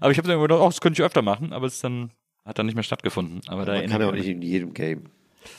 Aber 0.00 0.10
ich 0.10 0.18
habe 0.18 0.28
dann 0.28 0.40
gedacht, 0.40 0.60
oh, 0.60 0.66
das 0.66 0.80
könnte 0.80 1.00
ich 1.00 1.06
öfter 1.06 1.22
machen, 1.22 1.52
aber 1.52 1.66
es 1.66 1.80
dann 1.80 2.10
hat 2.44 2.58
dann 2.58 2.66
nicht 2.66 2.74
mehr 2.74 2.82
stattgefunden. 2.84 3.40
Aber 3.46 3.64
da 3.64 3.74
Man 3.74 3.86
kann 3.88 4.00
ja 4.00 4.08
auch 4.08 4.12
ich 4.14 4.20
nicht 4.26 4.28
in 4.30 4.42
jedem 4.42 4.74
Game. 4.74 5.04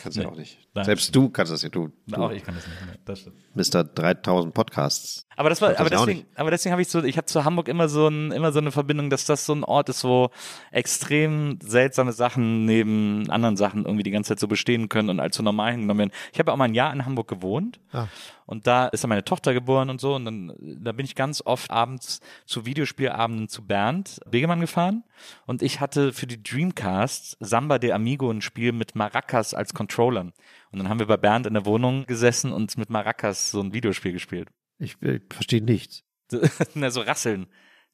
Kannst 0.01 0.17
Nee. 0.17 0.23
ja 0.23 0.29
auch 0.29 0.35
nicht. 0.35 0.57
Nein. 0.73 0.85
Selbst 0.85 1.15
du 1.15 1.29
kannst 1.29 1.51
das 1.51 1.61
ja 1.61 1.69
tun. 1.69 1.93
Auch 2.13 2.31
ich 2.31 2.43
kann 2.43 2.55
das 2.55 2.65
nicht. 2.67 2.77
Das 3.05 3.19
stimmt. 3.21 3.35
Mr. 3.55 3.83
3000 3.83 4.53
Podcasts. 4.53 5.24
Aber 5.35 5.49
das 5.49 5.61
war, 5.61 5.79
aber 5.79 5.89
deswegen, 5.89 6.25
aber 6.35 6.51
deswegen 6.51 6.71
habe 6.71 6.81
ich 6.81 6.87
so, 6.87 7.03
ich 7.03 7.17
hatte 7.17 7.27
zu 7.27 7.43
Hamburg 7.43 7.67
immer 7.67 7.89
so 7.89 8.07
ein, 8.07 8.31
immer 8.31 8.51
so 8.51 8.59
eine 8.59 8.71
Verbindung, 8.71 9.09
dass 9.09 9.25
das 9.25 9.45
so 9.45 9.53
ein 9.53 9.63
Ort 9.63 9.89
ist, 9.89 10.03
wo 10.03 10.29
extrem 10.71 11.59
seltsame 11.61 12.13
Sachen 12.13 12.65
neben 12.65 13.29
anderen 13.29 13.57
Sachen 13.57 13.85
irgendwie 13.85 14.03
die 14.03 14.11
ganze 14.11 14.29
Zeit 14.29 14.39
so 14.39 14.47
bestehen 14.47 14.89
können 14.89 15.09
und 15.09 15.33
so 15.33 15.43
normal 15.43 15.71
hingenommen 15.71 15.99
werden. 15.99 16.11
Ich 16.31 16.39
habe 16.39 16.49
ja 16.49 16.53
auch 16.53 16.57
mal 16.57 16.65
ein 16.65 16.73
Jahr 16.73 16.93
in 16.93 17.05
Hamburg 17.05 17.27
gewohnt. 17.27 17.79
Ah. 17.91 18.07
Und 18.45 18.67
da 18.67 18.87
ist 18.87 19.03
dann 19.03 19.09
meine 19.09 19.25
Tochter 19.25 19.53
geboren 19.53 19.89
und 19.89 19.99
so. 19.99 20.15
Und 20.15 20.25
dann 20.25 20.53
da 20.59 20.91
bin 20.91 21.05
ich 21.05 21.15
ganz 21.15 21.41
oft 21.43 21.71
abends 21.71 22.19
zu 22.45 22.65
Videospielabenden 22.65 23.49
zu 23.49 23.65
Bernd 23.65 24.19
Begemann 24.29 24.61
gefahren. 24.61 25.03
Und 25.45 25.61
ich 25.61 25.79
hatte 25.79 26.13
für 26.13 26.27
die 26.27 26.41
Dreamcast 26.41 27.37
Samba 27.39 27.79
de 27.79 27.91
Amigo 27.91 28.29
ein 28.29 28.41
Spiel 28.41 28.71
mit 28.71 28.95
Maracas 28.95 29.53
als 29.53 29.73
Controllern. 29.73 30.33
Und 30.71 30.79
dann 30.79 30.89
haben 30.89 30.99
wir 30.99 31.07
bei 31.07 31.17
Bernd 31.17 31.47
in 31.47 31.53
der 31.53 31.65
Wohnung 31.65 32.05
gesessen 32.05 32.51
und 32.51 32.77
mit 32.77 32.89
Maracas 32.89 33.51
so 33.51 33.61
ein 33.61 33.73
Videospiel 33.73 34.11
gespielt. 34.11 34.49
Ich, 34.79 34.95
ich 35.01 35.21
verstehe 35.29 35.61
nichts. 35.63 36.03
So, 36.31 36.39
na, 36.73 36.89
so 36.91 37.01
Rasseln. 37.01 37.47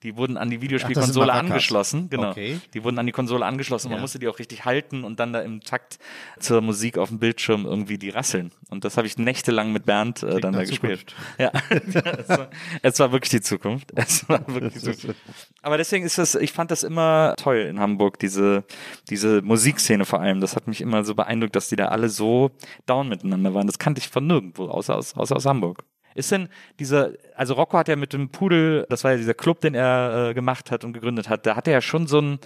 Die 0.03 0.17
wurden 0.17 0.35
an 0.35 0.49
die 0.49 0.61
Videospielkonsole 0.61 1.31
angeschlossen. 1.31 2.09
Genau. 2.09 2.31
Okay. 2.31 2.59
Die 2.73 2.83
wurden 2.83 2.97
an 2.97 3.05
die 3.05 3.11
Konsole 3.11 3.45
angeschlossen. 3.45 3.85
und 3.85 3.91
Man 3.91 3.97
Ja. 3.99 4.01
musste 4.01 4.17
die 4.17 4.27
auch 4.29 4.39
richtig 4.39 4.65
halten 4.65 5.03
und 5.03 5.19
dann 5.19 5.31
da 5.31 5.41
im 5.41 5.61
Takt 5.61 5.99
zur 6.39 6.61
Musik 6.61 6.97
auf 6.97 7.09
dem 7.09 7.19
Bildschirm 7.19 7.65
irgendwie 7.67 7.99
die 7.99 8.09
rasseln. 8.09 8.51
Und 8.71 8.83
das 8.83 8.97
habe 8.97 9.05
ich 9.05 9.19
nächtelang 9.19 9.71
mit 9.71 9.85
Bernd 9.85 10.23
äh, 10.23 10.39
dann 10.39 10.53
da 10.53 10.63
gespielt. 10.63 11.15
Ja, 11.37 11.51
es, 11.69 12.29
war, 12.29 12.49
es 12.81 12.99
war 12.99 13.11
wirklich 13.11 13.29
die 13.29 13.41
Zukunft. 13.41 13.91
Es 13.95 14.27
war 14.27 14.43
wirklich 14.47 14.73
die 14.81 14.91
Zukunft. 14.97 15.21
Aber 15.61 15.77
deswegen 15.77 16.03
ist 16.03 16.17
das, 16.17 16.33
ich 16.33 16.51
fand 16.51 16.71
das 16.71 16.81
immer 16.81 17.35
toll 17.37 17.57
in 17.57 17.79
Hamburg, 17.79 18.17
diese, 18.17 18.63
diese 19.07 19.43
Musikszene 19.43 20.05
vor 20.05 20.19
allem. 20.19 20.41
Das 20.41 20.55
hat 20.55 20.65
mich 20.67 20.81
immer 20.81 21.03
so 21.03 21.13
beeindruckt, 21.13 21.55
dass 21.55 21.69
die 21.69 21.75
da 21.75 21.89
alle 21.89 22.09
so 22.09 22.49
down 22.87 23.07
miteinander 23.07 23.53
waren. 23.53 23.67
Das 23.67 23.77
kannte 23.77 23.99
ich 23.99 24.09
von 24.09 24.25
nirgendwo, 24.25 24.65
außer 24.65 24.95
aus, 24.95 25.15
außer 25.15 25.35
aus 25.35 25.45
Hamburg. 25.45 25.83
Ist 26.15 26.31
denn 26.31 26.49
dieser, 26.79 27.11
also 27.35 27.53
Rocco 27.53 27.77
hat 27.77 27.87
ja 27.87 27.95
mit 27.95 28.13
dem 28.13 28.29
Pudel, 28.29 28.85
das 28.89 29.03
war 29.03 29.11
ja 29.11 29.17
dieser 29.17 29.33
Club, 29.33 29.61
den 29.61 29.75
er 29.75 30.29
äh, 30.29 30.33
gemacht 30.33 30.71
hat 30.71 30.83
und 30.83 30.93
gegründet 30.93 31.29
hat, 31.29 31.45
da 31.45 31.55
hat 31.55 31.67
er 31.67 31.73
ja 31.73 31.81
schon 31.81 32.07
so 32.07 32.19
ein, 32.19 32.39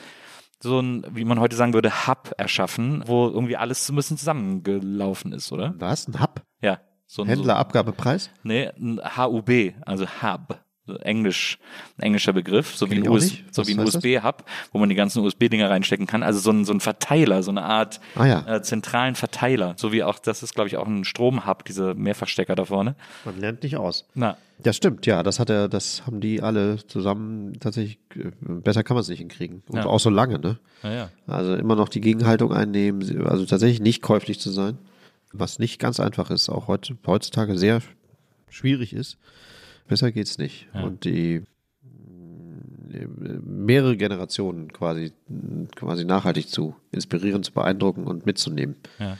so 0.59 0.79
ein, 0.79 1.05
wie 1.11 1.25
man 1.25 1.39
heute 1.39 1.55
sagen 1.55 1.73
würde, 1.73 2.07
Hub 2.07 2.33
erschaffen, 2.37 3.03
wo 3.05 3.27
irgendwie 3.27 3.57
alles 3.57 3.85
so 3.85 3.93
ein 3.93 3.95
bisschen 3.95 4.17
zusammengelaufen 4.17 5.33
ist, 5.33 5.51
oder? 5.51 5.73
Was? 5.77 6.07
Ein 6.07 6.21
Hub? 6.21 6.41
Ja. 6.61 6.79
So 7.05 7.21
ein, 7.21 7.27
Händlerabgabepreis? 7.27 8.25
So, 8.25 8.31
nee, 8.43 8.69
ein 8.69 8.99
HUB, 9.17 9.73
also 9.85 10.05
Hub. 10.21 10.64
Englisch, 11.01 11.57
ein 11.97 12.03
englischer 12.03 12.33
Begriff, 12.33 12.75
so 12.75 12.89
wie 12.91 12.95
ein, 12.95 13.07
US, 13.09 13.33
so 13.51 13.65
wie 13.67 13.73
ein? 13.73 13.79
USB-Hub, 13.79 14.45
wo 14.71 14.77
man 14.79 14.89
die 14.89 14.95
ganzen 14.95 15.23
USB-Dinger 15.23 15.69
reinstecken 15.69 16.05
kann. 16.07 16.21
Also 16.23 16.39
so 16.39 16.51
ein, 16.51 16.65
so 16.65 16.73
ein 16.73 16.79
Verteiler, 16.79 17.41
so 17.43 17.51
eine 17.51 17.63
Art 17.63 17.99
Ah 18.15 18.25
ja. 18.25 18.55
äh, 18.55 18.61
zentralen 18.61 19.15
Verteiler. 19.15 19.73
So 19.77 19.91
wie 19.91 20.03
auch, 20.03 20.19
das 20.19 20.43
ist, 20.43 20.53
glaube 20.55 20.67
ich, 20.67 20.77
auch 20.77 20.87
ein 20.87 21.03
Stromhub, 21.05 21.65
diese 21.65 21.93
Mehrfachstecker 21.95 22.55
da 22.55 22.65
vorne. 22.65 22.95
Man 23.25 23.39
lernt 23.39 23.63
nicht 23.63 23.77
aus. 23.77 24.05
Na, 24.13 24.37
Das 24.63 24.75
stimmt, 24.77 25.05
ja, 25.05 25.23
das 25.23 25.39
hat 25.39 25.49
er, 25.49 25.67
das 25.67 26.03
haben 26.05 26.21
die 26.21 26.41
alle 26.41 26.77
zusammen 26.87 27.59
tatsächlich, 27.59 27.97
äh, 28.15 28.31
besser 28.43 28.83
kann 28.83 28.95
man 28.95 29.01
es 29.01 29.09
nicht 29.09 29.19
hinkriegen. 29.19 29.63
Und 29.69 29.77
Ja. 29.79 29.85
auch 29.87 29.99
so 29.99 30.09
lange, 30.09 30.39
ne? 30.39 30.59
naja. 30.83 31.09
Also 31.27 31.55
immer 31.55 31.75
noch 31.75 31.89
die 31.89 32.01
Gegenhaltung 32.01 32.53
einnehmen, 32.53 33.25
also 33.25 33.45
tatsächlich 33.45 33.81
nicht 33.81 34.01
käuflich 34.01 34.39
zu 34.39 34.51
sein, 34.51 34.77
was 35.33 35.59
nicht 35.59 35.79
ganz 35.79 35.99
einfach 35.99 36.29
ist, 36.29 36.47
auch 36.49 36.67
heute, 36.67 36.95
heutzutage 37.05 37.57
sehr 37.57 37.81
schwierig 38.49 38.93
ist. 38.93 39.17
Besser 39.87 40.11
geht's 40.11 40.37
nicht. 40.37 40.67
Und 40.73 41.05
die 41.05 41.43
mehrere 43.43 43.97
Generationen 43.97 44.71
quasi, 44.71 45.11
quasi 45.75 46.05
nachhaltig 46.05 46.49
zu 46.49 46.75
inspirieren, 46.91 47.43
zu 47.43 47.51
beeindrucken 47.51 48.05
und 48.05 48.25
mitzunehmen. 48.25 48.75
Ja. 48.99 49.17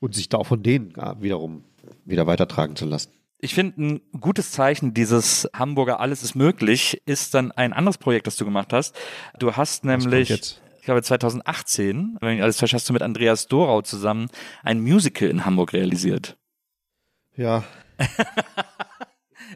Und 0.00 0.14
sich 0.14 0.28
da 0.28 0.38
auch 0.38 0.46
von 0.46 0.62
denen 0.62 0.94
wiederum 1.20 1.64
wieder 2.04 2.26
weitertragen 2.26 2.76
zu 2.76 2.86
lassen. 2.86 3.10
Ich 3.40 3.54
finde, 3.54 3.82
ein 3.82 4.00
gutes 4.20 4.50
Zeichen 4.50 4.94
dieses 4.94 5.48
Hamburger 5.54 6.00
Alles 6.00 6.22
ist 6.22 6.34
möglich 6.34 7.00
ist 7.06 7.34
dann 7.34 7.52
ein 7.52 7.72
anderes 7.72 7.98
Projekt, 7.98 8.26
das 8.26 8.36
du 8.36 8.44
gemacht 8.44 8.72
hast. 8.72 8.96
Du 9.38 9.54
hast 9.54 9.84
nämlich, 9.84 10.28
jetzt? 10.28 10.60
ich 10.78 10.84
glaube 10.84 11.02
2018, 11.02 12.18
wenn 12.20 12.36
ich 12.36 12.42
alles 12.42 12.58
falsch 12.58 12.74
hast 12.74 12.88
du 12.88 12.92
mit 12.92 13.02
Andreas 13.02 13.46
Dorau 13.46 13.82
zusammen 13.82 14.28
ein 14.64 14.80
Musical 14.80 15.28
in 15.28 15.44
Hamburg 15.44 15.72
realisiert. 15.72 16.36
Ja, 17.36 17.62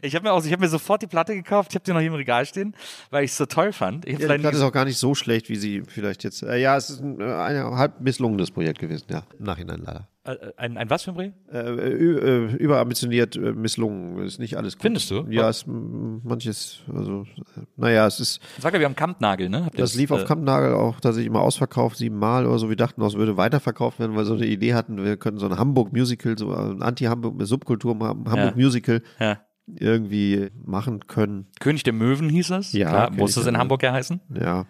Ich 0.01 0.15
habe 0.15 0.23
mir 0.23 0.33
auch, 0.33 0.43
ich 0.43 0.51
habe 0.51 0.61
mir 0.61 0.69
sofort 0.69 1.01
die 1.01 1.07
Platte 1.07 1.35
gekauft. 1.35 1.71
Ich 1.71 1.75
habe 1.75 1.85
die 1.85 1.91
noch 1.91 1.99
hier 1.99 2.07
im 2.07 2.15
Regal 2.15 2.45
stehen, 2.45 2.75
weil 3.09 3.23
ich 3.23 3.31
es 3.31 3.37
so 3.37 3.45
toll 3.45 3.71
fand. 3.73 4.05
Ich 4.05 4.19
Ja, 4.19 4.27
die 4.27 4.39
Platte 4.39 4.57
ist 4.57 4.63
auch 4.63 4.71
gar 4.71 4.85
nicht 4.85 4.97
so 4.97 5.15
schlecht, 5.15 5.49
wie 5.49 5.55
sie 5.55 5.83
vielleicht 5.87 6.23
jetzt. 6.23 6.43
Äh, 6.43 6.57
ja, 6.57 6.75
es 6.77 6.89
ist 6.89 7.01
ein, 7.01 7.19
äh, 7.19 7.23
ein 7.23 7.75
halb 7.75 8.01
misslungenes 8.01 8.51
Projekt 8.51 8.79
gewesen, 8.79 9.05
ja. 9.09 9.23
Im 9.37 9.45
Nachhinein 9.45 9.81
leider. 9.85 10.07
äh, 10.25 10.35
ein, 10.57 10.77
ein 10.77 10.89
was 10.89 11.03
für 11.03 11.11
ein 11.11 11.15
Projekt? 11.15 11.35
Äh, 11.51 11.59
äh, 11.59 12.55
überambitioniert 12.55 13.35
äh, 13.35 13.53
misslungen. 13.53 14.17
Ist 14.25 14.39
nicht 14.39 14.57
alles 14.57 14.75
gut. 14.75 14.83
Findest 14.83 15.11
du? 15.11 15.25
Ja, 15.29 15.49
es, 15.49 15.65
manches, 15.67 16.79
also, 16.93 17.23
äh, 17.57 17.61
naja, 17.75 18.07
es 18.07 18.19
ist. 18.19 18.41
Das 18.55 18.63
war 18.63 18.71
glaube 18.71 18.83
ich 18.83 18.87
am 18.87 18.95
Kampnagel, 18.95 19.49
ne? 19.49 19.65
Habt 19.65 19.75
ihr 19.75 19.81
Das 19.81 19.95
lief 19.95 20.11
auf 20.11 20.21
äh, 20.21 20.25
Kampnagel 20.25 20.73
auch 20.73 20.99
tatsächlich 20.99 21.27
immer 21.27 21.41
ausverkauft, 21.41 21.97
siebenmal 21.97 22.45
oder 22.45 22.57
so. 22.59 22.69
Wir 22.69 22.75
dachten 22.75 23.01
auch, 23.01 23.07
es 23.07 23.15
würde 23.15 23.37
weiterverkauft 23.37 23.99
werden, 23.99 24.13
weil 24.13 24.21
wir 24.21 24.25
so 24.25 24.35
eine 24.35 24.45
Idee 24.45 24.73
hatten, 24.73 25.03
wir 25.03 25.17
könnten 25.17 25.39
so 25.39 25.47
ein 25.47 25.57
Hamburg-Musical, 25.57 26.37
so 26.37 26.53
ein 26.53 26.81
Anti-Hamburg, 26.81 27.35
eine 27.35 27.45
Subkultur, 27.45 27.97
Hamburg-Musical 27.99 29.01
Ja. 29.19 29.39
Irgendwie 29.67 30.49
machen 30.65 31.07
können. 31.07 31.47
König 31.59 31.83
der 31.83 31.93
Möwen 31.93 32.29
hieß 32.29 32.49
das. 32.49 32.73
Ja, 32.73 32.89
Klar, 32.89 33.11
muss 33.11 33.37
es 33.37 33.45
in. 33.47 33.57
Hamburg 33.57 33.83
ja 33.83 33.93
heißen. 33.93 34.19
Ja. 34.33 34.65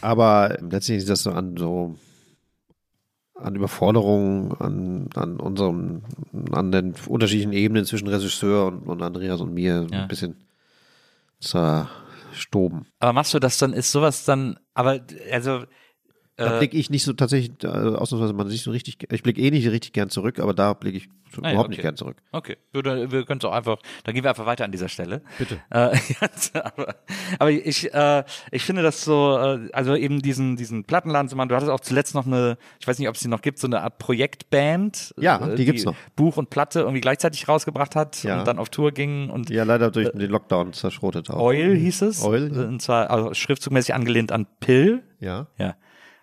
Aber 0.00 0.58
letztlich 0.60 0.98
ist 0.98 1.08
das 1.08 1.22
so 1.22 1.30
an 1.32 1.56
so 1.56 1.94
an 3.34 3.54
Überforderung, 3.54 4.52
an, 4.60 5.08
an 5.14 5.40
unserem, 5.40 6.02
an 6.52 6.70
den 6.72 6.94
unterschiedlichen 7.08 7.54
Ebenen 7.54 7.86
zwischen 7.86 8.06
Regisseur 8.08 8.66
und, 8.66 8.82
und 8.82 9.00
Andreas 9.02 9.40
und 9.40 9.54
mir 9.54 9.86
Ja. 9.90 10.02
ein 10.02 10.08
bisschen 10.08 10.36
zerstoben. 11.40 12.86
Aber 12.98 13.12
machst 13.12 13.32
du 13.34 13.38
das 13.38 13.58
dann, 13.58 13.72
ist 13.72 13.92
sowas 13.92 14.24
dann, 14.24 14.58
aber 14.74 15.00
also 15.32 15.64
Da 16.40 16.54
äh, 16.54 16.58
blicke 16.58 16.76
ich 16.78 16.88
nicht 16.88 17.04
so 17.04 17.12
tatsächlich, 17.12 17.52
äh, 17.62 17.66
ausnahmsweise 17.66 18.32
man 18.32 18.48
nicht 18.48 18.64
so 18.64 18.70
richtig, 18.70 18.96
ich 19.10 19.22
blicke 19.22 19.40
eh 19.40 19.50
nicht 19.50 19.68
richtig 19.68 19.92
gern 19.92 20.08
zurück, 20.08 20.38
aber 20.38 20.54
da 20.54 20.72
blicke 20.72 20.96
ich 20.96 21.08
so 21.34 21.42
Ah 21.42 21.50
überhaupt 21.50 21.66
okay. 21.66 21.68
nicht 21.68 21.82
gern 21.82 21.96
zurück. 21.96 22.16
Okay, 22.32 22.56
wir, 22.72 22.82
wir 23.12 23.24
können 23.24 23.38
es 23.40 23.44
auch 23.44 23.52
einfach, 23.52 23.76
dann 24.04 24.14
gehen 24.14 24.24
wir 24.24 24.30
einfach 24.30 24.46
weiter 24.46 24.64
an 24.64 24.72
dieser 24.72 24.88
Stelle. 24.88 25.22
Bitte. 25.38 25.60
Äh, 25.68 25.96
aber, 26.58 26.94
aber 27.38 27.50
ich, 27.50 27.92
äh, 27.92 28.24
ich 28.50 28.62
finde 28.62 28.82
das 28.82 29.04
so, 29.04 29.36
äh, 29.38 29.68
also 29.72 29.94
eben 29.94 30.22
diesen, 30.22 30.56
diesen 30.56 30.84
Plattenladen 30.84 31.28
zu 31.28 31.36
machen, 31.36 31.50
du 31.50 31.56
hattest 31.56 31.70
auch 31.70 31.80
zuletzt 31.80 32.14
noch 32.14 32.26
eine, 32.26 32.56
ich 32.80 32.88
weiß 32.88 32.98
nicht, 32.98 33.08
ob 33.08 33.16
es 33.16 33.20
die 33.20 33.28
noch 33.28 33.42
gibt, 33.42 33.58
so 33.58 33.66
eine 33.66 33.82
Art 33.82 33.98
Projektband. 33.98 35.14
Ja, 35.18 35.46
äh, 35.46 35.56
die 35.56 35.66
gibt's 35.66 35.84
noch. 35.84 35.94
Buch 36.16 36.38
und 36.38 36.48
Platte 36.50 36.80
irgendwie 36.80 37.00
gleichzeitig 37.02 37.46
rausgebracht 37.48 37.94
hat 37.96 38.22
Ja. 38.24 38.38
und 38.38 38.48
dann 38.48 38.58
auf 38.58 38.70
Tour 38.70 38.92
ging 38.92 39.28
und 39.28 39.50
Ja, 39.50 39.64
leider 39.64 39.90
durch 39.90 40.10
den 40.10 40.30
Lockdown 40.30 40.72
zerschrotet 40.72 41.28
auch. 41.30 41.38
Oil 41.38 41.76
hieß 41.76 42.02
es. 42.02 42.24
Oil, 42.24 42.50
ja. 42.52 42.62
Und 42.62 42.80
zwar 42.80 43.10
also 43.10 43.34
schriftzugmäßig 43.34 43.94
angelehnt 43.94 44.32
an 44.32 44.46
Pill. 44.58 45.02
Ja. 45.20 45.48
Ja. 45.58 45.76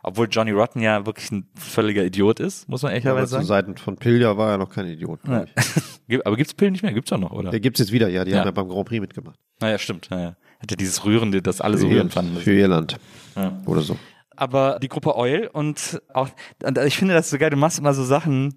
Obwohl 0.08 0.28
Johnny 0.32 0.52
Rotten 0.52 0.82
ja 0.82 1.06
wirklich 1.06 1.30
ein 1.32 1.48
völliger 1.56 2.04
Idiot 2.04 2.40
ist, 2.40 2.68
muss 2.70 2.82
man 2.82 2.92
ehrlicherweise 2.94 3.26
zu 3.28 3.32
sagen. 3.34 3.46
Seiten 3.46 3.78
von 3.78 3.98
Pilja 3.98 4.38
war 4.38 4.52
er 4.52 4.58
noch 4.58 4.70
kein 4.70 4.88
Idiot. 4.88 5.20
Gibt- 6.08 6.26
Aber 6.26 6.36
gibt's 6.38 6.54
Pill 6.54 6.72
nicht 6.72 6.82
mehr? 6.84 6.94
Gibt's 6.94 7.12
auch 7.12 7.18
noch, 7.18 7.32
oder? 7.32 7.52
Der 7.52 7.60
gibt's 7.60 7.80
jetzt 7.80 7.92
wieder, 7.92 8.08
ja, 8.08 8.24
die 8.24 8.32
Ja. 8.32 8.40
haben 8.40 8.46
ja 8.46 8.52
beim 8.52 8.70
Grand 8.70 8.88
Prix 8.88 9.02
mitgemacht. 9.02 9.38
Naja, 9.60 9.78
stimmt. 9.78 10.08
Naja. 10.10 10.36
Hatte 10.62 10.78
dieses 10.78 11.04
Rührende, 11.06 11.42
das 11.42 11.62
alle 11.62 11.78
so 11.78 11.88
rührend 11.88 12.14
fanden. 12.14 12.38
Für 12.38 12.54
Irland. 12.54 12.98
Ja. 13.36 13.60
Oder 13.66 13.82
so. 13.82 13.98
aber 14.36 14.80
die 14.82 14.88
Gruppe 14.88 15.16
Oil 15.18 15.50
und 15.52 16.02
auch, 16.14 16.30
und 16.64 16.78
ich 16.80 16.98
finde 16.98 17.14
das 17.14 17.30
so 17.30 17.38
geil, 17.38 17.50
du 17.50 17.58
machst 17.58 17.78
immer 17.80 17.94
so 17.94 18.04
Sachen, 18.04 18.56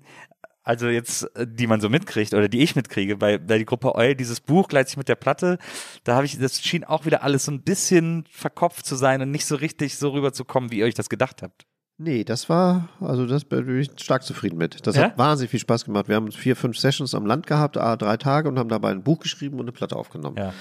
also 0.71 0.87
jetzt, 0.89 1.25
äh, 1.37 1.47
die 1.49 1.66
man 1.66 1.81
so 1.81 1.89
mitkriegt 1.89 2.33
oder 2.33 2.49
die 2.49 2.61
ich 2.61 2.77
mitkriege, 2.77 3.16
bei, 3.16 3.39
bei 3.39 3.59
die 3.59 3.64
Gruppe 3.64 3.97
Oil, 3.97 4.14
dieses 4.14 4.41
Buch 4.41 4.68
gleichzeitig 4.68 4.99
mit 4.99 5.09
der 5.09 5.16
Platte, 5.16 5.59
da 6.05 6.14
habe 6.14 6.27
ich, 6.27 6.39
das 6.39 6.62
schien 6.62 6.85
auch 6.85 7.05
wieder 7.07 7.25
alles 7.25 7.47
so 7.47 7.53
ein 7.53 7.62
bisschen 7.62 8.25
verkopft 8.31 8.87
zu 8.87 8.95
sein 8.95 9.21
und 9.21 9.33
nicht 9.33 9.47
so 9.47 9.57
richtig 9.57 9.99
so 9.99 10.11
rüberzukommen, 10.11 10.71
wie 10.71 10.79
ihr 10.79 10.85
euch 10.87 10.95
das 10.95 11.09
gedacht 11.09 11.43
habt. 11.43 11.66
Nee, 11.99 12.23
das 12.25 12.49
war, 12.49 12.89
also 13.01 13.27
das 13.27 13.45
bin 13.45 13.79
ich 13.81 13.91
stark 14.01 14.23
zufrieden 14.23 14.57
mit. 14.57 14.87
Das 14.87 14.95
Ja? 14.97 15.03
hat 15.03 15.18
wahnsinnig 15.18 15.51
viel 15.51 15.61
Spaß 15.61 15.85
gemacht. 15.85 16.09
Wir 16.09 16.14
haben 16.16 16.31
vier, 16.33 16.55
fünf 16.57 16.79
Sessions 16.79 17.14
am 17.14 17.27
Land 17.27 17.47
gehabt, 17.49 17.77
drei 17.77 18.16
Tage 18.16 18.49
und 18.49 18.59
haben 18.59 18.68
dabei 18.71 18.91
ein 18.91 19.03
Buch 19.03 19.18
geschrieben 19.18 19.57
und 19.57 19.62
eine 19.66 19.73
Platte 19.73 19.97
aufgenommen. 19.97 20.37
Ja. 20.39 20.55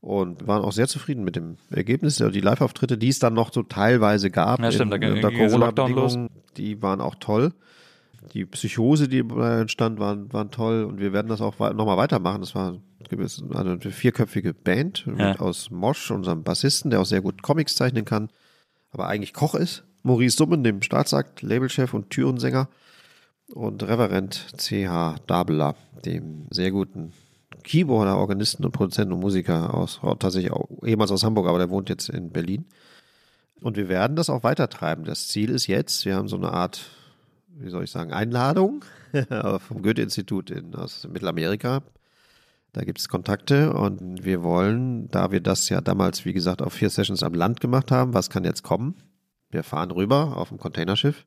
und 0.00 0.48
waren 0.48 0.64
auch 0.64 0.72
sehr 0.72 0.88
zufrieden 0.88 1.22
mit 1.22 1.36
dem 1.36 1.58
Ergebnis. 1.70 2.20
Also 2.20 2.32
die 2.32 2.40
Live-Auftritte, 2.40 2.98
die 2.98 3.08
es 3.10 3.20
dann 3.20 3.34
noch 3.34 3.52
so 3.52 3.62
teilweise 3.62 4.30
gab 4.30 4.58
Ja, 4.60 4.72
stimmt, 4.72 4.92
in, 4.94 5.12
unter 5.12 5.30
Corona-Bedingungen, 5.30 6.28
die 6.56 6.82
waren 6.82 7.00
auch 7.00 7.14
toll. 7.20 7.52
Die 8.34 8.46
Psychose, 8.46 9.08
die 9.08 9.18
entstand, 9.18 9.98
waren, 9.98 10.32
waren 10.32 10.50
toll 10.50 10.84
und 10.84 11.00
wir 11.00 11.12
werden 11.12 11.28
das 11.28 11.40
auch 11.40 11.58
nochmal 11.74 11.96
weitermachen. 11.96 12.40
Das 12.40 12.54
war 12.54 12.78
eine 13.54 13.80
vierköpfige 13.80 14.54
Band 14.54 15.04
Ja. 15.06 15.30
mit 15.30 15.40
aus 15.40 15.70
Mosch, 15.70 16.10
unserem 16.10 16.42
Bassisten, 16.44 16.90
der 16.90 17.00
auch 17.00 17.06
sehr 17.06 17.20
gut 17.20 17.42
Comics 17.42 17.74
zeichnen 17.74 18.04
kann, 18.04 18.30
aber 18.90 19.08
eigentlich 19.08 19.32
Koch 19.34 19.54
ist. 19.54 19.84
Maurice 20.02 20.36
Summen, 20.36 20.64
dem 20.64 20.82
Staatsakt, 20.82 21.42
Labelchef 21.42 21.94
und 21.94 22.10
Türensänger 22.10 22.68
und 23.54 23.82
Reverend 23.82 24.46
C.H. 24.56 25.16
Dabler, 25.26 25.74
dem 26.04 26.46
sehr 26.50 26.70
guten 26.70 27.12
Keyboarder, 27.62 28.16
Organisten 28.16 28.64
und 28.64 28.72
Produzenten 28.72 29.12
und 29.12 29.20
Musiker 29.20 29.74
aus, 29.74 30.00
tatsächlich 30.18 30.50
auch 30.52 30.68
ehemals 30.84 31.12
aus 31.12 31.22
Hamburg, 31.22 31.46
aber 31.46 31.58
der 31.58 31.70
wohnt 31.70 31.88
jetzt 31.88 32.08
in 32.08 32.30
Berlin. 32.30 32.64
Und 33.60 33.76
wir 33.76 33.88
werden 33.88 34.16
das 34.16 34.28
auch 34.30 34.42
weitertreiben. 34.42 35.04
Das 35.04 35.28
Ziel 35.28 35.50
ist 35.50 35.68
jetzt, 35.68 36.04
wir 36.04 36.16
haben 36.16 36.26
so 36.26 36.36
eine 36.36 36.52
Art, 36.52 36.90
wie 37.56 37.70
soll 37.70 37.84
ich 37.84 37.90
sagen, 37.90 38.12
Einladung 38.12 38.84
vom 39.68 39.82
Goethe-Institut 39.82 40.50
in- 40.50 40.74
aus 40.74 41.06
Mittelamerika. 41.10 41.82
Da 42.72 42.84
gibt 42.84 42.98
es 42.98 43.08
Kontakte 43.08 43.74
und 43.74 44.24
wir 44.24 44.42
wollen, 44.42 45.10
da 45.10 45.30
wir 45.30 45.40
das 45.40 45.68
ja 45.68 45.80
damals, 45.82 46.24
wie 46.24 46.32
gesagt, 46.32 46.62
auf 46.62 46.72
vier 46.72 46.88
Sessions 46.88 47.22
am 47.22 47.34
Land 47.34 47.60
gemacht 47.60 47.90
haben, 47.90 48.14
was 48.14 48.30
kann 48.30 48.44
jetzt 48.44 48.62
kommen? 48.62 48.94
Wir 49.50 49.62
fahren 49.62 49.90
rüber 49.90 50.36
auf 50.38 50.48
dem 50.48 50.56
Containerschiff, 50.58 51.26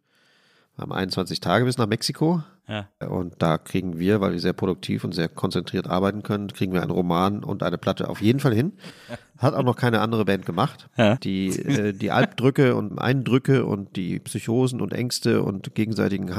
haben 0.77 0.91
21 0.91 1.39
Tage 1.39 1.65
bis 1.65 1.77
nach 1.77 1.87
Mexiko 1.87 2.43
Ja. 2.67 2.87
und 3.07 3.35
da 3.39 3.57
kriegen 3.57 3.97
wir, 3.99 4.19
weil 4.21 4.33
wir 4.33 4.39
sehr 4.39 4.53
produktiv 4.53 5.03
und 5.03 5.13
sehr 5.13 5.29
konzentriert 5.29 5.87
arbeiten 5.87 6.21
können, 6.23 6.47
kriegen 6.51 6.73
wir 6.73 6.81
einen 6.81 6.91
Roman 6.91 7.43
und 7.43 7.63
eine 7.63 7.77
Platte 7.77 8.09
auf 8.09 8.21
jeden 8.21 8.39
Fall 8.39 8.53
hin. 8.53 8.73
Hat 9.37 9.53
auch 9.53 9.63
noch 9.63 9.75
keine 9.75 10.01
andere 10.01 10.25
Band 10.25 10.45
gemacht. 10.45 10.89
Ja. 10.97 11.15
Die, 11.17 11.47
äh, 11.49 11.93
die 11.93 12.11
Albdrücke 12.11 12.75
und 12.75 12.99
Eindrücke 12.99 13.65
und 13.65 13.95
die 13.95 14.19
Psychosen 14.19 14.81
und 14.81 14.93
Ängste 14.93 15.43
und 15.43 15.75
gegenseitigen 15.75 16.35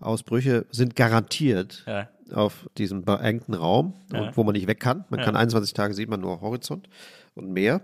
Hassausbrüche 0.00 0.66
sind 0.70 0.96
garantiert 0.96 1.84
Ja. 1.86 2.08
auf 2.34 2.68
diesem 2.78 3.04
beengten 3.04 3.54
Raum, 3.54 3.94
wo 4.34 4.44
man 4.44 4.54
nicht 4.54 4.66
weg 4.66 4.80
kann. 4.80 5.04
Man 5.10 5.20
kann 5.20 5.36
21 5.36 5.74
Tage 5.74 5.94
sieht 5.94 6.08
man 6.08 6.20
nur 6.20 6.40
Horizont 6.40 6.88
und 7.34 7.50
Meer. 7.52 7.80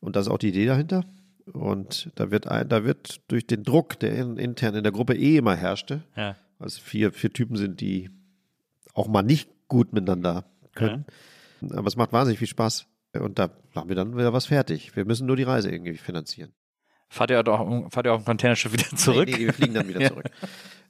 Und 0.00 0.14
das 0.16 0.26
ist 0.26 0.32
auch 0.32 0.38
die 0.38 0.48
Idee 0.50 0.66
dahinter. 0.66 1.04
Und 1.52 2.10
da 2.14 2.30
wird, 2.30 2.46
ein, 2.48 2.68
da 2.68 2.84
wird 2.84 3.20
durch 3.28 3.46
den 3.46 3.62
Druck, 3.64 3.98
der 4.00 4.14
in, 4.16 4.36
intern 4.36 4.74
in 4.74 4.82
der 4.82 4.92
Gruppe 4.92 5.14
eh 5.14 5.36
immer 5.36 5.56
herrschte, 5.56 6.02
Ja. 6.16 6.36
also 6.58 6.80
vier, 6.80 7.12
vier 7.12 7.32
Typen 7.32 7.56
sind, 7.56 7.80
die 7.80 8.10
auch 8.94 9.08
mal 9.08 9.22
nicht 9.22 9.48
gut 9.68 9.92
miteinander 9.92 10.44
können. 10.74 11.04
Aber 11.70 11.86
es 11.88 11.96
macht 11.96 12.12
wahnsinnig 12.12 12.38
viel 12.38 12.48
Spaß. 12.48 12.86
Und 13.18 13.38
da 13.38 13.50
machen 13.74 13.88
wir 13.88 13.96
dann 13.96 14.16
wieder 14.16 14.32
was 14.32 14.46
fertig. 14.46 14.94
Wir 14.96 15.04
müssen 15.04 15.26
nur 15.26 15.36
die 15.36 15.42
Reise 15.42 15.70
irgendwie 15.70 15.96
finanzieren. 15.96 16.52
Fahrt 17.08 17.30
ihr, 17.30 17.46
auch, 17.48 17.90
fahrt 17.90 18.06
ihr 18.06 18.12
auf 18.12 18.22
dem 18.22 18.26
Containerschiff 18.26 18.72
wieder 18.72 18.84
zurück? 18.96 19.28
Nee, 19.28 19.36
nee, 19.38 19.46
wir 19.46 19.52
fliegen 19.54 19.74
dann 19.74 19.88
wieder 19.88 20.00
Ja. 20.02 20.08
zurück. 20.10 20.26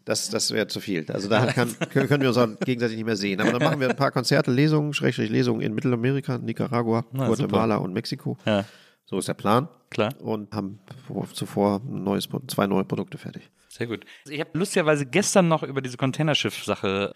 Das, 0.05 0.31
das 0.31 0.51
wäre 0.53 0.67
zu 0.67 0.81
viel. 0.81 1.05
Also 1.13 1.29
da 1.29 1.47
kann, 1.53 1.69
können 1.91 2.23
wir 2.23 2.29
uns 2.29 2.39
auch 2.39 2.49
gegenseitig 2.61 2.97
nicht 2.97 3.05
mehr 3.05 3.17
sehen. 3.17 3.41
Aber 3.41 3.53
dann 3.53 3.63
machen 3.63 3.79
wir 3.81 3.89
ein 3.91 3.97
paar 3.97 4.11
Konzerte, 4.11 4.51
Lesungen, 4.51 4.95
Schrägstrich 4.95 5.31
Lesungen 5.31 5.61
in 5.61 5.75
Mittelamerika, 5.75 6.39
Nicaragua, 6.39 7.05
Na, 7.13 7.27
Guatemala 7.27 7.77
und 7.77 7.93
Mexiko. 7.93 8.37
Ja, 8.47 8.65
So 9.09 9.19
ist 9.19 9.29
der 9.29 9.35
Plan. 9.35 9.69
klar. 9.91 10.13
Und 10.21 10.53
haben 10.55 10.81
vor- 11.07 11.27
zuvor 11.33 11.81
ein 11.85 12.05
neues, 12.05 12.29
zwei 12.49 12.67
neue 12.67 12.85
Produkte 12.85 13.17
fertig. 13.17 13.49
Sehr 13.71 13.87
gut. 13.87 14.05
Ich 14.29 14.39
habe 14.41 14.51
lustigerweise 14.53 15.07
gestern 15.07 15.49
noch 15.49 15.63
über 15.63 15.81
diese 15.81 15.97
Containerschiff-Sache 15.97 17.13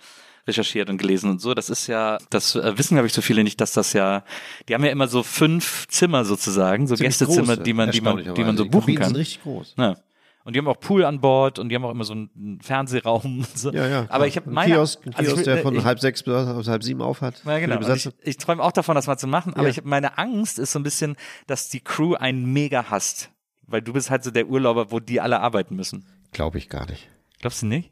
recherchiert 0.46 0.88
und 0.90 0.96
gelesen 0.98 1.30
und 1.30 1.40
so. 1.40 1.54
Das 1.54 1.70
ist 1.70 1.86
ja, 1.86 2.18
das 2.30 2.54
äh, 2.54 2.76
wissen 2.78 2.94
glaube 2.94 3.06
ich 3.06 3.12
so 3.12 3.20
viele 3.22 3.44
nicht, 3.44 3.60
dass 3.60 3.72
das 3.72 3.92
ja, 3.92 4.24
die 4.68 4.74
haben 4.74 4.84
ja 4.84 4.90
immer 4.90 5.06
so 5.06 5.22
fünf 5.22 5.86
Zimmer 5.88 6.24
sozusagen, 6.24 6.86
so 6.86 6.96
Ziemlich 6.96 7.10
Gästezimmer, 7.18 7.56
groß, 7.56 7.64
die 7.64 7.72
man, 7.74 7.90
die 7.90 8.00
man, 8.00 8.34
die 8.34 8.42
man 8.44 8.56
so 8.56 8.64
buchen 8.66 8.86
Die 8.86 8.94
Kabinen 8.94 8.98
kann. 8.98 9.08
sind 9.08 9.16
richtig 9.18 9.42
groß. 9.42 9.74
Ja. 9.78 9.96
Und 10.44 10.54
die 10.54 10.58
haben 10.58 10.66
auch 10.68 10.80
Pool 10.80 11.04
an 11.04 11.20
Bord 11.20 11.58
und 11.58 11.68
die 11.68 11.74
haben 11.76 11.84
auch 11.84 11.90
immer 11.90 12.04
so 12.04 12.12
einen 12.14 12.58
Fernsehraum 12.62 13.38
und 13.40 13.58
so. 13.58 13.70
Ja, 13.72 13.86
ja. 13.86 14.06
Aber 14.08 14.26
ich 14.26 14.36
habe 14.36 14.50
ein 14.50 14.54
meine, 14.54 14.74
Kiosk, 14.74 15.06
ein 15.06 15.14
also 15.14 15.22
ich 15.22 15.26
Kiosk 15.34 15.46
will- 15.46 15.54
der 15.54 15.62
von 15.62 15.76
ich, 15.76 15.84
halb 15.84 16.00
sechs 16.00 16.22
bis 16.22 16.34
halb 16.68 16.82
sieben 16.82 17.00
auf 17.02 17.20
hat. 17.20 17.42
Ja, 17.44 17.58
genau. 17.58 17.76
Und 17.76 17.88
ich 17.96 18.08
ich 18.22 18.36
träume 18.38 18.62
auch 18.62 18.72
davon, 18.72 18.94
das 18.96 19.06
mal 19.06 19.16
zu 19.18 19.26
machen, 19.28 19.54
aber 19.54 19.64
Ja. 19.64 19.68
ich, 19.70 19.84
meine 19.84 20.18
Angst 20.18 20.58
ist 20.58 20.72
so 20.72 20.78
ein 20.78 20.82
bisschen, 20.82 21.16
dass 21.46 21.68
die 21.68 21.80
Crew 21.80 22.14
einen 22.14 22.52
mega 22.52 22.90
hasst. 22.90 23.30
Weil 23.66 23.82
du 23.82 23.92
bist 23.92 24.10
halt 24.10 24.24
so 24.24 24.30
der 24.30 24.48
Urlauber, 24.48 24.90
wo 24.90 24.98
die 25.00 25.20
alle 25.20 25.40
arbeiten 25.40 25.76
müssen. 25.76 26.04
Glaube 26.32 26.58
ich 26.58 26.68
gar 26.68 26.86
nicht. 26.90 27.08
Glaubst 27.40 27.62
du 27.62 27.66
nicht? 27.66 27.90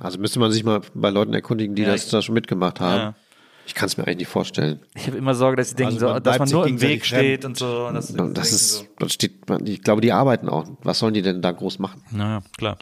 Also 0.00 0.18
müsste 0.18 0.38
man 0.40 0.50
sich 0.52 0.64
mal 0.64 0.80
bei 0.94 1.10
Leuten 1.10 1.34
erkundigen, 1.34 1.74
die 1.74 1.82
Ja, 1.82 1.88
das 1.92 2.04
ich- 2.06 2.10
da 2.10 2.22
schon 2.22 2.34
mitgemacht 2.34 2.80
haben. 2.80 2.98
Ja. 3.00 3.14
Ich 3.66 3.74
kann 3.74 3.86
es 3.86 3.96
mir 3.96 4.04
eigentlich 4.04 4.18
nicht 4.18 4.28
vorstellen. 4.28 4.80
Ich 4.94 5.06
habe 5.06 5.16
immer 5.16 5.34
Sorge, 5.34 5.56
dass 5.56 5.70
sie 5.70 5.76
denken, 5.76 5.94
Also 5.94 6.06
man 6.06 6.14
so, 6.16 6.20
dass 6.20 6.38
man 6.38 6.48
nur 6.50 6.66
im 6.66 6.80
Weg 6.80 7.04
steht 7.06 7.44
und 7.44 7.56
so. 7.56 7.86
Und 7.86 7.94
das, 7.94 8.10
Und 8.10 8.36
das 8.36 8.52
ist, 8.52 8.86
das 8.98 9.12
steht, 9.12 9.32
ich 9.64 9.82
glaube, 9.82 10.00
die 10.00 10.12
arbeiten 10.12 10.48
auch. 10.48 10.66
Was 10.82 10.98
sollen 10.98 11.14
die 11.14 11.22
denn 11.22 11.40
da 11.42 11.52
groß 11.52 11.78
machen? 11.78 12.02
so. 12.10 12.16
Naja, 12.16 12.42
klar. 12.58 12.78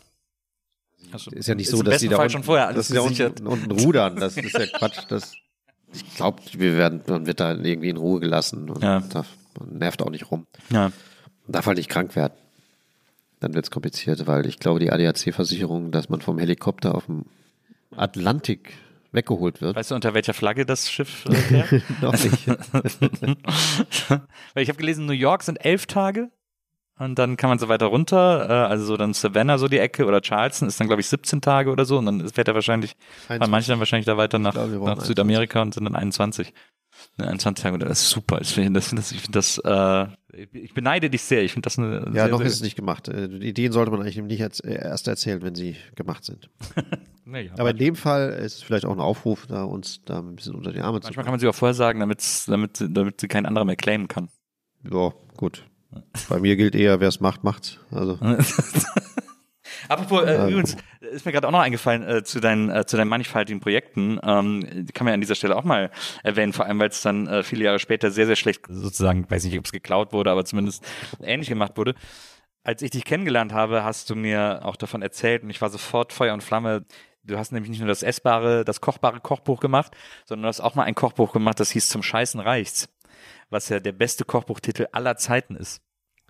Also, 1.13 1.31
Ist 1.31 1.47
ja 1.49 1.55
nicht 1.55 1.67
ist 1.69 1.77
so, 1.77 1.83
dass 1.83 2.01
die 2.01 2.09
da 2.09 2.17
Fall 2.17 2.25
unten, 2.27 2.33
schon 2.33 2.43
vorher 2.43 2.67
alles 2.69 2.89
dass 2.89 3.09
die 3.11 3.19
da 3.19 3.27
unten, 3.27 3.47
unten 3.47 3.71
rudern. 3.71 4.17
Das 4.17 4.37
ist 4.37 4.53
ja 4.59 4.67
Quatsch. 4.67 4.99
Das, 5.09 5.35
ich 5.93 6.15
glaube, 6.15 6.41
wir 6.55 6.77
werden, 6.77 7.03
man 7.07 7.27
wird 7.27 7.39
da 7.39 7.53
irgendwie 7.55 7.91
in 7.91 7.99
Ruhe 7.99 8.19
gelassen 8.21 8.71
und 8.71 8.83
Ja. 8.83 9.01
darf, 9.01 9.27
man 9.59 9.77
nervt 9.79 10.01
auch 10.03 10.11
nicht 10.11 10.31
rum. 10.31 10.47
Ja. 10.71 10.85
Man 10.85 10.93
darf 11.53 11.67
halt 11.67 11.77
nicht 11.77 11.91
krank 11.91 12.17
werden. 12.17 12.33
Dann 13.41 13.55
wird 13.55 13.67
es 13.67 13.71
kompliziert, 13.71 14.27
weil 14.27 14.47
ich 14.47 14.59
glaube, 14.59 14.81
die 14.81 14.91
ADAC-Versicherung, 14.91 15.91
dass 15.91 16.09
man 16.09 16.21
vom 16.23 16.39
Helikopter 16.39 16.95
auf 16.95 17.07
dem 17.07 17.25
Atlantik 17.97 18.73
weggeholt 19.13 19.61
wird, 19.61 19.77
Weißt 19.77 19.91
du, 19.91 19.95
unter 19.95 20.15
welcher 20.15 20.35
Flagge 20.35 20.67
das 20.67 20.91
Schiff 20.91 21.25
äh, 21.27 21.35
fährt? 21.35 21.83
noch 22.03 22.13
nicht. 22.13 22.47
Weil 24.55 24.63
ich 24.63 24.69
habe 24.69 24.79
gelesen, 24.79 25.07
New 25.07 25.13
York 25.13 25.43
sind 25.43 25.65
elf 25.65 25.87
Tage 25.87 26.31
und 26.99 27.19
dann 27.19 27.37
kann 27.37 27.51
man 27.51 27.59
so 27.59 27.69
weiter 27.69 27.87
runter, 27.87 28.49
äh, 28.49 28.53
also 28.71 28.85
so 28.85 28.97
dann 28.97 29.15
Savannah 29.15 29.59
so 29.59 29.69
die 29.69 29.79
Ecke 29.79 30.07
oder 30.07 30.21
Charleston 30.21 30.69
ist 30.69 30.81
dann 30.81 30.87
glaube 30.87 31.01
ich 31.01 31.09
17 31.09 31.41
Tage 31.41 31.71
oder 31.71 31.85
so 31.85 31.99
und 31.99 32.07
dann 32.07 32.29
fährt 32.29 32.49
er 32.49 32.55
wahrscheinlich, 32.55 32.97
fahren 33.27 33.51
manche 33.51 33.69
dann 33.69 33.79
wahrscheinlich 33.79 34.07
da 34.07 34.17
weiter 34.17 34.39
nach, 34.39 34.53
glaube, 34.53 34.85
nach 34.85 35.01
Südamerika 35.01 35.63
und 35.63 35.75
sind 35.75 35.85
dann 35.85 35.97
21. 35.97 36.53
Ne, 37.17 37.27
21 37.27 37.63
Tage, 37.63 37.79
das 37.79 38.03
ist 38.03 38.11
super. 38.11 38.41
Ich 38.41 38.55
finde 38.55 38.79
das, 38.79 38.91
das, 38.91 39.13
ich 39.13 39.21
finde 39.21 39.39
das, 39.39 39.59
äh, 39.59 40.07
ich 40.53 40.73
beneide 40.75 41.11
dich 41.11 41.23
sehr. 41.23 41.43
Ich 41.43 41.53
finde 41.53 41.67
das 41.67 41.79
eine 41.79 42.07
Ja, 42.07 42.25
sehr, 42.25 42.29
noch 42.29 42.39
sehr, 42.39 42.47
ist 42.47 42.55
es 42.55 42.63
nicht 42.63 42.77
gemacht. 42.77 43.09
Äh, 43.09 43.27
Ideen 43.27 43.73
sollte 43.73 43.91
man 43.91 44.01
eigentlich 44.01 44.17
nicht 44.23 44.41
äh, 44.65 44.75
erst 44.75 45.07
erzählen, 45.09 45.43
wenn 45.43 45.55
sie 45.55 45.77
gemacht 45.95 46.25
sind. 46.25 46.49
Nee, 47.25 47.43
ja, 47.43 47.53
Aber 47.57 47.71
in 47.71 47.77
dem 47.77 47.95
Fall 47.95 48.31
ist 48.31 48.57
es 48.57 48.63
vielleicht 48.65 48.85
auch 48.85 48.91
ein 48.93 48.99
Aufruf, 49.01 49.47
da 49.47 49.63
uns 49.63 50.01
da 50.05 50.19
ein 50.19 50.35
bisschen 50.35 50.57
unter 50.57 50.73
die 50.73 50.81
Arme 50.81 51.01
zu 51.01 51.07
manchmal 51.07 51.25
kann 51.25 51.33
man 51.33 51.39
sie 51.39 51.47
auch 51.47 51.55
vorher 51.55 51.73
sagen, 51.73 52.01
damit, 52.01 52.21
damit, 52.49 52.77
sie- 52.79 52.93
damit 52.93 53.21
sie 53.21 53.29
kein 53.29 53.47
anderer 53.47 53.65
mehr 53.65 53.77
claimen 53.77 54.09
kann. 54.09 54.29
Ja, 54.91 55.13
gut. 55.37 55.63
Bei 56.29 56.41
mir 56.41 56.57
gilt 56.57 56.75
eher, 56.75 56.99
wer 56.99 57.07
es 57.07 57.21
macht, 57.21 57.45
macht's. 57.45 57.79
Also, 57.93 58.19
Apropos, 59.89 60.23
äh, 60.23 60.49
übrigens, 60.49 60.77
ist 61.01 61.27
mir 61.27 61.33
gerade 61.33 61.49
auch 61.49 61.53
noch 61.53 61.61
eingefallen 61.61 62.03
äh, 62.03 62.25
zu 62.25 62.41
deinen 62.41 62.71
äh, 62.71 62.87
zu 62.87 62.97
deinen 62.97 63.09
mannigfaltigen 63.09 63.61
Projekten. 63.61 64.21
Ähm, 64.23 64.87
kann 64.93 65.05
man 65.05 65.09
ja 65.09 65.15
an 65.15 65.21
dieser 65.21 65.35
Stelle 65.35 65.57
auch 65.57 65.65
mal 65.65 65.91
erwähnen, 66.23 66.53
vor 66.53 66.67
allem 66.67 66.79
weil 66.79 66.89
es 66.89 67.03
dann 67.03 67.27
äh, 67.27 67.43
viele 67.43 67.65
Jahre 67.65 67.79
später 67.79 68.11
sehr 68.11 68.27
sehr 68.27 68.37
schlecht 68.37 68.63
sozusagen, 68.69 69.31
weiß 69.31 69.45
nicht, 69.45 69.59
ob 69.59 69.65
es 69.65 69.73
geklaut 69.73 70.13
wurde, 70.13 70.31
aber 70.31 70.45
zumindest 70.45 70.85
ähnlich 71.23 71.49
gemacht 71.49 71.77
wurde. 71.77 71.95
Als 72.65 72.81
ich 72.83 72.91
dich 72.91 73.05
kennengelernt 73.05 73.53
habe, 73.53 73.83
hast 73.83 74.09
du 74.09 74.15
mir 74.15 74.61
auch 74.65 74.77
davon 74.77 75.03
erzählt 75.03 75.43
und 75.43 75.51
ich 75.51 75.61
war 75.61 75.71
sofort 75.71 76.13
Feuer 76.13 76.33
und 76.35 76.43
Flamme. 76.43 76.85
Du 77.25 77.39
hast 77.39 77.53
nämlich 77.53 77.71
nicht 77.71 77.81
nur 77.81 77.89
das 77.89 78.03
essbare, 78.03 78.65
das 78.65 78.81
kochbare 78.81 79.21
Kochbuch 79.21 79.61
gemacht, 79.61 79.93
sondern 80.25 80.45
du 80.45 80.49
hast 80.49 80.61
auch 80.61 80.75
mal 80.75 80.85
ein 80.85 80.95
Kochbuch 80.95 81.33
gemacht, 81.33 81.59
das 81.61 81.71
hieß 81.71 81.89
Zum 81.89 82.03
Scheißen 82.03 82.41
reicht's, 82.41 82.89
was 83.51 83.69
ja 83.69 83.81
der 83.81 83.93
beste 83.93 84.25
Kochbuchtitel 84.25 84.87
aller 84.93 85.17
Zeiten 85.17 85.57
ist. 85.57 85.83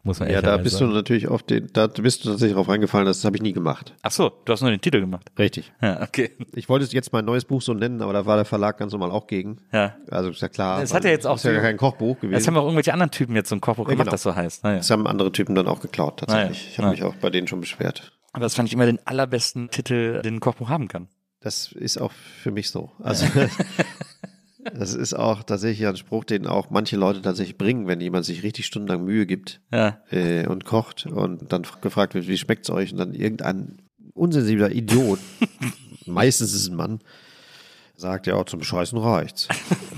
Muss 0.05 0.19
man 0.19 0.29
ja, 0.31 0.43
da 0.43 0.57
bist 0.57 0.79
sagen. 0.79 0.91
du 0.91 0.97
natürlich 0.97 1.29
auf 1.29 1.45
den, 1.45 1.69
da 1.73 1.87
bist 1.87 2.25
du 2.25 2.31
tatsächlich 2.31 2.57
drauf 2.57 2.69
reingefallen, 2.69 3.07
das 3.07 3.25
habe 3.25 3.37
ich 3.37 3.43
nie 3.43 3.53
gemacht. 3.53 3.95
Ach 4.03 4.11
so, 4.11 4.33
du 4.45 4.53
hast 4.53 4.61
nur 4.61 4.71
den 4.71 4.81
Titel 4.81 4.99
gemacht. 4.99 5.31
Richtig. 5.39 5.73
Ja, 5.81 6.03
okay. 6.03 6.33
Ich 6.57 6.69
wollte 6.69 6.85
es 6.85 6.93
jetzt 6.93 7.13
mein 7.13 7.25
neues 7.25 7.45
Buch 7.45 7.63
so 7.63 7.73
nennen, 7.73 8.03
aber 8.03 8.13
da 8.13 8.27
war 8.27 8.35
der 8.35 8.45
Verlag 8.45 8.79
ganz 8.79 8.91
normal 8.93 9.13
auch 9.13 9.29
gegen. 9.29 9.59
Ja. 9.73 9.95
Also 10.11 10.31
ist 10.31 10.43
ja 10.43 10.49
klar. 10.49 10.83
Es 10.83 10.93
hat 10.93 11.05
ja 11.05 11.11
jetzt 11.11 11.25
auch 11.27 11.37
ist 11.37 11.45
ja 11.45 11.61
kein 11.61 11.77
Kochbuch 11.77 12.15
Jetzt 12.17 12.21
gewesen. 12.23 12.47
haben 12.49 12.57
auch 12.57 12.65
irgendwelche 12.65 12.93
anderen 12.93 13.13
Typen 13.13 13.37
jetzt 13.37 13.49
so 13.49 13.55
ein 13.55 13.61
Kochbuch 13.61 13.85
gemacht, 13.85 13.99
genau. 14.07 14.11
das 14.11 14.23
so 14.25 14.35
heißt. 14.35 14.65
Naja. 14.65 14.79
Das 14.79 14.91
haben 14.91 15.07
andere 15.07 15.31
Typen 15.31 15.55
dann 15.55 15.69
auch 15.69 15.81
geklaut, 15.81 16.19
tatsächlich. 16.19 16.59
Ah 16.59 16.63
ja. 16.65 16.69
Ich 16.73 16.79
habe 16.79 16.89
Ah. 16.89 16.91
mich 16.91 17.03
auch 17.05 17.15
bei 17.15 17.31
denen 17.31 17.47
schon 17.47 17.61
beschwert. 17.61 18.11
Aber 18.33 18.43
das 18.43 18.55
fand 18.57 18.69
ich 18.69 18.73
immer 18.75 18.87
den 18.87 18.99
allerbesten 19.07 19.71
Titel, 19.71 20.21
den 20.23 20.35
ein 20.37 20.41
Kochbuch 20.41 20.69
haben 20.69 20.89
kann. 20.89 21.07
Das 21.41 21.71
ist 21.71 22.01
auch 22.01 22.11
für 22.43 22.51
mich 22.51 22.71
so. 22.71 22.91
Also 23.01 23.27
das 24.75 24.95
ist 24.95 25.15
auch 25.15 25.43
tatsächlich 25.43 25.87
ein 25.87 25.97
Spruch, 25.97 26.25
den 26.25 26.47
auch 26.47 26.71
manche 26.71 26.97
Leute 26.97 27.23
tatsächlich 27.23 27.59
bringen, 27.59 27.87
wenn 27.87 28.01
jemand 28.01 28.25
sich 28.25 28.43
richtig 28.43 28.67
stundenlang 28.67 29.05
Mühe 29.05 29.27
gibt 29.27 29.61
Ja. 29.73 30.01
äh, 30.11 30.47
und 30.47 30.65
kocht 30.65 31.07
und 31.07 31.53
dann 31.53 31.63
gefragt 31.81 32.15
wird, 32.15 32.29
wie 32.29 32.39
schmeckt's 32.39 32.71
euch? 32.71 32.93
Und 32.93 32.99
dann 32.99 33.15
irgendein 33.15 33.83
unsensibler 34.15 34.71
Idiot, 34.73 35.19
meistens 36.07 36.53
ist 36.53 36.63
es 36.63 36.69
ein 36.69 36.77
Mann, 36.77 37.01
sagt 37.97 38.27
ja 38.27 38.35
auch 38.35 38.45
zum 38.47 38.63
Scheißen 38.63 38.99
reicht's. 38.99 39.49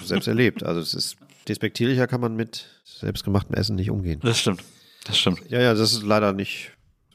Selbst 0.05 0.29
erlebt. 0.29 0.63
Also 0.63 0.81
es 0.81 0.95
ist 0.95 1.17
despektierlicher 1.49 2.07
kann 2.07 2.21
man 2.21 2.37
mit 2.37 2.67
selbstgemachtem 2.85 3.55
Essen 3.55 3.77
nicht 3.77 3.91
umgehen. 3.91 4.21
Das 4.23 4.39
stimmt. 4.39 4.63
Das 5.07 5.19
stimmt. 5.19 5.43
Ja, 5.51 5.61
ja, 5.61 5.75
das 5.75 5.93
ist 5.93 6.03
leider 6.03 6.33
nicht 6.33 6.73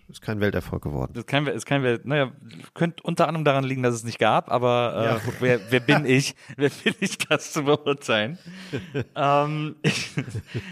Ist 0.09 0.21
kein 0.21 0.39
Welterfolg 0.41 0.81
geworden. 0.83 1.13
Ist 1.15 1.27
kein, 1.27 1.45
ist 1.47 1.65
kein 1.67 1.83
Welt, 1.83 2.03
naja, 2.05 2.31
könnte 2.73 3.03
unter 3.03 3.27
anderem 3.27 3.45
daran 3.45 3.63
liegen, 3.63 3.83
dass 3.83 3.93
es 3.93 4.03
nicht 4.03 4.17
gab, 4.17 4.51
aber 4.51 4.93
äh, 4.97 5.05
Ja. 5.05 5.21
wer, 5.39 5.71
wer 5.71 5.79
bin 5.79 6.05
ich? 6.05 6.35
Wer 6.57 6.69
bin 6.83 6.95
ich, 6.99 7.17
das 7.19 7.53
zu 7.53 7.63
beurteilen? 7.63 8.39
ähm, 9.15 9.75
ich, 9.83 10.09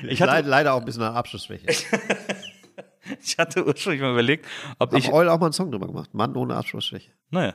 ich, 0.07 0.22
hatte, 0.22 0.31
Leider, 0.31 0.47
leider 0.47 0.73
auch 0.73 0.80
ein 0.80 0.85
bisschen 0.85 1.03
eine 1.03 1.15
Abschlussschwäche. 1.15 1.68
ich 3.23 3.38
hatte 3.38 3.65
ursprünglich 3.65 4.01
mal 4.01 4.11
überlegt, 4.11 4.45
ob 4.80 4.93
Ich 4.93 4.99
ich, 4.99 5.05
habe 5.07 5.18
Eul 5.18 5.30
auch 5.30 5.39
mal 5.39 5.45
einen 5.47 5.53
Song 5.53 5.72
drüber 5.72 5.88
gemacht. 5.88 6.14
Mann 6.14 6.35
ohne 6.35 6.55
Abschlussschwäche. 6.55 7.11
naja. 7.30 7.53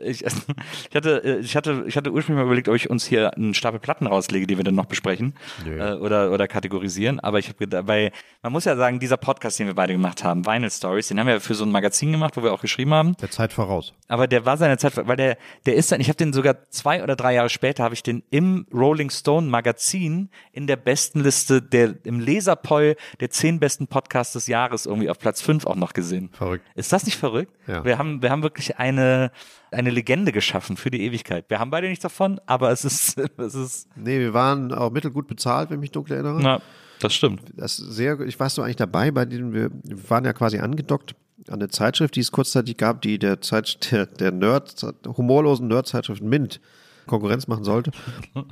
Ich, 0.00 0.24
ich, 0.90 0.96
hatte, 0.96 1.22
äh, 1.24 1.38
ich, 1.40 1.56
hatte, 1.56 1.84
ich 1.86 1.96
hatte 1.96 2.12
ursprünglich 2.12 2.42
mal 2.42 2.46
überlegt, 2.46 2.68
ob 2.68 2.74
ich 2.74 2.88
uns 2.88 3.04
hier 3.04 3.34
einen 3.34 3.54
Stapel 3.54 3.80
Platten 3.80 4.06
rauslege, 4.06 4.46
die 4.46 4.56
wir 4.56 4.64
dann 4.64 4.74
noch 4.74 4.86
besprechen 4.86 5.34
äh, 5.66 5.92
oder, 5.94 6.30
oder 6.32 6.48
kategorisieren. 6.48 7.20
Aber 7.20 7.38
ich 7.38 7.48
habe 7.48 7.58
gedacht, 7.58 7.86
weil 7.86 8.12
man 8.42 8.52
muss 8.52 8.64
ja 8.64 8.76
sagen, 8.76 9.00
dieser 9.00 9.16
Podcast, 9.16 9.58
den 9.58 9.66
wir 9.66 9.74
beide 9.74 9.92
gemacht 9.92 10.24
haben, 10.24 10.46
Vinyl 10.46 10.70
Stories, 10.70 11.08
den 11.08 11.20
haben 11.20 11.26
wir 11.26 11.40
für 11.40 11.54
so 11.54 11.64
ein 11.64 11.70
Magazin 11.70 12.12
gemacht, 12.12 12.36
wo 12.36 12.42
wir 12.42 12.52
auch 12.52 12.60
geschrieben 12.60 12.94
haben. 12.94 13.16
Der 13.18 13.30
Zeit 13.30 13.52
voraus. 13.52 13.92
Aber 14.08 14.26
der 14.26 14.46
war 14.46 14.56
seiner 14.56 14.78
Zeit, 14.78 14.92
weil 14.96 15.16
der, 15.16 15.36
der 15.66 15.74
ist 15.74 15.92
dann, 15.92 16.00
ich 16.00 16.08
habe 16.08 16.16
den 16.16 16.32
sogar 16.32 16.68
zwei 16.70 17.02
oder 17.02 17.16
drei 17.16 17.34
Jahre 17.34 17.50
später, 17.50 17.84
habe 17.84 17.94
ich 17.94 18.02
den 18.02 18.22
im 18.30 18.66
Rolling 18.72 19.10
Stone 19.10 19.48
Magazin 19.48 20.30
in 20.52 20.66
der 20.66 20.76
besten 20.76 21.20
Liste, 21.20 21.60
der 21.60 21.94
im 22.04 22.20
Leserpoll 22.20 22.96
der 23.20 23.30
zehn 23.30 23.60
besten 23.60 23.86
Podcasts 23.86 24.32
des 24.32 24.46
Jahres 24.46 24.86
irgendwie 24.86 25.10
auf 25.10 25.18
Platz 25.18 25.42
fünf 25.42 25.66
auch 25.66 25.76
noch 25.76 25.92
gesehen. 25.92 26.30
Verrückt. 26.32 26.64
Ist 26.74 26.92
das 26.92 27.04
nicht 27.04 27.18
verrückt? 27.18 27.52
Ja. 27.66 27.84
Wir 27.84 27.98
haben, 27.98 28.22
wir 28.22 28.30
haben 28.30 28.42
wirklich 28.42 28.78
eine, 28.78 29.30
eine 29.72 29.90
Legende 29.90 30.32
geschaffen 30.32 30.76
für 30.76 30.90
die 30.90 31.02
Ewigkeit. 31.02 31.48
Wir 31.48 31.58
haben 31.58 31.70
beide 31.70 31.88
nichts 31.88 32.02
davon, 32.02 32.40
aber 32.46 32.70
es 32.70 32.84
ist, 32.84 33.18
es 33.38 33.54
ist, 33.54 33.88
Nee, 33.96 34.18
wir 34.18 34.34
waren 34.34 34.72
auch 34.72 34.90
mittelgut 34.90 35.26
bezahlt, 35.26 35.70
wenn 35.70 35.78
ich 35.78 35.82
mich 35.82 35.90
dunkel 35.92 36.14
erinnere. 36.14 36.40
na, 36.40 36.62
das 37.00 37.14
stimmt. 37.14 37.42
Das 37.56 37.76
sehr, 37.76 38.20
ich 38.20 38.38
warst 38.38 38.58
du 38.58 38.62
eigentlich 38.62 38.76
dabei, 38.76 39.10
bei 39.10 39.24
denen 39.24 39.52
wir, 39.52 39.70
wir 39.82 40.10
waren 40.10 40.24
ja 40.24 40.32
quasi 40.32 40.58
angedockt 40.58 41.14
an 41.48 41.54
eine 41.54 41.68
Zeitschrift, 41.68 42.14
die 42.14 42.20
es 42.20 42.30
kurzzeitig 42.30 42.76
gab, 42.76 43.02
die 43.02 43.18
der 43.18 43.40
Zeit, 43.40 43.90
der, 43.90 44.06
der 44.06 44.30
Nerd, 44.32 44.74
humorlosen 45.06 45.68
Nerd-Zeitschrift 45.68 46.22
Mint 46.22 46.60
Konkurrenz 47.06 47.48
machen 47.48 47.64
sollte. 47.64 47.90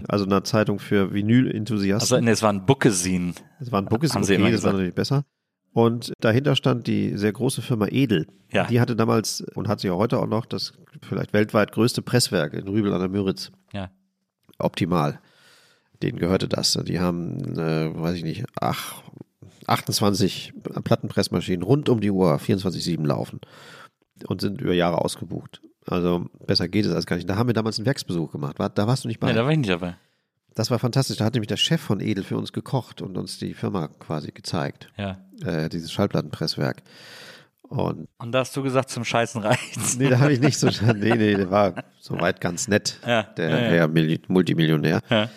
Also 0.09 0.25
eine 0.25 0.43
Zeitung 0.43 0.81
für 0.81 1.13
Vinyl-Enthusiasten. 1.15 2.17
Also, 2.17 2.25
nee, 2.25 2.33
es 2.33 2.43
war 2.43 2.53
ein 2.53 2.67
Bookesin. 2.67 3.35
Das 3.61 3.71
war 3.71 3.81
ein 3.81 3.87
Bookes, 3.87 4.15
haben 4.15 4.25
sie 4.25 4.35
okay, 4.37 4.51
das 4.51 4.65
war 4.65 4.73
natürlich 4.73 4.95
besser. 4.95 5.25
Und 5.73 6.13
dahinter 6.21 6.57
stand 6.57 6.87
die 6.87 7.17
sehr 7.17 7.33
große 7.33 7.63
Firma 7.63 7.87
Edel. 7.89 8.27
Ja. 8.53 8.67
Die 8.67 8.81
hatte 8.81 8.97
damals 8.97 9.43
und 9.55 9.69
hat 9.69 9.81
sie 9.81 9.87
ja 9.87 9.95
heute 9.95 10.19
auch 10.19 10.27
noch 10.27 10.47
das 10.47 10.73
vielleicht 11.03 11.33
weltweit 11.33 11.73
größte 11.73 12.03
Presswerk 12.03 12.55
in 12.55 12.67
Rübel 12.67 12.93
an 12.93 13.01
der 13.01 13.09
Müritz. 13.09 13.53
Ja. 13.73 13.91
Optimal. 14.59 15.21
Denen 16.03 16.19
gehörte 16.19 16.49
das. 16.49 16.79
Die 16.87 16.99
haben, 16.99 17.57
äh, 17.57 17.95
weiß 17.95 18.17
ich 18.17 18.25
nicht, 18.25 18.45
ach, 18.61 19.03
28 19.67 20.55
Plattenpressmaschinen 20.85 21.63
rund 21.63 21.89
um 21.89 22.01
die 22.01 22.11
Uhr, 22.11 22.35
24-7 22.37 23.07
laufen 23.07 23.41
und 24.27 24.41
sind 24.41 24.61
über 24.61 24.75
Jahre 24.75 25.05
ausgebucht. 25.05 25.61
Also 25.87 26.27
besser 26.47 26.69
geht 26.69 26.87
es 26.87 26.93
als 26.93 27.07
gar 27.07 27.17
nicht. 27.17 27.29
Da 27.29 27.37
haben 27.37 27.49
wir 27.49 27.55
damals 27.55 27.79
einen 27.79 27.87
Werksbesuch 27.87 28.33
gemacht. 28.33 28.59
War, 28.59 28.71
da 28.71 28.87
warst 28.87 29.05
du 29.05 29.09
nicht 29.09 29.21
bei. 29.21 29.29
Nee, 29.29 29.35
da 29.35 29.45
war 29.45 29.53
ich 29.53 29.59
nicht 29.59 29.71
dabei. 29.71 29.97
Das 30.61 30.71
war 30.71 30.79
fantastisch. 30.79 31.17
Da 31.17 31.25
hat 31.25 31.35
nämlich 31.35 31.49
der 31.49 31.57
Chef 31.57 31.81
von 31.81 32.01
Edel 32.01 32.23
für 32.23 32.37
uns 32.37 32.53
gekocht 32.53 33.01
und 33.03 33.17
uns 33.17 33.39
die 33.39 33.55
Firma 33.55 33.89
quasi 33.89 34.31
gezeigt. 34.31 34.89
Ja. 34.99 35.19
Äh, 35.45 35.69
dieses 35.71 35.91
Schallplattenpresswerk. 35.91 36.83
Und 37.63 38.09
Und 38.19 38.33
da 38.33 38.41
hast 38.41 38.57
du 38.57 38.63
gesagt, 38.63 38.91
zum 38.91 39.05
Scheißen 39.05 39.41
reicht's. 39.43 39.97
nee, 39.97 40.09
da 40.11 40.19
habe 40.19 40.33
ich 40.33 40.41
nicht 40.41 40.59
so. 40.59 40.69
Nee, 40.95 41.15
nee, 41.15 41.35
der 41.35 41.51
war 41.51 41.75
soweit 42.01 42.41
ganz 42.41 42.69
nett. 42.69 42.99
Ja, 43.07 43.23
Der 43.23 43.49
ja, 43.51 43.57
ja. 43.59 43.71
Herr 43.71 43.89
Milli- 43.89 44.21
Multimillionär. 44.29 45.01
Ja. 45.09 45.31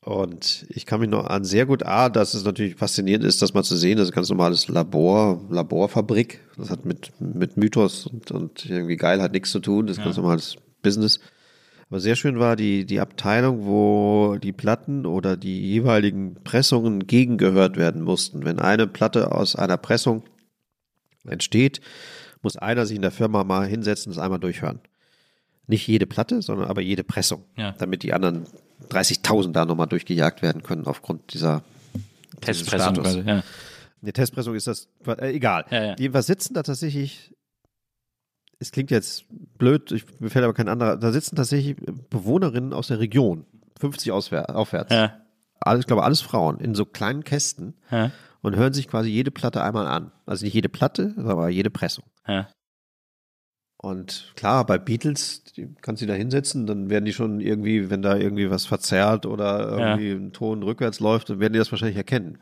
Und 0.00 0.64
ich 0.68 0.86
kann 0.86 1.00
mich 1.00 1.08
noch 1.10 1.26
an 1.26 1.44
sehr 1.44 1.66
gut, 1.66 1.82
A, 1.84 2.08
dass 2.08 2.34
es 2.34 2.44
natürlich 2.44 2.76
faszinierend 2.76 3.24
ist, 3.24 3.42
das 3.42 3.54
mal 3.54 3.64
zu 3.64 3.76
sehen, 3.76 3.98
das 3.98 4.04
ist 4.06 4.12
ein 4.12 4.14
ganz 4.14 4.28
normales 4.30 4.68
Labor, 4.68 5.44
Laborfabrik. 5.50 6.40
Das 6.56 6.70
hat 6.70 6.84
mit, 6.84 7.10
mit 7.20 7.56
Mythos 7.56 8.06
und, 8.06 8.30
und 8.30 8.64
irgendwie 8.66 8.96
geil 8.96 9.20
hat 9.20 9.32
nichts 9.32 9.50
zu 9.50 9.58
tun, 9.58 9.88
das 9.88 9.98
ist 9.98 10.04
ganz 10.04 10.16
normales 10.16 10.56
Business. 10.82 11.18
Aber 11.88 12.00
sehr 12.00 12.16
schön 12.16 12.38
war 12.40 12.56
die, 12.56 12.84
die 12.84 12.98
Abteilung, 13.00 13.64
wo 13.64 14.36
die 14.42 14.52
Platten 14.52 15.06
oder 15.06 15.36
die 15.36 15.60
jeweiligen 15.70 16.34
Pressungen 16.42 17.06
gegengehört 17.06 17.76
werden 17.76 18.02
mussten. 18.02 18.44
Wenn 18.44 18.58
eine 18.58 18.86
Platte 18.88 19.30
aus 19.32 19.54
einer 19.54 19.76
Pressung 19.76 20.24
entsteht, 21.24 21.80
muss 22.42 22.56
einer 22.56 22.86
sich 22.86 22.96
in 22.96 23.02
der 23.02 23.12
Firma 23.12 23.44
mal 23.44 23.66
hinsetzen 23.66 24.10
und 24.10 24.18
es 24.18 24.22
einmal 24.22 24.40
durchhören. 24.40 24.80
Nicht 25.68 25.86
jede 25.86 26.06
Platte, 26.06 26.42
sondern 26.42 26.68
aber 26.68 26.80
jede 26.80 27.04
Pressung, 27.04 27.44
Ja. 27.56 27.72
damit 27.78 28.02
die 28.02 28.12
anderen 28.12 28.46
30.000 28.88 29.52
da 29.52 29.64
nochmal 29.64 29.86
durchgejagt 29.88 30.42
werden 30.42 30.62
können 30.62 30.86
aufgrund 30.86 31.34
dieser 31.34 31.62
Testpressung 32.40 32.94
quasi, 32.94 33.20
ja. 33.20 33.42
Eine 34.02 34.12
Testpressung 34.12 34.54
ist 34.54 34.66
das, 34.66 34.88
äh, 35.06 35.34
egal. 35.34 35.64
Ja. 35.70 35.96
Jedenfalls 35.98 36.26
sitzen 36.26 36.54
da 36.54 36.62
tatsächlich, 36.62 37.32
es 38.58 38.72
klingt 38.72 38.90
jetzt 38.90 39.26
blöd, 39.58 39.92
ich, 39.92 40.04
mir 40.20 40.30
fällt 40.30 40.44
aber 40.44 40.54
kein 40.54 40.68
anderer, 40.68 40.96
da 40.96 41.12
sitzen 41.12 41.36
tatsächlich 41.36 41.76
Bewohnerinnen 42.10 42.72
aus 42.72 42.88
der 42.88 42.98
Region, 42.98 43.44
50 43.78 44.12
auswär, 44.12 44.56
aufwärts. 44.56 44.92
Ja. 44.92 45.20
Alles, 45.60 45.80
ich 45.80 45.86
glaube, 45.86 46.04
alles 46.04 46.20
Frauen 46.20 46.58
in 46.60 46.74
so 46.74 46.84
kleinen 46.84 47.24
Kästen 47.24 47.74
Ja. 47.90 48.10
und 48.42 48.56
hören 48.56 48.72
sich 48.72 48.88
quasi 48.88 49.10
jede 49.10 49.30
Platte 49.30 49.62
einmal 49.62 49.86
an. 49.86 50.12
Also 50.26 50.44
nicht 50.44 50.54
jede 50.54 50.68
Platte, 50.68 51.14
aber 51.18 51.48
jede 51.48 51.70
Pressung. 51.70 52.04
Ja. 52.26 52.48
Und 53.78 54.32
klar, 54.36 54.64
bei 54.64 54.78
Beatles 54.78 55.44
kannst 55.82 56.02
du 56.02 56.06
da 56.06 56.14
hinsetzen, 56.14 56.66
dann 56.66 56.88
werden 56.88 57.04
die 57.04 57.12
schon 57.12 57.40
irgendwie, 57.40 57.90
wenn 57.90 58.02
da 58.02 58.16
irgendwie 58.16 58.50
was 58.50 58.64
verzerrt 58.66 59.26
oder 59.26 59.68
irgendwie 59.78 60.12
ein 60.12 60.32
Ton 60.32 60.62
rückwärts 60.62 60.98
läuft, 60.98 61.30
dann 61.30 61.40
werden 61.40 61.52
die 61.52 61.58
das 61.58 61.70
wahrscheinlich 61.70 61.96
erkennen. 61.96 62.38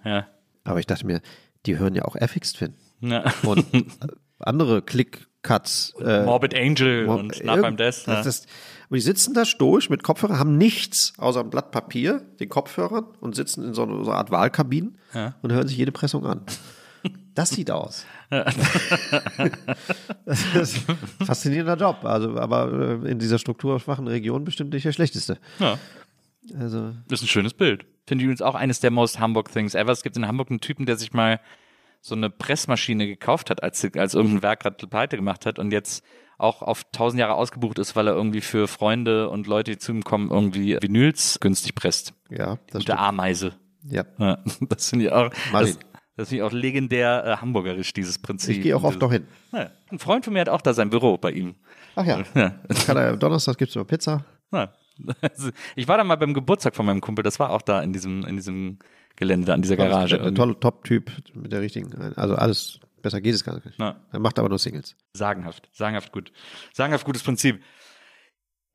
Aber 0.62 0.78
ich 0.78 0.86
dachte 0.86 1.06
mir, 1.06 1.20
die 1.66 1.78
hören 1.78 1.94
ja 1.94 2.04
auch 2.04 2.16
Twin 2.16 2.74
ja. 3.00 3.24
und 3.44 3.66
andere 4.38 4.82
Click-Cuts. 5.44 5.94
Äh, 6.00 6.24
Morbid 6.24 6.54
Angel 6.56 7.06
Mob- 7.06 7.20
und 7.20 7.44
Nach 7.44 7.60
beim 7.60 7.76
Death. 7.76 8.06
Ja. 8.06 8.14
Das, 8.16 8.24
das, 8.24 8.46
und 8.88 8.96
die 8.96 9.00
sitzen 9.00 9.34
da 9.34 9.44
stoisch 9.44 9.90
mit 9.90 10.02
Kopfhörern, 10.02 10.38
haben 10.38 10.58
nichts 10.58 11.12
außer 11.18 11.40
einem 11.40 11.50
Blatt 11.50 11.70
Papier, 11.70 12.22
den 12.40 12.48
Kopfhörern 12.48 13.04
und 13.20 13.36
sitzen 13.36 13.64
in 13.64 13.74
so 13.74 13.82
einer 13.82 14.02
so 14.04 14.10
einer 14.10 14.18
Art 14.18 14.30
Wahlkabinen 14.30 14.98
und 15.42 15.52
hören 15.52 15.68
sich 15.68 15.76
jede 15.76 15.92
Pressung 15.92 16.26
an. 16.26 16.40
Das 17.34 17.50
sieht 17.50 17.70
aus. 17.70 18.06
das 18.30 18.46
ist 20.54 20.88
ein 20.88 20.96
faszinierender 21.26 21.76
Job. 21.76 22.04
Also, 22.04 22.38
aber 22.38 23.02
äh, 23.04 23.10
in 23.10 23.18
dieser 23.18 23.38
strukturschwachen 23.38 24.08
Region 24.08 24.44
bestimmt 24.44 24.72
nicht 24.72 24.86
der 24.86 24.92
schlechteste. 24.92 25.38
Ja. 25.58 25.78
Also, 26.58 26.92
Das 27.08 27.20
ist 27.20 27.26
ein 27.26 27.28
schönes 27.28 27.52
Bild. 27.52 27.86
Finde 28.06 28.22
ich 28.22 28.26
übrigens 28.26 28.42
auch 28.42 28.54
eines 28.54 28.80
der 28.80 28.90
most 28.90 29.18
Hamburg 29.18 29.50
Things 29.52 29.74
ever. 29.74 29.92
Es 29.92 30.02
gibt 30.02 30.16
in 30.16 30.26
Hamburg 30.26 30.50
einen 30.50 30.60
Typen, 30.60 30.86
der 30.86 30.96
sich 30.96 31.12
mal 31.12 31.40
so 32.04 32.14
eine 32.14 32.28
Pressmaschine 32.28 33.06
gekauft 33.06 33.48
hat, 33.48 33.62
als, 33.62 33.82
als 33.96 34.12
irgendein 34.12 34.42
Werk 34.42 34.60
gerade 34.60 34.86
pleite 34.86 35.16
gemacht 35.16 35.46
hat 35.46 35.58
und 35.58 35.72
jetzt 35.72 36.04
auch 36.36 36.60
auf 36.60 36.84
tausend 36.92 37.18
Jahre 37.18 37.34
ausgebucht 37.34 37.78
ist, 37.78 37.96
weil 37.96 38.08
er 38.08 38.14
irgendwie 38.14 38.42
für 38.42 38.68
Freunde 38.68 39.30
und 39.30 39.46
Leute, 39.46 39.70
die 39.70 39.78
zu 39.78 39.92
ihm 39.92 40.04
kommen, 40.04 40.30
irgendwie 40.30 40.76
Vinyls 40.82 41.38
günstig 41.40 41.74
presst. 41.74 42.12
ja, 42.28 42.56
das 42.66 42.72
Gute 42.72 42.82
stimmt. 42.82 42.98
Ameise. 42.98 43.54
Ja. 43.88 44.04
Ja, 44.18 44.38
das 44.60 44.90
finde 44.90 45.06
ich 45.06 45.12
auch, 45.12 45.30
Martin. 45.50 45.76
das, 45.76 45.78
das 46.16 46.28
finde 46.28 46.42
ich 46.44 46.50
auch 46.50 46.52
legendär 46.52 47.24
äh, 47.24 47.36
hamburgerisch, 47.38 47.94
dieses 47.94 48.18
Prinzip. 48.18 48.58
Ich 48.58 48.62
gehe 48.62 48.76
auch 48.76 48.84
oft 48.84 49.00
noch 49.00 49.10
hin. 49.10 49.26
Ja, 49.52 49.70
ein 49.90 49.98
Freund 49.98 50.26
von 50.26 50.34
mir 50.34 50.40
hat 50.40 50.50
auch 50.50 50.60
da 50.60 50.74
sein 50.74 50.90
Büro 50.90 51.16
bei 51.16 51.30
ihm. 51.30 51.54
Ach 51.96 52.04
ja. 52.04 52.22
Ja. 52.34 52.50
Kann 52.84 52.98
er, 52.98 53.16
Donnerstag 53.16 53.56
gibt 53.56 53.70
es 53.70 53.76
immer 53.76 53.86
Pizza. 53.86 54.26
Ja. 54.52 54.72
Also, 55.22 55.50
ich 55.74 55.88
war 55.88 55.96
da 55.96 56.04
mal 56.04 56.14
beim 56.14 56.34
Geburtstag 56.34 56.76
von 56.76 56.86
meinem 56.86 57.00
Kumpel, 57.00 57.24
das 57.24 57.40
war 57.40 57.50
auch 57.50 57.62
da 57.62 57.82
in 57.82 57.92
diesem, 57.92 58.24
in 58.26 58.36
diesem 58.36 58.78
Gelände, 59.16 59.52
an 59.52 59.62
dieser 59.62 59.76
Garage. 59.76 60.20
Ein 60.20 60.34
toller 60.34 60.58
Top-Typ 60.58 61.10
mit 61.34 61.52
der 61.52 61.60
richtigen. 61.60 61.94
Also 62.16 62.34
alles, 62.34 62.80
besser 63.02 63.20
geht 63.20 63.34
es 63.34 63.44
gar 63.44 63.54
nicht. 63.54 63.78
Ja. 63.78 63.96
Er 64.12 64.18
macht 64.18 64.38
aber 64.38 64.48
nur 64.48 64.58
Singles. 64.58 64.96
Sagenhaft, 65.14 65.68
sagenhaft 65.72 66.12
gut. 66.12 66.32
Sagenhaft 66.72 67.04
gutes 67.04 67.22
Prinzip. 67.22 67.62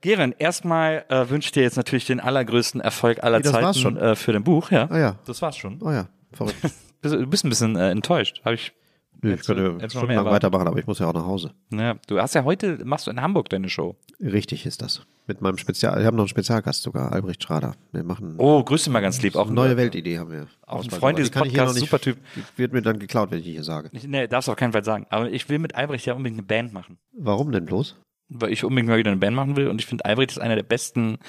Geren, 0.02 0.34
erstmal 0.38 1.06
äh, 1.10 1.30
wünsche 1.30 1.48
ich 1.48 1.52
dir 1.52 1.64
jetzt 1.64 1.76
natürlich 1.76 2.06
den 2.06 2.22
allergrößten 2.22 2.80
Erfolg 2.80 3.22
aller 3.22 3.42
das 3.42 3.52
Zeiten 3.52 3.66
war's 3.66 3.80
schon. 3.80 3.98
Äh, 3.98 4.16
für 4.16 4.32
dein 4.32 4.44
Buch, 4.46 4.72
ja. 4.72 4.90
Ah 4.90 4.98
ja. 4.98 5.20
Das 5.26 5.42
war's 5.42 5.58
schon. 5.58 5.82
Oh 5.82 5.92
ja, 5.92 6.08
verrückt. 6.32 6.58
Du 7.02 7.26
bist 7.28 7.46
ein 7.46 7.50
bisschen 7.50 7.78
äh, 7.78 7.92
enttäuscht. 7.92 8.42
Hab 8.44 8.52
ich. 8.52 8.74
Nö, 9.22 9.34
ich 9.34 9.46
könnte 9.46 9.64
noch 9.64 9.90
stundenlang 9.90 10.26
weitermachen, 10.26 10.68
aber 10.68 10.80
ich 10.80 10.86
muss 10.86 11.00
ja 11.00 11.08
auch 11.08 11.14
nach 11.14 11.26
Hause. 11.26 11.54
Ja, 11.72 11.96
du 12.08 12.20
hast 12.20 12.36
ja 12.36 12.44
heute, 12.44 12.84
machst 12.84 13.08
du 13.08 13.12
in 13.12 13.22
Hamburg 13.22 13.48
deine 13.48 13.70
Show. 13.70 13.96
Richtig 14.20 14.66
ist 14.66 14.82
das. 14.82 15.06
Mit 15.30 15.42
meinem 15.42 15.60
Spezial, 15.60 16.00
wir 16.00 16.08
haben 16.08 16.18
noch 16.18 16.24
einen 16.24 16.28
Spezialgast 16.28 16.82
sogar, 16.82 17.12
Albrecht 17.12 17.44
Schrader. 17.44 17.76
Wir 17.92 18.04
machen 18.04 18.34
Oh, 18.40 18.64
grüß 18.64 18.86
dich 18.86 18.92
mal 18.92 19.00
ganz 19.00 19.22
lieb. 19.22 19.36
Auch 19.36 19.46
eine 19.46 19.54
neue 19.54 19.78
Weltidee 19.78 20.18
haben 20.18 20.32
wir. 20.32 20.48
Auch 20.66 20.84
ein. 20.84 20.90
Freund 20.90 21.20
dieses 21.20 21.30
ich 21.30 21.36
Podcasts, 21.38 21.80
super 21.80 22.00
Typ. 22.00 22.18
Wird 22.56 22.74
mir 22.74 22.82
dann 22.82 22.98
geklaut, 22.98 23.30
wenn 23.30 23.38
ich 23.38 23.46
hier 23.46 23.64
sage. 23.64 23.92
Ich, 23.92 24.08
nee, 24.08 24.28
darfst 24.28 24.48
du 24.48 24.54
auf 24.54 24.58
keinen 24.58 24.72
Fall 24.72 24.84
sagen. 24.84 25.06
Aber 25.12 25.30
ich 25.30 25.48
will 25.48 25.60
mit 25.60 25.76
Albrecht 25.76 26.08
ja 26.08 26.16
unbedingt 26.16 26.40
eine 26.40 26.48
Band 26.48 26.74
machen. 26.74 26.98
Warum 27.12 27.52
denn 27.52 27.68
bloß? 27.68 27.96
Weil 28.30 28.52
ich 28.52 28.64
unbedingt 28.64 28.90
mal 28.90 28.98
wieder 28.98 29.12
eine 29.12 29.20
Band 29.20 29.36
machen 29.36 29.56
will. 29.56 29.68
Und 29.68 29.80
ich 29.80 29.86
finde, 29.86 30.04
Albrecht 30.06 30.32
ist 30.32 30.40
einer 30.40 30.56
der 30.56 30.64
besten 30.64 31.20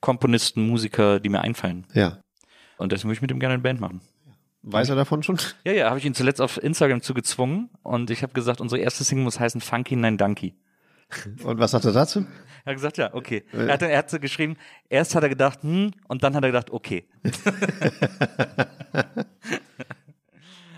Komponisten, 0.00 0.66
Musiker, 0.66 1.20
die 1.20 1.28
mir 1.28 1.42
einfallen. 1.42 1.86
Ja. 1.92 2.22
Und 2.78 2.92
deswegen 2.92 3.10
würde 3.10 3.16
ich 3.16 3.20
mit 3.22 3.30
ihm 3.30 3.40
gerne 3.40 3.52
eine 3.52 3.62
Band 3.62 3.78
machen. 3.78 4.00
Weiß 4.62 4.88
er 4.88 4.96
davon 4.96 5.22
schon? 5.22 5.36
Ja, 5.64 5.72
ja, 5.72 5.88
habe 5.90 5.98
ich 5.98 6.06
ihn 6.06 6.14
zuletzt 6.14 6.40
auf 6.40 6.62
Instagram 6.62 7.02
zugezwungen. 7.02 7.68
Und 7.82 8.08
ich 8.08 8.22
habe 8.22 8.32
gesagt, 8.32 8.62
unsere 8.62 8.80
erste 8.80 9.04
Single 9.04 9.24
muss 9.24 9.38
heißen 9.38 9.60
Funky 9.60 9.96
Nein 9.96 10.16
Donkey. 10.16 10.54
Und 11.44 11.58
was 11.58 11.70
sagt 11.72 11.84
er 11.84 11.92
dazu? 11.92 12.26
Er 12.64 12.70
hat 12.70 12.74
gesagt, 12.74 12.98
ja, 12.98 13.14
okay. 13.14 13.44
Er 13.52 13.72
hat, 13.72 13.82
er 13.82 13.96
hat 13.98 14.10
so 14.10 14.18
geschrieben, 14.20 14.56
erst 14.88 15.14
hat 15.14 15.22
er 15.22 15.28
gedacht, 15.28 15.62
hm, 15.62 15.92
und 16.08 16.22
dann 16.22 16.34
hat 16.34 16.44
er 16.44 16.48
gedacht, 16.50 16.70
okay. 16.70 17.08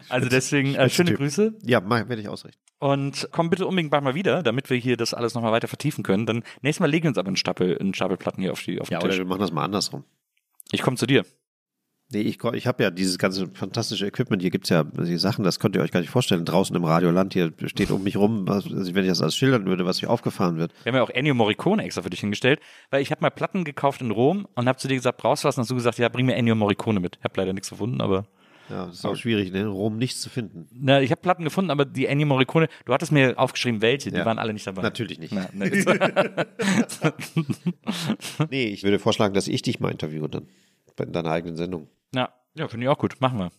Also 0.09 0.29
deswegen 0.29 0.75
äh, 0.75 0.91
schöne. 0.91 1.15
Grüße 1.15 1.55
Ja, 1.63 1.89
werde 1.89 2.21
ich 2.21 2.29
ausrichten. 2.29 2.61
und 2.79 3.29
komm 3.33 3.49
bitte 3.49 3.67
unbedingt 3.67 3.91
bald 3.91 4.05
mal 4.05 4.15
wieder, 4.15 4.43
damit 4.43 4.69
wir 4.69 4.77
hier 4.77 4.97
das 4.99 5.15
alles 5.15 5.33
nochmal 5.35 5.53
weiter 5.53 5.69
vertiefen 5.69 6.05
können. 6.05 6.27
Dann 6.27 6.43
nächstes 6.61 6.81
Mal 6.81 6.91
legen 6.91 7.05
wir 7.05 7.09
uns 7.11 7.19
aber 7.19 7.29
einen 7.29 7.37
Stapel, 7.37 7.79
einen 7.79 7.95
Stapel 7.95 8.19
Platten 8.19 8.43
hier 8.43 8.53
auf, 8.53 8.63
die, 8.63 8.79
auf 8.81 8.89
den 8.89 8.93
Ja, 8.95 8.99
oder 9.01 9.09
Tisch. 9.09 9.19
wir 9.19 9.25
machen 9.25 9.41
das 9.41 9.53
mal 9.53 9.65
andersrum. 9.65 10.05
Ich 10.71 10.83
komme 10.83 10.99
zu 10.99 11.07
dir. 11.07 11.25
Nee, 12.13 12.21
ich, 12.21 12.39
ich 12.55 12.67
habe 12.67 12.83
ja 12.83 12.91
dieses 12.91 13.19
ganze 13.19 13.47
fantastische 13.55 14.07
Equipment. 14.07 14.43
Hier 14.43 14.51
gibt's 14.51 14.69
ja 14.69 14.85
die 14.85 15.17
Sachen, 15.17 15.45
das 15.45 15.59
könnt 15.59 15.75
ihr 15.77 15.83
euch 15.83 15.91
gar 15.93 16.01
nicht 16.01 16.11
vorstellen. 16.11 16.45
Draußen 16.45 16.75
im 16.77 16.85
Radioland, 16.85 17.33
hier 17.33 17.53
steht 17.67 17.91
um 17.91 18.03
mich 18.03 18.17
rum, 18.17 18.47
was, 18.47 18.65
also 18.67 18.95
wenn 18.95 19.05
ich 19.05 19.11
das 19.11 19.23
alles 19.23 19.35
schildern 19.37 19.65
würde, 19.67 19.87
was 19.87 19.99
hier 20.01 20.11
aufgefahren 20.11 20.59
wird. 20.59 20.73
Wir 20.85 20.93
haben 20.93 20.97
ja 20.97 21.03
auch 21.03 21.11
Ennio 21.11 21.35
Morricone 21.35 21.83
extra 21.85 22.03
für 22.03 22.11
dich 22.11 22.21
hingestellt, 22.21 22.61
weil 22.91 23.01
ich 23.03 23.11
habe 23.11 23.23
mal 23.23 23.31
Platten 23.31 23.65
gekauft 23.65 24.01
in 24.03 24.11
Rom 24.11 24.47
und 24.55 24.69
habe 24.69 24.79
zu 24.79 24.89
dir 24.89 24.97
gesagt, 24.97 25.19
brauchst 25.19 25.45
du 25.45 25.49
was? 25.49 25.57
Und 25.57 25.63
hast 25.63 25.71
du 25.71 25.75
gesagt, 25.75 25.99
ja, 25.99 26.09
bring 26.09 26.27
mir 26.27 26.35
Ennio 26.35 26.55
Morricone 26.55 27.01
mit. 27.01 27.17
Ich 27.19 27.25
habe 27.25 27.35
leider 27.41 27.53
nichts 27.55 27.71
gefunden, 27.71 28.01
aber 28.03 28.27
Ja, 28.69 28.87
das 28.87 28.97
ist 28.97 29.05
auch 29.07 29.17
schwierig, 29.17 29.51
ne? 29.53 29.61
in 29.61 29.67
Rom 29.69 29.97
nichts 29.97 30.21
zu 30.21 30.29
finden. 30.29 30.67
na, 30.73 31.01
ich 31.01 31.11
habe 31.11 31.21
Platten 31.23 31.45
gefunden, 31.45 31.71
aber 31.71 31.85
die 31.87 32.07
Ennio 32.07 32.27
Morricone, 32.27 32.69
du 32.85 32.93
hattest 32.93 33.13
mir 33.13 33.39
aufgeschrieben, 33.39 33.81
welche, 33.81 34.11
die 34.11 34.19
Ja. 34.19 34.27
waren 34.27 34.39
alle 34.39 34.53
nicht 34.53 34.67
dabei. 34.67 34.83
Natürlich 34.83 35.19
nicht. 35.19 35.33
Na, 35.33 35.49
ne. 35.55 35.71
Nee, 38.51 38.65
ich 38.67 38.83
würde 38.83 38.99
vorschlagen, 38.99 39.35
dass 39.35 39.49
ich 39.49 39.63
dich 39.63 39.81
mal 39.81 39.91
interviewe 39.91 40.29
dann. 40.29 40.47
In 41.03 41.13
deiner 41.13 41.31
eigenen 41.31 41.57
Sendung. 41.57 41.89
ja, 42.15 42.31
ja 42.55 42.69
finde 42.69 42.87
ich 42.87 42.91
auch 42.91 42.99
gut. 42.99 43.21
Machen 43.21 43.39
wir. 43.39 43.51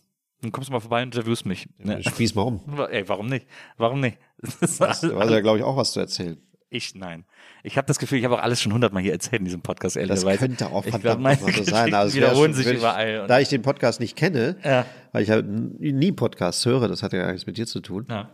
Dann 0.42 0.52
kommst 0.52 0.68
du 0.68 0.72
mal 0.72 0.80
vorbei 0.80 1.02
und 1.02 1.14
interviewst 1.14 1.46
mich. 1.46 1.68
Ne? 1.78 2.02
Spieß 2.02 2.34
mal 2.34 2.42
um. 2.42 2.60
Ey, 2.90 3.08
warum 3.08 3.26
nicht? 3.28 3.46
Warum 3.76 4.00
nicht? 4.00 4.18
Das 4.60 4.76
Du 4.78 4.84
hast 5.18 5.30
ja, 5.30 5.40
glaube 5.40 5.58
ich, 5.58 5.64
auch 5.64 5.76
was 5.76 5.92
zu 5.92 6.00
erzählen. 6.00 6.36
Ich, 6.70 6.94
nein. 6.96 7.24
Ich 7.62 7.76
habe 7.78 7.86
das 7.86 7.98
Gefühl, 8.00 8.18
ich 8.18 8.24
habe 8.24 8.34
auch 8.36 8.42
alles 8.42 8.60
schon 8.60 8.72
hundertmal 8.72 9.02
hier 9.02 9.12
erzählt 9.12 9.38
in 9.40 9.44
diesem 9.44 9.62
Podcast, 9.62 9.94
Das 9.96 10.00
ehrlicherweise. 10.02 10.38
könnte 10.38 10.66
auch 10.66 10.82
verdammt 10.82 11.22
nochmal 11.22 11.36
so 11.38 11.62
sein. 11.64 11.94
Also 11.94 12.16
wiederholen 12.16 12.52
schon- 12.52 12.62
sich 12.62 12.72
ich- 12.72 12.78
überall. 12.78 13.26
Da 13.28 13.38
ich 13.38 13.48
den 13.48 13.62
Podcast 13.62 14.00
nicht 14.00 14.16
kenne, 14.16 14.56
Ja. 14.64 14.84
weil 15.12 15.22
ich 15.22 15.30
halt 15.30 15.46
nie 15.46 16.10
Podcasts 16.12 16.66
höre, 16.66 16.88
das 16.88 17.02
hat 17.04 17.12
ja 17.12 17.20
gar 17.22 17.30
nichts 17.32 17.46
mit 17.46 17.56
dir 17.58 17.66
zu 17.66 17.80
tun, 17.80 18.06
Ja. 18.10 18.28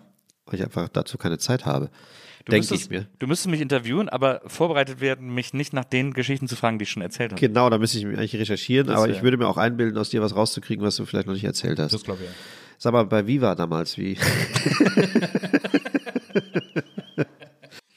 Weil 0.50 0.58
ich 0.60 0.64
einfach 0.64 0.88
dazu 0.88 1.16
keine 1.18 1.38
Zeit 1.38 1.64
habe, 1.66 1.90
Du 2.46 2.52
denke 2.52 2.74
ich 2.74 2.88
mir. 2.88 3.06
Du 3.18 3.26
müsstest 3.26 3.50
mich 3.50 3.60
interviewen, 3.60 4.08
aber 4.08 4.40
vorbereitet 4.46 5.02
werden, 5.02 5.34
mich 5.34 5.52
nicht 5.52 5.74
nach 5.74 5.84
den 5.84 6.14
Geschichten 6.14 6.48
zu 6.48 6.56
fragen, 6.56 6.78
die 6.78 6.84
ich 6.84 6.90
schon 6.90 7.02
erzählt 7.02 7.32
habe. 7.32 7.40
Genau, 7.40 7.68
da 7.68 7.76
müsste 7.76 7.98
ich 7.98 8.06
mich 8.06 8.16
eigentlich 8.16 8.34
recherchieren, 8.34 8.86
Das 8.86 8.96
aber 8.96 9.08
wär- 9.08 9.14
ich 9.14 9.22
würde 9.22 9.36
mir 9.36 9.46
auch 9.46 9.58
einbilden, 9.58 9.98
aus 9.98 10.08
dir 10.08 10.22
was 10.22 10.34
rauszukriegen, 10.34 10.82
was 10.84 10.96
du 10.96 11.04
vielleicht 11.04 11.26
noch 11.26 11.34
nicht 11.34 11.44
erzählt 11.44 11.78
hast. 11.78 11.92
Das 11.92 12.02
glaube 12.02 12.20
ich. 12.24 12.30
Sag 12.78 12.94
mal, 12.94 13.04
bei 13.04 13.26
Viva 13.26 13.54
damals, 13.54 13.98
wie? 13.98 14.16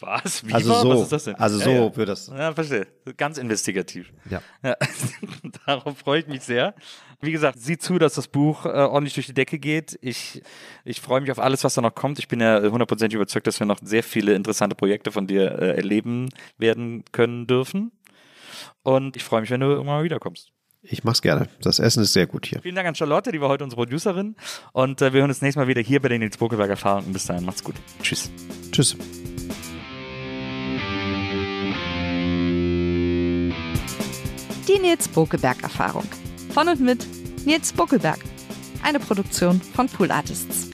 Was? 0.06 0.46
Wie 0.46 0.54
Also 0.54 0.70
war? 0.70 0.82
so, 0.82 0.90
Was 0.90 1.02
ist 1.02 1.12
das 1.12 1.24
denn? 1.26 1.36
also 1.36 1.58
Ja, 1.60 1.64
so 1.66 1.72
ja. 1.72 1.96
wird 1.96 2.10
das. 2.10 2.28
Ja, 2.28 2.54
verstehe. 2.54 2.88
Ganz 3.18 3.38
investigativ. 3.38 4.12
Ja. 4.30 4.42
Ja. 4.64 4.76
Darauf 5.66 5.98
freue 5.98 6.20
ich 6.20 6.28
mich 6.28 6.42
sehr. 6.42 6.76
Wie 7.22 7.32
gesagt, 7.32 7.60
sieh 7.60 7.78
zu, 7.78 7.98
dass 8.00 8.16
das 8.16 8.28
Buch 8.28 8.66
äh, 8.66 8.70
ordentlich 8.70 9.14
durch 9.14 9.28
die 9.28 9.34
Decke 9.34 9.60
geht. 9.60 9.98
Ich, 10.02 10.42
ich 10.84 11.00
freue 11.02 11.22
mich 11.22 11.32
auf 11.32 11.40
alles, 11.40 11.64
was 11.64 11.74
da 11.74 11.82
noch 11.82 11.96
kommt. 11.96 12.20
Ich 12.20 12.28
bin 12.28 12.40
ja 12.42 12.62
hundertprozentig 12.62 13.16
überzeugt, 13.16 13.48
dass 13.48 13.60
wir 13.60 13.66
noch 13.68 13.80
sehr 13.82 14.04
viele 14.04 14.34
interessante 14.34 14.76
Projekte 14.76 15.12
von 15.12 15.26
dir 15.28 15.52
äh, 15.60 15.76
erleben 15.78 16.30
werden 16.58 17.06
können 17.12 17.48
dürfen. 17.48 17.92
Und 18.84 19.16
ich 19.16 19.24
freue 19.24 19.42
mich, 19.42 19.50
wenn 19.50 19.62
du 19.62 19.68
irgendwann 19.68 19.98
mal 19.98 20.04
wiederkommst. 20.04 20.50
Ich 20.86 21.06
mach's 21.06 21.22
gerne. 21.22 21.48
Das 21.62 21.80
Essen 21.80 22.04
ist 22.04 22.12
sehr 22.12 22.28
gut 22.28 22.46
hier. 22.46 22.62
Vielen 22.62 22.76
Dank 22.76 22.86
an 22.90 22.96
Charlotte, 22.96 23.32
die 23.32 23.40
war 23.40 23.48
heute 23.48 23.64
unsere 23.64 23.82
Producerin. 23.82 24.36
Und 24.74 25.02
äh, 25.02 25.14
wir 25.14 25.22
hören 25.22 25.30
uns 25.32 25.42
nächstes 25.42 25.56
Mal 25.62 25.70
wieder 25.70 25.82
hier 25.82 26.02
bei 26.02 26.10
den 26.10 26.20
Nils 26.20 26.36
Bokelberg 26.36 26.70
Erfahrungen. 26.70 27.14
Bis 27.14 27.26
dahin, 27.26 27.46
macht's 27.46 27.64
gut. 27.64 27.76
Tschüss. 28.02 28.30
Tschüss. 28.74 28.98
Die 34.68 34.80
Nils 34.80 35.10
Bokelberg 35.10 35.62
Erfahrung. 35.62 36.08
Von 36.54 36.70
und 36.70 36.80
mit 36.80 37.06
Nils 37.46 37.74
Bokelberg. 37.74 38.20
Eine 38.82 39.00
Produktion 39.00 39.60
von 39.60 39.90
Pool 39.90 40.10
Artists. 40.10 40.70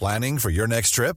Planning 0.00 0.38
for 0.38 0.50
your 0.50 0.66
next 0.66 0.90
trip? 0.90 1.16